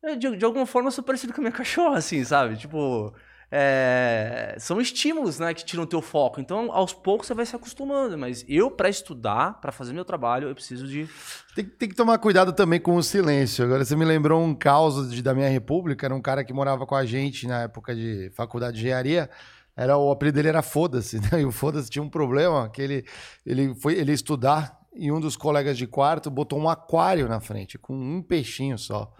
eu, 0.00 0.14
de, 0.14 0.36
de 0.36 0.44
alguma 0.44 0.64
forma 0.64 0.86
eu 0.86 0.92
sou 0.92 1.02
parecido 1.02 1.32
com 1.32 1.40
a 1.40 1.42
minha 1.42 1.50
cachorra, 1.52 1.98
assim, 1.98 2.22
sabe? 2.22 2.56
Tipo, 2.56 3.12
é, 3.50 4.54
são 4.58 4.80
estímulos, 4.80 5.38
né, 5.38 5.54
que 5.54 5.64
tiram 5.64 5.84
o 5.84 5.86
teu 5.86 6.02
foco. 6.02 6.40
Então, 6.40 6.70
aos 6.70 6.92
poucos 6.92 7.26
você 7.26 7.34
vai 7.34 7.46
se 7.46 7.56
acostumando. 7.56 8.16
Mas 8.18 8.44
eu, 8.48 8.70
pra 8.70 8.88
estudar, 8.88 9.60
pra 9.60 9.72
fazer 9.72 9.92
meu 9.92 10.04
trabalho, 10.04 10.48
eu 10.48 10.54
preciso 10.54 10.86
de... 10.86 11.08
Tem, 11.54 11.64
tem 11.64 11.88
que 11.88 11.94
tomar 11.94 12.18
cuidado 12.18 12.52
também 12.52 12.78
com 12.80 12.94
o 12.96 13.02
silêncio. 13.02 13.64
Agora 13.64 13.84
você 13.84 13.96
me 13.96 14.04
lembrou 14.04 14.42
um 14.42 14.54
caos 14.54 15.10
de- 15.10 15.22
da 15.22 15.34
minha 15.34 15.48
república, 15.48 16.06
era 16.06 16.14
um 16.14 16.20
cara 16.20 16.44
que 16.44 16.52
morava 16.52 16.86
com 16.86 16.94
a 16.94 17.04
gente 17.04 17.46
na 17.46 17.62
época 17.62 17.94
de 17.94 18.30
faculdade 18.34 18.76
de 18.76 18.82
engenharia. 18.84 19.30
Era, 19.76 19.96
o 19.96 20.10
apelido 20.10 20.36
dele 20.36 20.48
era 20.48 20.60
Foda-se, 20.62 21.20
né? 21.20 21.40
E 21.40 21.44
o 21.44 21.52
Foda-se 21.52 21.88
tinha 21.88 22.02
um 22.02 22.10
problema, 22.10 22.68
que 22.68 22.82
ele, 22.82 23.04
ele 23.46 23.74
foi 23.76 23.94
ele 23.94 24.12
estudar 24.12 24.76
e 24.94 25.10
um 25.12 25.20
dos 25.20 25.36
colegas 25.36 25.78
de 25.78 25.86
quarto 25.86 26.28
botou 26.30 26.58
um 26.58 26.68
aquário 26.68 27.28
na 27.28 27.38
frente, 27.40 27.78
com 27.78 27.94
um 27.94 28.20
peixinho 28.20 28.76
só. 28.76 29.12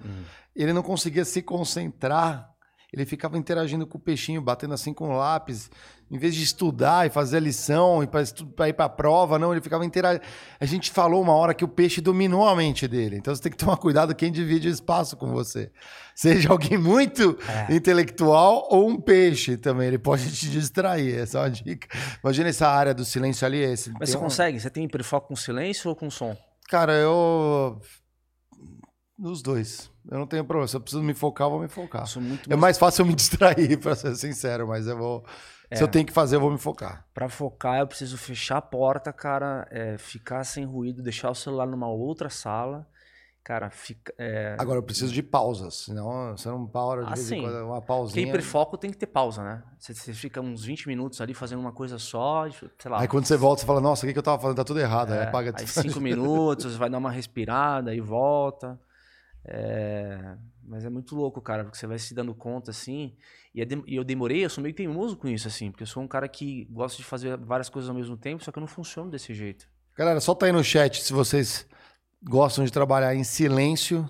Ele 0.56 0.72
não 0.72 0.82
conseguia 0.82 1.24
se 1.24 1.40
concentrar. 1.42 2.50
Ele 2.90 3.04
ficava 3.04 3.36
interagindo 3.36 3.86
com 3.86 3.98
o 3.98 4.00
peixinho, 4.00 4.40
batendo 4.40 4.72
assim 4.72 4.94
com 4.94 5.10
o 5.10 5.16
lápis. 5.18 5.70
Em 6.10 6.16
vez 6.16 6.34
de 6.34 6.42
estudar 6.42 7.06
e 7.06 7.10
fazer 7.10 7.36
a 7.36 7.40
lição 7.40 8.02
e 8.02 8.06
para 8.06 8.66
ir 8.68 8.72
para 8.72 8.86
a 8.86 8.88
prova, 8.88 9.38
não, 9.38 9.52
ele 9.52 9.60
ficava 9.60 9.84
interagindo. 9.84 10.24
A 10.58 10.64
gente 10.64 10.90
falou 10.90 11.20
uma 11.20 11.34
hora 11.34 11.52
que 11.52 11.62
o 11.62 11.68
peixe 11.68 12.00
dominou 12.00 12.48
a 12.48 12.56
mente 12.56 12.88
dele. 12.88 13.16
Então 13.18 13.34
você 13.34 13.42
tem 13.42 13.52
que 13.52 13.58
tomar 13.58 13.76
cuidado 13.76 14.14
quem 14.14 14.32
divide 14.32 14.68
espaço 14.68 15.18
com 15.18 15.30
você. 15.30 15.70
Seja 16.14 16.48
alguém 16.50 16.78
muito 16.78 17.36
intelectual 17.68 18.66
ou 18.70 18.88
um 18.88 18.98
peixe 18.98 19.58
também. 19.58 19.88
Ele 19.88 19.98
pode 19.98 20.32
te 20.34 20.48
distrair. 20.48 21.14
Essa 21.14 21.38
é 21.38 21.42
uma 21.42 21.50
dica. 21.50 21.88
Imagina 22.24 22.48
essa 22.48 22.68
área 22.68 22.94
do 22.94 23.04
silêncio 23.04 23.46
ali. 23.46 23.58
Esse, 23.58 23.92
Mas 24.00 24.08
você 24.08 24.16
um- 24.16 24.20
consegue? 24.20 24.58
Você 24.58 24.70
tem 24.70 24.84
hiperfoco 24.84 25.28
com 25.28 25.36
silêncio 25.36 25.90
ou 25.90 25.94
com 25.94 26.10
som? 26.10 26.34
Cara, 26.70 26.94
eu. 26.94 27.78
Nos 29.18 29.42
dois. 29.42 29.90
Eu 30.10 30.18
não 30.18 30.26
tenho 30.26 30.44
problema. 30.44 30.66
Se 30.68 30.76
eu 30.76 30.80
preciso 30.80 31.02
me 31.02 31.14
focar, 31.14 31.46
eu 31.46 31.50
vou 31.50 31.60
me 31.60 31.68
focar. 31.68 32.04
É 32.48 32.56
mais 32.56 32.78
fácil 32.78 33.02
eu 33.02 33.06
me 33.06 33.14
distrair, 33.16 33.78
pra 33.78 33.94
ser 33.94 34.14
sincero, 34.16 34.66
mas 34.66 34.86
eu 34.86 34.96
vou. 34.96 35.24
Se 35.72 35.80
É. 35.80 35.82
eu 35.82 35.88
tenho 35.88 36.06
que 36.06 36.12
fazer, 36.12 36.36
eu 36.36 36.40
vou 36.40 36.50
me 36.50 36.58
focar. 36.58 37.04
Pra 37.12 37.28
focar, 37.28 37.78
eu 37.80 37.86
preciso 37.86 38.16
fechar 38.16 38.56
a 38.56 38.62
porta, 38.62 39.12
cara, 39.12 39.68
é, 39.70 39.98
ficar 39.98 40.42
sem 40.44 40.64
ruído, 40.64 41.02
deixar 41.02 41.30
o 41.30 41.34
celular 41.34 41.66
numa 41.66 41.88
outra 41.88 42.30
sala. 42.30 42.86
Cara, 43.44 43.70
fica. 43.70 44.12
É... 44.18 44.56
Agora 44.58 44.78
eu 44.78 44.82
preciso 44.82 45.10
de 45.10 45.22
pausas, 45.22 45.74
senão 45.84 46.36
você 46.36 46.48
não 46.50 46.66
para 46.66 47.02
de 47.02 47.14
vez 47.14 47.30
em 47.30 47.34
Assim, 47.36 47.42
quando, 47.42 47.66
uma 47.66 47.80
pausinha. 47.80 48.26
hiperfoco 48.28 48.76
tem 48.76 48.90
que 48.90 48.96
ter 48.98 49.06
pausa, 49.06 49.42
né? 49.42 49.62
Você, 49.78 49.94
você 49.94 50.12
fica 50.12 50.38
uns 50.38 50.64
20 50.64 50.86
minutos 50.86 51.18
ali 51.22 51.32
fazendo 51.32 51.58
uma 51.60 51.72
coisa 51.72 51.98
só, 51.98 52.44
sei 52.50 52.90
lá. 52.90 53.00
Aí 53.00 53.08
quando 53.08 53.24
você 53.24 53.38
volta, 53.38 53.60
você 53.60 53.66
fala, 53.66 53.80
nossa, 53.80 54.04
o 54.04 54.06
que, 54.06 54.12
que 54.12 54.18
eu 54.18 54.22
tava 54.22 54.38
fazendo? 54.38 54.56
Tá 54.58 54.64
tudo 54.64 54.80
errado. 54.80 55.12
aí 55.12 55.20
É, 55.20 55.22
apaga 55.28 55.48
aí 55.56 55.64
tudo. 55.64 55.82
cinco 55.82 55.98
minutos, 56.00 56.76
vai 56.76 56.90
dar 56.90 56.98
uma 56.98 57.10
respirada 57.10 57.94
e 57.94 58.00
volta. 58.00 58.78
É, 59.50 60.36
Mas 60.62 60.84
é 60.84 60.90
muito 60.90 61.16
louco, 61.16 61.40
cara, 61.40 61.64
porque 61.64 61.78
você 61.78 61.86
vai 61.86 61.98
se 61.98 62.12
dando 62.12 62.34
conta 62.34 62.70
assim. 62.70 63.16
E 63.54 63.62
é 63.62 63.64
dem- 63.64 63.82
e 63.86 63.96
eu 63.96 64.04
demorei, 64.04 64.44
eu 64.44 64.50
sou 64.50 64.62
meio 64.62 64.74
teimoso 64.74 65.16
com 65.16 65.26
isso, 65.26 65.48
assim, 65.48 65.70
porque 65.70 65.82
eu 65.82 65.86
sou 65.86 66.02
um 66.02 66.06
cara 66.08 66.28
que 66.28 66.66
gosta 66.66 66.98
de 66.98 67.04
fazer 67.04 67.38
várias 67.38 67.70
coisas 67.70 67.88
ao 67.88 67.96
mesmo 67.96 68.18
tempo, 68.18 68.44
só 68.44 68.52
que 68.52 68.58
eu 68.58 68.60
não 68.60 68.66
funciono 68.68 69.10
desse 69.10 69.32
jeito. 69.32 69.66
Galera, 69.96 70.20
solta 70.20 70.44
aí 70.44 70.52
no 70.52 70.62
chat 70.62 71.02
se 71.02 71.14
vocês 71.14 71.66
gostam 72.22 72.64
de 72.66 72.70
trabalhar 72.70 73.14
em 73.14 73.24
silêncio 73.24 74.06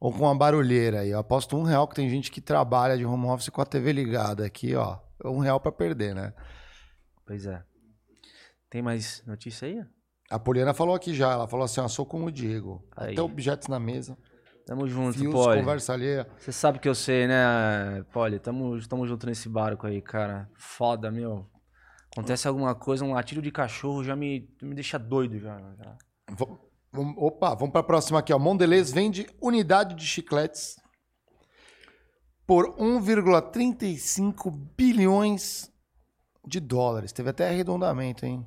ou 0.00 0.10
com 0.10 0.20
uma 0.20 0.34
barulheira 0.34 1.00
aí. 1.00 1.10
Eu 1.10 1.18
aposto 1.18 1.56
um 1.58 1.62
real 1.62 1.86
que 1.86 1.94
tem 1.94 2.08
gente 2.08 2.30
que 2.30 2.40
trabalha 2.40 2.96
de 2.96 3.04
home 3.04 3.26
office 3.26 3.50
com 3.50 3.60
a 3.60 3.66
TV 3.66 3.92
ligada 3.92 4.46
aqui, 4.46 4.74
ó. 4.74 4.98
Um 5.22 5.38
real 5.40 5.60
pra 5.60 5.70
perder, 5.70 6.14
né? 6.14 6.32
Pois 7.26 7.44
é. 7.44 7.62
Tem 8.70 8.80
mais 8.80 9.22
notícia 9.26 9.68
aí? 9.68 9.84
A 10.30 10.38
Poliana 10.38 10.72
falou 10.72 10.94
aqui 10.94 11.12
já, 11.14 11.30
ela 11.32 11.46
falou 11.46 11.64
assim, 11.66 11.80
ó, 11.82 11.86
sou 11.86 12.06
como 12.06 12.26
o 12.26 12.32
Diego. 12.32 12.82
Aí. 12.96 13.12
Até 13.12 13.20
objetos 13.20 13.68
na 13.68 13.78
mesa. 13.78 14.16
Tamo 14.64 14.86
junto, 14.86 15.18
Fios, 15.18 15.32
Poli. 15.32 15.60
conversa 15.60 15.92
alheia. 15.92 16.26
Você 16.38 16.52
sabe 16.52 16.78
que 16.78 16.88
eu 16.88 16.94
sei, 16.94 17.26
né, 17.26 18.04
Poli? 18.12 18.38
Tamo, 18.38 18.78
tamo 18.86 19.06
junto 19.06 19.26
nesse 19.26 19.48
barco 19.48 19.86
aí, 19.86 20.00
cara. 20.00 20.48
Foda, 20.54 21.10
meu. 21.10 21.46
Acontece 22.12 22.46
alguma 22.46 22.74
coisa, 22.74 23.04
um 23.04 23.12
latido 23.14 23.40
de 23.42 23.50
cachorro 23.50 24.04
já 24.04 24.14
me, 24.14 24.48
me 24.60 24.74
deixa 24.74 24.98
doido 24.98 25.38
já. 25.38 25.58
já. 25.78 25.96
Opa, 27.16 27.54
vamos 27.54 27.72
pra 27.72 27.82
próxima 27.82 28.18
aqui, 28.18 28.32
ó. 28.32 28.38
Mondelez 28.38 28.92
vende 28.92 29.26
unidade 29.40 29.94
de 29.94 30.06
chicletes 30.06 30.76
por 32.46 32.76
1,35 32.76 34.50
bilhões 34.76 35.72
de 36.46 36.60
dólares. 36.60 37.12
Teve 37.12 37.30
até 37.30 37.48
arredondamento, 37.48 38.26
hein? 38.26 38.46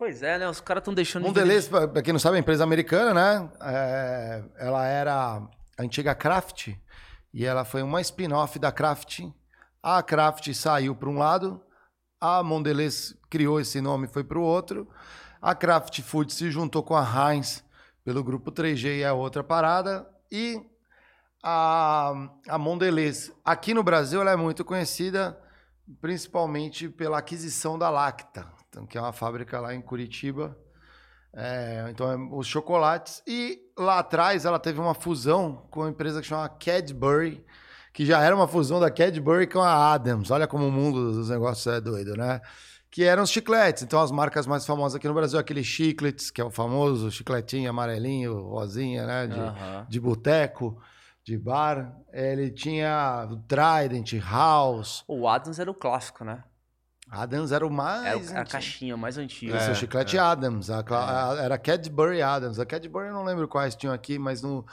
Pois 0.00 0.22
é, 0.22 0.38
né? 0.38 0.48
Os 0.48 0.62
caras 0.62 0.80
estão 0.80 0.94
deixando. 0.94 1.24
de 1.24 1.28
Mondelez, 1.28 1.68
pra 1.68 1.86
pra 1.86 2.00
quem 2.00 2.14
não 2.14 2.18
sabe, 2.18 2.32
é 2.32 2.36
uma 2.36 2.40
empresa 2.40 2.64
americana, 2.64 3.12
né? 3.12 3.50
É, 3.60 4.42
ela 4.56 4.86
era 4.86 5.14
a 5.76 5.82
antiga 5.82 6.14
Kraft 6.14 6.68
e 7.34 7.44
ela 7.44 7.66
foi 7.66 7.82
uma 7.82 8.00
spin-off 8.00 8.58
da 8.58 8.72
Kraft. 8.72 9.20
A 9.82 10.02
Kraft 10.02 10.50
saiu 10.54 10.96
para 10.96 11.10
um 11.10 11.18
lado, 11.18 11.62
a 12.18 12.42
Mondelez 12.42 13.14
criou 13.28 13.60
esse 13.60 13.78
nome 13.82 14.06
e 14.06 14.10
foi 14.10 14.24
para 14.24 14.38
o 14.38 14.42
outro. 14.42 14.88
A 15.38 15.54
Kraft 15.54 16.00
Food 16.00 16.32
se 16.32 16.50
juntou 16.50 16.82
com 16.82 16.96
a 16.96 17.04
Heinz 17.04 17.62
pelo 18.02 18.24
grupo 18.24 18.50
3G 18.50 19.00
e 19.00 19.02
é 19.02 19.12
outra 19.12 19.44
parada. 19.44 20.08
E 20.32 20.62
a, 21.44 22.14
a 22.48 22.56
Mondelez, 22.56 23.30
aqui 23.44 23.74
no 23.74 23.82
Brasil, 23.82 24.22
ela 24.22 24.30
é 24.30 24.36
muito 24.36 24.64
conhecida 24.64 25.38
principalmente 26.00 26.88
pela 26.88 27.18
aquisição 27.18 27.78
da 27.78 27.90
Lacta, 27.90 28.46
então, 28.70 28.86
que 28.86 28.96
é 28.96 29.00
uma 29.00 29.12
fábrica 29.12 29.60
lá 29.60 29.74
em 29.74 29.82
Curitiba. 29.82 30.56
É, 31.32 31.86
então, 31.90 32.10
é 32.10 32.16
os 32.36 32.46
chocolates. 32.46 33.20
E 33.26 33.60
lá 33.76 33.98
atrás 33.98 34.44
ela 34.44 34.58
teve 34.60 34.80
uma 34.80 34.94
fusão 34.94 35.66
com 35.70 35.80
uma 35.80 35.90
empresa 35.90 36.20
que 36.20 36.26
chama 36.26 36.48
Cadbury, 36.48 37.44
que 37.92 38.06
já 38.06 38.20
era 38.20 38.34
uma 38.34 38.46
fusão 38.46 38.78
da 38.78 38.90
Cadbury 38.90 39.48
com 39.48 39.60
a 39.60 39.92
Adams. 39.92 40.30
Olha 40.30 40.46
como 40.46 40.68
o 40.68 40.72
mundo 40.72 41.12
dos 41.12 41.28
negócios 41.28 41.66
é 41.66 41.80
doido, 41.80 42.16
né? 42.16 42.40
Que 42.88 43.04
eram 43.04 43.24
os 43.24 43.30
chicletes. 43.30 43.82
Então, 43.82 44.00
as 44.00 44.12
marcas 44.12 44.46
mais 44.46 44.64
famosas 44.64 44.96
aqui 44.96 45.08
no 45.08 45.14
Brasil, 45.14 45.38
aquele 45.38 45.64
chicletes, 45.64 46.30
que 46.30 46.40
é 46.40 46.44
o 46.44 46.50
famoso 46.50 47.10
chicletinho 47.10 47.70
amarelinho, 47.70 48.40
rosinha, 48.48 49.04
né? 49.04 49.26
De, 49.26 49.38
Aham. 49.38 49.86
de 49.88 50.00
boteco, 50.00 50.80
de 51.24 51.36
bar. 51.36 51.92
Ele 52.12 52.50
tinha 52.50 53.28
o 53.30 53.36
Trident, 53.36 54.14
House. 54.24 55.04
O 55.08 55.26
Adams 55.28 55.58
era 55.58 55.70
o 55.70 55.74
clássico, 55.74 56.24
né? 56.24 56.44
Adams 57.10 57.50
era 57.52 57.66
o 57.66 57.70
mais. 57.70 58.04
Era 58.06 58.16
o- 58.16 58.20
a 58.20 58.22
antigo. 58.40 58.50
caixinha 58.50 58.96
mais 58.96 59.18
antiga. 59.18 59.56
Esse 59.56 59.68
é, 59.68 59.72
o 59.72 59.74
chiclete 59.74 60.16
Adams. 60.18 60.70
A, 60.70 60.78
É. 60.78 60.84
a- 60.92 61.36
era 61.42 61.58
Cadbury 61.58 62.22
Adams. 62.22 62.58
A 62.60 62.64
Cadbury 62.66 63.08
eu 63.08 63.12
não 63.14 63.24
lembro 63.24 63.48
quais 63.48 63.74
tinham 63.74 63.92
aqui, 63.92 64.18
mas 64.18 64.40
no, 64.42 64.64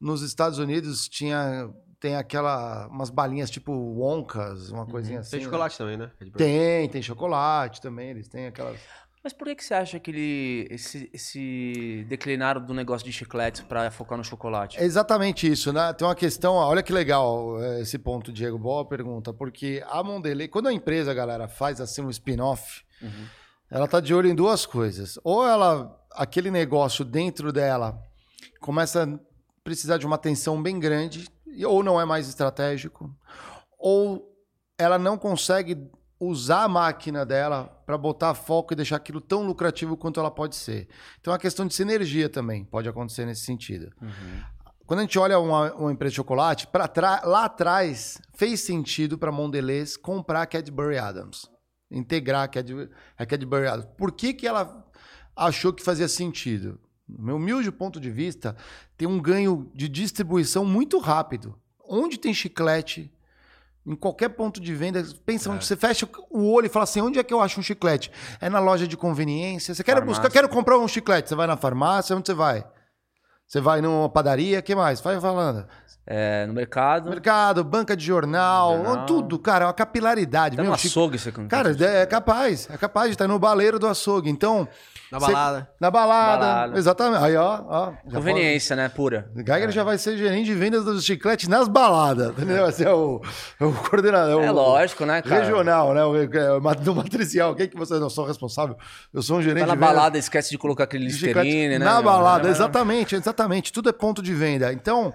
nos 0.00 0.22
Estados 0.22 0.58
Unidos 0.58 1.08
tinha 1.08 1.70
tem 2.00 2.16
aquela 2.16 2.86
umas 2.88 3.08
balinhas 3.08 3.48
tipo 3.48 3.72
Wonkas, 3.72 4.70
uma 4.70 4.84
coisinha 4.84 5.20
assim. 5.20 5.30
Tem 5.30 5.40
né? 5.40 5.44
chocolate 5.46 5.78
também, 5.78 5.96
né? 5.96 6.10
Tem, 6.36 6.86
tem 6.90 7.00
chocolate 7.00 7.80
também. 7.80 8.10
Eles 8.10 8.28
têm 8.28 8.46
aquelas. 8.46 8.78
Mas 9.24 9.32
por 9.32 9.46
que, 9.46 9.54
que 9.54 9.64
você 9.64 9.72
acha 9.72 9.98
que 9.98 10.10
ele, 10.10 10.68
esse, 10.70 11.08
esse 11.10 12.04
declinaram 12.06 12.60
do 12.62 12.74
negócio 12.74 13.06
de 13.06 13.10
chicletes 13.10 13.62
pra 13.62 13.90
focar 13.90 14.18
no 14.18 14.22
chocolate? 14.22 14.78
É 14.78 14.84
exatamente 14.84 15.50
isso, 15.50 15.72
né? 15.72 15.94
Tem 15.94 16.06
uma 16.06 16.14
questão, 16.14 16.56
olha 16.56 16.82
que 16.82 16.92
legal 16.92 17.58
eh, 17.62 17.80
esse 17.80 17.98
ponto, 17.98 18.30
Diego. 18.30 18.58
Boa 18.58 18.84
pergunta, 18.84 19.32
porque 19.32 19.82
a 19.88 20.02
Mondelez, 20.02 20.50
quando 20.50 20.68
a 20.68 20.72
empresa, 20.74 21.14
galera, 21.14 21.48
faz 21.48 21.80
assim 21.80 22.02
um 22.02 22.10
spin-off, 22.10 22.84
Uhum. 23.00 23.26
ela 23.70 23.88
tá 23.88 23.98
de 23.98 24.14
olho 24.14 24.28
em 24.28 24.34
duas 24.34 24.66
coisas. 24.66 25.18
Ou 25.24 25.46
ela, 25.46 25.98
aquele 26.12 26.50
negócio 26.50 27.02
dentro 27.02 27.50
dela 27.50 27.98
começa 28.60 29.04
a 29.04 29.18
precisar 29.64 29.96
de 29.96 30.04
uma 30.04 30.16
atenção 30.16 30.62
bem 30.62 30.78
grande, 30.78 31.26
ou 31.66 31.82
não 31.82 31.98
é 31.98 32.04
mais 32.04 32.28
estratégico, 32.28 33.10
ou 33.78 34.30
ela 34.76 34.98
não 34.98 35.16
consegue 35.16 35.90
usar 36.26 36.64
a 36.64 36.68
máquina 36.68 37.24
dela 37.24 37.64
para 37.86 37.96
botar 37.98 38.34
foco 38.34 38.72
e 38.72 38.76
deixar 38.76 38.96
aquilo 38.96 39.20
tão 39.20 39.46
lucrativo 39.46 39.96
quanto 39.96 40.18
ela 40.20 40.30
pode 40.30 40.56
ser. 40.56 40.88
Então 41.20 41.32
é 41.32 41.34
uma 41.34 41.40
questão 41.40 41.66
de 41.66 41.74
sinergia 41.74 42.28
também, 42.28 42.64
pode 42.64 42.88
acontecer 42.88 43.24
nesse 43.26 43.42
sentido. 43.42 43.92
Quando 44.86 45.00
a 45.00 45.02
gente 45.02 45.18
olha 45.18 45.38
uma, 45.38 45.72
uma 45.74 45.92
empresa 45.92 46.10
de 46.10 46.16
chocolate, 46.16 46.68
lá 47.24 47.44
atrás 47.46 48.20
fez 48.34 48.60
sentido 48.60 49.16
para 49.16 49.32
Mondelez 49.32 49.96
comprar 49.96 50.42
a 50.42 50.46
Cadbury 50.46 50.98
Adams, 50.98 51.48
integrar 51.90 52.42
a, 52.42 52.48
Cad- 52.48 52.90
a 53.16 53.24
Cadbury 53.26 53.66
Adams. 53.66 53.88
Por 53.96 54.12
que, 54.12 54.34
que 54.34 54.46
ela 54.46 54.84
achou 55.34 55.72
que 55.72 55.82
fazia 55.82 56.06
sentido? 56.06 56.78
No 57.08 57.24
meu 57.24 57.36
humilde 57.36 57.70
ponto 57.72 57.98
de 57.98 58.10
vista, 58.10 58.56
tem 58.96 59.08
um 59.08 59.20
ganho 59.20 59.70
de 59.74 59.88
distribuição 59.88 60.64
muito 60.64 60.98
rápido. 60.98 61.58
Onde 61.86 62.18
tem 62.18 62.32
chiclete, 62.32 63.12
em 63.86 63.94
qualquer 63.94 64.30
ponto 64.30 64.60
de 64.60 64.74
venda, 64.74 65.04
pensa, 65.26 65.50
onde 65.50 65.64
você 65.64 65.76
fecha 65.76 66.08
o 66.30 66.50
olho 66.50 66.66
e 66.66 66.68
fala 66.70 66.84
assim, 66.84 67.00
onde 67.00 67.18
é 67.18 67.22
que 67.22 67.34
eu 67.34 67.40
acho 67.40 67.60
um 67.60 67.62
chiclete? 67.62 68.10
É 68.40 68.48
na 68.48 68.58
loja 68.58 68.88
de 68.88 68.96
conveniência. 68.96 69.74
Você 69.74 69.84
quer 69.84 70.00
buscar, 70.00 70.30
quero 70.30 70.48
comprar 70.48 70.78
um 70.78 70.88
chiclete. 70.88 71.28
Você 71.28 71.34
vai 71.34 71.46
na 71.46 71.56
farmácia, 71.56 72.16
onde 72.16 72.26
você 72.26 72.34
vai? 72.34 72.64
Você 73.46 73.60
vai 73.60 73.80
numa 73.80 74.08
padaria, 74.08 74.60
que 74.62 74.74
mais? 74.74 75.00
Vai 75.00 75.20
falando. 75.20 75.64
É, 76.06 76.44
no 76.46 76.52
mercado. 76.52 77.08
Mercado, 77.08 77.64
banca 77.64 77.96
de 77.96 78.04
jornal, 78.04 78.76
Jornal. 78.76 79.06
tudo, 79.06 79.38
cara, 79.38 79.64
é 79.64 79.68
uma 79.68 79.72
capilaridade. 79.72 80.54
Até 80.54 80.62
meu, 80.62 80.70
no 80.70 80.74
açougue 80.74 81.18
você. 81.18 81.32
Cara, 81.48 81.74
é 81.82 82.04
capaz, 82.04 82.68
é 82.70 82.76
capaz 82.76 83.06
de 83.08 83.14
estar 83.14 83.26
no 83.26 83.38
baleiro 83.38 83.78
do 83.78 83.86
açougue. 83.86 84.28
Então. 84.28 84.68
Na 85.10 85.20
cê- 85.20 85.26
balada. 85.26 85.68
na 85.80 85.90
balada. 85.90 86.38
Balada. 86.44 86.78
Exatamente. 86.78 87.24
Aí, 87.24 87.36
ó. 87.36 87.62
ó 87.68 87.92
Conveniência, 88.12 88.74
né? 88.76 88.88
Pura. 88.88 89.30
Geiger 89.34 89.70
já 89.70 89.84
vai 89.84 89.96
ser 89.96 90.16
gerente 90.18 90.46
de 90.46 90.54
vendas 90.54 90.84
dos 90.84 91.04
chicletes 91.04 91.48
nas 91.48 91.68
baladas, 91.68 92.30
entendeu? 92.30 92.66
Esse 92.68 92.84
é 92.84 92.92
o, 92.92 93.22
é 93.60 93.64
o 93.64 93.72
coordenador. 93.72 94.42
É 94.42 94.50
o- 94.50 94.54
lógico, 94.54 95.06
né, 95.06 95.22
cara? 95.22 95.42
Regional, 95.42 95.94
né? 95.94 96.04
O, 96.04 96.16
é, 96.16 96.74
do 96.82 96.94
matricial. 96.94 97.54
Quem 97.54 97.68
que 97.68 97.76
você 97.78 97.94
não 97.98 98.10
sou 98.10 98.26
responsável? 98.26 98.76
Eu 99.12 99.22
sou 99.22 99.38
um 99.38 99.42
gerente 99.42 99.60
Tá 99.60 99.68
na 99.68 99.74
de 99.74 99.78
vendas 99.80 99.94
balada, 99.94 100.18
esquece 100.18 100.50
de 100.50 100.58
colocar 100.58 100.84
aquele 100.84 101.06
de 101.06 101.12
Listerine, 101.12 101.78
né? 101.78 101.84
Na 101.84 102.02
balada, 102.02 102.48
É, 102.48 102.50
exatamente, 102.50 103.14
exatamente. 103.34 103.72
Tudo 103.72 103.88
é 103.88 103.92
ponto 103.92 104.22
de 104.22 104.32
venda. 104.32 104.72
Então, 104.72 105.12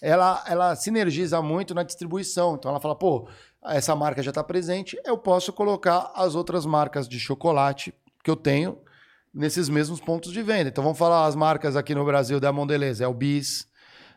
ela, 0.00 0.42
ela 0.46 0.74
sinergiza 0.74 1.40
muito 1.42 1.74
na 1.74 1.82
distribuição. 1.82 2.54
Então, 2.54 2.70
ela 2.70 2.80
fala, 2.80 2.96
pô, 2.96 3.28
essa 3.64 3.94
marca 3.94 4.22
já 4.22 4.30
está 4.30 4.42
presente, 4.42 4.98
eu 5.04 5.18
posso 5.18 5.52
colocar 5.52 6.10
as 6.14 6.34
outras 6.34 6.64
marcas 6.64 7.08
de 7.08 7.18
chocolate 7.20 7.92
que 8.24 8.30
eu 8.30 8.36
tenho 8.36 8.78
nesses 9.34 9.68
mesmos 9.68 10.00
pontos 10.00 10.32
de 10.32 10.42
venda. 10.42 10.70
Então, 10.70 10.82
vamos 10.82 10.98
falar 10.98 11.26
as 11.26 11.36
marcas 11.36 11.76
aqui 11.76 11.94
no 11.94 12.04
Brasil 12.04 12.40
da 12.40 12.52
Mondelez. 12.52 13.00
É 13.00 13.06
o 13.06 13.14
Bis, 13.14 13.66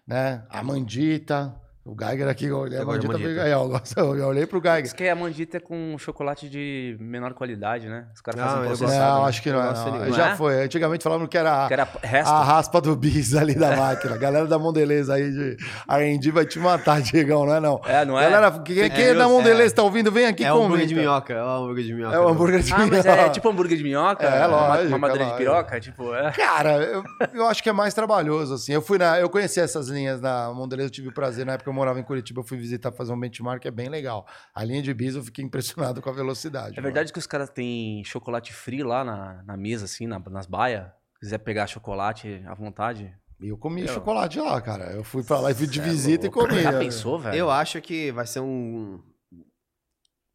né? 0.08 0.44
A 0.50 0.64
Mandita. 0.64 1.54
O 1.84 1.96
Geiger 2.00 2.28
aqui, 2.28 2.46
eu 2.46 2.60
olhei 2.60 2.78
a 2.78 2.86
Mandita. 2.86 3.12
Mandita. 3.12 3.42
aí, 3.42 3.52
ó, 3.54 3.64
eu 3.64 3.70
gosto- 3.70 4.00
Eu 4.00 4.28
olhei 4.28 4.46
pro 4.46 4.62
Diz 4.62 4.72
Geiger. 4.72 4.96
que 4.96 5.08
a 5.10 5.16
mandita 5.16 5.58
é 5.58 5.60
com 5.60 5.96
chocolate 5.98 6.48
de 6.48 6.96
menor 7.00 7.34
qualidade, 7.34 7.88
né? 7.90 8.06
Os 8.14 8.22
caras 8.22 8.40
Não, 8.40 8.48
fazem 8.48 8.68
processado. 8.68 9.00
Não, 9.16 9.22
né? 9.24 9.30
acho 9.30 9.42
que 9.42 9.52
não, 9.52 9.60
é, 9.60 9.74
não. 9.74 10.00
não 10.06 10.14
Já 10.14 10.30
é? 10.30 10.36
foi. 10.36 10.64
Antigamente 10.64 11.04
falavam 11.04 11.26
que 11.26 11.36
era, 11.36 11.68
Que 11.68 11.74
era 11.74 11.88
a 12.24 12.44
raspa 12.44 12.80
do 12.80 12.96
bis 12.96 13.34
ali 13.36 13.56
da 13.56 13.76
máquina. 13.76 14.14
A 14.14 14.18
galera 14.20 14.46
da 14.46 14.60
Mondelez 14.60 15.10
aí 15.10 15.32
de 15.32 15.58
R&D 15.90 16.30
vai 16.32 16.46
te 16.46 16.60
matar, 16.60 17.02
Diegão, 17.02 17.48
não 17.48 17.56
é 17.56 17.60
não? 17.60 17.82
É, 17.84 18.06
não 18.06 18.20
é? 18.20 18.30
Galera, 18.30 18.52
quem, 18.60 18.88
quem 18.92 19.04
é 19.06 19.14
da 19.16 19.22
news, 19.26 19.32
Mondelez 19.32 19.72
é. 19.72 19.76
tá 19.76 19.82
ouvindo, 19.82 20.12
vem 20.12 20.28
aqui 20.28 20.44
É 20.46 20.54
o 20.54 20.58
hambúrguer 20.58 20.72
comenta. 20.72 20.88
de 20.88 20.96
minhoca. 20.96 21.34
É 21.34 21.44
o 21.44 21.48
hambúrguer 21.50 21.84
de 21.86 21.94
minhoca. 21.96 22.16
É 22.16 22.20
o 22.20 22.28
hambúrguer 22.28 22.60
de 22.62 22.74
Ah, 22.74 22.78
mas 22.78 22.90
minhoca. 22.92 23.10
é 23.10 23.30
tipo 23.30 23.50
hambúrguer 23.50 23.78
de 23.80 23.84
minhoca? 23.84 24.24
É, 24.28 24.46
lógico, 24.46 24.88
Uma 24.90 24.98
madeira 25.00 25.26
de 25.26 25.34
piroca? 25.36 25.80
Tipo, 25.80 26.14
é. 26.14 26.32
Cara, 26.34 26.76
eu, 26.84 27.04
eu 27.34 27.48
acho 27.48 27.64
que 27.64 27.70
é 27.70 27.74
mais 27.74 27.96
trabalhoso, 27.96 28.54
assim. 28.54 28.72
Eu 28.72 28.84
fui 28.84 29.00
na... 29.00 29.20
Eu 29.20 29.32
conheci 29.32 29.60
essas 29.60 29.88
linhas 29.88 30.22
na 30.22 30.54
Mondelez, 30.54 30.86
eu 30.86 30.92
tive 30.92 31.08
o 31.08 31.12
prazer, 31.12 31.44
na 31.44 31.54
época 31.54 31.71
eu 31.72 31.76
morava 31.76 32.00
em 32.00 32.04
Curitiba, 32.04 32.42
eu 32.42 32.44
fui 32.44 32.58
visitar, 32.58 32.92
fazer 32.92 33.12
um 33.14 33.20
benchmark, 33.20 33.66
é 33.66 33.72
bem 33.72 33.90
legal. 33.90 34.28
A 34.54 34.64
linha 34.64 34.82
de 34.82 34.94
bis 34.94 35.16
eu 35.16 35.24
fiquei 35.24 35.44
impressionado 35.44 36.02
com 36.02 36.10
a 36.10 36.14
velocidade. 36.14 36.78
É 36.78 36.82
verdade 36.82 37.12
que 37.12 37.20
os 37.20 37.26
caras 37.28 37.50
têm 37.50 38.04
chocolate 38.04 38.54
free 38.54 38.84
lá 38.84 39.04
na, 39.04 39.42
na 39.44 39.58
mesa, 39.58 39.86
assim, 39.86 40.06
na- 40.08 40.20
nas 40.20 40.46
baias? 40.46 40.86
Se 41.16 41.20
quiser 41.22 41.38
pegar 41.40 41.68
chocolate 41.68 42.44
à 42.48 42.54
vontade. 42.54 43.16
Eu 43.40 43.58
comi 43.58 43.82
Eu- 43.82 43.88
chocolate 43.88 44.40
lá, 44.40 44.62
cara. 44.62 44.92
Eu 44.94 45.04
fui 45.04 45.24
pra 45.24 45.40
lá 45.40 45.50
e 45.52 45.56
fui 45.56 45.66
de 45.66 45.80
é 45.80 45.84
visita 45.84 46.26
louco. 46.28 46.40
e 46.44 46.48
comi. 46.50 46.62
Já 46.62 46.72
né? 46.72 46.80
pensou, 46.80 47.18
velho? 47.20 47.36
Eu 47.36 47.50
acho 47.50 47.82
que 47.82 48.12
vai 48.12 48.28
ser 48.28 48.40
um. 48.40 49.02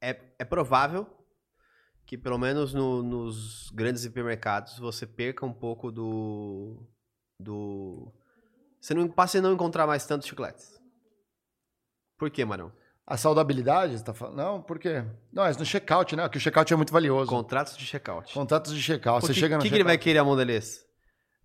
É, 0.02 0.18
é 0.38 0.44
provável 0.44 1.06
que, 2.04 2.16
pelo 2.18 2.38
menos 2.38 2.72
no- 2.74 3.02
nos 3.02 3.70
grandes 3.70 4.04
hipermercados, 4.04 4.78
você 4.78 5.06
perca 5.06 5.44
um 5.46 5.52
pouco 5.52 5.90
do. 5.92 6.84
do. 7.40 8.12
Você 8.80 8.94
não 8.94 9.08
passe 9.08 9.38
a 9.38 9.42
não 9.42 9.52
encontrar 9.52 9.86
mais 9.86 10.06
tantos 10.06 10.28
chicletes. 10.28 10.75
Por 12.18 12.30
quê, 12.30 12.44
Marão? 12.44 12.72
A 13.06 13.16
saudabilidade, 13.16 13.97
você 13.98 14.05
tá 14.05 14.12
falando? 14.12 14.36
Não, 14.36 14.60
por 14.62 14.78
quê? 14.78 15.05
Não, 15.32 15.44
é 15.44 15.52
no 15.52 15.64
checkout, 15.64 16.16
né? 16.16 16.24
Porque 16.24 16.38
o 16.38 16.40
checkout 16.40 16.72
é 16.72 16.76
muito 16.76 16.93
valioso. 16.93 17.30
Contratos 17.30 17.76
de 17.76 17.84
checkout. 17.84 18.34
Contatos 18.34 18.74
de 18.74 18.82
checkout. 18.82 19.18
O 19.24 19.26
Você 19.26 19.32
que, 19.32 19.38
chega 19.40 19.56
no 19.56 19.62
que, 19.62 19.68
que 19.68 19.74
ele 19.76 19.84
vai 19.84 19.97
querer 19.97 20.18
a 20.18 20.24
Mondelez? 20.24 20.84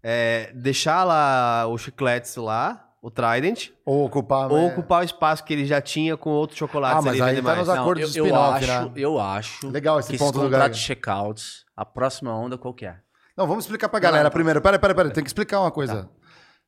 É, 0.02 0.52
deixar 0.56 1.04
lá 1.04 1.68
os 1.68 1.82
chicletes 1.82 2.36
lá, 2.36 2.90
o 3.00 3.12
Trident, 3.12 3.70
Ou 3.86 4.06
ocupar... 4.06 4.52
ou 4.52 4.58
né? 4.58 4.68
ocupar 4.74 5.02
o 5.02 5.06
espaço 5.06 5.44
que 5.44 5.54
ele 5.54 5.66
já 5.66 5.80
tinha 5.80 6.18
com 6.18 6.32
outros 6.32 6.58
chocolates 6.58 6.98
Ah, 6.98 7.02
mas 7.02 7.22
ali 7.22 7.32
aí 7.32 7.36
tá 7.36 7.42
mais. 7.44 7.60
nos 7.60 7.70
acordos 7.70 8.04
eu, 8.04 8.10
de 8.10 8.18
eu 8.20 8.26
spin-off, 8.26 8.58
acho, 8.70 8.86
né? 8.86 8.92
eu 8.96 9.20
acho 9.20 9.70
Legal 9.70 10.00
esse 10.00 10.12
que 10.12 10.18
ponto 10.18 10.34
do 10.34 10.40
esse 10.40 10.46
contrato 10.46 10.62
Gaga. 10.62 10.74
de 10.74 10.80
checkouts, 10.80 11.66
a 11.78 11.86
próxima 11.86 12.36
onda 12.36 12.58
qual 12.58 12.74
que 12.74 12.88
é? 12.88 12.96
Não, 13.38 13.46
vamos 13.48 13.66
explicar 13.66 13.88
pra 13.90 14.00
galera 14.00 14.26
Não, 14.26 14.32
primeiro. 14.32 14.62
Pera, 14.62 14.78
pera, 14.78 14.94
pera. 14.94 15.10
Tem 15.10 15.24
que 15.24 15.30
explicar 15.30 15.62
uma 15.62 15.72
coisa. 15.72 16.04
Tá. 16.04 16.10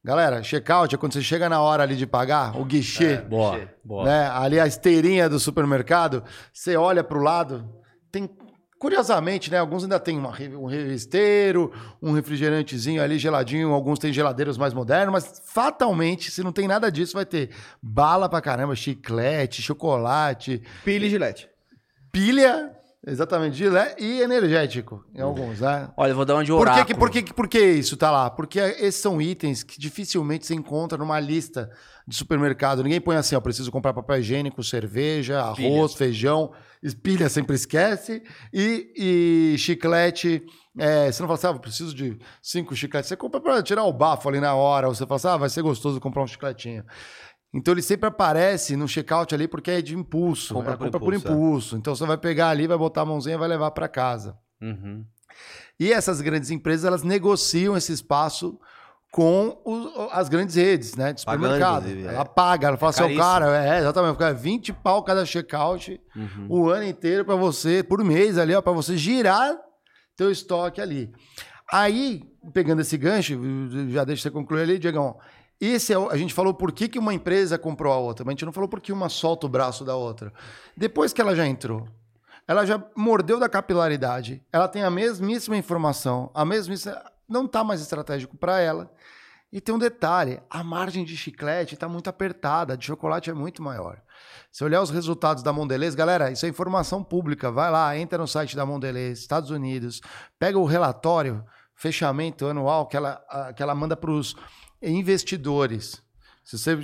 Galera, 0.05 0.43
checkout 0.43 0.93
é 0.93 0.97
quando 0.97 1.13
você 1.13 1.21
chega 1.21 1.47
na 1.47 1.61
hora 1.61 1.83
ali 1.83 1.95
de 1.95 2.05
pagar, 2.05 2.59
o 2.59 2.65
guichê, 2.65 3.17
Boa, 3.21 3.69
boa. 3.83 4.03
né? 4.03 4.29
Ali 4.29 4.59
a 4.59 4.67
esteirinha 4.67 5.29
do 5.29 5.39
supermercado, 5.39 6.23
você 6.51 6.75
olha 6.75 7.03
pro 7.03 7.21
lado, 7.21 7.69
tem... 8.11 8.29
Curiosamente, 8.77 9.49
né? 9.49 9.59
Alguns 9.59 9.83
ainda 9.83 9.97
tem 9.97 10.17
uma 10.17 10.31
um 10.59 10.65
revisteiro, 10.65 11.71
um 12.01 12.11
refrigerantezinho 12.11 13.01
ali 13.01 13.17
geladinho, 13.17 13.71
alguns 13.71 13.97
têm 13.97 14.11
geladeiros 14.11 14.57
mais 14.57 14.73
modernos, 14.73 15.13
mas 15.13 15.41
fatalmente, 15.45 16.29
se 16.29 16.43
não 16.43 16.51
tem 16.51 16.67
nada 16.67 16.91
disso, 16.91 17.13
vai 17.13 17.25
ter 17.25 17.49
bala 17.81 18.27
pra 18.27 18.41
caramba, 18.41 18.75
chiclete, 18.75 19.61
chocolate, 19.61 20.61
Pilha 20.83 21.05
e 21.05 21.09
gilete. 21.09 21.47
pilha, 22.11 22.73
exatamente, 23.05 23.55
gilé, 23.57 23.95
e 23.99 24.21
energético 24.21 25.03
em 25.13 25.21
alguns, 25.21 25.59
né? 25.59 25.87
Hum. 25.89 25.93
Olha, 25.97 26.11
eu 26.11 26.15
vou 26.15 26.25
dar 26.25 26.35
uma 26.35 26.43
de 26.43 26.51
Por 26.51 26.65
que, 26.65 26.71
oráculo. 26.71 26.99
por, 26.99 27.09
que, 27.09 27.33
por 27.33 27.47
que 27.47 27.59
isso 27.59 27.97
tá 27.97 28.09
lá? 28.09 28.29
Porque 28.29 28.59
esses 28.59 29.01
são 29.01 29.21
itens 29.21 29.63
que 29.63 29.79
dificilmente 29.79 30.45
se 30.45 30.55
encontra 30.55 30.97
numa 30.97 31.19
lista 31.19 31.69
de 32.07 32.15
supermercado. 32.15 32.83
Ninguém 32.83 33.01
põe 33.01 33.15
assim, 33.15 33.35
ó, 33.35 33.41
preciso 33.41 33.71
comprar 33.71 33.93
papel 33.93 34.19
higiênico, 34.19 34.63
cerveja, 34.63 35.41
arroz, 35.41 35.93
feijão, 35.93 36.51
pilha 37.01 37.27
sempre 37.29 37.55
esquece, 37.55 38.23
e, 38.53 38.91
e 39.53 39.57
chiclete. 39.57 40.45
é, 40.77 41.11
você 41.11 41.21
não 41.21 41.27
fala 41.27 41.37
assim, 41.37 41.47
ah, 41.47 41.51
eu 41.51 41.59
preciso 41.59 41.95
de 41.95 42.17
cinco 42.41 42.75
chicletes. 42.75 43.07
Você 43.07 43.15
compra 43.15 43.39
para 43.39 43.63
tirar 43.63 43.83
o 43.83 43.93
bafo 43.93 44.27
ali 44.29 44.39
na 44.39 44.53
hora, 44.53 44.87
ou 44.87 44.95
você 44.95 45.05
fala 45.05 45.15
assim, 45.15 45.27
ah, 45.27 45.37
vai 45.37 45.49
ser 45.49 45.61
gostoso 45.61 45.99
comprar 45.99 46.23
um 46.23 46.27
chicletinho. 46.27 46.83
Então 47.53 47.73
ele 47.73 47.81
sempre 47.83 48.07
aparece 48.07 48.75
no 48.75 48.87
checkout 48.87 49.33
ali 49.35 49.47
porque 49.47 49.69
é 49.71 49.81
de 49.81 49.95
impulso. 49.95 50.53
Compra 50.53 50.73
é 50.73 50.75
por 50.77 50.85
compra 50.85 50.99
por 50.99 51.13
impulso, 51.13 51.27
é. 51.27 51.31
impulso. 51.35 51.77
Então 51.77 51.95
você 51.95 52.05
vai 52.05 52.17
pegar 52.17 52.49
ali, 52.49 52.65
vai 52.67 52.77
botar 52.77 53.01
a 53.01 53.05
mãozinha 53.05 53.35
e 53.35 53.37
vai 53.37 53.47
levar 53.47 53.69
para 53.71 53.87
casa. 53.87 54.35
Uhum. 54.61 55.05
E 55.79 55.91
essas 55.91 56.19
grandes 56.21 56.49
empresas, 56.49 56.85
elas 56.85 57.03
negociam 57.03 57.75
esse 57.77 57.91
espaço 57.91 58.59
com 59.11 59.61
os- 59.63 59.91
as 60.11 60.27
grandes 60.29 60.55
redes, 60.55 60.95
né? 60.95 61.13
De 61.13 61.23
Pagando, 61.23 61.53
supermercado. 61.53 61.87
é. 61.87 62.15
Ela 62.15 62.25
paga, 62.25 62.67
ela 62.69 62.77
fala 62.77 62.89
assim, 62.89 63.01
ó, 63.01 63.03
Caríssimo. 63.03 63.23
cara, 63.23 63.65
é, 63.75 63.79
exatamente, 63.79 64.13
fica 64.13 64.33
20 64.33 64.73
pau 64.73 65.03
cada 65.03 65.23
checkout 65.23 66.01
Uhum. 66.15 66.47
o 66.49 66.69
ano 66.69 66.85
inteiro 66.85 67.23
para 67.23 67.35
você, 67.35 67.83
por 67.83 68.03
mês 68.03 68.39
ali, 68.39 68.55
ó, 68.55 68.61
para 68.63 68.73
você 68.73 68.97
girar 68.97 69.55
teu 70.15 70.31
estoque 70.31 70.81
ali. 70.81 71.11
Aí, 71.71 72.23
pegando 72.53 72.81
esse 72.81 72.97
gancho, 72.97 73.39
já 73.89 74.03
deixa 74.03 74.23
você 74.23 74.31
concluir 74.31 74.61
ali, 74.63 74.79
Diegão. 74.79 75.17
Esse 75.65 75.93
é 75.93 75.95
a 75.95 76.17
gente 76.17 76.33
falou 76.33 76.53
por 76.53 76.73
que, 76.73 76.89
que 76.89 76.99
uma 76.99 77.13
empresa 77.13 77.57
comprou 77.57 77.93
a 77.93 77.97
outra, 77.97 78.25
mas 78.25 78.31
a 78.31 78.33
gente 78.33 78.45
não 78.45 78.51
falou 78.51 78.67
por 78.67 78.81
que 78.81 78.91
uma 78.91 79.07
solta 79.07 79.45
o 79.45 79.49
braço 79.49 79.85
da 79.85 79.95
outra. 79.95 80.33
Depois 80.75 81.13
que 81.13 81.21
ela 81.21 81.33
já 81.33 81.47
entrou, 81.47 81.87
ela 82.45 82.65
já 82.65 82.83
mordeu 82.93 83.39
da 83.39 83.47
capilaridade, 83.47 84.43
ela 84.51 84.67
tem 84.67 84.83
a 84.83 84.89
mesmíssima 84.89 85.55
informação, 85.55 86.29
a 86.33 86.43
mesmíssima. 86.43 87.01
Não 87.29 87.45
está 87.45 87.63
mais 87.63 87.79
estratégico 87.79 88.35
para 88.35 88.59
ela. 88.59 88.91
E 89.53 89.61
tem 89.61 89.73
um 89.73 89.79
detalhe: 89.79 90.41
a 90.49 90.61
margem 90.65 91.05
de 91.05 91.15
chiclete 91.15 91.75
está 91.75 91.87
muito 91.87 92.09
apertada, 92.09 92.75
de 92.75 92.85
chocolate 92.85 93.29
é 93.29 93.33
muito 93.33 93.63
maior. 93.63 94.01
Se 94.51 94.65
olhar 94.65 94.81
os 94.81 94.89
resultados 94.89 95.43
da 95.43 95.53
Mondelez, 95.53 95.95
galera, 95.95 96.29
isso 96.29 96.45
é 96.45 96.49
informação 96.49 97.01
pública. 97.01 97.49
Vai 97.49 97.71
lá, 97.71 97.97
entra 97.97 98.17
no 98.17 98.27
site 98.27 98.53
da 98.53 98.65
Mondelez, 98.65 99.19
Estados 99.19 99.49
Unidos, 99.49 100.01
pega 100.37 100.59
o 100.59 100.65
relatório, 100.65 101.41
fechamento 101.73 102.47
anual 102.47 102.85
que 102.85 102.97
ela, 102.97 103.23
ah, 103.29 103.53
que 103.53 103.63
ela 103.63 103.73
manda 103.73 103.95
para 103.95 104.11
os 104.11 104.35
investidores. 104.83 106.01
Se 106.43 106.57
você 106.57 106.75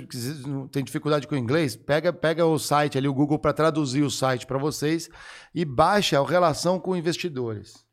tem 0.72 0.82
dificuldade 0.82 1.28
com 1.28 1.34
o 1.34 1.38
inglês, 1.38 1.76
pega, 1.76 2.12
pega 2.12 2.46
o 2.46 2.58
site 2.58 2.96
ali, 2.96 3.06
o 3.06 3.14
Google, 3.14 3.38
para 3.38 3.52
traduzir 3.52 4.02
o 4.02 4.10
site 4.10 4.46
para 4.46 4.56
vocês 4.58 5.10
e 5.54 5.64
baixa 5.64 6.18
a 6.18 6.26
relação 6.26 6.80
com 6.80 6.96
investidores. 6.96 7.84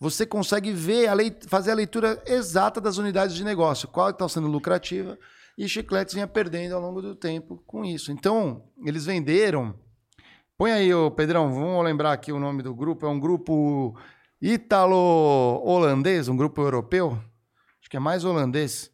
Você 0.00 0.26
consegue 0.26 0.72
ver, 0.72 1.06
a 1.06 1.14
lei- 1.14 1.36
fazer 1.46 1.70
a 1.70 1.74
leitura 1.74 2.22
exata 2.26 2.80
das 2.80 2.98
unidades 2.98 3.36
de 3.36 3.44
negócio, 3.44 3.88
qual 3.88 4.10
está 4.10 4.28
sendo 4.28 4.48
lucrativa, 4.48 5.18
e 5.56 5.68
chicletes 5.68 6.12
vinha 6.12 6.26
perdendo 6.26 6.74
ao 6.74 6.80
longo 6.82 7.00
do 7.00 7.14
tempo 7.14 7.62
com 7.66 7.84
isso. 7.84 8.10
Então, 8.12 8.64
eles 8.84 9.06
venderam 9.06 9.74
Põe 10.58 10.72
aí, 10.72 10.94
ô 10.94 11.10
Pedrão, 11.10 11.52
vamos 11.52 11.84
lembrar 11.84 12.12
aqui 12.12 12.32
o 12.32 12.40
nome 12.40 12.62
do 12.62 12.74
grupo. 12.74 13.04
É 13.04 13.08
um 13.10 13.20
grupo 13.20 13.94
ítalo-holandês, 14.40 16.28
um 16.28 16.36
grupo 16.36 16.62
europeu. 16.62 17.18
Acho 17.78 17.90
que 17.90 17.96
é 17.98 18.00
mais 18.00 18.24
holandês. 18.24 18.90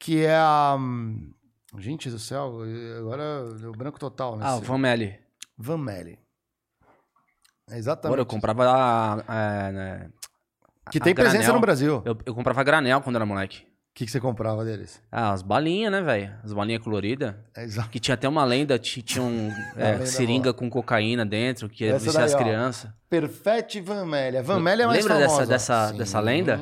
Que 0.00 0.24
é 0.24 0.34
a. 0.34 0.76
Gente 1.78 2.10
do 2.10 2.18
céu, 2.18 2.62
agora 2.98 3.52
deu 3.54 3.70
branco 3.70 3.96
total, 4.00 4.36
né? 4.36 4.44
Ah, 4.44 4.56
o 4.56 4.60
Van 4.60 4.78
Melle. 4.78 5.20
Van 5.56 5.78
Melle. 5.78 6.12
É 7.68 7.74
Agora 7.74 7.78
exatamente. 7.78 8.18
eu 8.18 8.26
comprava. 8.26 9.24
é, 9.28 9.70
né, 9.70 10.10
Que 10.90 10.98
tem 10.98 11.14
presença 11.14 11.38
granel. 11.38 11.54
no 11.54 11.60
Brasil. 11.60 12.02
Eu, 12.04 12.18
eu 12.26 12.34
comprava 12.34 12.64
granel 12.64 13.00
quando 13.02 13.14
era 13.16 13.24
moleque. 13.26 13.69
O 14.00 14.02
que, 14.02 14.06
que 14.06 14.12
você 14.12 14.20
comprava 14.20 14.64
deles? 14.64 14.98
Ah, 15.12 15.30
as 15.30 15.42
balinhas, 15.42 15.92
né, 15.92 16.00
velho? 16.00 16.32
As 16.42 16.54
balinhas 16.54 16.82
coloridas. 16.82 17.34
É 17.54 17.64
exato. 17.64 17.90
Que 17.90 18.00
tinha 18.00 18.14
até 18.14 18.26
uma 18.26 18.42
lenda, 18.46 18.78
ti- 18.78 19.02
tinha 19.02 19.22
um, 19.22 19.52
é, 19.76 19.92
lenda 19.92 20.06
seringa 20.06 20.54
com 20.54 20.70
cocaína 20.70 21.26
dentro, 21.26 21.68
que 21.68 21.84
ia 21.84 21.98
viciar 21.98 22.24
as 22.24 22.34
crianças. 22.34 22.90
Perfect 23.10 23.78
Van 23.82 24.06
Melle. 24.06 24.38
A 24.38 24.42
Van 24.42 24.58
Melle 24.58 24.82
é 24.82 24.86
mais 24.86 25.04
Lembra 25.04 25.18
dessa, 25.18 25.28
famosa. 25.28 25.46
dessa, 25.46 25.88
Sim. 25.88 25.98
dessa 25.98 26.18
lenda? 26.18 26.58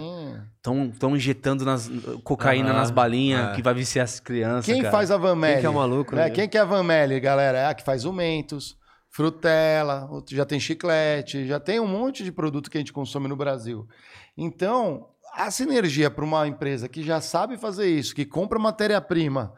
Estão 0.93 1.15
injetando 1.15 1.65
nas, 1.65 1.89
cocaína 2.25 2.73
nas 2.73 2.91
balinhas 2.91 3.53
é. 3.53 3.55
que 3.55 3.63
vai 3.63 3.73
viciar 3.73 4.03
as 4.03 4.19
crianças. 4.19 4.67
Quem 4.67 4.83
cara. 4.83 4.91
faz 4.91 5.13
a 5.13 5.17
Van 5.17 5.37
Melle? 5.37 5.61
que 5.61 5.67
é 5.67 5.71
o 5.71 5.75
maluco, 5.75 6.17
né? 6.17 6.25
né? 6.25 6.31
Quem 6.31 6.49
que 6.49 6.59
é 6.59 6.61
a 6.61 6.65
Van 6.65 6.83
Melle, 6.83 7.21
galera? 7.21 7.59
É 7.59 7.67
a 7.67 7.75
que 7.75 7.85
faz 7.85 8.05
o 8.05 8.13
Mentos, 8.13 8.77
Frutella, 9.09 10.09
outro 10.11 10.35
já 10.35 10.45
tem 10.45 10.59
chiclete, 10.59 11.47
já 11.47 11.61
tem 11.61 11.79
um 11.79 11.87
monte 11.87 12.25
de 12.25 12.33
produto 12.33 12.69
que 12.69 12.79
a 12.79 12.81
gente 12.81 12.93
consome 12.93 13.29
no 13.29 13.37
Brasil. 13.37 13.87
Então, 14.37 15.07
a 15.47 15.51
sinergia 15.51 16.11
para 16.11 16.25
uma 16.25 16.47
empresa 16.47 16.89
que 16.89 17.03
já 17.03 17.21
sabe 17.21 17.57
fazer 17.57 17.87
isso, 17.89 18.15
que 18.15 18.25
compra 18.27 18.59
matéria-prima, 18.59 19.53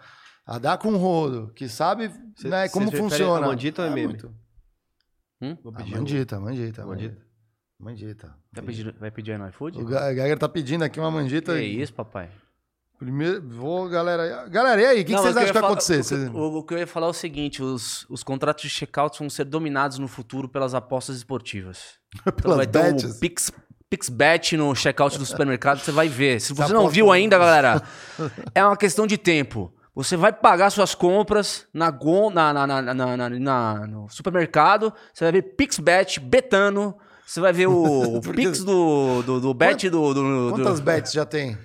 a 0.46 0.58
dar 0.58 0.78
com 0.78 0.96
rodo, 0.96 1.52
que 1.54 1.68
sabe 1.68 2.10
Cê- 2.36 2.48
né, 2.48 2.68
como 2.68 2.90
funciona. 2.90 3.46
a 3.46 3.48
mandita 3.48 3.82
ou 3.82 3.88
é 3.88 3.90
meme? 3.90 4.06
muito. 4.08 4.34
Hum? 5.40 5.56
Vou 5.62 5.72
A 5.72 5.76
pedir 5.76 5.94
um- 5.94 5.98
mandita, 5.98 6.40
mandita, 6.40 6.84
Mandita? 6.86 7.14
mandita. 7.14 7.30
Mandita. 7.78 8.36
Vai 8.52 8.62
pedir, 8.64 8.94
vai 8.98 9.10
pedir 9.10 9.32
aí 9.32 9.38
no 9.38 9.48
iFood? 9.48 9.80
O 9.80 9.84
Ga- 9.86 10.12
Geiger 10.12 10.38
tá 10.38 10.48
pedindo 10.48 10.84
aqui 10.84 11.00
uma 11.00 11.10
mandita. 11.10 11.54
Que 11.54 11.62
isso, 11.64 11.94
papai? 11.94 12.28
Primeiro, 12.98 13.40
vou, 13.48 13.88
galera. 13.88 14.46
Galera, 14.48 14.82
e 14.82 14.84
aí? 14.84 15.00
O 15.00 15.04
que, 15.06 15.14
que 15.14 15.18
vocês 15.18 15.34
eu 15.34 15.40
acham 15.40 15.42
ia 15.42 15.46
que 15.46 15.52
vai 15.54 15.62
falar- 15.62 15.66
acontecer? 15.72 16.00
o- 16.00 16.04
Vocês- 16.04 16.28
O, 16.34 16.58
o 16.58 16.62
que 16.62 16.74
eu 16.74 16.78
ia 16.78 16.86
falar 16.86 17.06
é 17.06 17.10
o 17.10 17.14
seguinte: 17.14 17.62
os, 17.62 18.04
os 18.10 18.22
contratos 18.22 18.62
de 18.64 18.68
checkout 18.68 19.18
vão 19.18 19.30
ser 19.30 19.44
dominados 19.44 19.96
no 19.98 20.06
futuro 20.06 20.46
pelas 20.46 20.74
apostas 20.74 21.16
esportivas. 21.16 21.98
Então 22.26 22.32
Pelas 22.34 22.56
vai 22.58 22.66
ter 22.66 22.82
bets? 22.92 23.16
o 23.16 23.20
Pix, 23.20 23.50
PixBet 23.90 24.56
no 24.56 24.74
checkout 24.74 25.18
do 25.18 25.26
supermercado, 25.26 25.80
você 25.80 25.90
vai 25.90 26.08
ver. 26.08 26.40
Se 26.40 26.54
você 26.54 26.72
não 26.72 26.88
viu 26.88 27.10
ainda, 27.12 27.36
galera, 27.36 27.82
é 28.54 28.64
uma 28.64 28.76
questão 28.76 29.06
de 29.06 29.18
tempo. 29.18 29.74
Você 29.92 30.16
vai 30.16 30.32
pagar 30.32 30.70
suas 30.70 30.94
compras 30.94 31.66
na, 31.74 31.90
na, 31.90 32.66
na, 32.66 32.94
na, 32.94 33.28
na- 33.28 33.86
no 33.88 34.08
supermercado, 34.08 34.94
você 35.12 35.24
vai 35.24 35.32
ver 35.32 35.42
PixBet, 35.42 36.20
Betano, 36.20 36.96
você 37.26 37.40
vai 37.40 37.52
ver 37.52 37.66
o, 37.66 37.72
o 38.18 38.20
Pix 38.20 38.62
do, 38.64 39.22
do, 39.24 39.40
do 39.40 39.52
Bet 39.52 39.90
do, 39.90 40.14
do, 40.14 40.22
do- 40.50 40.54
Quantas 40.54 40.78
bets 40.80 41.12
já 41.12 41.26
tem? 41.26 41.58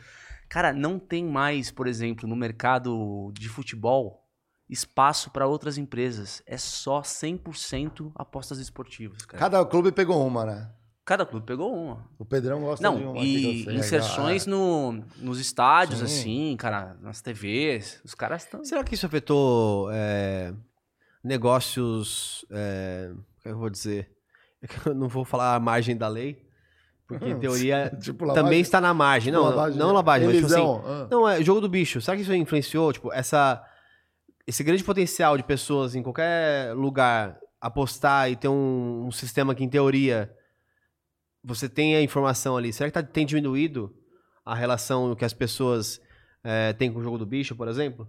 Cara, 0.50 0.74
não 0.74 0.98
tem 0.98 1.24
mais, 1.24 1.70
por 1.72 1.86
exemplo, 1.88 2.28
no 2.28 2.36
mercado 2.36 3.32
de 3.34 3.48
futebol, 3.48 4.24
espaço 4.68 5.30
para 5.30 5.46
outras 5.48 5.78
empresas. 5.78 6.42
É 6.48 6.58
só 6.58 7.02
100% 7.02 8.12
apostas 8.16 8.58
esportivas, 8.58 9.24
cara. 9.26 9.40
Cada 9.40 9.64
clube 9.66 9.92
pegou 9.92 10.26
uma, 10.26 10.46
né? 10.46 10.70
Cada 11.06 11.24
clube 11.24 11.46
pegou 11.46 11.72
uma. 11.72 12.04
O 12.18 12.26
Pedrão 12.26 12.62
gosta 12.62 12.78
de 12.78 12.84
Não, 12.84 13.12
uma. 13.12 13.22
que 13.22 13.64
eu 13.68 13.74
e 13.74 13.78
inserções 13.78 14.48
no, 14.48 15.04
nos 15.18 15.40
estádios, 15.40 16.00
Sim. 16.00 16.06
assim, 16.06 16.58
cara, 16.58 16.98
nas 17.00 17.22
TVs. 17.22 18.02
Os 18.04 18.16
caras 18.16 18.44
estão. 18.44 18.66
Será 18.66 18.84
que 18.84 18.96
isso 18.96 19.06
afetou 19.06 19.90
é, 19.92 20.52
negócios. 21.24 22.44
É, 22.50 23.10
como 23.12 23.20
é 23.22 23.44
que 23.44 23.50
eu 23.50 23.58
vou 23.58 23.70
dizer? 23.70 24.12
É 24.64 24.90
Eu 24.90 24.96
não 24.96 25.08
vou 25.08 25.24
falar 25.24 25.54
a 25.54 25.60
margem 25.60 25.96
da 25.96 26.08
lei, 26.08 26.44
porque 27.08 27.26
em 27.26 27.38
teoria 27.40 27.96
Tipo 28.02 28.34
também 28.34 28.62
está 28.62 28.82
na 28.82 28.94
margem. 28.94 29.32
Não, 29.32 29.44
Lavagem, 29.44 29.78
não 29.78 29.92
lavagem, 29.92 30.28
mas 30.28 30.36
tipo 30.38 30.48
assim. 30.48 30.82
ah. 30.86 31.08
Não, 31.12 31.30
é 31.30 31.44
jogo 31.44 31.62
do 31.62 31.70
bicho. 31.70 32.02
Será 32.02 32.18
que 32.18 32.24
isso 32.24 32.34
influenciou? 32.34 32.92
Tipo, 32.92 33.14
essa, 33.14 33.64
esse 34.48 34.64
grande 34.64 34.84
potencial 34.84 35.38
de 35.38 35.44
pessoas 35.44 35.94
em 35.94 36.02
qualquer 36.02 36.74
lugar 36.74 37.38
apostar 37.62 38.32
e 38.32 38.36
ter 38.36 38.48
um, 38.48 39.06
um 39.06 39.12
sistema 39.12 39.54
que, 39.54 39.64
em 39.64 39.70
teoria, 39.70 40.32
você 41.46 41.70
tem 41.70 41.96
a 41.96 42.02
informação 42.02 42.58
ali. 42.58 42.74
Será 42.74 42.90
que 42.90 42.94
tá- 42.94 43.04
tem 43.04 43.26
diminuído 43.26 43.94
a 44.44 44.56
relação 44.56 45.16
que 45.16 45.24
as 45.26 45.34
pessoas 45.34 46.02
eh, 46.44 46.74
têm 46.74 46.92
com 46.92 47.00
o 47.00 47.04
jogo 47.04 47.18
do 47.18 47.26
bicho, 47.26 47.56
por 47.56 47.68
exemplo? 47.68 48.08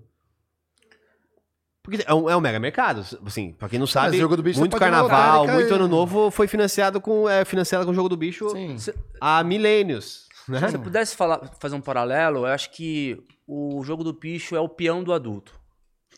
Porque 1.82 2.02
é 2.04 2.12
um, 2.12 2.28
é 2.28 2.36
um 2.36 2.40
mega 2.40 2.58
mercado, 2.58 3.04
assim, 3.24 3.52
pra 3.52 3.68
quem 3.68 3.78
não 3.78 3.86
sabe, 3.86 4.16
o 4.16 4.20
jogo 4.20 4.36
do 4.36 4.42
bicho 4.42 4.58
muito 4.58 4.76
carnaval, 4.76 5.46
muito 5.46 5.72
ano 5.72 5.86
novo 5.86 6.32
foi 6.32 6.48
financiado 6.48 7.00
com, 7.00 7.28
é, 7.28 7.44
financiado 7.44 7.84
com 7.84 7.92
o 7.92 7.94
jogo 7.94 8.08
do 8.08 8.16
bicho 8.16 8.48
Sim. 8.50 8.76
há 9.20 9.44
milênios. 9.44 10.26
Né? 10.48 10.58
Se 10.58 10.72
você 10.72 10.78
pudesse 10.78 11.14
falar, 11.16 11.40
fazer 11.60 11.76
um 11.76 11.80
paralelo, 11.80 12.40
eu 12.40 12.46
acho 12.46 12.70
que 12.72 13.16
o 13.46 13.82
jogo 13.84 14.02
do 14.02 14.12
bicho 14.12 14.56
é 14.56 14.60
o 14.60 14.68
peão 14.68 15.02
do 15.04 15.12
adulto. 15.12 15.55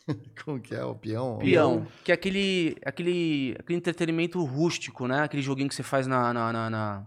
Como 0.45 0.61
que 0.61 0.75
é? 0.75 0.85
O 0.85 0.95
peão? 0.95 1.39
Peão, 1.39 1.87
que 2.05 2.11
é 2.11 2.15
aquele, 2.15 2.77
aquele, 2.85 3.57
aquele 3.59 3.79
entretenimento 3.79 4.43
rústico, 4.45 5.07
né? 5.07 5.23
Aquele 5.23 5.43
joguinho 5.43 5.69
que 5.69 5.75
você 5.75 5.83
faz 5.83 6.07
na, 6.07 6.33
na, 6.33 6.53
na, 6.53 6.71
na, 6.71 7.07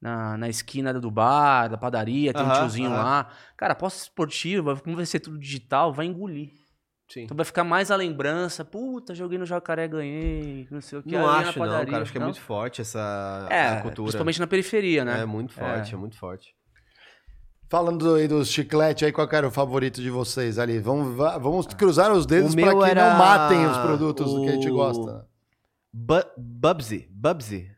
na- 0.00 0.36
na 0.38 0.48
esquina 0.48 0.92
do 0.94 1.10
bar, 1.10 1.68
da 1.68 1.76
padaria, 1.76 2.32
tem 2.32 2.42
um 2.44 2.52
tiozinho 2.52 2.90
lá. 2.90 3.28
Cara, 3.56 3.72
aposta 3.72 4.02
esportiva, 4.02 4.76
como 4.76 4.96
vai 4.96 5.06
ser 5.06 5.20
tudo 5.20 5.38
digital, 5.38 5.92
vai 5.92 6.06
engolir. 6.06 6.50
Sim. 7.10 7.22
Então 7.22 7.34
vai 7.34 7.46
ficar 7.46 7.64
mais 7.64 7.90
a 7.90 7.96
lembrança. 7.96 8.64
Puta, 8.66 9.14
joguei 9.14 9.38
no 9.38 9.46
jacaré, 9.46 9.88
ganhei, 9.88 10.68
não 10.70 10.80
sei 10.82 10.98
o 10.98 11.02
que. 11.02 11.10
Não 11.12 11.26
acho, 11.26 11.58
não, 11.58 11.66
padaria, 11.66 11.90
cara. 11.90 12.02
Acho 12.02 12.12
que 12.12 12.18
é 12.18 12.20
não? 12.20 12.26
muito 12.26 12.40
forte 12.40 12.82
essa 12.82 13.48
É, 13.50 13.76
cultura. 13.80 14.04
principalmente 14.04 14.38
na 14.40 14.46
periferia, 14.46 15.04
né? 15.06 15.22
É 15.22 15.24
muito 15.24 15.54
forte, 15.54 15.92
É. 15.92 15.94
é, 15.94 15.98
muito 15.98 16.18
forte. 16.18 16.54
Falando 17.68 18.14
aí 18.14 18.26
dos 18.26 18.48
chicletes 18.48 19.02
aí, 19.06 19.12
qual 19.12 19.28
era 19.30 19.46
o 19.46 19.50
favorito 19.50 20.00
de 20.00 20.08
vocês 20.10 20.58
ali? 20.58 20.78
Vamos, 20.78 21.14
va- 21.16 21.36
vamos 21.36 21.66
cruzar 21.66 22.10
os 22.12 22.24
dedos 22.24 22.54
O 22.54 22.56
para 22.56 22.74
que 22.74 22.90
era 22.90 23.10
não 23.10 23.18
matem 23.18 23.66
os 23.66 23.76
produtos 23.78 24.32
que 24.40 24.48
a 24.48 24.52
gente 24.52 24.70
o- 24.70 24.74
gosta. 24.74 25.26
Bu 25.92 26.14
Bubsy, 26.36 27.06
Bubsy. 27.10 27.70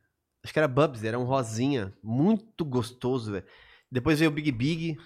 Acho 0.45 0.53
que 0.53 0.59
era 0.59 0.69
Bubsy, 0.69 1.07
era 1.09 1.19
um 1.19 1.25
rosinha. 1.25 1.93
Muito 2.03 2.65
gostoso, 2.65 3.33
velho. 3.33 3.45
Depois 3.91 4.19
veio 4.21 4.31
o 4.31 4.35
Big 4.35 4.53
Big. 4.53 4.97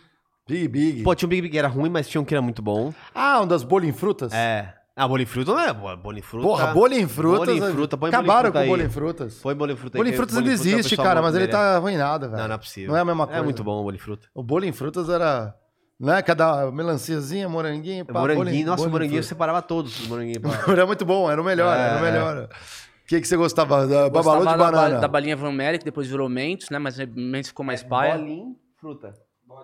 Big 0.46 0.68
Big. 0.68 1.02
Pô, 1.02 1.14
tinha 1.14 1.26
um 1.26 1.30
Big 1.30 1.40
Big 1.42 1.56
era 1.56 1.68
ruim, 1.68 1.88
mas 1.88 2.06
tinha 2.06 2.20
um 2.20 2.24
que 2.24 2.34
era 2.34 2.42
muito 2.42 2.60
bom. 2.60 2.92
Ah, 3.14 3.40
um 3.40 3.46
das 3.46 3.62
bolinho 3.62 3.94
frutas? 3.94 4.32
É. 4.34 4.74
Ah, 4.96 5.08
bolinho 5.08 5.26
fruta 5.28 5.50
não 5.52 5.60
é? 5.60 5.72
Bo- 5.72 5.96
Bolinho 5.96 6.22
fruta. 6.24 6.46
Porra, 6.46 6.66
bolinho 6.68 7.08
frutas. 7.08 7.46
Bolinho 7.46 7.72
fruta, 7.72 7.96
põe 7.96 8.08
Acabaram 8.10 8.52
bolinho 8.52 8.52
com 8.52 8.58
fruta 8.58 8.64
o 8.64 8.68
bolinho 8.70 8.90
frutas. 8.90 9.40
Põe 9.42 9.54
bolinho 9.56 9.76
fruta 9.76 9.96
aí. 9.96 10.00
Bolinho 10.00 10.16
frutas 10.16 10.36
ainda 10.36 10.50
fruta 10.50 10.68
existe, 10.68 10.96
cara, 10.96 11.20
mas 11.20 11.34
ele 11.34 11.48
tá 11.48 11.76
arruinado, 11.76 12.26
velho. 12.30 12.38
Não, 12.40 12.48
não 12.48 12.54
é 12.54 12.58
possível. 12.58 12.90
Não 12.90 12.96
é 12.96 13.00
a 13.00 13.04
mesma 13.04 13.26
coisa. 13.26 13.40
É 13.40 13.42
muito 13.42 13.64
bom 13.64 13.80
o 13.80 13.82
bolinho 13.82 14.02
fruta. 14.02 14.28
O 14.32 14.42
bolinho 14.42 14.72
frutas 14.72 15.08
era. 15.08 15.52
Né? 15.98 16.22
Cada 16.22 16.70
melanciazinha, 16.70 17.48
moranguinho. 17.48 18.04
pá, 18.04 18.20
moranguinho, 18.20 18.44
bolinho- 18.44 18.66
nossa, 18.66 18.74
o 18.74 18.76
bolinho 18.84 18.92
moranguinho 18.92 19.12
frutas. 19.22 19.26
separava 19.28 19.62
todos 19.62 19.98
os 20.00 20.06
moranguinhos. 20.06 20.42
Era 20.68 20.86
muito 20.86 21.04
bom, 21.04 21.30
era 21.30 21.40
o 21.40 21.44
melhor, 21.44 21.76
era 21.76 21.94
o 22.02 22.06
É. 22.06 22.10
melhor. 22.10 22.44
O 22.44 23.06
que, 23.06 23.20
que 23.20 23.26
você 23.28 23.36
gostava? 23.36 23.86
Da 23.86 24.08
Gostava 24.08 24.38
babalu 24.38 24.40
de 24.40 24.44
da, 24.44 24.56
ba- 24.56 24.70
banana. 24.70 25.00
da 25.00 25.08
balinha 25.08 25.36
Van 25.36 25.52
que 25.78 25.84
depois 25.84 26.06
virou 26.08 26.28
Mentos, 26.28 26.70
né? 26.70 26.78
Mas 26.78 26.96
Mentos 26.98 27.48
ficou 27.48 27.64
mais 27.66 27.82
paia. 27.82 28.16
Bolinho, 28.16 28.56
fruta. 28.80 29.12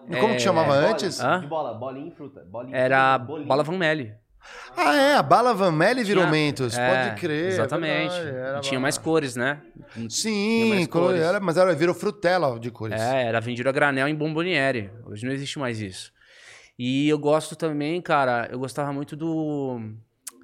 E 0.09 0.16
como 0.16 0.35
que 0.35 0.40
chamava 0.40 0.74
É, 0.77 0.90
antes? 0.90 1.20
Hã? 1.20 1.40
De 1.40 1.47
bola, 1.47 1.73
bolinho 1.74 2.09
e 2.09 2.11
fruta. 2.11 2.44
Bolinho, 2.51 2.74
Era 2.77 3.16
bolinho. 3.19 3.48
Bala 3.48 3.62
Van 3.62 3.77
Melle. 3.78 4.15
Ah, 4.77 4.94
é, 4.94 5.14
a 5.16 5.22
bala 5.22 5.52
Van 5.52 5.72
Melle 5.72 6.05
virou 6.05 6.22
Tinha- 6.24 6.31
Mentos, 6.32 6.77
é, 6.78 6.89
pode 7.10 7.20
crer. 7.20 7.44
é 7.44 7.48
Exatamente. 7.48 8.14
verdade, 8.14 8.36
era 8.36 8.59
E 8.59 8.60
tinha 8.60 8.81
mais 8.81 8.97
cores, 8.97 9.35
né? 9.36 9.60
Tinha 9.94 10.09
Sim, 10.10 10.68
mais 10.70 10.86
cor- 10.86 11.02
cores. 11.09 11.20
era, 11.20 11.40
mas 11.40 11.56
era, 11.56 11.74
virou 11.74 11.94
frutela 11.94 12.59
de 12.59 12.70
cores. 12.70 13.01
É, 13.01 13.24
era 13.24 13.40
vendido 13.40 13.68
a 13.68 13.72
granel 13.72 14.06
em 14.09 14.14
bomboniere. 14.14 14.90
Hoje 15.06 15.27
não 15.27 15.32
existe 15.32 15.59
mais 15.59 15.81
isso. 15.81 16.12
E 16.78 17.09
eu 17.09 17.18
gosto 17.18 17.56
também, 17.56 18.01
cara, 18.01 18.48
eu 18.51 18.59
gostava 18.59 18.93
muito 18.93 19.14
do. 19.16 19.81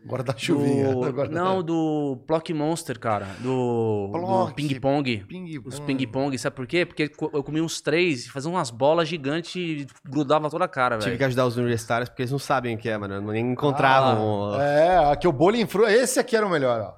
Guarda-chuvinha. 0.07 0.95
do- 0.95 1.01
Guarda- 1.13 1.35
Não, 1.35 1.63
do 1.63 2.19
Plock 2.27 2.53
Monster, 2.55 2.99
cara. 2.99 3.27
Do, 3.41 4.11
do 4.13 4.55
Ping 4.55 4.81
Pong. 4.81 5.25
Ping 5.29 5.59
Os 5.65 5.79
pong. 5.79 5.87
Ping 5.97 6.07
Pong, 6.11 6.39
sabe 6.39 6.55
por 6.57 6.67
quê? 6.67 6.85
Porque 6.87 7.11
eu 7.33 7.43
comia 7.43 7.63
uns 7.63 7.81
três, 7.81 8.27
fazia 8.29 8.51
umas 8.51 8.71
bolas 8.71 9.09
gigantes 9.09 9.55
e 9.57 9.87
grudava 10.09 10.49
toda 10.51 10.65
a 10.65 10.69
cara, 10.69 10.97
Tive 10.99 11.07
velho. 11.11 11.19
que 11.19 11.25
ajudar 11.25 11.47
os 11.47 11.57
universitários 11.57 12.09
porque 12.09 12.23
eles 12.23 12.33
não 12.33 12.39
sabem 12.39 12.75
o 12.77 12.79
que 12.79 12.89
é, 12.89 12.97
mano. 12.97 13.21
Nem 13.33 13.53
encontravam. 13.53 14.55
Ah, 14.55 14.63
é, 14.63 15.13
aqui 15.13 15.27
o 15.29 15.33
bolinho 15.33 15.67
fruta. 15.67 15.91
Esse 15.93 16.19
aqui 16.21 16.37
era 16.37 16.47
o 16.47 16.51
melhor, 16.51 16.81
ó. 16.81 16.95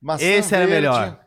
Maçã 0.00 0.24
Esse 0.24 0.54
era 0.54 0.66
verde, 0.66 0.88
melhor. 0.88 1.18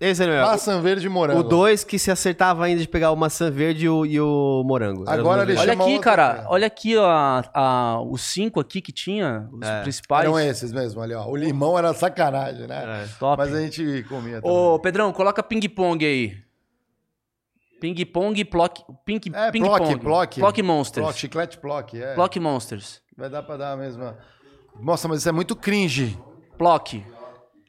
Esse 0.00 0.22
era 0.22 0.30
o 0.30 0.34
melhor. 0.36 0.50
Maçã 0.52 0.80
verde 0.80 1.06
e 1.06 1.08
morango. 1.08 1.40
O 1.40 1.42
2 1.42 1.82
que 1.82 1.98
se 1.98 2.08
acertava 2.08 2.64
ainda 2.64 2.80
de 2.80 2.86
pegar 2.86 3.10
o 3.10 3.16
maçã 3.16 3.50
verde 3.50 3.86
e 3.86 3.88
o, 3.88 4.06
e 4.06 4.20
o 4.20 4.62
morango. 4.64 5.02
Era 5.02 5.20
Agora 5.20 5.38
meus 5.44 5.48
ele 5.50 5.58
Olha 5.58 5.72
chama 5.72 5.84
aqui, 5.84 5.92
outra 5.94 6.04
cara. 6.16 6.34
coisa. 6.34 6.48
Olha 6.50 6.66
aqui, 6.68 6.96
ó, 6.96 7.04
a- 7.10 7.44
a- 7.52 8.00
os 8.02 8.20
cinco 8.22 8.60
aqui 8.60 8.80
que 8.80 8.92
tinha, 8.92 9.48
os 9.52 9.66
É. 9.66 9.82
principais. 9.82 10.24
Eram 10.24 10.38
esses 10.38 10.70
mesmo 10.72 11.00
ali, 11.02 11.14
ó. 11.14 11.26
O 11.26 11.34
limão 11.34 11.76
era 11.76 11.92
sacanagem, 11.94 12.68
né? 12.68 13.04
É. 13.04 13.08
Top. 13.18 13.36
Mas 13.42 13.52
a 13.52 13.60
gente 13.60 14.04
comia 14.08 14.40
também. 14.40 14.56
Ô, 14.56 14.78
Pedrão, 14.78 15.12
coloca 15.12 15.42
ping-pong 15.42 16.06
aí. 16.06 16.36
Ping-pong, 17.80 18.44
plock, 18.44 18.82
ping, 19.04 19.20
É, 19.32 19.50
ping 19.52 19.62
Plock, 19.62 19.78
pong. 19.84 19.98
Plock. 20.00 20.40
Plock 20.40 20.62
Monsters. 20.62 21.04
Plock, 21.06 21.18
chiclete 21.18 21.58
Plock, 21.58 22.00
é. 22.00 22.14
Plock 22.14 22.38
Monsters. 22.40 23.00
Vai 23.16 23.28
dar 23.30 23.42
pra 23.42 23.56
dar 23.56 23.72
a 23.72 23.76
mesma... 23.76 24.16
Nossa, 24.80 25.06
mas 25.08 25.18
isso 25.20 25.28
é 25.28 25.32
muito 25.32 25.54
cringe. 25.56 26.16
Plock. 26.56 27.04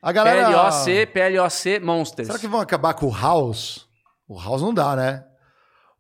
A 0.02 0.12
galera- 0.12 0.48
PLOC, 0.50 1.06
PLOC, 1.08 1.80
Monsters. 1.82 2.28
Será 2.28 2.40
que 2.40 2.48
vão 2.48 2.60
acabar 2.62 2.94
com 2.94 3.08
o 3.08 3.14
House? 3.14 3.88
O 4.28 4.40
House 4.40 4.62
não 4.62 4.74
dá, 4.74 4.96
né? 4.96 5.26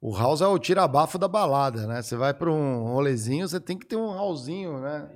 O 0.02 0.16
House 0.18 0.40
é 0.42 0.48
o 0.48 0.58
tira-bafo 0.58 1.18
da 1.18 1.28
balada, 1.28 1.86
né? 1.86 2.02
Você 2.02 2.16
vai 2.16 2.34
pra 2.34 2.50
um 2.50 2.84
rolezinho, 2.94 3.48
você 3.48 3.60
tem 3.60 3.78
que 3.78 3.86
ter 3.86 3.98
um 3.98 4.08
Housezinho, 4.18 4.80
né? 4.80 5.10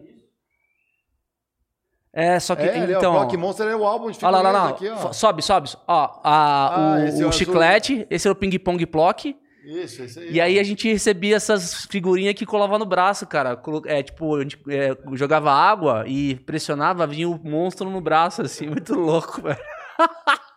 É, 2.15 2.39
só 2.39 2.55
que 2.55 2.61
É, 2.63 2.79
ó, 2.95 2.97
então. 2.99 3.13
Block 3.13 3.35
Monster 3.37 3.67
é 3.67 3.75
o 3.75 3.85
álbum 3.85 4.11
de 4.11 4.23
Olha 4.23 4.37
lá, 4.37 4.41
lá, 4.41 4.51
lá. 4.51 4.67
figurinhas 4.73 4.97
aqui, 4.99 5.07
ó. 5.07 5.13
Sobe, 5.13 5.41
sobe. 5.41 5.69
Ó, 5.87 6.19
a- 6.21 6.21
Ah, 6.23 6.95
o, 6.99 7.05
esse 7.05 7.21
é 7.23 7.25
o 7.25 7.29
o 7.29 7.31
chiclete, 7.31 8.05
esse 8.09 8.27
é 8.27 8.31
o 8.31 8.35
ping-pong 8.35 8.85
plock. 8.85 9.35
Isso, 9.63 10.03
esse 10.03 10.19
aí. 10.19 10.31
E 10.31 10.41
aí 10.41 10.59
a 10.59 10.63
gente 10.63 10.91
recebia 10.91 11.37
essas 11.37 11.85
figurinhas 11.85 12.35
que 12.35 12.45
colava 12.45 12.77
no 12.77 12.85
braço, 12.85 13.25
cara. 13.25 13.59
É, 13.85 14.03
tipo, 14.03 14.35
a 14.35 14.41
gente 14.41 14.59
é, 14.67 14.97
jogava 15.13 15.51
água 15.51 16.03
e 16.05 16.35
pressionava, 16.35 17.07
vinha 17.07 17.29
o 17.29 17.39
monstro 17.41 17.89
no 17.89 18.01
braço, 18.01 18.41
assim, 18.41 18.67
muito 18.69 18.93
louco, 18.93 19.41
velho. 19.41 19.57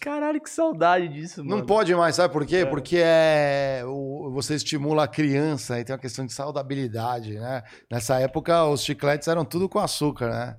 Caralho, 0.00 0.40
que 0.40 0.48
saudade 0.48 1.08
disso, 1.08 1.44
mano. 1.44 1.58
Não 1.58 1.66
pode 1.66 1.92
mais, 1.94 2.14
sabe 2.14 2.32
por 2.32 2.46
quê? 2.46 2.64
Porque 2.64 2.98
é 2.98 3.82
o, 3.84 4.30
você 4.32 4.54
estimula 4.54 5.04
a 5.04 5.08
criança 5.08 5.80
e 5.80 5.84
tem 5.84 5.92
uma 5.92 6.00
questão 6.00 6.24
de 6.24 6.32
saudabilidade, 6.32 7.34
né? 7.34 7.62
Nessa 7.90 8.20
época, 8.20 8.64
os 8.66 8.82
chicletes 8.82 9.26
eram 9.26 9.44
tudo 9.44 9.68
com 9.68 9.78
açúcar, 9.78 10.30
né? 10.30 10.56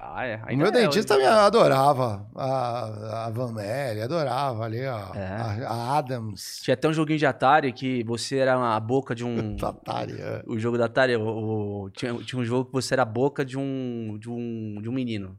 Ah, 0.00 0.24
é. 0.24 0.40
O 0.54 0.56
meu 0.56 0.68
é, 0.68 0.70
dentista 0.70 1.14
hoje- 1.14 1.24
me 1.24 1.28
adorava. 1.28 2.24
A, 2.36 3.26
a 3.26 3.30
Van 3.30 3.52
Melle, 3.52 4.00
adorava 4.00 4.64
ali, 4.64 4.86
ó. 4.86 5.12
É. 5.14 5.26
A, 5.64 5.68
a 5.70 5.98
Adams. 5.98 6.60
Tinha 6.62 6.74
até 6.74 6.88
um 6.88 6.92
joguinho 6.92 7.18
de 7.18 7.26
Atari 7.26 7.72
que 7.72 8.04
você 8.04 8.36
era 8.38 8.76
a 8.76 8.78
boca 8.78 9.14
de 9.14 9.24
um. 9.24 9.56
Atari, 9.60 10.12
é. 10.20 10.42
O 10.46 10.58
jogo 10.58 10.78
da 10.78 10.84
Atari, 10.86 11.16
o, 11.16 11.84
o- 11.86 11.90
tinha, 11.90 12.14
tinha 12.22 12.40
um 12.40 12.44
jogo 12.44 12.66
que 12.66 12.72
você 12.72 12.94
era 12.94 13.02
a 13.02 13.04
boca 13.04 13.44
de 13.44 13.58
um, 13.58 14.16
de 14.20 14.30
um, 14.30 14.80
de 14.80 14.88
um 14.88 14.92
menino. 14.92 15.36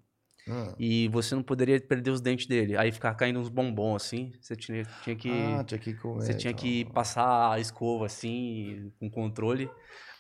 Hum. 0.48 0.74
E 0.80 1.08
você 1.10 1.36
não 1.36 1.44
poderia 1.44 1.80
perder 1.80 2.10
os 2.12 2.20
dentes 2.22 2.48
dele. 2.48 2.76
Aí 2.76 2.92
ficava 2.92 3.16
caindo 3.16 3.40
uns 3.40 3.50
bombons 3.50 4.04
assim. 4.04 4.32
Você 4.42 4.56
tinha, 4.56 4.84
tinha 5.04 5.16
que. 5.16 5.30
Ah, 5.32 5.64
tinha 5.64 5.80
que 5.80 5.94
comer. 5.94 6.22
Você 6.26 6.34
tinha 6.34 6.52
então. 6.52 6.64
que 6.64 6.86
passar 6.86 7.54
a 7.54 7.60
escova 7.60 8.08
assim, 8.08 8.92
com 9.00 9.10
controle. 9.10 9.70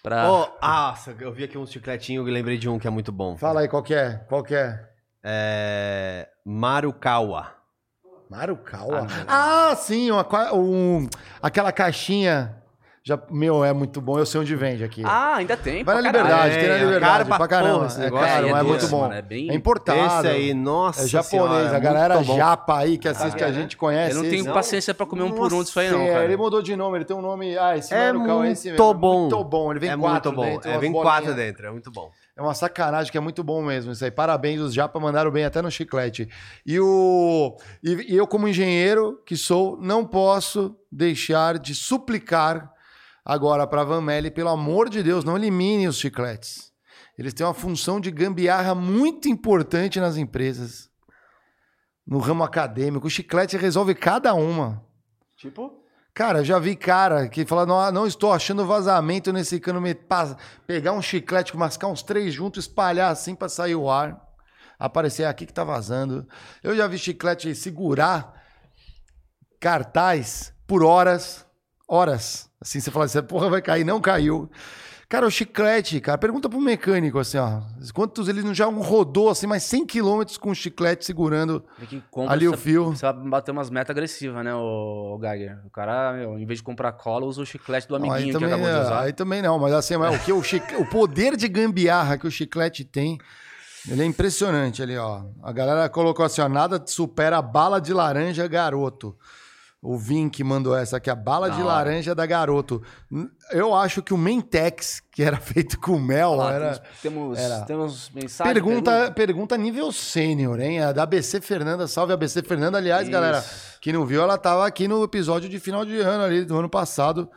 Pra. 0.01 0.31
Ô, 0.31 0.47
nossa, 0.61 1.15
eu 1.19 1.31
vi 1.31 1.43
aqui 1.43 1.57
um 1.57 1.65
chicletinho 1.65 2.27
e 2.27 2.31
lembrei 2.31 2.57
de 2.57 2.69
um 2.69 2.79
que 2.79 2.87
é 2.87 2.89
muito 2.89 3.11
bom. 3.11 3.37
Fala 3.37 3.61
aí, 3.61 3.67
qual 3.67 3.83
que 3.83 3.93
é? 3.93 4.17
Qual 4.29 4.43
que 4.43 4.55
é? 4.55 4.87
É. 5.23 6.27
Marukawa. 6.45 7.51
Marukawa? 8.29 9.07
Ah, 9.27 9.75
sim, 9.75 10.11
uma, 10.11 10.25
um, 10.53 11.07
aquela 11.41 11.71
caixinha. 11.71 12.58
Já, 13.09 13.19
meu, 13.31 13.65
é 13.65 13.73
muito 13.73 13.99
bom. 13.99 14.19
Eu 14.19 14.25
sei 14.25 14.39
onde 14.39 14.55
vende 14.55 14.83
aqui. 14.83 15.01
Ah, 15.03 15.37
ainda 15.37 15.57
tem. 15.57 15.83
Vai 15.83 15.95
na 15.95 16.01
liberdade, 16.01 16.55
tem 16.59 16.67
na 16.67 16.75
É, 16.75 16.77
liberdade. 16.77 17.11
caro 17.11 17.25
pra 17.25 17.37
pra 17.37 17.47
caramba. 17.47 17.85
esse 17.87 17.99
é 17.99 18.03
negócio 18.03 18.27
caro, 18.27 18.45
aí, 18.45 18.51
mas 18.51 18.61
é 18.61 18.65
é 18.65 18.67
muito 18.69 18.87
bom. 18.87 19.01
mano, 19.01 19.13
é 19.15 19.21
bem- 19.23 19.53
importado. 19.55 19.99
Esse 20.27 20.27
aí, 20.27 20.53
nossa 20.53 21.03
É 21.05 21.07
japonês. 21.07 21.29
senhora, 21.29 21.75
a 21.75 21.79
galera 21.79 22.15
muito 22.15 22.27
bom. 22.27 22.37
japa 22.37 22.77
aí 22.77 22.97
que 22.99 23.07
assiste 23.07 23.41
Ah, 23.43 23.47
a 23.47 23.49
é, 23.49 23.53
gente 23.53 23.75
conhece. 23.75 24.15
Eu 24.15 24.21
não 24.23 24.29
tenho 24.29 24.43
esse. 24.43 24.53
paciência 24.53 24.93
pra 24.93 25.05
comer 25.07 25.23
um 25.23 25.31
por 25.31 25.51
um 25.51 25.63
disso 25.63 25.79
aí, 25.79 25.89
não, 25.89 26.05
cara. 26.05 26.23
Ele 26.23 26.37
mudou 26.37 26.61
de 26.61 26.75
nome, 26.75 26.97
ele 26.99 27.05
tem 27.05 27.15
um 27.17 27.21
nome. 27.21 27.57
Ah, 27.57 27.75
esse 27.75 27.91
É 27.93 28.11
Marukawa 28.13 28.47
é 28.47 28.51
esse 28.51 28.67
muito 28.69 28.79
mesmo. 28.83 28.93
bom. 28.99 29.19
Muito 29.21 29.43
bom. 29.43 29.71
Ele 29.71 29.79
vem 29.79 29.89
é 29.89 29.97
quatro 29.97 30.31
muito 30.31 30.45
bom. 30.45 30.51
dentro. 30.53 30.69
é, 30.69 30.77
vem 30.77 30.91
bolinhas. 30.91 31.13
quatro 31.15 31.33
dentro, 31.35 31.65
é 31.67 31.71
muito 31.71 31.89
bom. 31.91 32.11
É 32.37 32.41
uma 32.41 32.53
sacanagem 32.53 33.11
que 33.11 33.17
é 33.17 33.21
muito 33.21 33.43
bom 33.43 33.61
mesmo 33.63 33.91
isso 33.91 34.05
aí. 34.05 34.11
Parabéns, 34.11 34.61
os 34.61 34.73
japa 34.73 34.99
mandaram 34.99 35.31
bem 35.31 35.45
até 35.45 35.61
no 35.63 35.71
chiclete. 35.71 36.29
E, 36.63 36.79
o, 36.79 37.57
e, 37.83 38.13
e 38.13 38.15
eu, 38.15 38.27
como 38.27 38.47
engenheiro 38.47 39.19
que 39.25 39.35
sou, 39.35 39.77
não 39.81 40.05
posso 40.05 40.75
deixar 40.91 41.57
de 41.57 41.73
suplicar 41.75 42.71
agora 43.29 43.67
para 43.67 43.81
a 43.81 43.85
Van 43.85 44.01
Melle, 44.01 44.31
pelo 44.31 44.49
amor 44.49 44.89
de 44.89 45.03
Deus, 45.03 45.23
não 45.23 45.37
elimine 45.37 45.87
os 45.87 45.99
chicletes. 45.99 46.73
Eles 47.15 47.31
têm 47.31 47.45
uma 47.45 47.53
função 47.53 47.99
de 47.99 48.09
gambiarra 48.09 48.73
muito 48.73 49.29
importante 49.29 49.99
nas 49.99 50.17
empresas. 50.17 50.89
No 52.07 52.17
ramo 52.17 52.43
acadêmico. 52.43 53.05
O 53.05 53.09
chiclete 53.09 53.55
resolve 53.55 53.93
cada 53.93 54.33
uma. 54.33 54.83
Tipo? 55.37 55.83
Cara, 56.11 56.39
eu 56.39 56.43
já 56.43 56.57
vi 56.57 56.75
cara 56.75 57.29
que 57.29 57.45
fala, 57.45 57.67
não, 57.67 57.91
não 57.91 58.07
estou 58.07 58.33
achando 58.33 58.65
vazamento 58.65 59.31
nesse 59.31 59.59
cano, 59.59 59.79
me 59.79 59.95
pegar 60.65 60.93
um 60.93 61.01
chiclete, 61.01 61.55
mascar 61.55 61.87
uns 61.87 62.01
três 62.01 62.33
juntos, 62.33 62.65
espalhar 62.65 63.11
assim 63.11 63.35
para 63.35 63.47
sair 63.47 63.75
o 63.75 63.91
ar, 63.91 64.19
aparecer 64.79 65.25
aqui 65.25 65.45
que 65.45 65.53
tá 65.53 65.63
vazando. 65.63 66.27
Eu 66.63 66.75
já 66.75 66.87
vi 66.87 66.97
chiclete 66.97 67.53
segurar 67.53 68.33
cartaz 69.59 70.51
por 70.65 70.83
horas, 70.83 71.45
horas. 71.87 72.48
Assim, 72.61 72.79
você 72.79 72.91
fala 72.91 73.05
assim, 73.05 73.21
porra, 73.23 73.49
vai 73.49 73.61
cair, 73.61 73.83
não 73.83 74.01
caiu. 74.01 74.49
Cara, 75.07 75.25
o 75.25 75.31
chiclete, 75.31 75.99
cara, 75.99 76.19
pergunta 76.19 76.47
pro 76.47 76.61
mecânico 76.61 77.17
assim, 77.17 77.39
ó, 77.39 77.61
quantos 77.95 78.27
ele 78.27 78.43
não 78.43 78.53
já 78.53 78.65
rodou 78.67 79.29
assim, 79.29 79.47
mais 79.47 79.63
100 79.63 79.87
quilômetros 79.87 80.37
com 80.37 80.51
o 80.51 80.55
chiclete 80.55 81.03
segurando 81.03 81.63
que 81.89 81.99
ali 82.27 82.47
o 82.47 82.55
fio. 82.55 82.89
Precisa 82.89 83.11
bater 83.11 83.49
umas 83.49 83.71
metas 83.71 83.89
agressivas, 83.89 84.45
né, 84.45 84.53
o, 84.53 85.17
Geiger? 85.19 85.57
O 85.65 85.71
cara, 85.71 86.13
meu, 86.13 86.37
em 86.37 86.45
vez 86.45 86.59
de 86.59 86.63
comprar 86.63 86.91
cola, 86.91 87.25
usa 87.25 87.41
o 87.41 87.45
chiclete 87.45 87.87
do 87.87 87.97
Não, 87.97 88.05
amiguinho 88.05 88.19
aí 88.19 88.25
que 88.27 88.33
também, 88.33 88.49
acabou 88.53 88.67
de 88.67 88.77
é, 88.77 88.81
usar. 88.81 88.99
Aí 89.01 89.13
também 89.13 89.41
não, 89.41 89.57
mas 89.57 89.73
assim, 89.73 89.97
mas 89.97 90.15
o, 90.15 90.23
que 90.23 90.31
o, 90.31 90.43
chic- 90.43 90.79
o 90.79 90.85
poder 90.85 91.35
de 91.35 91.47
gambiarra 91.47 92.15
que 92.15 92.27
o 92.27 92.31
chiclete 92.31 92.83
tem, 92.85 93.17
ele 93.89 94.03
é 94.03 94.05
impressionante 94.05 94.83
ali, 94.83 94.95
ó. 94.95 95.23
A 95.41 95.51
galera 95.51 95.89
colocou 95.89 96.23
assim, 96.23 96.41
ó, 96.41 96.47
nada 96.47 96.79
supera 96.85 97.39
a 97.39 97.41
bala 97.41 97.81
de 97.81 97.93
laranja 97.95 98.47
garoto. 98.47 99.17
O 99.81 99.97
Vin 99.97 100.27
que 100.27 100.43
mandou 100.43 100.75
essa 100.75 100.97
aqui, 100.97 101.09
a 101.09 101.15
bala 101.15 101.47
Da 101.47 101.55
de 101.55 101.61
hora. 101.61 101.73
laranja 101.73 102.13
da 102.13 102.25
garoto. 102.25 102.83
Eu 103.49 103.73
acho 103.73 104.01
que 104.01 104.13
o 104.13 104.17
Mentex, 104.17 105.01
que 105.09 105.23
era 105.23 105.37
feito 105.39 105.79
com 105.79 105.97
mel, 105.97 106.35
lá, 106.35 106.53
era... 106.53 106.83
temos, 107.01 107.39
era. 107.39 107.61
temos 107.61 108.09
mensagem. 108.09 108.53
Pergunta, 108.53 109.11
pergunta 109.11 109.57
nível 109.57 109.89
sênior, 109.93 110.59
hein? 110.59 110.81
A 110.81 110.91
da 110.91 111.03
ABC 111.03 111.39
Fernanda. 111.39 111.87
Salve 111.87 112.11
ABC 112.11 112.41
Fernanda. 112.41 112.77
Aliás, 112.77 113.03
Isso. 113.03 113.11
galera, 113.11 113.41
que 113.79 113.93
não 113.93 114.05
viu, 114.05 114.21
ela 114.21 114.37
tava 114.37 114.67
aqui 114.67 114.85
no 114.85 115.01
episódio 115.01 115.47
de 115.47 115.59
final 115.59 115.85
de 115.85 115.97
ano 115.99 116.25
ali, 116.25 116.43
do 116.43 116.57
ano 116.57 116.69
passado. 116.69 117.29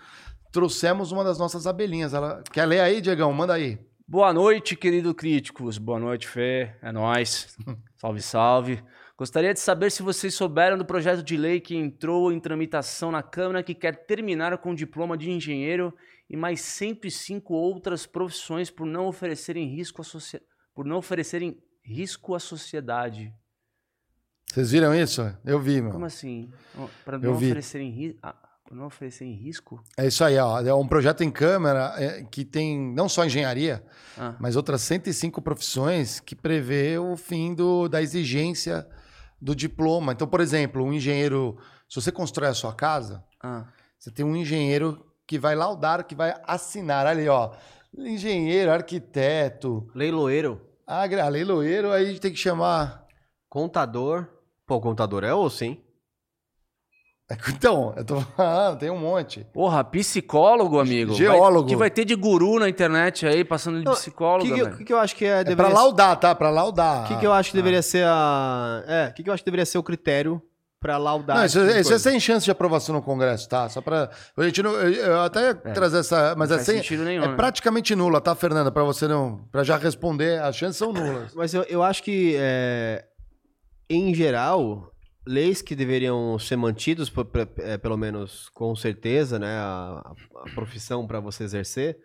Trouxemos 0.51 1.13
uma 1.13 1.23
das 1.23 1.39
nossas 1.39 1.65
abelhinhas. 1.65 2.13
Ela... 2.13 2.43
Quer 2.53 2.67
ler 2.67 2.81
aí, 2.81 3.01
Diegão? 3.01 3.33
Manda 3.33 3.55
aí. 3.55 3.79
Boa 4.07 4.33
noite, 4.33 4.75
querido 4.75 5.15
críticos. 5.15 5.79
Boa 5.79 6.01
noite, 6.01 6.27
Fê. 6.27 6.73
É 6.83 6.91
nóis. 6.91 7.57
salve, 7.97 8.21
salve. 8.21 8.83
Gostaria 9.23 9.55
de 9.55 9.61
saber 9.61 9.93
se 9.93 10.03
vocês 10.03 10.35
souberam 10.35 10.77
do 10.77 10.85
projeto 10.85 11.23
de 11.23 11.37
lei 11.37 11.61
que 11.61 11.77
entrou 11.77 12.33
em 12.33 12.41
tramitação 12.41 13.13
na 13.13 13.23
Câmara 13.23 13.63
que 13.63 13.73
quer 13.73 14.05
terminar 14.05 14.59
com 14.59 14.73
o 14.73 14.75
diploma 14.75 15.17
de 15.17 15.31
engenheiro 15.31 15.95
e 16.29 16.37
mais 16.37 16.61
105 16.63 17.55
outras 17.55 18.05
profissões 18.05 18.69
por 18.69 18.85
não 18.85 19.07
oferecerem 19.07 19.69
risco 19.69 20.03
à, 20.03 20.05
por 20.75 20.85
não 20.85 20.97
oferecerem 20.97 21.57
risco 21.85 22.35
à 22.35 22.41
sociedade. 22.41 23.33
Vocês 24.51 24.73
viram 24.73 24.93
isso? 24.93 25.23
Eu 25.45 25.61
vi, 25.61 25.81
meu. 25.81 25.93
Como 25.93 26.05
assim? 26.05 26.51
Para 27.05 27.17
Eu 27.19 27.31
não 27.31 27.35
vi. 27.37 27.47
oferecerem 27.47 27.93
ri... 27.93 28.19
ah, 28.25 28.35
por 28.67 28.77
não 28.77 28.87
oferecerem 28.87 29.35
risco? 29.35 29.81
É 29.97 30.05
isso 30.05 30.25
aí, 30.25 30.37
ó. 30.37 30.61
É 30.63 30.75
um 30.75 30.89
projeto 30.89 31.21
em 31.23 31.31
Câmara 31.31 31.95
é, 31.97 32.25
que 32.25 32.45
tem 32.45 32.77
não 32.93 33.09
só 33.09 33.25
engenharia, 33.25 33.85
Ah. 34.19 34.35
mas 34.41 34.57
outras 34.57 34.83
105 34.83 35.41
profissões 35.41 36.19
que 36.19 36.35
prevê 36.35 36.99
o 36.99 37.17
fim 37.17 37.55
do, 37.55 37.89
da 37.89 38.03
exigência 38.03 38.85
do 39.43 39.57
diploma. 39.57 40.13
Então, 40.13 40.27
por 40.29 40.41
exemplo, 40.41 40.85
um 40.85 40.93
engenheiro, 40.93 41.59
se 41.89 42.01
você 42.01 42.13
constrói 42.13 42.49
a 42.49 42.55
sua 42.55 42.73
casa, 42.73 43.25
Ah. 43.43 43.67
você 43.99 44.11
tem 44.11 44.25
um 44.25 44.37
engenheiro 44.37 45.05
que 45.27 45.37
vai 45.39 45.57
laudar, 45.57 46.05
que 46.05 46.15
vai 46.15 46.33
assinar 46.45 47.07
ali, 47.07 47.29
ó. 47.29 47.51
Engenheiro, 47.99 48.71
arquiteto. 48.71 49.91
Leiloeiro. 49.95 50.61
Ah, 50.87 51.05
leiloeiro, 51.29 51.91
aí 51.91 52.05
a 52.05 52.09
gente 52.09 52.21
tem 52.21 52.31
que 52.33 52.39
chamar. 52.39 53.05
Contador. 53.49 54.29
Pô, 54.65 54.81
contador 54.81 55.25
é 55.25 55.35
osso, 55.35 55.65
hein? 55.65 55.82
Então, 57.49 57.93
eu 57.97 58.05
tô 58.05 58.21
falando, 58.21 58.79
tem 58.79 58.91
um 58.91 58.99
monte. 58.99 59.47
Porra, 59.53 59.83
psicólogo, 59.85 60.79
amigo. 60.79 61.15
Geólogo. 61.15 61.63
Vai, 61.63 61.69
que 61.69 61.77
vai 61.77 61.91
ter 61.91 62.05
de 62.05 62.15
guru 62.15 62.59
na 62.59 62.69
internet 62.69 63.27
aí, 63.27 63.45
passando 63.45 63.79
de 63.79 63.85
Não, 63.85 63.93
psicólogo. 63.93 64.51
O 64.51 64.55
que, 64.55 64.77
que, 64.79 64.85
que 64.85 64.93
eu 64.93 64.99
acho 64.99 65.17
que 65.17 65.25
é... 65.25 65.41
É 65.41 65.45
deveria 65.45 65.71
pra 65.71 65.81
laudar, 65.81 66.17
tá? 66.17 66.35
Pra 66.35 66.51
laudar. 66.51 67.05
O 67.05 67.09
que, 67.09 67.17
que 67.19 67.27
eu 67.27 67.33
acho 67.33 67.51
que 67.51 67.57
deveria 67.57 67.83
ser 67.83 68.05
a... 68.07 68.83
É, 68.87 69.09
o 69.09 69.15
que, 69.15 69.23
que 69.23 69.31
eu 69.31 69.35
acho 69.35 69.43
que 69.43 69.51
deveria 69.51 69.67
ser 69.67 69.79
o 69.79 69.83
critério 69.83 70.43
pra 70.83 70.99
laudar 70.99 71.37
Não, 71.37 71.45
isso, 71.45 71.61
tipo 71.61 71.73
de 71.73 71.81
isso 71.81 71.91
é 71.91 71.93
coisa? 71.93 72.11
sem 72.11 72.19
chance 72.19 72.45
de 72.45 72.51
aprovação 72.51 72.95
no 72.95 73.01
Congresso, 73.01 73.49
tá? 73.49 73.69
Só 73.69 73.81
pra. 73.81 74.11
A 74.37 74.43
gente 74.43 74.63
não, 74.63 74.73
eu, 74.73 74.93
eu 74.93 75.21
até 75.23 75.55
trazer 75.55 75.99
essa. 75.99 76.35
Mas 76.37 76.49
não 76.51 76.57
é, 76.57 76.59
faz 76.59 76.67
sem, 76.67 76.77
sentido 76.79 77.05
nenhum, 77.05 77.23
é 77.23 77.29
né? 77.29 77.37
praticamente 77.37 77.95
nula, 77.95 78.21
tá, 78.21 78.35
Fernanda? 78.35 78.73
Pra 78.73 78.83
você 78.83 79.07
não. 79.07 79.45
Pra 79.53 79.63
já 79.63 79.77
responder, 79.77 80.43
as 80.43 80.57
chances 80.57 80.77
são 80.77 80.93
nulas. 80.93 81.33
Mas 81.35 81.55
eu, 81.55 81.63
eu 81.69 81.83
acho 81.85 82.03
que, 82.03 82.35
é, 82.37 83.05
em 83.89 84.13
geral, 84.13 84.92
leis 85.27 85.63
que 85.63 85.75
deveriam 85.75 86.39
ser 86.39 86.57
mantidas, 86.57 87.13
é, 87.59 87.79
pelo 87.79 87.97
menos 87.97 88.49
com 88.51 88.75
certeza, 88.75 89.39
né, 89.39 89.57
a, 89.59 90.13
a 90.37 90.51
profissão 90.55 91.07
para 91.07 91.21
você 91.21 91.45
exercer, 91.45 91.99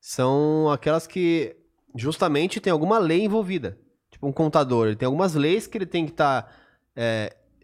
são 0.00 0.70
aquelas 0.70 1.06
que 1.06 1.56
justamente 1.96 2.60
tem 2.60 2.72
alguma 2.72 2.98
lei 2.98 3.24
envolvida. 3.24 3.78
Tipo, 4.10 4.28
um 4.28 4.32
contador, 4.32 4.86
ele 4.86 4.96
tem 4.96 5.06
algumas 5.06 5.34
leis 5.34 5.66
que 5.66 5.78
ele 5.78 5.86
tem 5.86 6.04
que 6.04 6.12
estar 6.12 6.52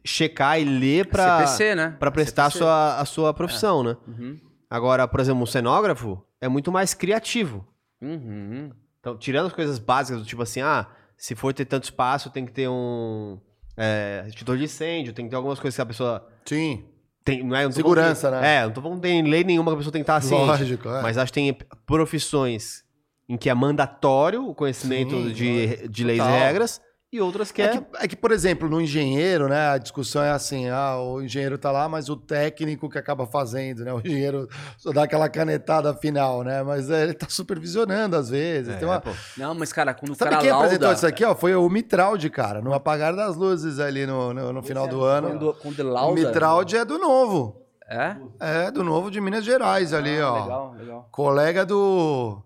checar 0.04 0.60
e 0.60 0.64
ler 0.64 1.06
para 1.06 1.46
CPC, 1.46 1.74
né? 1.74 1.96
para 1.98 2.10
prestar 2.10 2.46
a 2.46 2.50
sua, 2.50 3.00
a 3.00 3.04
sua 3.04 3.32
profissão, 3.32 3.82
né? 3.82 3.96
Uhum. 4.06 4.40
Agora, 4.68 5.06
por 5.06 5.20
exemplo, 5.20 5.42
um 5.42 5.46
cenógrafo 5.46 6.22
é 6.40 6.48
muito 6.48 6.72
mais 6.72 6.94
criativo. 6.94 7.66
Uhum. 8.00 8.72
Então, 8.98 9.16
tirando 9.16 9.46
as 9.46 9.52
coisas 9.52 9.78
básicas 9.78 10.20
do 10.20 10.26
tipo 10.26 10.42
assim, 10.42 10.60
ah, 10.60 10.88
se 11.16 11.34
for 11.34 11.52
ter 11.54 11.64
tanto 11.64 11.84
espaço, 11.84 12.30
tem 12.30 12.44
que 12.44 12.52
ter 12.52 12.68
um 12.68 13.38
é, 13.76 14.24
extintor 14.26 14.56
de 14.56 14.64
incêndio, 14.64 15.12
tem 15.12 15.24
que 15.24 15.30
ter 15.30 15.36
algumas 15.36 15.58
coisas 15.58 15.74
que 15.74 15.82
a 15.82 15.86
pessoa. 15.86 16.28
Sim. 16.44 16.84
Tem, 17.24 17.42
não 17.44 17.54
é, 17.54 17.64
não 17.64 17.72
Segurança, 17.72 18.28
falando 18.28 18.42
né? 18.42 18.56
É, 18.56 18.64
não 18.64 18.72
tô 18.72 18.82
falando 18.82 19.00
tem 19.00 19.22
lei 19.22 19.44
nenhuma 19.44 19.70
que 19.70 19.74
a 19.74 19.78
pessoa 19.78 19.92
tem 19.92 20.02
que 20.02 20.10
estar 20.10 20.20
ciente. 20.20 20.44
Lógico, 20.44 20.88
é. 20.88 21.02
Mas 21.02 21.16
acho 21.16 21.32
que 21.32 21.40
tem 21.40 21.56
profissões 21.86 22.84
em 23.28 23.36
que 23.36 23.48
é 23.48 23.54
mandatório 23.54 24.48
o 24.48 24.54
conhecimento 24.54 25.10
Sim, 25.10 25.32
de, 25.32 25.88
de 25.88 26.04
leis 26.04 26.20
e 26.20 26.28
regras 26.28 26.80
e 27.12 27.20
outras 27.20 27.52
que 27.52 27.60
é. 27.60 27.66
É 27.66 27.68
que, 27.78 27.84
é 28.04 28.08
que, 28.08 28.16
por 28.16 28.32
exemplo, 28.32 28.70
no 28.70 28.80
engenheiro, 28.80 29.46
né, 29.48 29.68
a 29.68 29.78
discussão 29.78 30.22
é 30.22 30.30
assim: 30.30 30.68
ah, 30.70 30.96
o 30.98 31.20
engenheiro 31.20 31.58
tá 31.58 31.70
lá, 31.70 31.88
mas 31.88 32.08
o 32.08 32.16
técnico 32.16 32.88
que 32.88 32.96
acaba 32.96 33.26
fazendo, 33.26 33.84
né? 33.84 33.92
O 33.92 34.00
engenheiro 34.00 34.48
só 34.78 34.92
dá 34.92 35.02
aquela 35.02 35.28
canetada 35.28 35.92
final, 35.94 36.42
né? 36.42 36.62
Mas 36.62 36.88
é, 36.88 37.02
ele 37.02 37.14
tá 37.14 37.26
supervisionando 37.28 38.16
às 38.16 38.30
vezes. 38.30 38.74
É, 38.74 38.78
tem 38.78 38.88
uma... 38.88 39.02
Não, 39.36 39.54
mas, 39.54 39.72
cara, 39.72 39.92
quando 39.92 40.12
o 40.12 40.14
Sabe 40.14 40.30
cara 40.30 40.42
quem 40.42 40.50
lauda... 40.50 40.64
apresentou 40.66 40.92
isso 40.92 41.06
aqui, 41.06 41.24
ó? 41.24 41.34
Foi 41.34 41.54
o 41.54 41.68
Mitraldi, 41.68 42.30
cara, 42.30 42.62
no 42.62 42.72
apagar 42.72 43.14
das 43.14 43.36
luzes 43.36 43.78
ali 43.78 44.06
no, 44.06 44.32
no, 44.32 44.52
no 44.52 44.62
final 44.62 44.88
do 44.88 45.04
ano. 45.04 45.28
Quando, 45.28 45.54
quando 45.60 45.78
O 45.80 45.90
lauda... 45.90 46.20
Mitraldi 46.20 46.76
é 46.76 46.84
do 46.84 46.98
novo. 46.98 47.60
É? 47.88 48.16
É, 48.40 48.70
do 48.70 48.82
novo 48.82 49.10
de 49.10 49.20
Minas 49.20 49.44
Gerais 49.44 49.92
ali, 49.92 50.18
Ah, 50.18 50.32
ó. 50.32 50.42
Legal, 50.42 50.74
legal. 50.78 51.08
Colega 51.10 51.66
do. 51.66 52.42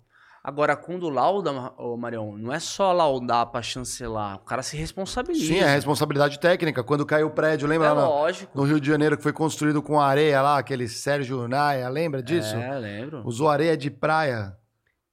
Agora, 0.46 0.76
quando 0.76 1.08
lauda, 1.08 1.50
ô 1.76 1.96
Marião, 1.96 2.38
não 2.38 2.52
é 2.52 2.60
só 2.60 2.92
laudar 2.92 3.46
pra 3.46 3.60
chancelar. 3.60 4.36
O 4.36 4.44
cara 4.44 4.62
se 4.62 4.76
responsabiliza. 4.76 5.44
Sim, 5.44 5.58
é 5.58 5.74
responsabilidade 5.74 6.38
técnica. 6.38 6.84
Quando 6.84 7.04
caiu 7.04 7.26
o 7.26 7.30
prédio, 7.30 7.66
lembra 7.66 7.88
É 7.88 7.92
lá 7.92 8.02
no, 8.02 8.08
lógico. 8.08 8.52
no 8.56 8.62
Rio 8.62 8.78
de 8.80 8.86
Janeiro 8.86 9.16
que 9.16 9.24
foi 9.24 9.32
construído 9.32 9.82
com 9.82 10.00
areia 10.00 10.40
lá, 10.40 10.56
aquele 10.56 10.86
Sérgio 10.86 11.48
Naia, 11.48 11.88
lembra 11.88 12.22
disso? 12.22 12.54
É, 12.54 12.78
lembro. 12.78 13.26
Usou 13.26 13.48
areia 13.48 13.76
de 13.76 13.90
praia. 13.90 14.56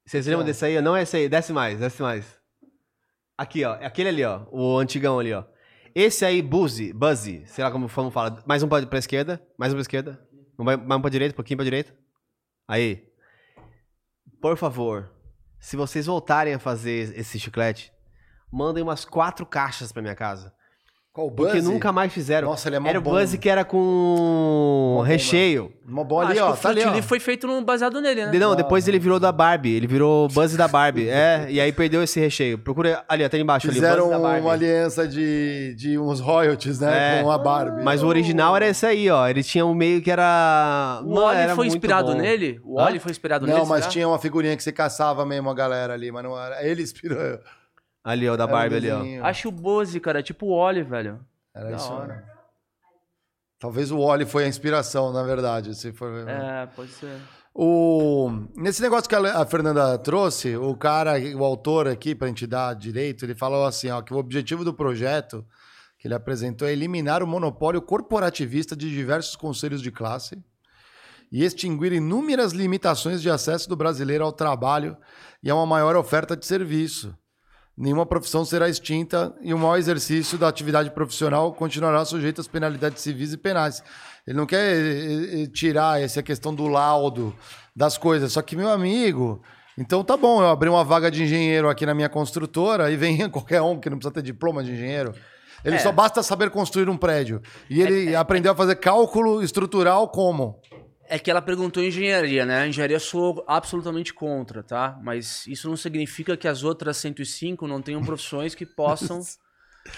Vocês 0.05 0.27
lembram 0.27 0.45
desse 0.45 0.65
aí? 0.65 0.79
Não 0.81 0.95
é 0.95 1.01
esse 1.01 1.17
aí, 1.17 1.27
desce 1.27 1.51
mais, 1.51 1.79
desce 1.79 2.03
mais. 2.03 2.39
Aqui, 3.35 3.65
ó. 3.65 3.73
é 3.77 3.87
Aquele 3.87 4.09
ali, 4.09 4.23
ó. 4.23 4.41
O 4.51 4.77
antigão 4.77 5.17
ali, 5.17 5.33
ó. 5.33 5.45
Esse 5.95 6.23
aí, 6.25 6.43
Buzzy, 6.43 6.93
Buzzy, 6.93 7.41
sei 7.47 7.63
lá 7.63 7.71
como 7.71 7.87
fala. 7.87 8.37
Mais 8.45 8.61
um 8.61 8.67
pra, 8.67 8.85
pra 8.85 8.99
esquerda, 8.99 9.41
mais 9.57 9.73
um 9.73 9.77
pra 9.77 9.81
esquerda. 9.81 10.21
Mais 10.59 10.77
mais 10.77 10.99
um 10.99 11.01
pra 11.01 11.09
direita, 11.09 11.33
um 11.33 11.37
pouquinho 11.37 11.57
pra 11.57 11.63
direita. 11.63 11.91
Aí. 12.67 13.11
Por 14.39 14.57
favor, 14.57 15.09
se 15.63 15.77
vocês 15.77 16.07
voltarem 16.07 16.53
a 16.53 16.59
fazer 16.59 17.17
esse 17.17 17.39
chiclete, 17.39 17.93
mandem 18.51 18.83
umas 18.83 19.05
quatro 19.05 19.45
caixas 19.45 19.93
pra 19.93 20.01
minha 20.01 20.13
casa. 20.13 20.53
Qual 21.13 21.27
o 21.27 21.31
Porque 21.31 21.57
Buzzy? 21.57 21.71
nunca 21.71 21.91
mais 21.91 22.11
fizeram. 22.11 22.47
Nossa, 22.49 22.67
ele 22.67 22.77
é 22.77 22.79
mó 22.79 22.89
Era 22.89 22.97
o 22.97 23.01
bom. 23.03 23.11
Buzzy 23.11 23.37
que 23.37 23.47
era 23.47 23.63
com 23.63 24.95
bom, 24.97 25.01
recheio. 25.03 25.71
Uma 25.87 26.03
bola 26.03 26.23
Acho 26.23 26.31
ali, 26.31 26.39
que 26.39 26.43
ó. 26.45 26.51
o 26.53 26.57
Tá 26.57 26.69
ali, 26.69 26.83
ó. 26.99 27.03
Foi 27.03 27.19
feito 27.19 27.45
no, 27.45 27.61
baseado 27.63 28.01
nele, 28.01 28.25
né? 28.25 28.31
De- 28.31 28.39
Não, 28.39 28.55
depois 28.55 28.87
ele 28.87 28.97
virou 28.97 29.19
da 29.19 29.31
Barbie. 29.31 29.75
Ele 29.75 29.85
virou 29.85 30.25
o 30.25 30.27
Buzz 30.27 30.55
da 30.57 30.67
Barbie. 30.67 31.07
É, 31.07 31.45
e 31.49 31.61
aí 31.61 31.71
perdeu 31.71 32.01
esse 32.01 32.19
recheio. 32.19 32.57
Procura 32.57 33.03
ali, 33.07 33.23
até 33.23 33.37
embaixo 33.37 33.67
ali. 33.67 33.75
Fizeram 33.75 34.05
Buzz 34.07 34.09
da 34.09 34.19
Barbie. 34.19 34.41
uma 34.41 34.53
aliança 34.53 35.07
de, 35.07 35.75
de 35.75 35.99
uns 35.99 36.19
royalties, 36.19 36.79
né? 36.79 37.19
É. 37.19 37.21
Com 37.21 37.29
a 37.29 37.37
Barbie. 37.37 37.83
Mas 37.83 38.01
o 38.01 38.07
original 38.07 38.55
era 38.55 38.65
esse 38.67 38.83
aí, 38.83 39.07
ó. 39.11 39.27
Ele 39.27 39.43
tinha 39.43 39.63
um 39.67 39.75
meio 39.75 40.01
que 40.01 40.09
era. 40.09 40.99
O 41.03 41.09
Mano, 41.13 41.27
Oli 41.27 41.37
era 41.37 41.55
foi 41.55 41.65
muito 41.65 41.75
inspirado 41.77 42.11
bom. 42.13 42.17
nele? 42.17 42.59
O 42.63 42.79
Hã? 42.79 42.85
Oli 42.85 42.97
foi 42.97 43.11
inspirado 43.11 43.45
nele? 43.45 43.59
Não, 43.59 43.67
mas 43.67 43.81
será? 43.81 43.91
tinha 43.91 44.07
uma 44.07 44.17
figurinha 44.17 44.57
que 44.57 44.63
você 44.63 44.71
caçava 44.71 45.23
mesmo 45.27 45.47
a 45.47 45.53
galera 45.53 45.93
ali, 45.93 46.11
mas 46.11 46.23
não 46.23 46.35
era. 46.41 46.65
Ele 46.65 46.81
inspirou. 46.81 47.37
Ali, 48.03 48.27
ó, 48.27 48.35
da 48.35 48.45
Barbie 48.45 48.75
ali, 48.75 48.91
ó. 48.91 49.25
Acho 49.25 49.47
o 49.47 49.51
Boze, 49.51 49.99
cara, 49.99 50.19
é 50.19 50.23
tipo 50.23 50.47
o 50.47 50.49
Oli, 50.49 50.83
velho. 50.83 51.19
Era 51.55 51.69
Da 51.69 51.75
isso. 51.77 51.91
hora. 51.91 52.07
né? 52.07 52.23
Talvez 53.59 53.91
o 53.91 53.99
Oli 53.99 54.25
foi 54.25 54.43
a 54.43 54.47
inspiração, 54.47 55.13
na 55.13 55.23
verdade, 55.23 55.73
se 55.73 55.93
for 55.93 56.11
ver. 56.11 56.27
É, 56.27 56.65
pode 56.75 56.91
ser. 56.91 57.17
O... 57.55 58.29
Nesse 58.57 58.81
negócio 58.81 59.07
que 59.07 59.15
a 59.15 59.41
a 59.41 59.45
Fernanda 59.45 59.97
trouxe, 59.99 60.57
o 60.57 60.75
cara, 60.75 61.13
o 61.35 61.45
autor 61.45 61.87
aqui, 61.87 62.13
para 62.13 62.25
a 62.25 62.29
gente 62.29 62.45
dar 62.45 62.73
direito, 62.73 63.23
ele 63.23 63.35
falou 63.35 63.65
assim, 63.65 63.89
ó, 63.89 64.01
que 64.01 64.13
o 64.13 64.17
objetivo 64.17 64.65
do 64.65 64.73
projeto 64.73 65.45
que 65.97 66.07
ele 66.07 66.15
apresentou 66.15 66.67
é 66.67 66.73
eliminar 66.73 67.23
o 67.23 67.27
monopólio 67.27 67.81
corporativista 67.81 68.75
de 68.75 68.89
diversos 68.89 69.37
conselhos 69.37 69.81
de 69.81 69.89
classe 69.91 70.43
e 71.31 71.45
extinguir 71.45 71.93
inúmeras 71.93 72.51
limitações 72.51 73.21
de 73.21 73.29
acesso 73.29 73.69
do 73.69 73.77
brasileiro 73.77 74.25
ao 74.25 74.33
trabalho 74.33 74.97
e 75.41 75.49
a 75.49 75.55
uma 75.55 75.65
maior 75.65 75.95
oferta 75.95 76.35
de 76.35 76.45
serviço. 76.45 77.15
Nenhuma 77.75 78.05
profissão 78.05 78.45
será 78.45 78.69
extinta 78.69 79.33
e 79.41 79.51
o 79.53 79.57
mau 79.57 79.75
exercício 79.75 80.37
da 80.37 80.47
atividade 80.47 80.91
profissional 80.91 81.51
continuará 81.53 82.05
sujeito 82.05 82.39
às 82.39 82.47
penalidades 82.47 83.01
civis 83.01 83.33
e 83.33 83.37
penais. 83.37 83.83
Ele 84.27 84.37
não 84.37 84.45
quer 84.45 84.75
eh, 84.75 85.43
eh, 85.43 85.47
tirar 85.47 85.99
essa 85.99 86.21
questão 86.21 86.53
do 86.53 86.67
laudo 86.67 87.35
das 87.75 87.97
coisas, 87.97 88.31
só 88.31 88.41
que, 88.43 88.55
meu 88.55 88.69
amigo, 88.69 89.41
então 89.75 90.03
tá 90.03 90.15
bom, 90.15 90.39
eu 90.41 90.49
abri 90.49 90.69
uma 90.69 90.83
vaga 90.83 91.09
de 91.09 91.23
engenheiro 91.23 91.67
aqui 91.67 91.83
na 91.85 91.95
minha 91.95 92.07
construtora 92.09 92.91
e 92.91 92.95
vem 92.95 93.27
qualquer 93.31 93.61
um 93.63 93.79
que 93.79 93.89
não 93.89 93.97
precisa 93.97 94.13
ter 94.13 94.21
diploma 94.21 94.63
de 94.63 94.71
engenheiro. 94.71 95.13
Ele 95.65 95.77
É. 95.77 95.79
só 95.79 95.91
basta 95.91 96.21
saber 96.21 96.49
construir 96.51 96.89
um 96.89 96.97
prédio. 96.97 97.41
E 97.69 97.81
ele 97.81 98.15
aprendeu 98.15 98.51
a 98.51 98.55
fazer 98.55 98.75
cálculo 98.75 99.41
estrutural 99.41 100.09
como? 100.09 100.59
É 101.07 101.19
que 101.19 101.29
ela 101.29 101.41
perguntou 101.41 101.83
engenharia, 101.83 102.45
né? 102.45 102.67
Engenharia 102.67 102.95
eu 102.95 102.99
sou 102.99 103.43
absolutamente 103.47 104.13
contra, 104.13 104.63
tá? 104.63 104.97
Mas 105.03 105.45
isso 105.47 105.67
não 105.69 105.75
significa 105.77 106.35
que 106.37 106.47
as 106.47 106.63
outras 106.63 106.97
105 106.97 107.67
não 107.67 107.81
tenham 107.81 108.01
profissões 108.03 108.55
que 108.55 108.65
possam 108.65 109.21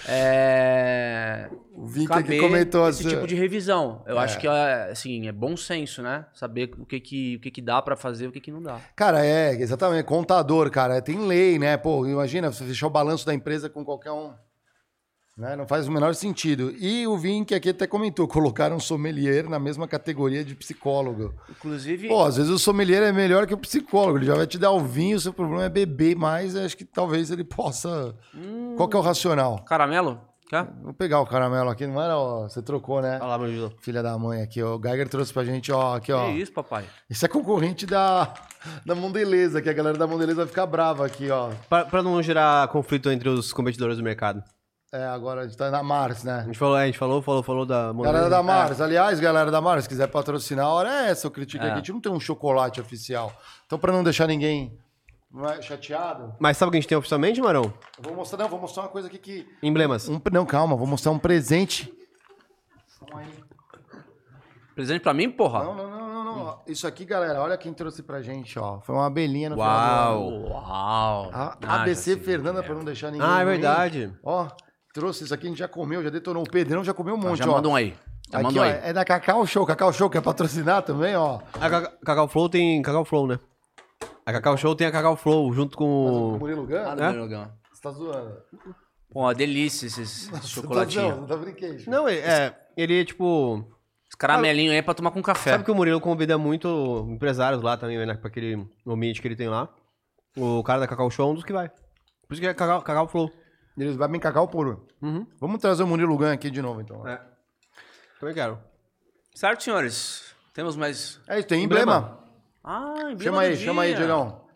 é, 0.08 1.48
O 1.72 1.86
aqui 1.86 2.06
caber 2.06 2.40
comentou 2.40 2.88
esse 2.88 3.06
assim. 3.06 3.14
tipo 3.14 3.26
de 3.26 3.34
revisão. 3.34 4.02
Eu 4.06 4.18
É. 4.18 4.24
acho 4.24 4.38
que 4.38 4.46
é, 4.48 4.88
assim, 4.90 5.28
é 5.28 5.32
bom 5.32 5.56
senso, 5.56 6.02
né? 6.02 6.26
Saber 6.34 6.70
o 6.78 6.84
que 6.84 6.98
que, 7.00 7.36
o 7.36 7.40
que, 7.40 7.50
que 7.50 7.62
dá 7.62 7.80
pra 7.80 7.96
fazer 7.96 8.24
e 8.24 8.28
o 8.28 8.32
que, 8.32 8.40
que 8.40 8.50
não 8.50 8.62
dá. 8.62 8.80
Cara, 8.96 9.24
é, 9.24 9.52
exatamente. 9.54 10.04
Contador, 10.04 10.70
cara. 10.70 11.00
Tem 11.00 11.18
lei, 11.26 11.58
né? 11.58 11.76
Pô, 11.76 12.06
imagina 12.06 12.50
você 12.50 12.64
fechar 12.64 12.86
o 12.88 12.90
balanço 12.90 13.24
da 13.26 13.34
empresa 13.34 13.68
com 13.68 13.84
qualquer 13.84 14.10
um. 14.12 14.32
Né? 15.36 15.54
Não 15.54 15.66
faz 15.66 15.86
o 15.86 15.92
menor 15.92 16.14
sentido. 16.14 16.74
E 16.78 17.06
o 17.06 17.16
Vink 17.18 17.54
aqui 17.54 17.68
até 17.68 17.86
comentou: 17.86 18.26
colocaram 18.28 18.80
sommelier 18.80 19.48
na 19.48 19.58
mesma 19.58 19.86
categoria 19.86 20.42
de 20.42 20.54
psicólogo. 20.54 21.34
Inclusive. 21.50 22.08
Pô, 22.08 22.24
às 22.24 22.36
vezes 22.36 22.50
o 22.50 22.58
sommelier 22.58 23.02
é 23.02 23.12
melhor 23.12 23.46
que 23.46 23.52
o 23.52 23.58
psicólogo. 23.58 24.18
Ele 24.18 24.26
já 24.26 24.34
vai 24.34 24.46
te 24.46 24.58
dar 24.58 24.70
o 24.70 24.80
vinho, 24.80 25.16
o 25.16 25.20
seu 25.20 25.34
problema 25.34 25.64
é 25.64 25.68
beber 25.68 26.16
mais. 26.16 26.56
Acho 26.56 26.76
que 26.76 26.84
talvez 26.86 27.30
ele 27.30 27.44
possa. 27.44 28.14
Qual 28.76 28.88
que 28.88 28.96
é 28.96 28.98
o 28.98 29.02
racional? 29.02 29.62
Caramelo? 29.64 30.18
Quer? 30.48 30.64
Vou 30.80 30.94
pegar 30.94 31.20
o 31.20 31.26
caramelo 31.26 31.68
aqui, 31.68 31.86
não 31.88 32.00
era? 32.00 32.16
Ó, 32.16 32.48
você 32.48 32.62
trocou, 32.62 33.02
né? 33.02 33.16
Olha 33.20 33.26
lá, 33.26 33.38
meu 33.38 33.52
Judô. 33.52 33.72
Filha 33.80 34.00
da 34.00 34.16
mãe 34.16 34.40
aqui, 34.40 34.62
ó. 34.62 34.76
O 34.76 34.80
Geiger 34.80 35.08
trouxe 35.08 35.32
pra 35.32 35.44
gente, 35.44 35.72
ó. 35.72 35.96
Aqui, 35.96 36.12
ó. 36.12 36.26
Que 36.26 36.38
isso, 36.38 36.52
papai? 36.52 36.84
Isso 37.10 37.24
é 37.26 37.28
concorrente 37.28 37.84
da, 37.84 38.32
da 38.86 38.94
Mondeleza, 38.94 39.60
que 39.60 39.68
a 39.68 39.72
galera 39.72 39.98
da 39.98 40.06
Mondeleza 40.06 40.36
vai 40.36 40.46
ficar 40.46 40.64
brava 40.64 41.04
aqui, 41.04 41.28
ó. 41.30 41.50
Pra, 41.68 41.84
pra 41.84 42.00
não 42.00 42.22
gerar 42.22 42.68
conflito 42.68 43.10
entre 43.10 43.28
os 43.28 43.52
competidores 43.52 43.96
do 43.96 44.04
mercado. 44.04 44.40
É, 44.96 45.06
agora 45.08 45.42
a 45.42 45.44
gente 45.46 45.56
tá 45.56 45.70
na 45.70 45.82
Mars, 45.82 46.24
né? 46.24 46.40
A 46.40 46.44
gente 46.44 46.58
falou, 46.58 46.76
é, 46.78 46.84
a 46.84 46.86
gente 46.86 46.98
falou, 46.98 47.20
falou, 47.20 47.42
falou 47.42 47.66
da 47.66 47.92
Galera 47.92 48.30
da 48.30 48.38
É. 48.38 48.42
Mars, 48.42 48.80
aliás, 48.80 49.20
galera 49.20 49.50
da 49.50 49.60
Mars, 49.60 49.82
se 49.84 49.88
quiser 49.88 50.06
patrocinar, 50.08 50.64
a 50.66 50.70
hora 50.70 50.88
é 50.90 51.10
essa, 51.10 51.26
eu 51.26 51.30
critico 51.30 51.62
É. 51.64 51.66
aqui. 51.66 51.74
A 51.74 51.76
gente 51.78 51.92
não 51.92 52.00
tem 52.00 52.10
um 52.12 52.20
chocolate 52.20 52.80
oficial. 52.80 53.32
Então, 53.66 53.78
pra 53.78 53.92
não 53.92 54.02
deixar 54.04 54.26
ninguém 54.26 54.78
é, 55.54 55.60
chateado, 55.60 56.34
Mas 56.38 56.56
sabe 56.56 56.68
o 56.68 56.72
que 56.72 56.78
a 56.78 56.80
gente 56.80 56.88
tem 56.88 56.96
oficialmente, 56.96 57.40
Marão? 57.42 57.64
eu 57.98 58.04
vou 58.04 58.14
mostrar, 58.14 58.38
não, 58.38 58.48
vou 58.48 58.58
mostrar 58.60 58.84
uma 58.84 58.88
coisa 58.88 59.08
aqui 59.08 59.18
que. 59.18 59.46
Emblemas. 59.62 60.08
Um, 60.08 60.18
não, 60.32 60.46
calma, 60.46 60.74
vou 60.76 60.86
mostrar 60.86 61.12
um 61.12 61.18
presente. 61.18 61.92
Presente 64.74 65.00
pra 65.00 65.14
mim, 65.14 65.30
porra? 65.30 65.64
Não, 65.64 65.74
não, 65.74 65.90
não, 65.90 66.24
não, 66.24 66.24
não. 66.24 66.58
Isso 66.66 66.86
aqui, 66.86 67.04
galera, 67.04 67.40
olha 67.40 67.56
quem 67.56 67.72
trouxe 67.72 68.02
pra 68.02 68.20
gente, 68.20 68.58
ó. 68.58 68.80
Foi 68.80 68.94
uma 68.94 69.06
abelhinha 69.06 69.48
no 69.50 69.56
final 69.56 70.18
do 70.30 70.34
ano. 70.36 70.48
Uau! 70.48 70.52
Uau! 70.52 71.30
A 71.32 71.56
Ah, 71.66 71.82
ABC. 71.82 72.16
Fernanda, 72.18 72.62
pra 72.62 72.74
não 72.74 72.84
deixar 72.84 73.10
ninguém. 73.10 73.26
Ah, 73.26 73.40
é 73.40 73.44
ruim. 73.44 73.52
verdade. 73.52 74.12
Ó, 74.22 74.46
trouxe 74.96 75.24
isso 75.24 75.34
aqui, 75.34 75.46
a 75.46 75.50
gente 75.50 75.58
já 75.58 75.68
comeu, 75.68 76.02
já 76.02 76.08
detonou. 76.10 76.42
O 76.42 76.50
Pedrão 76.50 76.82
já 76.82 76.94
comeu 76.94 77.14
um 77.14 77.18
monte, 77.18 77.38
já 77.38 77.48
ó. 77.48 77.52
manda 77.52 77.68
um 77.68 77.76
aí. 77.76 77.94
Já 78.30 78.38
Aqui, 78.38 78.46
manda 78.46 78.58
um 78.60 78.62
ó, 78.62 78.64
aí. 78.64 78.80
é 78.82 78.92
da 78.94 79.04
Cacau 79.04 79.46
Show. 79.46 79.66
Cacau 79.66 79.92
Show 79.92 80.08
quer 80.08 80.22
patrocinar 80.22 80.82
também, 80.82 81.14
ó. 81.14 81.40
A 81.60 81.68
Ca- 81.70 81.92
Cacau 82.04 82.26
Flow 82.28 82.48
tem 82.48 82.80
Cacau 82.82 83.04
Flow, 83.04 83.26
né? 83.26 83.38
A 84.24 84.32
Cacau 84.32 84.56
Show 84.56 84.74
tem 84.74 84.86
a 84.86 84.90
Cacau 84.90 85.14
Flow 85.16 85.52
junto 85.52 85.74
O 85.74 85.76
com. 85.76 86.38
Murilo? 86.38 86.66
Ah, 86.74 86.96
É? 86.98 87.12
meu 87.12 87.22
lugar. 87.24 87.54
Você 87.72 87.82
tá 87.82 87.90
zoando. 87.90 88.36
Pô, 89.12 89.20
uma 89.20 89.34
delícia 89.34 89.86
esses, 89.86 90.32
esses 90.32 90.48
chocolatinhos. 90.50 91.08
Não, 91.14 91.20
não 91.20 91.26
tá. 91.26 91.90
Não, 91.90 92.08
é, 92.08 92.14
é, 92.16 92.56
ele 92.76 93.00
é 93.00 93.04
tipo. 93.04 93.64
Os 94.08 94.14
caramelinhos 94.16 94.72
aí 94.72 94.78
é 94.78 94.82
pra 94.82 94.94
tomar 94.94 95.10
com 95.10 95.22
café. 95.22 95.50
Sabe 95.52 95.64
que 95.64 95.70
o 95.70 95.74
Murilo 95.74 96.00
convida 96.00 96.38
muito 96.38 97.06
empresários 97.10 97.62
lá 97.62 97.76
também, 97.76 97.98
né? 98.04 98.14
Pra 98.14 98.28
aquele 98.28 98.66
ambiente 98.86 99.20
que 99.20 99.28
ele 99.28 99.36
tem 99.36 99.48
lá. 99.48 99.68
O 100.36 100.62
cara 100.64 100.80
da 100.80 100.86
Cacau 100.88 101.10
Show 101.10 101.28
é 101.28 101.32
um 101.32 101.34
dos 101.34 101.44
que 101.44 101.52
vai. 101.52 101.68
Por 101.68 102.32
isso 102.32 102.40
que 102.40 102.46
é 102.48 102.54
Cacau, 102.54 102.82
Cacau 102.82 103.06
Flow. 103.08 103.30
Eles 103.76 103.96
vai 103.96 104.08
bem 104.08 104.20
cacau 104.20 104.48
puro. 104.48 104.86
Uhum. 105.02 105.26
Vamos 105.38 105.60
trazer 105.60 105.82
o 105.82 105.86
Murilo 105.86 106.16
Gun 106.16 106.32
aqui 106.32 106.50
de 106.50 106.62
novo, 106.62 106.80
então. 106.80 107.06
É. 107.06 107.20
Também 108.18 108.34
quero. 108.34 108.58
Certo, 109.34 109.62
senhores? 109.62 110.34
Temos 110.54 110.76
mais. 110.76 111.20
É 111.28 111.38
isso, 111.38 111.48
tem 111.48 111.62
emblema. 111.62 112.18
Ah, 112.64 112.94
emblema 113.10 113.22
Chama 113.22 113.36
do 113.36 113.40
aí, 113.40 113.56
chama 113.56 113.82
aí, 113.82 113.88
dia. 113.90 113.98
Diegão. 113.98 114.46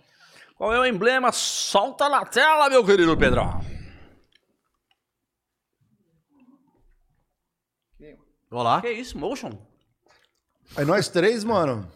Qual 0.57 0.73
é 0.73 0.81
o 0.81 0.87
emblema? 0.87 1.31
Solta 1.33 2.09
na 2.09 2.25
tela, 2.25 2.69
meu 2.71 2.85
querido 2.85 3.17
Pedrão. 3.17 3.61
Olá. 8.51 8.81
Que 8.81 8.91
isso, 8.91 9.17
motion? 9.17 9.53
É 10.77 10.85
nós 10.85 11.09
três, 11.09 11.45
mano. 11.45 11.89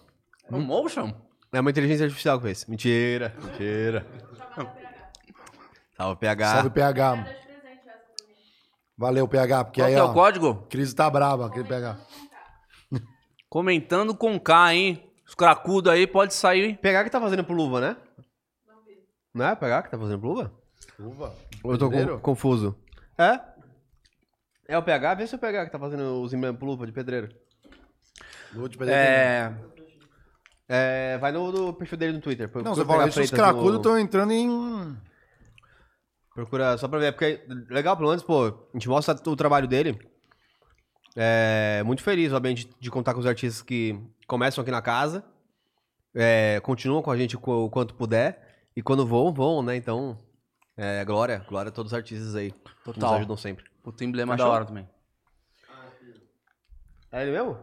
Um 0.51 0.61
motion? 0.61 1.13
É 1.53 1.61
uma 1.61 1.71
inteligência 1.71 2.05
artificial 2.05 2.39
que 2.39 2.45
fez. 2.45 2.67
Mentira, 2.67 3.35
mentira. 3.43 4.07
Salve, 5.97 6.19
PH. 6.21 6.53
Salve, 6.53 6.71
PH. 6.71 7.27
Valeu, 8.97 9.27
PH, 9.27 9.65
porque 9.65 9.81
Qual 9.81 9.89
aí, 9.89 9.95
que 9.95 10.01
é 10.01 10.03
ó, 10.03 10.11
o 10.11 10.15
código? 10.15 10.67
Crise 10.69 10.95
tá 10.95 11.09
braba, 11.11 11.47
aquele 11.47 11.65
PH. 11.65 11.97
Comentando 13.49 14.15
com 14.15 14.39
K, 14.39 14.75
hein? 14.75 15.11
Os 15.27 15.35
cracudos 15.35 15.93
aí 15.93 16.07
pode 16.07 16.35
sair. 16.35 16.77
PH 16.79 17.05
que 17.05 17.11
tá 17.11 17.21
fazendo 17.21 17.43
pro 17.45 17.55
Luva, 17.55 17.81
né? 17.81 17.97
Não 19.33 19.47
é 19.47 19.55
PH 19.57 19.83
que 19.85 19.91
tá 19.91 19.99
fazendo 19.99 20.21
pro 20.21 20.29
Luva? 20.29 20.53
Luva? 20.99 21.35
Eu 21.65 21.79
tô 21.79 21.91
com- 21.91 22.19
confuso. 22.21 22.77
É? 23.19 23.41
É 24.69 24.79
o 24.79 24.83
PH? 24.83 25.15
Vê 25.15 25.27
se 25.27 25.35
é 25.35 25.37
o 25.37 25.41
PH 25.41 25.65
que 25.67 25.73
tá 25.73 25.79
fazendo 25.79 26.23
os 26.23 26.33
emblemas 26.33 26.59
pro 26.59 26.67
Luva 26.69 26.87
de 26.87 26.93
pedreiro. 26.93 27.35
Luva 28.53 28.69
de 28.69 28.79
pedreiro. 28.79 29.01
É. 29.03 29.55
É, 30.69 31.19
vai 31.19 31.33
no, 31.33 31.51
no 31.51 31.73
perfil 31.75 31.99
dele 31.99 32.13
no 32.15 32.21
Twitter. 32.21 32.51
Não, 32.63 32.75
você 32.75 32.85
fala 32.85 33.03
isso, 33.03 33.09
os 33.09 33.15
Freitas 33.29 33.39
cracudos 33.39 33.73
no- 33.73 33.77
estão 33.79 33.99
entrando 33.99 34.33
em... 34.33 34.97
Procura 36.35 36.77
só 36.77 36.89
pra 36.89 36.99
ver, 36.99 37.13
porque 37.13 37.45
é 37.49 37.73
legal, 37.73 37.97
pelo 37.97 38.09
menos, 38.09 38.25
pô, 38.25 38.47
a 38.47 38.55
gente 38.73 38.89
mostra 38.89 39.17
o 39.27 39.37
trabalho 39.37 39.69
dele. 39.69 39.97
É 41.15 41.81
muito 41.85 42.03
feliz, 42.03 42.33
obviamente, 42.33 42.69
de 42.81 42.91
contar 42.91 43.15
com 43.15 43.21
os 43.21 43.27
artistas 43.27 43.63
que 43.63 43.97
começam 44.27 44.61
aqui 44.61 44.71
na 44.73 44.83
casa, 44.83 45.25
é, 46.13 46.59
continuam 46.61 47.03
com 47.03 47.11
a 47.13 47.17
gente 47.17 47.37
o 47.37 47.71
quanto 47.71 47.95
puder, 47.95 48.67
e 48.75 48.83
quando 48.83 49.07
vão, 49.07 49.33
vão, 49.33 49.63
né? 49.63 49.77
Então, 49.77 50.19
é, 50.77 51.05
glória, 51.05 51.45
glória 51.49 51.69
a 51.69 51.73
todos 51.73 51.93
os 51.93 51.97
artistas 51.97 52.35
aí, 52.35 52.51
que 52.51 52.85
Total. 52.85 53.11
nos 53.11 53.19
ajudam 53.19 53.37
sempre. 53.37 53.65
Puta 53.85 54.05
emblema 54.05 54.35
Achou? 54.35 54.47
da 54.47 54.53
hora 54.53 54.65
também. 54.65 54.89
É 57.13 57.23
ele 57.23 57.31
mesmo? 57.31 57.57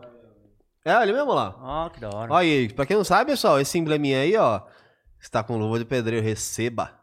É 0.86 1.04
ele 1.04 1.12
mesmo 1.12 1.34
lá. 1.34 1.56
Ah, 1.60 1.90
que 1.94 2.00
da 2.00 2.08
hora. 2.10 2.32
Olha 2.32 2.48
aí, 2.48 2.72
pra 2.72 2.86
quem 2.86 2.96
não 2.96 3.04
sabe, 3.04 3.32
pessoal, 3.32 3.60
esse 3.60 3.78
embleminha 3.78 4.22
aí, 4.22 4.38
ó, 4.38 4.62
está 5.20 5.44
com 5.44 5.58
luva 5.58 5.78
de 5.78 5.84
pedreiro, 5.84 6.26
receba. 6.26 7.01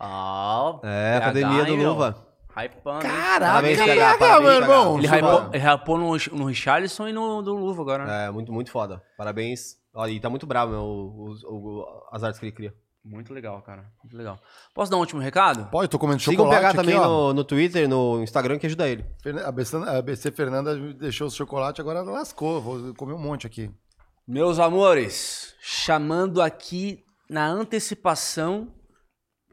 Ah, 0.00 0.78
É, 0.82 1.16
Academia 1.18 1.64
do 1.66 1.74
Luva. 1.76 2.26
Hypando. 2.56 3.02
Caraca, 3.02 3.38
Parabéns, 3.52 3.78
PH, 3.80 4.40
meu 4.40 4.50
irmão. 4.50 4.98
Ele 4.98 5.06
Chuva. 5.06 5.16
hypou, 5.18 5.50
ele 5.54 5.64
hypou 5.64 5.98
no, 5.98 6.38
no 6.38 6.44
Richarlison 6.46 7.06
e 7.08 7.12
no 7.12 7.42
do 7.42 7.54
Luva 7.54 7.82
agora, 7.82 8.04
né? 8.04 8.26
É, 8.26 8.30
muito, 8.30 8.52
muito 8.52 8.70
foda. 8.72 9.00
Parabéns. 9.16 9.76
Ó, 9.94 10.06
e 10.08 10.18
tá 10.18 10.28
muito 10.30 10.46
bravo, 10.46 10.72
meu, 10.72 11.14
os- 11.30 11.44
o- 11.44 11.84
as 12.10 12.24
artes 12.24 12.40
que 12.40 12.46
ele 12.46 12.52
cria. 12.52 12.74
Muito 13.04 13.32
legal, 13.32 13.62
cara. 13.62 13.84
Muito 14.02 14.16
legal. 14.16 14.38
Posso 14.74 14.90
dar 14.90 14.96
um 14.96 15.00
último 15.00 15.20
recado? 15.20 15.70
Pode, 15.70 15.88
tô 15.88 15.98
comendo 15.98 16.20
Siga 16.20 16.32
o 16.42 16.44
chocolate 16.44 16.60
PH 16.60 16.68
aqui, 16.68 16.76
também 16.76 16.96
ó. 16.98 17.06
no, 17.28 17.34
no 17.34 17.44
Twitter, 17.44 17.88
no 17.88 18.22
Instagram, 18.22 18.58
que 18.58 18.66
ajuda 18.66 18.88
ele. 18.88 19.04
A 19.44 19.50
BC, 19.52 19.76
a 19.76 20.02
BC 20.02 20.30
Fernanda 20.32 20.74
me 20.74 20.92
deixou 20.92 21.28
o 21.28 21.30
chocolate, 21.30 21.80
agora 21.80 22.00
ela 22.00 22.10
lascou. 22.10 22.60
Vou 22.60 22.94
comer 22.94 23.12
um 23.14 23.18
monte 23.18 23.46
aqui. 23.46 23.70
Meus 24.28 24.58
amores, 24.58 25.54
chamando 25.62 26.42
aqui 26.42 27.02
na 27.28 27.46
antecipação 27.48 28.68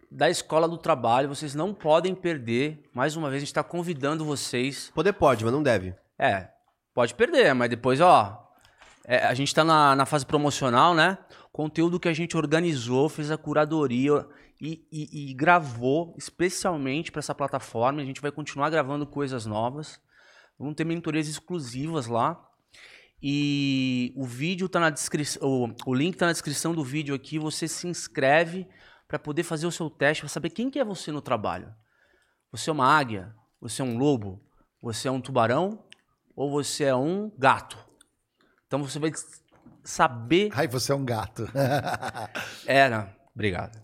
da 0.09 0.29
Escola 0.29 0.67
do 0.67 0.77
Trabalho, 0.77 1.27
vocês 1.29 1.53
não 1.53 1.73
podem 1.73 2.15
perder. 2.15 2.81
Mais 2.93 3.15
uma 3.15 3.29
vez, 3.29 3.37
a 3.37 3.45
gente 3.45 3.49
está 3.49 3.63
convidando 3.63 4.23
vocês. 4.25 4.91
Poder 4.93 5.13
pode, 5.13 5.43
mas 5.43 5.53
não 5.53 5.61
deve. 5.63 5.93
É, 6.17 6.49
pode 6.93 7.13
perder, 7.13 7.53
mas 7.53 7.69
depois, 7.69 7.99
ó. 8.01 8.43
é, 9.05 9.25
a 9.25 9.33
gente 9.33 9.53
tá 9.53 9.63
na, 9.63 9.95
na 9.95 10.05
fase 10.05 10.25
promocional, 10.25 10.93
né? 10.93 11.17
Conteúdo 11.51 11.99
que 11.99 12.07
a 12.07 12.13
gente 12.13 12.37
organizou, 12.37 13.09
fez 13.09 13.31
a 13.31 13.37
curadoria 13.37 14.25
e, 14.61 14.85
e- 14.91 15.31
e 15.31 15.33
gravou 15.33 16.13
especialmente 16.17 17.11
para 17.11 17.19
essa 17.19 17.35
plataforma. 17.35 18.01
A 18.01 18.05
gente 18.05 18.21
vai 18.21 18.31
continuar 18.31 18.69
gravando 18.69 19.05
coisas 19.05 19.45
novas. 19.45 19.99
Vamos 20.57 20.75
ter 20.75 20.83
mentorias 20.85 21.27
exclusivas 21.27 22.07
lá. 22.07 22.43
E 23.21 24.13
o 24.15 24.23
vídeo 24.23 24.69
tá 24.69 24.79
na 24.79 24.89
descrição, 24.91 25.41
o, 25.47 25.73
o 25.87 25.93
link 25.93 26.15
tá 26.15 26.27
na 26.27 26.31
descrição 26.31 26.73
do 26.73 26.83
vídeo 26.83 27.15
aqui. 27.15 27.39
Você 27.39 27.67
se 27.67 27.87
inscreve 27.87 28.67
para 29.07 29.17
poder 29.17 29.43
fazer 29.43 29.65
o 29.65 29.71
seu 29.71 29.89
teste, 29.89 30.21
para 30.21 30.29
saber 30.29 30.49
quem 30.49 30.69
que 30.69 30.79
é 30.79 30.83
você 30.83 31.11
no 31.11 31.21
trabalho. 31.21 31.73
Você 32.51 32.69
é 32.69 32.73
uma 32.73 32.87
águia? 32.87 33.33
Você 33.61 33.81
é 33.81 33.85
um 33.85 33.97
lobo? 33.97 34.41
Você 34.81 35.07
é 35.07 35.11
um 35.11 35.21
tubarão? 35.21 35.83
Ou 36.35 36.51
você 36.51 36.85
é 36.85 36.95
um 36.95 37.31
gato? 37.37 37.77
Então 38.67 38.83
você 38.83 38.99
vai 38.99 39.11
saber. 39.83 40.49
Ai, 40.53 40.67
você 40.67 40.91
é 40.91 40.95
um 40.95 41.05
gato. 41.05 41.47
Era. 42.67 43.15
Obrigado. 43.33 43.79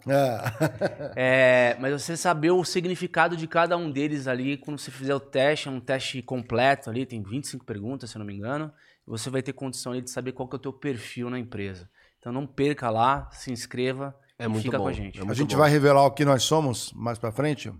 É, 1.16 1.78
mas 1.80 2.02
você 2.02 2.18
saber 2.18 2.50
o 2.50 2.64
significado 2.64 3.38
de 3.38 3.48
cada 3.48 3.78
um 3.78 3.92
deles 3.92 4.28
ali, 4.28 4.58
quando 4.58 4.80
você 4.80 4.90
fizer 4.90 5.14
o 5.14 5.20
teste, 5.20 5.68
é 5.68 5.72
um 5.72 5.80
teste 5.80 6.24
completo 6.24 6.90
ali, 6.90 7.06
tem 7.06 7.22
25 7.22 7.64
perguntas, 7.64 8.10
se 8.10 8.16
eu 8.16 8.20
não 8.20 8.26
me 8.26 8.34
engano, 8.34 8.74
você 9.06 9.30
vai 9.30 9.44
ter 9.44 9.54
condição 9.54 9.92
ali 9.92 10.02
de 10.02 10.10
saber 10.10 10.32
qual 10.32 10.50
que 10.50 10.56
é 10.56 10.58
o 10.58 10.60
teu 10.60 10.74
perfil 10.74 11.30
na 11.30 11.38
empresa. 11.38 11.88
Então 12.18 12.32
não 12.32 12.48
perca 12.48 12.90
lá, 12.90 13.30
se 13.32 13.52
inscreva 13.52 14.16
É 14.38 14.48
muito 14.48 14.64
fica 14.64 14.78
bom, 14.78 14.86
com 14.86 14.90
a 14.90 14.94
gente. 14.94 15.20
é 15.20 15.30
a 15.30 15.34
gente 15.34 15.52
bom. 15.56 15.62
vai 15.62 15.70
revelar 15.70 16.06
o 16.06 16.12
que 16.12 16.26
nós 16.26 16.44
somos 16.44 16.92
mais 16.94 17.18
pra 17.20 17.32
frente? 17.32 17.72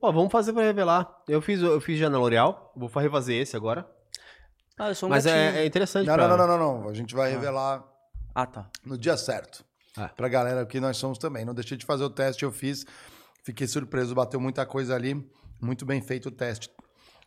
Pô, 0.00 0.12
vamos 0.12 0.30
fazer 0.32 0.52
pra 0.52 0.62
revelar. 0.62 1.08
Eu 1.28 1.40
fiz, 1.42 1.60
eu 1.60 1.80
fiz 1.80 1.98
já 1.98 2.08
na 2.08 2.18
L'Oreal, 2.18 2.72
vou 2.76 2.88
refazer 2.88 3.40
esse 3.40 3.56
agora. 3.56 3.86
Ah, 4.78 4.88
eu 4.88 4.94
sou 4.94 5.08
um 5.08 5.10
Mas 5.10 5.26
é, 5.26 5.62
é 5.62 5.66
interessante 5.66 6.06
Não, 6.06 6.14
pra... 6.14 6.28
não, 6.28 6.36
não, 6.36 6.46
não, 6.46 6.58
não, 6.58 6.82
não. 6.82 6.88
A 6.88 6.94
gente 6.94 7.14
vai 7.14 7.30
revelar 7.32 7.84
Ah, 8.34 8.46
tá. 8.46 8.70
no 8.84 8.96
dia 8.96 9.16
certo. 9.16 9.64
É. 9.98 10.06
Pra 10.08 10.28
galera 10.28 10.64
que 10.64 10.78
nós 10.78 10.96
somos 10.96 11.18
também. 11.18 11.44
Não 11.44 11.52
deixei 11.52 11.76
de 11.76 11.84
fazer 11.84 12.04
o 12.04 12.10
teste, 12.10 12.44
eu 12.44 12.52
fiz. 12.52 12.86
Fiquei 13.42 13.66
surpreso, 13.66 14.14
bateu 14.14 14.40
muita 14.40 14.64
coisa 14.64 14.94
ali. 14.94 15.28
Muito 15.60 15.84
bem 15.84 16.00
feito 16.00 16.26
o 16.28 16.30
teste. 16.30 16.70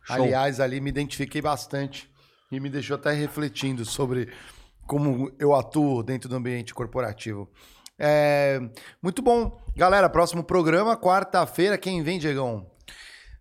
Show. 0.04 0.16
Aliás, 0.16 0.62
ali 0.62 0.80
me 0.80 0.90
identifiquei 0.90 1.42
bastante 1.42 2.10
e 2.50 2.60
me 2.60 2.70
deixou 2.70 2.96
até 2.96 3.12
refletindo 3.12 3.84
sobre 3.84 4.32
como 4.88 5.30
eu 5.38 5.54
atuo 5.54 6.02
dentro 6.02 6.30
do 6.30 6.36
ambiente 6.38 6.74
corporativo. 6.74 7.50
É, 8.04 8.60
muito 9.02 9.22
bom. 9.22 9.56
Galera, 9.76 10.10
próximo 10.10 10.44
programa, 10.44 10.98
quarta-feira, 10.98 11.78
quem 11.78 12.02
vem, 12.02 12.18
Diegão? 12.18 12.66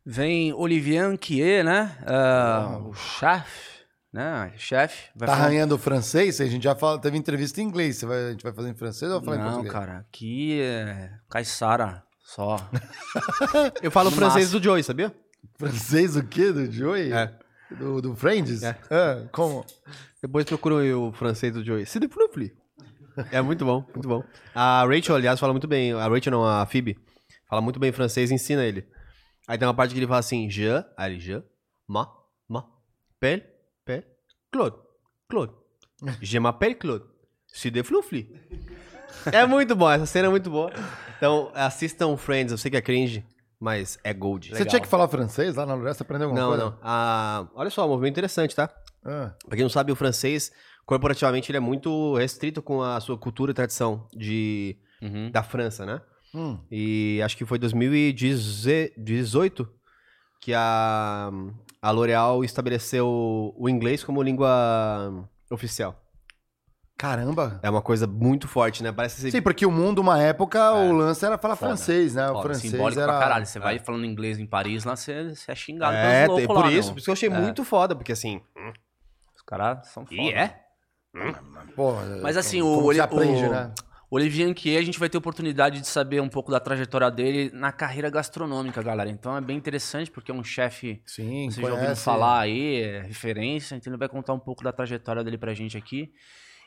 Vem 0.05 0.53
Olivier 0.53 1.03
Anquier, 1.05 1.65
né? 1.65 1.97
Ah, 2.07 2.79
o 2.85 2.93
chefe, 2.93 3.85
né? 4.13 4.53
Chefe. 4.57 5.09
Tá 5.19 5.27
falar- 5.27 5.39
arranhando 5.39 5.75
o 5.75 5.79
francês? 5.79 6.41
A 6.41 6.47
gente 6.47 6.65
já 6.65 6.75
fala, 6.75 6.99
teve 7.01 7.17
entrevista 7.17 7.61
em 7.61 7.65
inglês. 7.65 7.97
Você 7.97 8.07
vai- 8.07 8.25
a 8.27 8.31
gente 8.33 8.43
vai 8.43 8.53
fazer 8.53 8.69
em 8.69 8.75
francês 8.75 9.11
ou 9.11 9.21
vai 9.21 9.25
falar 9.25 9.37
em 9.37 9.41
Não, 9.41 9.63
português? 9.63 9.73
cara, 9.73 9.99
aqui 10.01 10.61
é 10.61 11.11
Caissara 11.31 12.03
só. 12.23 12.57
Eu 13.83 13.91
falo 13.91 14.11
No 14.11 14.17
francês 14.17 14.51
do 14.51 14.63
Joey, 14.63 14.83
sabia? 14.83 15.15
Francês 15.59 16.17
o 16.17 16.23
quê? 16.25 16.53
Do 16.53 16.71
Joey? 16.71 17.13
É. 17.13 17.33
Do, 17.71 18.03
do 18.03 18.15
Friends? 18.17 18.63
É. 18.63 18.77
Ah, 18.91 19.27
como? 19.33 19.65
Depois 20.23 20.45
procura 20.45 20.75
o 20.99 21.13
francês 21.13 21.53
do 21.55 21.65
Joey. 21.65 21.87
Se 21.87 21.99
flufli. 22.09 22.53
É 23.31 23.41
muito 23.41 23.65
bom, 23.65 23.85
muito 23.95 24.09
bom. 24.09 24.23
A 24.55 24.85
Rachel, 24.87 25.17
aliás, 25.17 25.39
fala 25.41 25.53
muito 25.53 25.67
bem. 25.69 25.93
A 25.93 26.07
Rachel 26.09 26.33
não, 26.33 26.45
a 26.47 26.65
Phoebe. 26.67 26.99
Fala 27.49 27.61
muito 27.61 27.79
bem 27.81 27.93
francês 27.93 28.31
e 28.31 28.35
ensina 28.35 28.65
ele. 28.65 28.87
Aí 29.49 29.59
tem 29.59 29.67
uma 29.67 29.75
parte 29.75 29.93
que 29.93 29.99
ele 29.99 30.07
fala 30.07 30.21
assim: 30.21 30.49
Je, 30.49 30.69
aí 30.97 31.13
ele, 31.13 31.21
je, 31.21 31.43
ma, 31.89 32.09
ma, 32.49 32.65
pelle, 33.19 33.45
pelle, 33.85 34.05
Claude, 34.53 34.77
Claude. 35.29 35.53
Je 36.21 36.39
m'appelle 36.39 36.75
Claude. 36.77 37.05
Se 37.47 37.71
de 37.71 37.83
flufli. 37.83 38.33
É 39.33 39.45
muito 39.45 39.75
bom, 39.75 39.91
essa 39.91 40.07
cena 40.07 40.29
é 40.29 40.31
muito 40.31 40.49
boa. 40.49 40.71
Então, 41.17 41.51
assistam 41.55 42.17
Friends, 42.17 42.53
eu 42.53 42.59
sei 42.59 42.71
que 42.71 42.77
é 42.77 42.81
cringe, 42.81 43.27
mas 43.59 43.99
é 44.05 44.15
gold. 44.15 44.51
Você 44.51 44.65
tinha 44.65 44.81
que 44.81 44.87
falar 44.89 45.09
francês 45.09 45.57
lá 45.57 45.67
na 45.67 45.75
Loresta? 45.75 45.99
Você 45.99 46.03
aprendeu 46.05 46.29
alguma 46.29 46.41
Não, 46.41 46.49
coisa? 46.51 46.65
não. 46.65 46.79
Ah, 46.83 47.47
olha 47.55 47.69
só, 47.71 47.85
um 47.85 47.89
movimento 47.89 48.13
interessante, 48.15 48.55
tá? 48.55 48.71
Ah. 49.05 49.35
Pra 49.47 49.57
quem 49.57 49.65
não 49.65 49.69
sabe, 49.69 49.91
o 49.93 49.97
francês, 49.97 50.53
corporativamente, 50.91 51.53
ele 51.53 51.57
é 51.57 51.61
muito 51.61 52.17
restrito 52.17 52.61
com 52.61 52.83
a 52.83 52.99
sua 52.99 53.17
cultura 53.17 53.53
e 53.53 53.55
tradição 53.55 54.09
de, 54.13 54.77
da 55.31 55.41
França, 55.41 55.87
né? 55.87 56.01
Hum. 56.35 56.59
E 56.69 57.21
acho 57.25 57.37
que 57.37 57.45
foi 57.45 57.61
2018 57.61 59.69
que 60.41 60.53
a, 60.53 61.31
a 61.81 61.91
L'Oréal 61.93 62.43
estabeleceu 62.43 63.55
o 63.57 63.69
inglês 63.69 64.03
como 64.03 64.21
língua 64.21 65.29
oficial. 65.49 65.95
Caramba! 66.99 67.61
É 67.63 67.71
uma 67.71 67.83
coisa 67.83 68.05
muito 68.09 68.49
forte, 68.49 68.83
né? 68.83 68.91
Parece 68.91 69.21
ser... 69.21 69.31
Sim, 69.31 69.43
porque 69.43 69.65
o 69.65 69.71
mundo, 69.71 70.01
uma 70.01 70.21
época, 70.21 70.73
o 70.73 70.91
lance 70.93 71.25
era 71.25 71.39
falar 71.39 71.55
Foda. 71.55 71.69
francês, 71.69 72.17
né? 72.17 72.25
O 72.31 72.35
Foda, 72.35 72.43
francês 72.43 72.73
simbólico 72.73 73.01
era... 73.01 73.13
pra 73.13 73.21
caralho. 73.21 73.47
Você 73.47 73.61
vai 73.61 73.79
falando 73.79 74.05
inglês 74.05 74.41
em 74.41 74.47
Paris, 74.47 74.83
lá 74.85 74.97
você, 74.97 75.37
você 75.37 75.53
é 75.53 75.55
xingado 75.55 75.95
É, 75.95 76.27
por 76.27 76.65
lá, 76.65 76.73
isso, 76.73 76.89
meu. 76.89 76.95
por 76.95 76.99
isso 76.99 77.05
que 77.05 77.11
eu 77.11 77.13
achei 77.13 77.29
É. 77.29 77.33
muito 77.33 77.63
foda, 77.65 77.95
porque 77.95 78.11
assim... 78.13 78.41
Os 79.37 79.43
caras 79.43 79.87
são 79.87 80.05
foda. 80.05 80.21
E 80.21 80.31
é? 80.33 80.67
Pô, 81.75 81.95
Mas 82.23 82.37
assim, 82.37 82.61
como 82.61 82.83
o, 82.83 82.85
Oli- 82.85 83.01
aprende, 83.01 83.47
o, 83.47 83.51
né? 83.51 83.73
o 84.11 84.17
Olivier 84.17 84.49
Anquier, 84.49 84.79
a 84.79 84.83
gente 84.85 84.99
vai 84.99 85.09
ter 85.09 85.19
oportunidade 85.19 85.81
de 85.81 85.87
saber 85.87 86.21
um 86.21 86.29
pouco 86.29 86.51
da 86.51 86.61
trajetória 86.61 87.11
dele 87.11 87.51
na 87.53 87.73
carreira 87.73 88.11
gastronômica, 88.11 88.83
galera. 88.83 89.11
Então 89.11 89.37
é 89.37 89.41
bem 89.41 89.57
interessante, 89.57 90.11
porque 90.11 90.31
é 90.31 90.35
um 90.35 90.45
chefe, 90.45 91.03
Sim, 91.07 91.51
vocês 91.51 91.67
já 91.67 91.73
ouviram 91.73 91.97
falar 91.97 92.41
aí, 92.41 92.83
é 92.83 93.03
referência, 93.03 93.75
então 93.75 93.91
ele 93.93 93.99
vai 93.99 94.09
contar 94.09 94.33
um 94.33 94.39
pouco 94.39 94.63
da 94.63 94.73
trajetória 94.73 95.25
dele 95.25 95.39
pra 95.39 95.55
gente 95.55 95.77
aqui. 95.77 96.13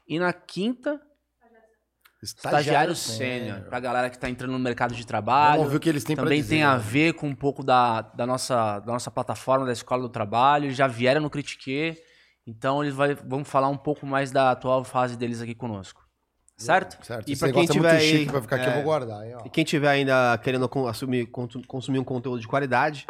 E 0.07 0.19
na 0.19 0.33
quinta, 0.33 0.99
estagiário 2.21 2.95
sênior, 2.95 3.61
pra 3.63 3.79
galera 3.79 4.09
que 4.09 4.19
tá 4.19 4.29
entrando 4.29 4.51
no 4.51 4.59
mercado 4.59 4.93
de 4.93 5.05
trabalho. 5.05 5.59
Vamos 5.61 5.65
ouvir 5.67 5.77
o 5.77 5.79
que 5.79 5.89
eles 5.89 6.03
têm 6.03 6.15
pra 6.15 6.25
Também 6.25 6.41
dizer, 6.41 6.55
tem 6.55 6.63
a 6.63 6.75
né? 6.75 6.83
ver 6.83 7.13
com 7.13 7.27
um 7.29 7.35
pouco 7.35 7.63
da, 7.63 8.01
da, 8.01 8.25
nossa, 8.27 8.79
da 8.79 8.91
nossa 8.91 9.09
plataforma, 9.09 9.65
da 9.65 9.71
Escola 9.71 10.01
do 10.01 10.09
Trabalho. 10.09 10.69
Já 10.71 10.87
vieram 10.87 11.21
no 11.21 11.29
Critique. 11.29 11.95
Então 12.45 12.83
eles 12.83 12.93
vai, 12.93 13.15
vão 13.15 13.43
falar 13.45 13.69
um 13.69 13.77
pouco 13.77 14.05
mais 14.05 14.31
da 14.31 14.51
atual 14.51 14.83
fase 14.83 15.15
deles 15.17 15.41
aqui 15.41 15.55
conosco. 15.55 16.03
Certo? 16.57 17.03
Certo. 17.05 17.29
E 17.29 17.35
pra 17.35 17.51
quem 17.51 17.63
é 17.63 17.67
tiver 17.67 17.93
muito 17.93 18.01
aí, 18.03 18.25
pra 18.25 18.41
ficar 18.41 18.55
aqui, 18.57 18.65
eu 18.65 18.71
é, 18.71 18.75
vou 18.75 18.83
guardar. 18.83 19.25
Hein, 19.25 19.35
ó. 19.35 19.45
E 19.45 19.49
quem 19.49 19.63
tiver 19.63 19.89
ainda 19.89 20.37
querendo 20.37 20.69
assumir- 20.87 21.25
con- 21.27 21.47
consumir 21.67 21.99
um 21.99 22.03
conteúdo 22.03 22.39
de 22.39 22.47
qualidade, 22.47 23.07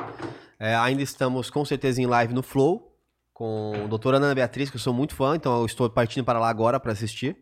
é, 0.60 0.76
ainda 0.76 1.01
estamos 1.01 1.49
com 1.49 1.65
certeza 1.65 2.01
em 2.01 2.05
live 2.05 2.34
no 2.34 2.41
Flow 2.41 2.95
com 3.34 3.73
a 3.84 3.88
doutora 3.88 4.18
Ana 4.18 4.34
Beatriz, 4.34 4.69
que 4.69 4.76
eu 4.77 4.80
sou 4.80 4.93
muito 4.93 5.14
fã, 5.15 5.35
então 5.35 5.60
eu 5.60 5.65
estou 5.65 5.89
partindo 5.89 6.23
para 6.23 6.39
lá 6.39 6.47
agora 6.49 6.80
para 6.80 6.91
assistir. 6.93 7.35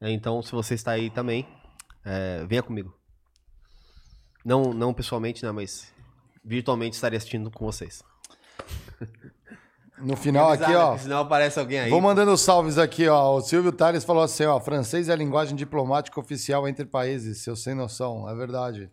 É, 0.00 0.10
Então, 0.10 0.40
se 0.42 0.52
você 0.52 0.74
está 0.74 0.92
aí 0.92 1.10
também, 1.10 1.46
é, 2.04 2.44
venha 2.46 2.62
comigo. 2.62 2.96
Não, 4.44 4.72
não 4.72 4.94
pessoalmente, 4.94 5.44
né, 5.44 5.50
mas 5.52 5.92
virtualmente 6.44 6.94
estarei 6.94 7.16
assistindo 7.16 7.50
com 7.50 7.64
vocês. 7.66 8.02
No 9.98 10.16
final 10.16 10.50
aqui, 10.50 10.74
ó. 10.74 10.98
senão 10.98 11.20
aparece 11.20 11.58
alguém 11.58 11.78
aí. 11.78 11.90
Vou 11.90 12.00
mandando 12.00 12.36
salves 12.36 12.78
aqui, 12.78 13.06
ó. 13.08 13.36
O 13.36 13.40
Silvio 13.40 13.70
Tales 13.72 14.04
falou 14.04 14.22
assim, 14.22 14.44
ó. 14.44 14.58
Francês 14.60 15.08
é 15.08 15.12
a 15.12 15.16
linguagem 15.16 15.54
diplomática 15.54 16.18
oficial 16.18 16.66
entre 16.68 16.84
países. 16.84 17.42
Seu 17.42 17.54
sem 17.54 17.74
noção. 17.74 18.28
É 18.28 18.34
verdade. 18.34 18.90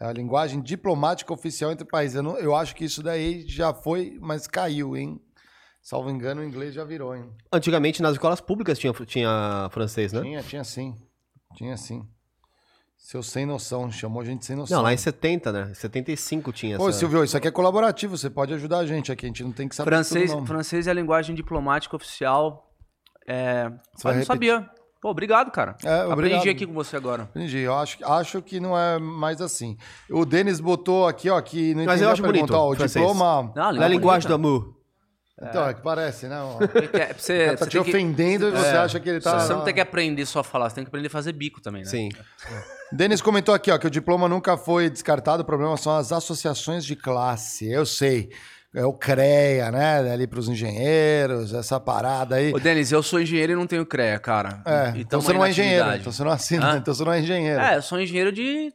É 0.00 0.06
a 0.06 0.12
linguagem 0.12 0.60
diplomática 0.62 1.32
oficial 1.32 1.72
entre 1.72 1.84
países. 1.84 2.14
Eu, 2.16 2.22
não- 2.22 2.38
eu 2.38 2.54
acho 2.54 2.76
que 2.76 2.84
isso 2.84 3.02
daí 3.02 3.44
já 3.48 3.74
foi, 3.74 4.16
mas 4.20 4.46
caiu, 4.46 4.96
hein? 4.96 5.20
Salvo 5.82 6.10
engano, 6.10 6.42
o 6.42 6.44
inglês 6.44 6.74
já 6.74 6.84
virou, 6.84 7.16
hein? 7.16 7.28
Antigamente 7.52 8.00
nas 8.02 8.12
escolas 8.12 8.40
públicas 8.40 8.78
tinha, 8.78 8.92
tinha 8.92 9.68
francês, 9.72 10.12
né? 10.12 10.20
Tinha, 10.22 10.42
tinha 10.42 10.62
sim. 10.62 10.96
Tinha 11.56 11.76
sim. 11.76 12.06
Seu 12.98 13.22
sem 13.22 13.46
noção. 13.46 13.90
Chamou 13.90 14.20
a 14.20 14.24
gente 14.24 14.44
sem 14.44 14.54
noção. 14.56 14.76
Não, 14.78 14.82
lá 14.82 14.92
em 14.92 14.96
70, 14.96 15.52
né? 15.52 15.72
75 15.72 16.52
tinha 16.52 16.78
Ô, 16.78 16.88
essa... 16.88 16.98
Silvio, 16.98 17.22
isso 17.24 17.36
aqui 17.36 17.48
é 17.48 17.50
colaborativo. 17.50 18.16
Você 18.18 18.28
pode 18.28 18.52
ajudar 18.52 18.78
a 18.78 18.86
gente 18.86 19.10
aqui. 19.12 19.24
A 19.24 19.28
gente 19.28 19.42
não 19.44 19.52
tem 19.52 19.68
que 19.68 19.74
saber 19.74 19.90
Francês, 19.90 20.30
tudo, 20.30 20.40
não. 20.40 20.46
francês 20.46 20.86
é 20.86 20.90
a 20.90 20.94
linguagem 20.94 21.34
diplomática 21.34 21.94
oficial. 21.96 22.70
É, 23.26 23.66
eu 23.66 23.70
não 23.70 24.10
repetir. 24.10 24.26
sabia. 24.26 24.68
Pô, 25.00 25.10
obrigado, 25.10 25.50
cara. 25.52 25.76
É, 25.84 26.04
obrigado. 26.04 26.12
Aprendi 26.40 26.48
aqui 26.50 26.66
com 26.66 26.72
você 26.74 26.96
agora. 26.96 27.30
Entendi. 27.34 27.58
Eu 27.58 27.74
acho, 27.78 28.04
acho 28.04 28.42
que 28.42 28.58
não 28.58 28.76
é 28.76 28.98
mais 28.98 29.40
assim. 29.40 29.76
O 30.10 30.26
Denis 30.26 30.58
botou 30.60 31.06
aqui, 31.06 31.30
ó, 31.30 31.40
que 31.40 31.72
não 31.74 31.84
Mas 31.84 32.02
eu 32.02 32.08
a 32.08 32.12
acho 32.12 32.22
bonito, 32.22 32.52
Ó, 32.52 32.72
o 32.72 32.74
francês. 32.74 32.92
diploma... 33.06 33.52
Não, 33.54 33.62
a 33.68 33.72
Na 33.72 33.86
linguagem 33.88 34.26
do 34.28 34.34
amor. 34.34 34.74
Então, 35.40 35.68
é 35.68 35.72
que 35.72 35.80
parece, 35.82 36.26
né? 36.26 36.36
é- 36.94 37.14
você, 37.14 37.34
O 37.42 37.44
cara 37.46 37.56
tá 37.58 37.64
você 37.64 37.70
te 37.70 37.74
tem 37.76 37.84
que- 37.84 37.90
ofendendo 37.90 38.48
e 38.48 38.50
você 38.50 38.66
É. 38.66 38.76
acha 38.78 38.98
que 38.98 39.08
ele 39.08 39.20
tá... 39.20 39.38
Você 39.38 39.52
não 39.52 39.62
tem 39.62 39.72
que 39.72 39.80
aprender 39.80 40.26
só 40.26 40.40
a 40.40 40.44
falar, 40.44 40.68
você 40.68 40.74
tem 40.74 40.84
que 40.84 40.88
aprender 40.88 41.06
a 41.06 41.10
fazer 41.10 41.32
bico 41.32 41.60
também, 41.60 41.82
né? 41.84 41.88
Sim. 41.88 42.08
Denis 42.92 43.20
comentou 43.20 43.54
aqui, 43.54 43.70
ó, 43.70 43.78
que 43.78 43.86
o 43.86 43.90
diploma 43.90 44.28
nunca 44.28 44.56
foi 44.56 44.88
descartado. 44.88 45.42
O 45.42 45.46
problema 45.46 45.76
são 45.76 45.96
as 45.96 46.10
associações 46.12 46.84
de 46.84 46.96
classe. 46.96 47.70
Eu 47.70 47.84
sei. 47.84 48.30
É 48.74 48.84
o 48.84 48.92
CREA, 48.92 49.70
né? 49.72 50.12
Ali 50.12 50.26
pros 50.26 50.46
engenheiros, 50.48 51.54
essa 51.54 51.80
parada 51.80 52.36
aí. 52.36 52.52
Ô, 52.52 52.58
Denis, 52.58 52.92
eu 52.92 53.02
sou 53.02 53.20
engenheiro 53.20 53.52
e 53.52 53.56
não 53.56 53.66
tenho 53.66 53.84
CREA, 53.84 54.18
cara. 54.18 54.62
É, 54.64 54.92
então 54.96 55.20
você 55.20 55.32
não 55.32 55.44
é 55.44 55.50
engenheiro. 55.50 55.90
Então 55.94 56.12
você 56.12 56.22
não 56.22 56.30
assina, 56.30 56.72
Hã? 56.72 56.76
então 56.76 56.92
você 56.94 57.02
não 57.04 57.12
é 57.12 57.20
engenheiro. 57.20 57.60
É, 57.60 57.76
eu 57.76 57.82
sou 57.82 57.98
engenheiro 58.00 58.30
de 58.30 58.72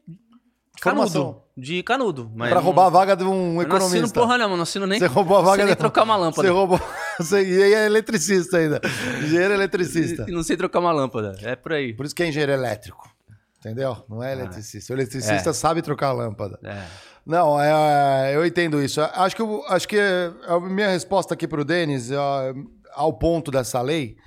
de 0.76 0.82
canudo. 0.82 1.12
Formação. 1.12 1.44
De 1.56 1.84
canudo. 1.84 2.32
Mas 2.36 2.50
pra 2.50 2.58
não- 2.58 2.66
roubar 2.66 2.88
a 2.88 2.90
vaga 2.90 3.16
de 3.16 3.24
um 3.24 3.28
Eu 3.28 3.54
não 3.54 3.62
economista. 3.62 3.98
assino 3.98 4.12
porra 4.12 4.38
nenhuma, 4.40 4.56
não 4.56 4.64
assino 4.64 4.88
nem, 4.88 4.98
Você 5.00 5.06
roubou 5.06 5.38
a 5.38 5.42
vaga 5.42 5.64
nem 5.66 5.74
da- 5.74 5.76
trocar 5.76 6.04
uma 6.04 6.16
lâmpada. 6.16 6.48
Você 6.48 6.52
roubou. 6.54 6.82
Você 7.20 7.44
e 7.48 7.64
aí 7.64 7.74
é 7.76 7.86
eletricista 7.86 8.58
ainda. 8.58 8.82
Engenheiro 9.24 9.54
eletricista. 9.54 10.26
E 10.28 10.32
não 10.32 10.42
sei 10.42 10.58
trocar 10.58 10.80
uma 10.80 10.92
lâmpada. 10.92 11.38
É 11.44 11.56
por 11.56 11.72
aí. 11.74 11.94
Por 11.94 12.06
isso 12.08 12.16
que 12.16 12.24
é 12.24 12.28
engenheiro 12.28 12.52
elétrico. 12.52 13.08
Entendeu? 13.66 14.04
Não 14.10 14.22
é 14.22 14.34
eletricista. 14.34 14.92
O 14.94 14.96
eletricista 14.98 15.52
É. 15.52 15.54
sabe 15.54 15.82
trocar 15.82 16.08
a 16.10 16.12
lâmpada. 16.12 16.60
É. 16.64 16.84
Não, 17.26 17.60
é, 17.62 18.36
eu 18.36 18.46
entendo 18.46 18.84
isso. 18.84 19.00
Acho 19.02 19.36
que, 19.38 19.42
eu- 19.42 19.64
acho 19.70 19.88
que 19.88 19.98
a 20.46 20.60
minha 20.60 20.90
resposta 20.90 21.34
aqui 21.34 21.48
para 21.48 21.62
o 21.62 21.64
Denis 21.64 22.12
é, 22.12 22.18
ao 22.94 23.14
ponto 23.14 23.50
dessa 23.50 23.82
lei, 23.82 24.18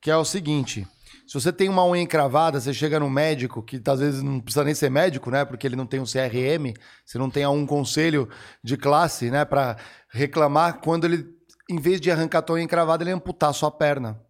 que 0.00 0.10
é 0.10 0.16
o 0.16 0.24
seguinte: 0.24 0.84
se 1.24 1.34
você 1.34 1.52
tem 1.52 1.68
uma 1.68 1.86
unha 1.86 2.02
encravada, 2.02 2.58
você 2.60 2.74
chega 2.74 2.98
no 2.98 3.08
médico, 3.08 3.62
que 3.62 3.80
às 3.86 4.00
vezes 4.00 4.20
não 4.24 4.40
precisa 4.40 4.64
nem 4.64 4.74
ser 4.74 4.90
médico, 4.90 5.30
né? 5.30 5.44
Porque 5.44 5.64
ele 5.64 5.76
não 5.76 5.86
tem 5.86 6.00
um 6.00 6.04
CRM, 6.04 6.74
você 7.06 7.16
não 7.16 7.30
tem 7.30 7.46
um 7.46 7.64
conselho 7.64 8.28
de 8.64 8.76
classe, 8.76 9.30
né? 9.30 9.44
Para 9.44 9.76
reclamar 10.12 10.80
quando 10.80 11.04
ele, 11.04 11.24
em 11.68 11.78
vez 11.78 12.00
de 12.00 12.10
arrancar 12.10 12.40
a 12.40 12.42
tua 12.42 12.56
unha 12.56 12.64
encravada, 12.64 13.04
ele 13.04 13.12
amputar 13.12 13.50
a 13.50 13.52
sua 13.52 13.70
perna. 13.70 14.20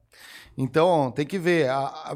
Então, 0.59 1.11
tem 1.11 1.25
que 1.25 1.39
ver. 1.39 1.69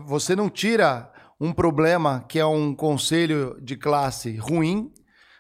Você 0.06 0.36
não 0.36 0.50
tira 0.50 1.10
um 1.40 1.52
problema 1.52 2.24
que 2.28 2.38
é 2.38 2.46
um 2.46 2.74
conselho 2.74 3.58
de 3.60 3.76
classe 3.76 4.36
ruim, 4.36 4.92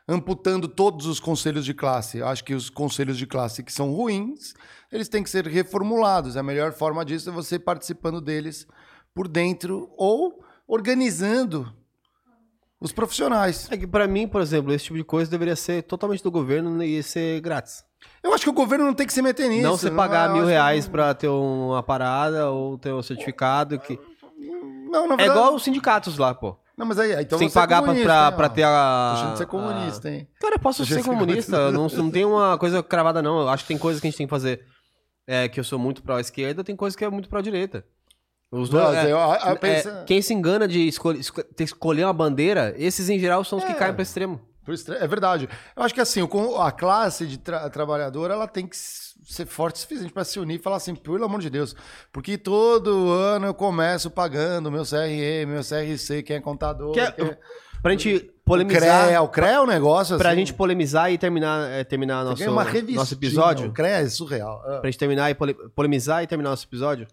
amputando 0.06 0.68
todos 0.68 1.06
os 1.06 1.18
conselhos 1.18 1.64
de 1.64 1.72
classe. 1.72 2.18
Eu 2.18 2.28
acho 2.28 2.44
que 2.44 2.54
os 2.54 2.68
conselhos 2.68 3.16
de 3.16 3.26
classe 3.26 3.62
que 3.62 3.72
são 3.72 3.92
ruins, 3.92 4.52
eles 4.92 5.08
têm 5.08 5.22
que 5.22 5.30
ser 5.30 5.46
reformulados. 5.46 6.36
A 6.36 6.42
melhor 6.42 6.72
forma 6.72 7.04
disso 7.04 7.30
é 7.30 7.32
você 7.32 7.58
participando 7.58 8.20
deles 8.20 8.66
por 9.14 9.26
dentro 9.28 9.90
ou 9.96 10.44
organizando 10.66 11.72
os 12.80 12.92
profissionais. 12.92 13.66
É 13.70 13.76
que 13.78 13.86
pra 13.86 14.06
mim, 14.06 14.28
por 14.28 14.42
exemplo, 14.42 14.72
esse 14.72 14.84
tipo 14.86 14.98
de 14.98 15.04
coisa 15.04 15.30
deveria 15.30 15.56
ser 15.56 15.82
totalmente 15.84 16.22
do 16.22 16.30
governo 16.30 16.82
e 16.82 17.02
ser 17.02 17.40
grátis. 17.40 17.82
Eu 18.22 18.34
acho 18.34 18.44
que 18.44 18.50
o 18.50 18.54
governo 18.54 18.84
não 18.84 18.92
tem 18.92 19.06
que 19.06 19.12
se 19.12 19.22
meter 19.22 19.48
nisso. 19.48 19.62
não 19.62 19.78
você 19.78 19.90
pagar 19.90 20.26
eu 20.28 20.32
mil 20.34 20.42
acho 20.42 20.48
que- 20.48 20.52
reais 20.52 20.86
pra 20.88 21.14
ter 21.14 21.28
uma 21.28 21.82
parada 21.82 22.50
ou 22.50 22.76
ter 22.76 22.92
um 22.92 23.02
certificado 23.02 23.78
que... 23.78 23.98
Não, 24.94 25.08
na 25.08 25.14
É 25.14 25.16
verdade... 25.18 25.38
igual 25.38 25.54
os 25.54 25.62
sindicatos 25.64 26.16
lá, 26.18 26.32
pô. 26.34 26.56
Não, 26.76 26.86
mas 26.86 26.98
aí, 26.98 27.12
então 27.12 27.38
Você 27.38 27.44
tem 27.44 27.48
que 27.48 27.54
pagar 27.54 27.76
é 27.76 27.78
pra, 27.80 27.86
comunista, 27.86 28.08
pra, 28.12 28.26
hein, 28.30 28.36
pra 28.36 28.48
ter 28.48 28.62
a... 28.64 29.12
Deixa 29.16 29.32
de 29.32 29.38
ser 29.38 29.46
comunista, 29.46 30.10
hein? 30.10 30.28
Cara, 30.40 30.54
eu 30.56 30.58
posso 30.58 30.84
ser 30.86 30.94
ser 30.94 31.04
comunista, 31.04 31.56
eu 31.56 31.72
não, 31.72 31.86
não 31.86 32.10
tem 32.10 32.24
uma 32.24 32.58
coisa 32.58 32.82
cravada, 32.82 33.22
não. 33.22 33.40
Eu 33.42 33.48
acho 33.48 33.62
que 33.64 33.68
tem 33.68 33.78
coisas 33.78 34.00
que 34.00 34.06
a 34.06 34.10
gente 34.10 34.18
tem 34.18 34.26
que 34.26 34.30
fazer 34.30 34.64
é, 35.26 35.48
que 35.48 35.58
eu 35.60 35.64
sou 35.64 35.78
muito 35.78 36.02
pró-esquerda, 36.02 36.64
tem 36.64 36.74
coisas 36.74 36.96
que 36.96 37.04
é 37.04 37.08
muito 37.10 37.28
pró-direita. 37.28 37.84
Os 38.50 38.68
dois, 38.68 38.84
Não, 38.84 38.94
é, 38.94 39.04
eu- 39.04 39.16
eu 39.18 39.32
é, 39.52 39.54
penso- 39.56 39.90
quem 40.06 40.20
se 40.22 40.32
engana 40.34 40.66
de 40.68 40.86
escolher, 40.86 41.20
escolher 41.58 42.04
uma 42.04 42.12
bandeira, 42.12 42.74
esses 42.76 43.08
em 43.08 43.18
geral 43.18 43.42
são 43.44 43.58
os 43.58 43.64
que 43.64 43.72
É. 43.72 43.74
caem 43.74 43.92
para 43.94 44.02
extremo. 44.02 44.40
É 44.98 45.06
verdade. 45.06 45.48
Eu 45.76 45.82
acho 45.82 45.92
que 45.94 46.00
assim, 46.00 46.20
a 46.58 46.72
classe 46.72 47.26
de 47.26 47.38
tra- 47.38 47.68
trabalhadora 47.68 48.34
ela 48.34 48.46
tem 48.48 48.66
que 48.66 48.76
ser 49.24 49.46
forte 49.46 49.76
o 49.76 49.78
suficiente 49.78 50.12
para 50.12 50.24
se 50.24 50.38
unir 50.38 50.56
e 50.56 50.62
falar 50.62 50.76
assim, 50.76 50.94
pelo 50.94 51.24
amor 51.24 51.40
de 51.40 51.48
Deus, 51.50 51.74
porque 52.12 52.36
todo 52.38 53.10
ano 53.10 53.46
eu 53.46 53.54
começo 53.54 54.10
pagando 54.10 54.70
meu 54.70 54.84
CRM, 54.84 55.46
meu 55.48 55.62
CRC, 55.62 56.22
quem 56.22 56.36
é 56.36 56.40
contador. 56.40 56.92
Que 56.92 57.00
é- 57.00 57.10
quem- 57.12 57.36
Pra 57.82 57.90
gente 57.92 58.14
O 58.16 58.44
polemizar. 58.46 59.04
CREA, 59.04 59.20
o 59.20 59.28
CREA 59.28 59.50
é 59.56 59.60
um 59.60 59.66
negócio 59.66 60.16
Pra 60.16 60.30
assim. 60.30 60.38
gente 60.38 60.54
polemizar 60.54 61.12
e 61.12 61.18
terminar, 61.18 61.68
é, 61.70 61.84
terminar 61.84 62.24
nosso, 62.24 62.42
nosso 62.94 63.12
episódio. 63.14 63.68
O 63.68 63.72
CREA 63.74 63.98
é 63.98 64.08
surreal. 64.08 64.62
Ah. 64.64 64.78
Pra 64.80 64.90
gente 64.90 64.98
terminar 64.98 65.30
e 65.30 65.34
pole- 65.34 65.52
polemizar 65.74 66.22
e 66.22 66.26
terminar 66.26 66.48
nosso 66.48 66.64
episódio. 66.66 67.06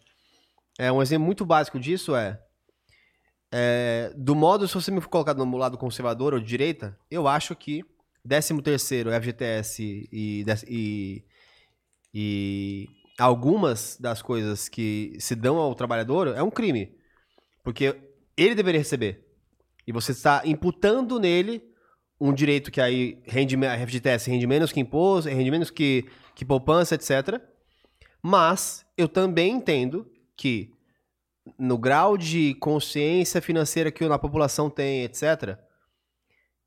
É, 0.79 0.89
um 0.89 1.01
exemplo 1.01 1.25
muito 1.25 1.45
básico 1.45 1.77
disso 1.77 2.15
é, 2.15 2.39
é, 3.53 4.13
do 4.15 4.33
modo, 4.33 4.65
se 4.67 4.73
você 4.73 4.91
me 4.91 5.01
for 5.01 5.09
colocar 5.09 5.33
no 5.33 5.57
lado 5.57 5.77
conservador 5.77 6.33
ou 6.33 6.39
de 6.39 6.45
direita, 6.45 6.97
eu 7.09 7.27
acho 7.27 7.53
que 7.53 7.83
13 8.25 8.61
terceiro 8.61 9.09
FGTS 9.11 10.07
e, 10.11 10.43
e, 10.67 11.23
e 12.13 12.87
algumas 13.17 13.97
das 13.99 14.21
coisas 14.21 14.67
que 14.67 15.15
se 15.19 15.35
dão 15.35 15.57
ao 15.57 15.75
trabalhador 15.75 16.27
é 16.29 16.41
um 16.41 16.51
crime. 16.51 16.95
Porque 17.63 17.95
ele 18.35 18.55
deveria 18.55 18.79
receber. 18.79 19.27
E 19.85 19.91
você 19.91 20.11
está 20.11 20.41
imputando 20.45 21.19
nele 21.19 21.63
um 22.19 22.33
direito 22.33 22.71
que 22.71 22.79
aí 22.79 23.21
rende, 23.25 23.55
a 23.65 23.87
FGTS 23.87 24.29
rende 24.29 24.45
menos 24.45 24.71
que 24.71 24.79
imposto, 24.79 25.29
rende 25.29 25.49
menos 25.49 25.71
que, 25.71 26.05
que 26.35 26.45
poupança, 26.45 26.95
etc. 26.95 27.41
Mas 28.21 28.85
eu 28.95 29.07
também 29.07 29.53
entendo 29.53 30.09
que 30.35 30.71
no 31.57 31.77
grau 31.77 32.17
de 32.17 32.53
consciência 32.55 33.41
financeira 33.41 33.91
que 33.91 34.03
a 34.03 34.19
população 34.19 34.69
tem, 34.69 35.03
etc., 35.03 35.57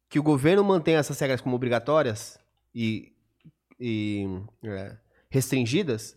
que 0.08 0.18
o 0.18 0.22
governo 0.22 0.64
mantenha 0.64 0.98
essas 0.98 1.18
regras 1.18 1.40
como 1.40 1.56
obrigatórias 1.56 2.38
e, 2.74 3.12
e, 3.78 4.26
é, 4.64 4.96
restringidas, 5.34 6.16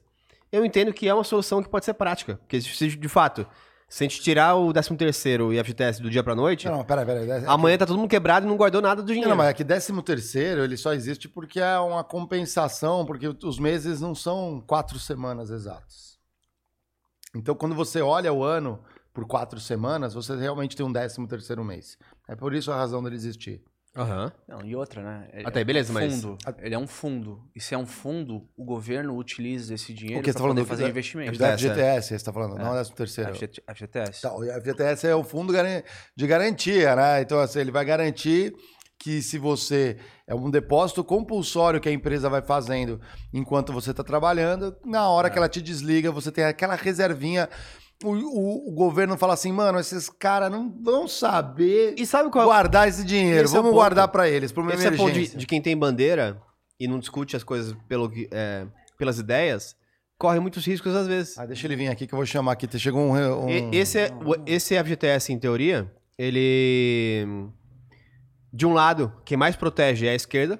eu 0.51 0.63
entendo 0.63 0.93
que 0.93 1.07
é 1.07 1.13
uma 1.13 1.23
solução 1.23 1.61
que 1.63 1.69
pode 1.69 1.83
ser 1.85 1.95
prática. 1.95 2.35
Porque, 2.37 2.61
se, 2.61 2.87
de 2.95 3.09
fato, 3.09 3.45
se 3.89 4.03
a 4.03 4.07
gente 4.07 4.21
tirar 4.21 4.55
o 4.55 4.71
13º 4.71 5.51
e 5.53 5.59
a 5.59 5.63
FGTS 5.63 6.01
do 6.01 6.09
dia 6.09 6.23
pra 6.23 6.35
noite, 6.35 6.67
Não, 6.67 6.77
não, 6.77 6.85
peraí, 6.85 7.05
peraí. 7.05 7.29
É 7.29 7.39
que- 7.41 7.45
amanhã 7.47 7.77
tá 7.77 7.85
todo 7.87 7.97
mundo 7.97 8.09
quebrado 8.09 8.45
e 8.45 8.49
não 8.49 8.55
guardou 8.55 8.81
nada 8.81 9.01
do 9.01 9.07
dinheiro. 9.07 9.29
Não, 9.29 9.35
mas 9.35 9.47
é 9.49 9.53
que 9.53 9.65
13 9.65 10.01
terceiro 10.03 10.63
ele 10.63 10.77
só 10.77 10.93
existe 10.93 11.27
porque 11.27 11.59
é 11.59 11.79
uma 11.79 12.03
compensação, 12.03 13.05
porque 13.05 13.27
os 13.43 13.57
meses 13.59 13.99
não 13.99 14.13
são 14.13 14.63
quatro 14.65 14.99
semanas 14.99 15.49
exatos. 15.49 16.17
Então, 17.35 17.55
quando 17.55 17.75
você 17.75 18.01
olha 18.01 18.31
o 18.31 18.43
ano 18.43 18.79
por 19.13 19.25
quatro 19.25 19.59
semanas, 19.59 20.13
você 20.13 20.35
realmente 20.35 20.75
tem 20.75 20.85
um 20.85 20.93
13 20.93 21.25
terceiro 21.27 21.63
mês. 21.63 21.97
É 22.27 22.35
por 22.35 22.53
isso 22.53 22.71
a 22.71 22.75
razão 22.75 23.03
dele 23.03 23.15
existir. 23.15 23.63
Aham. 23.97 24.31
Não, 24.47 24.63
e 24.63 24.75
outra, 24.75 25.01
né? 25.01 25.27
Ele 25.33 25.47
Até 25.47 25.61
é 25.61 25.63
beleza, 25.63 25.91
um 25.91 25.93
mas- 25.95 26.13
fundo. 26.13 26.37
Ele 26.59 26.75
é 26.75 26.77
um 26.77 26.87
fundo. 26.87 27.41
E 27.55 27.59
se 27.59 27.73
é 27.73 27.77
um 27.77 27.85
fundo, 27.85 28.47
o 28.55 28.63
governo 28.63 29.17
utiliza 29.17 29.73
esse 29.73 29.93
dinheiro 29.93 30.19
O 30.19 30.23
que 30.23 30.29
você 30.31 30.33
para 30.37 30.41
tá 30.47 30.53
falando? 30.53 30.65
fazer 30.67 30.83
da- 30.83 30.89
investimento. 30.89 31.37
Da 31.39 31.57
FGTS, 31.57 32.07
você 32.09 32.15
está 32.15 32.31
falando, 32.31 32.55
não 32.57 32.67
é 32.77 32.83
13 32.83 32.93
terceiro. 32.93 33.29
FGT- 33.33 33.63
FGTS. 33.67 34.19
Então, 34.19 34.37
o 34.37 34.43
FGTS 34.45 35.07
é 35.07 35.15
o 35.15 35.23
fundo 35.23 35.51
garan- 35.51 35.81
de 36.15 36.27
garantia, 36.27 36.95
né? 36.95 37.21
Então, 37.21 37.39
assim, 37.39 37.59
ele 37.59 37.71
vai 37.71 37.83
garantir 37.83 38.53
que 38.99 39.21
se 39.21 39.37
você 39.37 39.97
é 40.27 40.33
um 40.33 40.49
depósito 40.49 41.03
compulsório 41.03 41.79
que 41.79 41.87
a 41.87 41.91
empresa 41.91 42.29
vai 42.29 42.41
fazendo 42.41 42.99
enquanto 43.33 43.71
você 43.71 43.91
está 43.91 44.03
trabalhando, 44.03 44.75
na 44.83 45.07
hora 45.09 45.29
que 45.29 45.37
ela 45.37 45.47
te 45.47 45.61
desliga, 45.61 46.11
você 46.11 46.31
tem 46.31 46.43
aquela 46.43 46.75
reservinha 46.75 47.47
o, 48.03 48.09
o- 48.11 48.69
o 48.69 48.71
governo 48.73 49.17
fala 49.17 49.33
assim, 49.33 49.51
mano, 49.51 49.79
esses 49.79 50.09
caras 50.09 50.51
não 50.51 50.69
vão 50.83 51.07
saber 51.07 51.95
E 51.97 52.05
sabe 52.05 52.29
qual 52.29 52.45
guardar 52.45 52.87
esse 52.87 53.03
dinheiro. 53.03 53.45
Esse 53.45 53.53
é 53.53 53.57
Vamos 53.57 53.71
ponto. 53.71 53.79
guardar 53.79 54.07
pra 54.09 54.29
eles, 54.29 54.51
por 54.51 54.61
uma 54.63 54.73
Esse 54.73 54.85
é 54.85 54.89
o 54.89 54.91
ponto 54.91 55.05
de, 55.05 55.11
emergência. 55.11 55.37
de 55.39 55.45
quem 55.47 55.61
tem 55.61 55.75
bandeira 55.77 56.41
e 56.79 56.87
não 56.87 56.99
discute 56.99 57.35
as 57.35 57.43
coisas 57.43 57.75
pelo, 57.87 58.11
é, 58.31 58.65
pelas 58.97 59.17
ideias, 59.17 59.75
corre 60.17 60.39
muitos 60.39 60.65
riscos 60.65 60.93
às 60.95 61.07
vezes. 61.07 61.37
Ah, 61.37 61.45
deixa 61.45 61.65
ele 61.65 61.75
vir 61.75 61.87
aqui 61.87 62.05
que 62.05 62.13
eu 62.13 62.17
vou 62.17 62.25
chamar 62.25 62.51
aqui. 62.51 62.67
Chegou 62.79 63.01
um... 63.01 63.45
um- 63.45 63.49
E- 63.49 63.69
Esse, 63.75 63.99
é, 63.99 64.09
o- 64.13 64.35
esse 64.45 64.75
FGTS, 64.75 65.33
em 65.33 65.39
teoria, 65.39 65.91
ele. 66.17 67.25
De 68.53 68.65
um 68.65 68.73
lado, 68.73 69.11
quem 69.25 69.37
mais 69.37 69.55
protege 69.55 70.07
é 70.07 70.11
a 70.11 70.15
esquerda, 70.15 70.59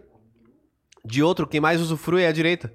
de 1.05 1.23
outro, 1.23 1.47
quem 1.47 1.59
mais 1.61 1.79
usufrui 1.81 2.23
é 2.23 2.27
a 2.27 2.31
direita. 2.31 2.71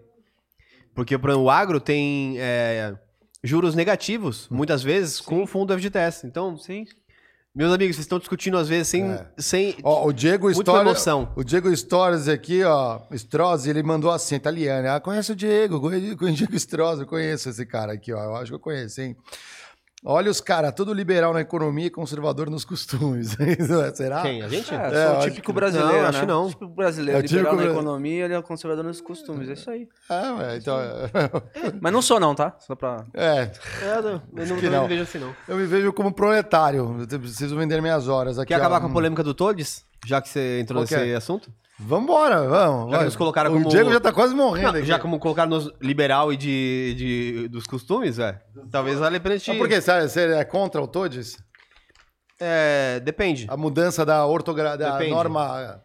Porque 0.94 1.16
por 1.18 1.30
exemplo, 1.30 1.47
o 1.47 1.51
agro 1.51 1.80
tem 1.80 2.36
é, 2.39 2.94
juros 3.43 3.74
negativos, 3.74 4.48
muitas 4.51 4.82
vezes, 4.82 5.20
com 5.20 5.43
o 5.43 5.47
fundo 5.47 5.77
FGTS. 5.77 6.27
Então, 6.27 6.56
Sim. 6.56 6.86
meus 7.55 7.73
amigos, 7.73 7.97
vocês 7.97 8.05
estão 8.05 8.19
discutindo 8.19 8.56
às 8.56 8.69
vezes 8.69 8.89
sem. 8.89 9.10
É. 9.10 9.27
sem 9.36 9.77
Ó, 9.82 10.06
o 10.06 10.12
Diego 10.12 10.52
Stories, 10.52 11.06
o 11.35 11.44
Diego 11.44 11.77
Stories 11.77 12.28
aqui, 12.28 12.62
ó, 12.62 13.01
Strozzi, 13.12 13.70
ele 13.70 13.82
mandou 13.82 14.10
assim, 14.10 14.36
italiano. 14.36 14.89
Ah, 14.89 15.01
conhece 15.01 15.32
o 15.32 15.36
Diego, 15.36 15.81
conheço 15.81 16.16
o 16.24 16.32
Diego 16.32 16.55
Strozzi, 16.56 17.02
eu 17.02 17.06
conheço 17.06 17.48
esse 17.48 17.66
cara 17.66 17.93
aqui, 17.93 18.12
ó, 18.12 18.23
eu 18.23 18.36
acho 18.36 18.52
que 18.52 18.55
eu 18.55 18.60
conheço, 18.60 19.01
hein? 19.01 19.16
Olha 20.05 20.31
os 20.33 20.41
caras, 20.41 20.73
tudo 20.74 20.93
liberal 20.93 21.33
na 21.33 21.41
economia 21.43 21.87
e 21.87 21.91
conservador 21.91 22.51
nos 22.51 22.65
costumes. 22.65 23.37
Será? 23.95 24.23
Quem? 24.23 24.43
A 24.43 24.49
gente? 24.49 24.74
É, 24.74 24.77
É, 24.77 25.11
o 25.12 25.20
típico 25.20 25.47
que- 25.47 25.53
brasileiro, 25.53 25.93
Não, 25.95 26.03
né? 26.03 26.09
acho 26.09 26.20
que 26.20 26.27
não. 26.27 26.47
O 26.47 26.49
típico 26.51 26.69
brasileiro, 26.74 27.19
É 27.20 27.23
liberal 27.23 27.53
típico 27.53 27.65
na 27.69 27.73
economia, 27.73 28.24
ele 28.24 28.35
é 28.35 28.43
conservador 28.43 28.85
nos 28.85 29.01
costumes, 29.01 29.49
é 29.49 29.53
isso 29.53 29.70
aí. 29.70 29.87
É, 30.11 30.31
ué, 30.33 30.57
então... 30.57 30.77
Mas 31.81 31.93
não 31.93 32.03
sou 32.03 32.19
não, 32.19 32.35
tá? 32.35 32.57
Só 32.59 32.74
pra... 32.74 33.05
É, 33.15 33.53
Eu 33.81 34.03
não, 34.03 34.11
eu 34.37 34.47
não 34.47 34.57
não. 34.73 34.83
me 34.83 34.89
vejo 34.89 35.03
assim, 35.03 35.19
não. 35.19 35.33
eu 35.47 35.57
me 35.57 35.66
vejo 35.66 35.93
como 35.93 36.12
proletário, 36.12 36.97
eu 37.09 37.19
preciso 37.20 37.57
vender 37.57 37.81
minhas 37.81 38.09
horas 38.09 38.41
aqui. 38.41 38.49
Quer 38.49 38.55
acabar 38.57 38.79
ó. 38.79 38.81
com 38.81 38.87
a 38.89 38.91
polêmica 38.93 39.23
do 39.23 39.33
Todes? 39.33 39.85
Já 40.05 40.20
que 40.20 40.29
você 40.29 40.61
entrou 40.61 40.81
Qual 40.83 40.89
que 40.89 40.97
nesse 40.97 41.12
é? 41.12 41.15
assunto? 41.16 41.53
Vambora, 41.79 42.47
vamos. 42.49 42.85
Já 42.85 42.91
que 42.91 42.97
vai. 42.97 43.05
nos 43.07 43.16
colocaram 43.16 43.51
o 43.51 43.55
como- 43.55 43.69
Diego 43.69 43.93
já 43.93 44.01
tá 44.01 44.12
quase 44.12 44.35
morrendo 44.35 44.73
Não, 44.73 44.79
aqui. 44.79 44.87
já 44.87 44.99
como 44.99 45.19
colocaram 45.19 45.51
nos 45.51 45.73
liberal 45.81 46.33
e 46.33 46.37
de, 46.37 46.95
de- 46.97 47.49
dos 47.49 47.66
costumes, 47.66 48.16
velho. 48.16 48.39
Talvez 48.70 48.99
vale 48.99 49.16
a 49.16 49.20
pena 49.20 49.39
te... 49.39 49.49
Mas 49.51 49.59
por 49.59 49.69
quê? 49.69 49.81
Você 49.81 50.09
você 50.09 50.20
é 50.35 50.45
contra 50.45 50.81
o 50.83 50.87
Todes? 50.87 51.37
É, 52.41 53.01
depende. 53.01 53.47
A 53.49 53.57
mudança 53.57 54.05
da 54.05 54.24
ortografia, 54.27 54.77
da 54.79 54.93
Depende. 54.93 55.11
norma... 55.12 55.83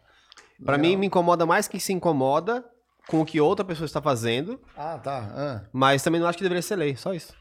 Pra 0.64 0.76
mim, 0.76 0.96
me 0.96 1.06
incomoda 1.06 1.46
mais 1.46 1.68
quem 1.68 1.78
se 1.78 1.92
incomoda 1.92 2.64
com 3.06 3.20
o 3.20 3.24
que 3.24 3.40
outra 3.40 3.64
pessoa 3.64 3.86
está 3.86 4.02
fazendo, 4.02 4.60
Ah, 4.76 4.98
tá. 4.98 5.30
ah. 5.32 5.68
mas 5.72 6.02
também 6.02 6.20
não 6.20 6.26
acho 6.28 6.36
que 6.36 6.42
deveria 6.42 6.60
ser 6.62 6.74
lei, 6.76 6.96
só 6.96 7.14
isso. 7.14 7.32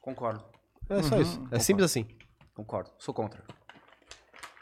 Concordo. 0.00 0.44
É 0.88 1.02
só 1.02 1.20
isso. 1.20 1.42
É 1.50 1.58
simples 1.58 1.84
assim. 1.86 2.06
Concordo. 2.54 2.90
Sou 2.98 3.12
contra. 3.12 3.42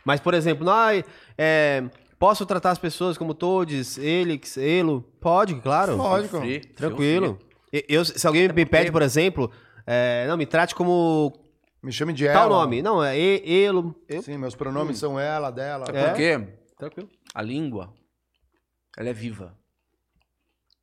Mas, 0.05 0.21
por 0.21 0.35
exemplo, 0.35 0.69
ai, 0.71 1.05
é, 1.37 1.85
posso 2.19 2.45
tratar 2.47 2.71
as 2.71 2.79
pessoas 2.79 3.17
como 3.19 3.35
todes, 3.35 3.99
elix, 3.99 4.57
elo? 4.57 5.03
Pode, 5.21 5.55
claro. 5.57 5.99
Free, 6.29 6.61
Tranquilo. 6.61 7.39
E- 7.73 7.85
Eu, 7.89 8.05
se 8.05 8.27
alguém 8.27 8.49
me 8.53 8.67
pede, 8.67 8.91
por 8.91 9.03
exemplo, 9.03 9.51
é, 9.87 10.27
não, 10.29 10.37
me 10.37 10.47
trate 10.47 10.75
como 10.75 11.33
Me 11.83 11.93
chame 11.93 12.13
de 12.13 12.27
ela. 12.27 12.41
tal 12.41 12.49
nome. 12.49 12.83
Não, 12.83 13.03
é 13.03 13.19
e, 13.19 13.65
elo. 13.65 13.95
Eu, 14.09 14.23
Sim, 14.23 14.37
meus 14.39 14.55
pronomes 14.55 14.99
são 14.99 15.19
ela, 15.19 15.51
dela. 15.51 15.85
É 15.93 16.09
porque 16.09 16.49
tranquilo. 16.77 17.09
a 17.35 17.43
língua, 17.43 17.93
ela 18.97 19.09
é 19.09 19.13
viva. 19.13 19.57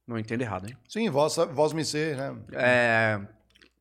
Não 0.08 0.18
entendo 0.18 0.42
errado, 0.42 0.68
hein? 0.70 0.78
Sim, 0.88 1.10
voz, 1.10 1.36
voz 1.52 1.74
me 1.74 1.84
ser, 1.84 2.16
né? 2.16 2.36
É, 2.54 3.20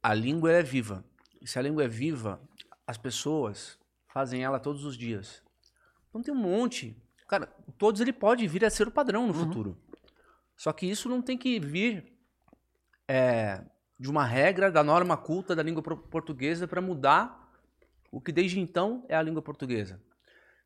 a 0.02 0.12
língua 0.12 0.50
é 0.52 0.62
viva. 0.62 1.04
E 1.40 1.46
se 1.46 1.56
a 1.58 1.62
língua 1.62 1.84
é 1.84 1.88
viva, 1.88 2.40
as 2.84 2.98
pessoas 2.98 3.78
fazem 4.16 4.42
ela 4.42 4.58
todos 4.58 4.82
os 4.82 4.96
dias. 4.96 5.42
Então 6.08 6.22
tem 6.22 6.32
um 6.32 6.38
monte. 6.38 6.96
Cara, 7.28 7.46
todos 7.76 8.00
ele 8.00 8.14
pode 8.14 8.48
vir 8.48 8.64
a 8.64 8.70
ser 8.70 8.88
o 8.88 8.90
padrão 8.90 9.26
no 9.26 9.34
futuro. 9.34 9.76
Só 10.56 10.72
que 10.72 10.86
isso 10.86 11.06
não 11.06 11.20
tem 11.20 11.36
que 11.36 11.60
vir 11.60 12.16
é, 13.06 13.62
de 14.00 14.08
uma 14.08 14.24
regra 14.24 14.72
da 14.72 14.82
norma 14.82 15.18
culta 15.18 15.54
da 15.54 15.62
língua 15.62 15.82
portuguesa 15.82 16.66
para 16.66 16.80
mudar 16.80 17.52
o 18.10 18.18
que 18.18 18.32
desde 18.32 18.58
então 18.58 19.04
é 19.06 19.14
a 19.14 19.20
língua 19.20 19.42
portuguesa. 19.42 20.00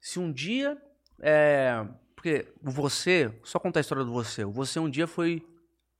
Se 0.00 0.20
um 0.20 0.30
dia. 0.30 0.80
é, 1.20 1.84
porque 2.14 2.46
o 2.64 2.70
você, 2.70 3.36
só 3.42 3.58
contar 3.58 3.80
a 3.80 3.82
história 3.82 4.04
do 4.04 4.12
você. 4.12 4.44
O 4.44 4.52
você 4.52 4.78
um 4.78 4.88
dia 4.88 5.08
foi 5.08 5.44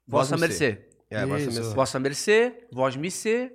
Vossa 0.06 0.36
Vossa 0.36 0.36
Mercê. 0.36 0.68
Mercê. 0.68 0.89
É, 1.10 1.27
vossa 1.27 1.44
mercê. 1.47 1.74
Vossa 1.74 1.98
Mercê, 1.98 2.68
Voz 2.70 2.94
Me 2.94 3.10
Ser, 3.10 3.52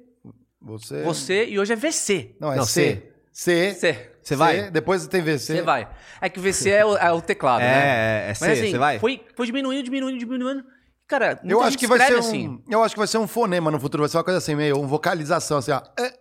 Você. 0.60 1.02
você 1.02 1.46
e 1.46 1.58
hoje 1.58 1.72
é 1.72 1.78
VC. 1.78 2.36
Não, 2.42 2.52
é 2.52 2.58
Não, 2.58 2.66
C. 2.66 2.96
C. 2.96 3.15
C. 3.38 4.12
Você 4.24 4.34
vai? 4.34 4.72
Depois 4.72 5.06
tem 5.08 5.22
VC. 5.22 5.58
Você 5.58 5.62
vai. 5.62 5.86
É 6.22 6.30
que 6.30 6.40
o 6.40 6.42
VC 6.42 6.70
é 6.70 6.86
o, 6.86 6.96
é 6.96 7.12
o 7.12 7.20
teclado, 7.22 7.60
né? 7.60 7.68
É, 7.68 7.80
é, 7.80 8.24
é 8.24 8.28
Mas 8.30 8.38
C, 8.40 8.52
assim, 8.52 8.72
você 8.72 8.78
vai? 8.78 8.98
Foi, 8.98 9.22
foi 9.36 9.46
diminuindo, 9.46 9.84
diminuindo, 9.84 10.18
diminuindo. 10.18 10.64
Cara, 11.06 11.38
muita 11.44 11.48
Eu 11.54 11.60
acho 11.60 11.72
gente 11.72 11.80
que 11.80 11.86
vai 11.88 12.00
ser 12.00 12.16
um, 12.16 12.20
assim. 12.20 12.64
eu 12.70 12.82
acho 12.82 12.96
que 12.96 13.00
vai 13.00 13.08
ser 13.08 13.18
um 13.18 13.28
fonema 13.28 13.70
no 13.70 13.78
futuro, 13.80 14.02
vai 14.04 14.10
ser 14.10 14.18
uma 14.18 14.24
coisa 14.24 14.38
assim, 14.38 14.56
meio, 14.56 14.80
uma 14.80 14.88
vocalização 14.88 15.58
assim, 15.58 15.72
ó. 15.72 15.82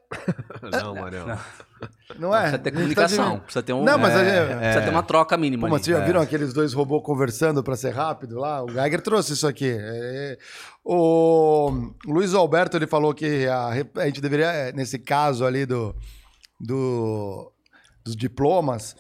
É, 0.72 0.80
Não, 0.82 0.94
Mariel. 0.94 1.26
não 2.18 2.34
é? 2.34 2.40
Precisa 2.40 2.58
ter 2.58 2.70
tá 2.70 2.76
comunicação. 2.76 3.38
Precisa 3.40 3.62
ter 3.62 3.72
um. 3.74 3.82
Não, 3.84 3.96
mas 3.98 4.12
é, 4.14 4.46
gente- 4.48 4.58
Precisa 4.58 4.80
ter 4.84 4.90
uma 4.90 5.02
troca 5.02 5.36
mínima. 5.36 5.68
Pô, 5.68 5.78
vocês 5.78 5.96
já 5.96 6.02
É. 6.02 6.06
viram 6.06 6.20
aqueles 6.20 6.52
dois 6.52 6.72
robôs 6.72 7.02
conversando 7.04 7.62
pra 7.62 7.76
ser 7.76 7.90
rápido 7.90 8.38
lá? 8.38 8.62
O 8.62 8.68
Geiger 8.70 9.00
trouxe 9.00 9.32
isso 9.34 9.46
aqui. 9.46 9.76
É, 9.78 10.36
O 10.84 11.90
Luiz 12.06 12.34
Alberto 12.34 12.76
ele 12.76 12.86
falou 12.86 13.14
que 13.14 13.46
a, 13.46 13.68
a 13.96 14.04
gente 14.06 14.20
deveria, 14.20 14.46
é, 14.52 14.72
nesse 14.72 14.98
caso 14.98 15.44
ali 15.46 15.64
do, 15.66 15.94
do- 16.60 17.52
dos 18.05 18.14
diplomas, 18.16 18.97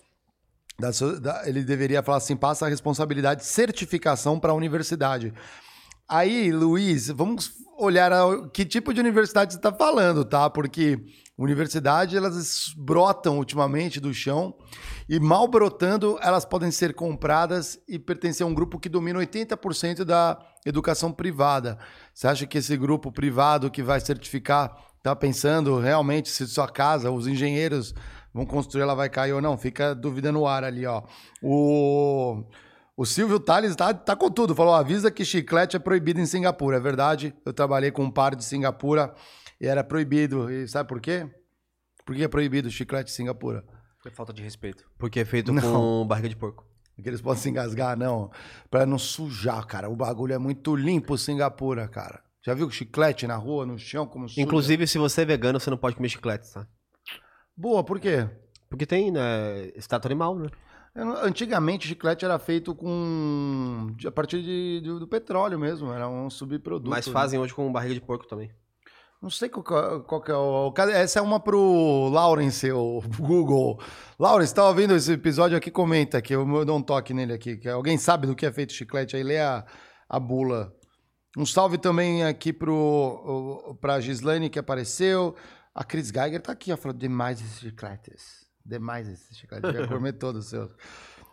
da 0.78 0.90
da- 1.20 1.48
ele 1.48 1.62
deveria 1.62 2.02
falar 2.02 2.18
assim: 2.18 2.36
passa 2.36 2.66
a 2.66 2.68
responsabilidade 2.68 3.40
de 3.42 3.46
certificação 3.46 4.38
para 4.40 4.52
a 4.52 4.54
universidade. 4.54 5.32
Aí, 6.08 6.52
Luiz, 6.52 7.08
vamos 7.08 7.52
olhar 7.78 8.12
a- 8.12 8.48
que 8.52 8.64
tipo 8.64 8.92
de 8.92 9.00
universidade 9.00 9.52
você 9.52 9.58
está 9.58 9.72
falando, 9.72 10.24
tá? 10.24 10.50
Porque 10.50 11.02
universidade 11.36 12.16
elas 12.16 12.72
brotam 12.76 13.38
ultimamente 13.38 13.98
do 14.00 14.12
chão 14.14 14.54
e 15.08 15.18
mal 15.18 15.48
brotando 15.48 16.16
elas 16.22 16.44
podem 16.44 16.70
ser 16.70 16.94
compradas 16.94 17.78
e 17.88 17.98
pertencer 17.98 18.44
a 18.44 18.48
um 18.48 18.54
grupo 18.54 18.78
que 18.78 18.88
domina 18.88 19.18
80% 19.18 20.04
da 20.04 20.38
educação 20.64 21.10
privada. 21.10 21.78
Você 22.12 22.28
acha 22.28 22.46
que 22.46 22.58
esse 22.58 22.76
grupo 22.76 23.10
privado 23.10 23.70
que 23.70 23.82
vai 23.82 23.98
certificar 24.00 24.76
tá 25.04 25.14
pensando 25.14 25.78
realmente 25.78 26.30
se 26.30 26.48
sua 26.48 26.66
casa, 26.66 27.10
os 27.10 27.26
engenheiros 27.26 27.94
vão 28.32 28.46
construir, 28.46 28.82
ela 28.82 28.94
vai 28.94 29.10
cair 29.10 29.34
ou 29.34 29.40
não? 29.42 29.56
Fica 29.58 29.94
dúvida 29.94 30.32
no 30.32 30.46
ar 30.46 30.64
ali, 30.64 30.86
ó. 30.86 31.02
O 31.42 32.42
o 32.96 33.04
Silvio 33.04 33.38
Tales 33.38 33.76
tá, 33.76 33.92
tá 33.92 34.16
com 34.16 34.30
tudo. 34.30 34.54
Falou: 34.54 34.72
avisa 34.72 35.10
que 35.10 35.24
chiclete 35.24 35.76
é 35.76 35.78
proibido 35.78 36.20
em 36.20 36.26
Singapura. 36.26 36.78
É 36.78 36.80
verdade. 36.80 37.34
Eu 37.44 37.52
trabalhei 37.52 37.90
com 37.90 38.04
um 38.04 38.10
par 38.10 38.34
de 38.34 38.44
Singapura 38.44 39.14
e 39.60 39.66
era 39.66 39.84
proibido. 39.84 40.50
E 40.50 40.66
sabe 40.66 40.88
por 40.88 41.00
quê? 41.00 41.28
Por 42.06 42.16
que 42.16 42.24
é 42.24 42.28
proibido 42.28 42.70
chiclete 42.70 43.10
em 43.12 43.14
Singapura? 43.14 43.62
É 44.06 44.10
falta 44.10 44.32
de 44.32 44.42
respeito. 44.42 44.84
Porque 44.96 45.20
é 45.20 45.24
feito 45.24 45.52
Não. 45.52 45.60
com 45.60 46.06
barriga 46.06 46.28
de 46.30 46.36
porco. 46.36 46.64
Porque 46.94 47.10
eles 47.10 47.20
podem 47.20 47.42
se 47.42 47.50
engasgar, 47.50 47.98
não. 47.98 48.30
Pra 48.70 48.86
não 48.86 48.98
sujar, 48.98 49.66
cara. 49.66 49.90
O 49.90 49.96
bagulho 49.96 50.32
é 50.32 50.38
muito 50.38 50.76
limpo, 50.76 51.18
Singapura, 51.18 51.88
cara. 51.88 52.22
Já 52.44 52.52
viu 52.54 52.70
chiclete 52.70 53.26
na 53.26 53.36
rua, 53.36 53.64
no 53.64 53.78
chão, 53.78 54.06
como 54.06 54.28
suja? 54.28 54.40
Inclusive, 54.40 54.86
se 54.86 54.98
você 54.98 55.22
é 55.22 55.24
vegano, 55.24 55.58
você 55.58 55.70
não 55.70 55.78
pode 55.78 55.96
comer 55.96 56.08
chiclete, 56.10 56.52
tá? 56.52 56.66
Boa, 57.56 57.82
por 57.82 57.98
quê? 57.98 58.28
Porque 58.68 58.84
tem, 58.84 59.10
né, 59.10 59.70
estátua 59.76 60.08
animal, 60.08 60.36
né? 60.38 60.48
Eu 60.94 61.08
Antigamente, 61.24 61.88
chiclete 61.88 62.24
era 62.24 62.38
feito 62.38 62.74
com. 62.74 63.92
de- 63.96 64.06
a 64.06 64.12
partir 64.12 64.42
de, 64.42 64.80
do, 64.84 65.00
do 65.00 65.08
petróleo 65.08 65.58
mesmo. 65.58 65.92
Era 65.92 66.08
um 66.08 66.30
subproduto. 66.30 66.88
Mas 66.90 67.06
né? 67.06 67.12
fazem 67.12 67.40
hoje 67.40 67.52
com 67.54 67.72
barriga 67.72 67.94
de 67.94 68.00
porco 68.00 68.26
também. 68.28 68.50
Não 69.20 69.30
sei 69.30 69.48
qual, 69.48 70.02
qual 70.02 70.20
que 70.20 70.30
é 70.30 70.36
o. 70.36 70.70
cadê- 70.70 70.92
Essa 70.92 71.18
é 71.18 71.22
uma 71.22 71.40
pro 71.40 72.08
Lawrence, 72.12 72.70
o 72.70 73.00
Google. 73.18 73.80
Lawrence, 74.20 74.54
tá 74.54 74.68
ouvindo 74.68 74.94
esse 74.94 75.12
episódio 75.12 75.56
aqui? 75.56 75.70
Comenta 75.70 76.20
que 76.22 76.34
eu 76.34 76.64
dou 76.64 76.76
um 76.78 76.82
toque 76.82 77.12
nele 77.14 77.32
aqui. 77.32 77.56
Que 77.56 77.68
alguém 77.68 77.96
sabe 77.98 78.26
do 78.28 78.36
que 78.36 78.46
é 78.46 78.52
feito 78.52 78.72
chiclete 78.72 79.16
aí, 79.16 79.22
lê 79.24 79.40
a, 79.40 79.64
a 80.08 80.20
bula. 80.20 80.72
Um 81.36 81.44
salve 81.46 81.78
também 81.78 82.24
aqui 82.24 82.52
pro, 82.52 82.74
o- 82.74 83.74
pra 83.74 84.00
Gislaine 84.00 84.48
que 84.50 84.58
apareceu. 84.58 85.34
A 85.74 85.82
Cris 85.82 86.10
Geiger 86.10 86.40
tá 86.40 86.52
aqui, 86.52 86.72
ó, 86.72 86.76
falando 86.76 86.98
demais 86.98 87.40
esses 87.40 87.58
chicletes. 87.58 88.46
Demais 88.64 89.08
esses 89.08 89.36
chicletes. 89.36 89.70
Devia 89.72 89.88
comer 89.88 90.12
todos 90.12 90.44
os 90.44 90.50
seus. 90.50 90.70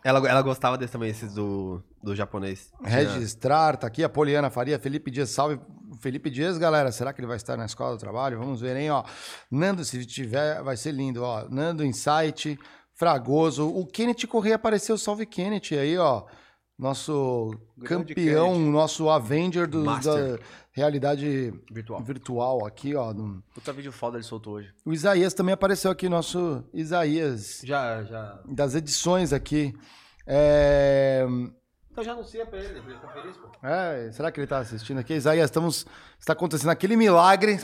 Ela, 0.04 0.18
ela 0.28 0.42
gostava 0.42 0.76
desse 0.76 0.92
também, 0.92 1.10
esses 1.10 1.32
do, 1.32 1.80
do 2.02 2.12
japonês. 2.16 2.72
Registrar, 2.82 3.76
tá 3.76 3.86
aqui 3.86 4.02
a 4.02 4.08
Poliana 4.08 4.50
Faria, 4.50 4.76
Felipe 4.76 5.12
Dias, 5.12 5.30
salve. 5.30 5.60
Felipe 6.00 6.28
Dias, 6.28 6.58
galera, 6.58 6.90
será 6.90 7.12
que 7.12 7.20
ele 7.20 7.28
vai 7.28 7.36
estar 7.36 7.56
na 7.56 7.66
escola 7.66 7.92
do 7.92 8.00
trabalho? 8.00 8.36
Vamos 8.36 8.60
ver, 8.60 8.76
hein, 8.76 8.90
ó. 8.90 9.04
Nando, 9.48 9.84
se 9.84 10.04
tiver, 10.04 10.60
vai 10.60 10.76
ser 10.76 10.90
lindo, 10.90 11.22
ó. 11.22 11.48
Nando 11.48 11.84
Insight, 11.84 12.58
Fragoso. 12.92 13.68
O 13.68 13.86
Kenneth 13.86 14.26
Correia 14.28 14.56
apareceu, 14.56 14.98
salve 14.98 15.24
Kenneth 15.24 15.70
aí, 15.78 15.96
ó. 15.96 16.24
Nosso 16.78 17.50
Grande 17.76 18.14
campeão, 18.14 18.52
Kennedy. 18.54 18.70
nosso 18.70 19.08
Avenger 19.10 19.66
do, 19.68 19.84
da 19.84 20.38
realidade 20.72 21.52
Virtual. 21.70 22.02
virtual 22.02 22.66
aqui, 22.66 22.94
ó. 22.94 23.12
no- 23.12 23.42
Puta 23.54 23.72
vídeo 23.72 23.92
foda 23.92 24.16
ele 24.16 24.24
soltou 24.24 24.54
hoje. 24.54 24.72
O 24.84 24.92
Isaías 24.92 25.34
também 25.34 25.52
apareceu 25.52 25.90
aqui, 25.90 26.08
nosso 26.08 26.64
Isaías. 26.72 27.60
Já, 27.64 28.02
já. 28.04 28.40
Das 28.46 28.74
edições 28.74 29.32
aqui. 29.32 29.74
É... 30.26 31.24
Então 31.90 32.02
já 32.02 32.12
anuncia 32.12 32.46
pra 32.46 32.58
ele, 32.58 32.78
ele 32.78 32.80
fica 32.94 33.08
feliz, 33.08 33.36
pô. 33.36 33.48
É, 33.66 34.10
será 34.12 34.32
que 34.32 34.40
ele 34.40 34.46
está 34.46 34.58
assistindo 34.58 34.98
aqui? 34.98 35.12
Isaías, 35.14 35.44
estamos, 35.50 35.86
está 36.18 36.32
acontecendo 36.32 36.70
aquele 36.70 36.96
milagre. 36.96 37.60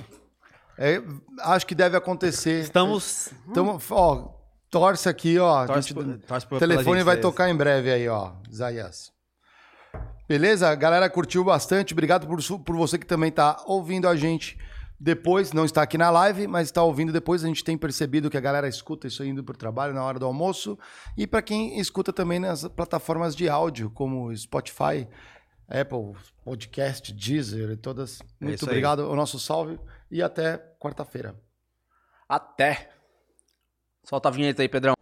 É, 0.76 1.02
acho 1.40 1.66
que 1.66 1.74
deve 1.74 1.96
acontecer. 1.96 2.60
Estamos- 2.60 3.30
Estamos, 3.48 3.90
ó, 3.90 4.37
torce 4.70 5.08
aqui, 5.08 5.38
ó. 5.38 5.66
Torce 5.66 5.92
por- 5.94 6.18
torce 6.18 6.46
por- 6.46 6.56
o 6.56 6.58
telefone 6.58 6.98
gente, 6.98 7.04
vai 7.04 7.14
Isaías. 7.14 7.22
tocar 7.22 7.48
em 7.50 7.56
breve 7.56 7.90
aí, 7.92 8.08
ó, 8.08 8.32
Isaías. 8.50 9.12
Beleza? 10.28 10.68
A 10.68 10.74
galera 10.74 11.08
curtiu 11.08 11.42
bastante. 11.42 11.92
Obrigado 11.94 12.26
por, 12.26 12.38
por 12.60 12.76
você 12.76 12.98
que 12.98 13.06
também 13.06 13.30
está 13.30 13.62
ouvindo 13.66 14.06
a 14.06 14.14
gente 14.14 14.58
depois. 15.00 15.52
Não 15.54 15.64
está 15.64 15.80
aqui 15.82 15.96
na 15.96 16.10
live, 16.10 16.46
mas 16.46 16.68
está 16.68 16.82
ouvindo 16.82 17.12
depois. 17.12 17.42
A 17.42 17.46
gente 17.46 17.64
tem 17.64 17.78
percebido 17.78 18.28
que 18.28 18.36
a 18.36 18.40
galera 18.40 18.68
escuta 18.68 19.06
isso 19.06 19.24
indo 19.24 19.42
para 19.42 19.54
o 19.54 19.58
trabalho 19.58 19.94
na 19.94 20.04
hora 20.04 20.18
do 20.18 20.26
almoço. 20.26 20.78
E 21.16 21.26
para 21.26 21.40
quem 21.40 21.78
escuta 21.80 22.12
também 22.12 22.38
nas 22.38 22.64
plataformas 22.68 23.34
de 23.34 23.48
áudio, 23.48 23.88
como 23.90 24.34
Spotify, 24.36 25.08
Apple, 25.66 26.12
Podcast, 26.44 27.10
Deezer 27.14 27.70
e 27.70 27.76
todas. 27.76 28.20
Muito 28.38 28.56
isso 28.56 28.64
aí. 28.66 28.70
obrigado. 28.70 29.10
O 29.10 29.16
nosso 29.16 29.38
salve 29.40 29.80
e 30.10 30.22
até 30.22 30.58
quarta-feira. 30.78 31.34
Até. 32.28 32.90
Solta 34.08 34.30
a 34.30 34.32
vinheta 34.32 34.62
aí, 34.62 34.68
Pedrão. 34.70 34.97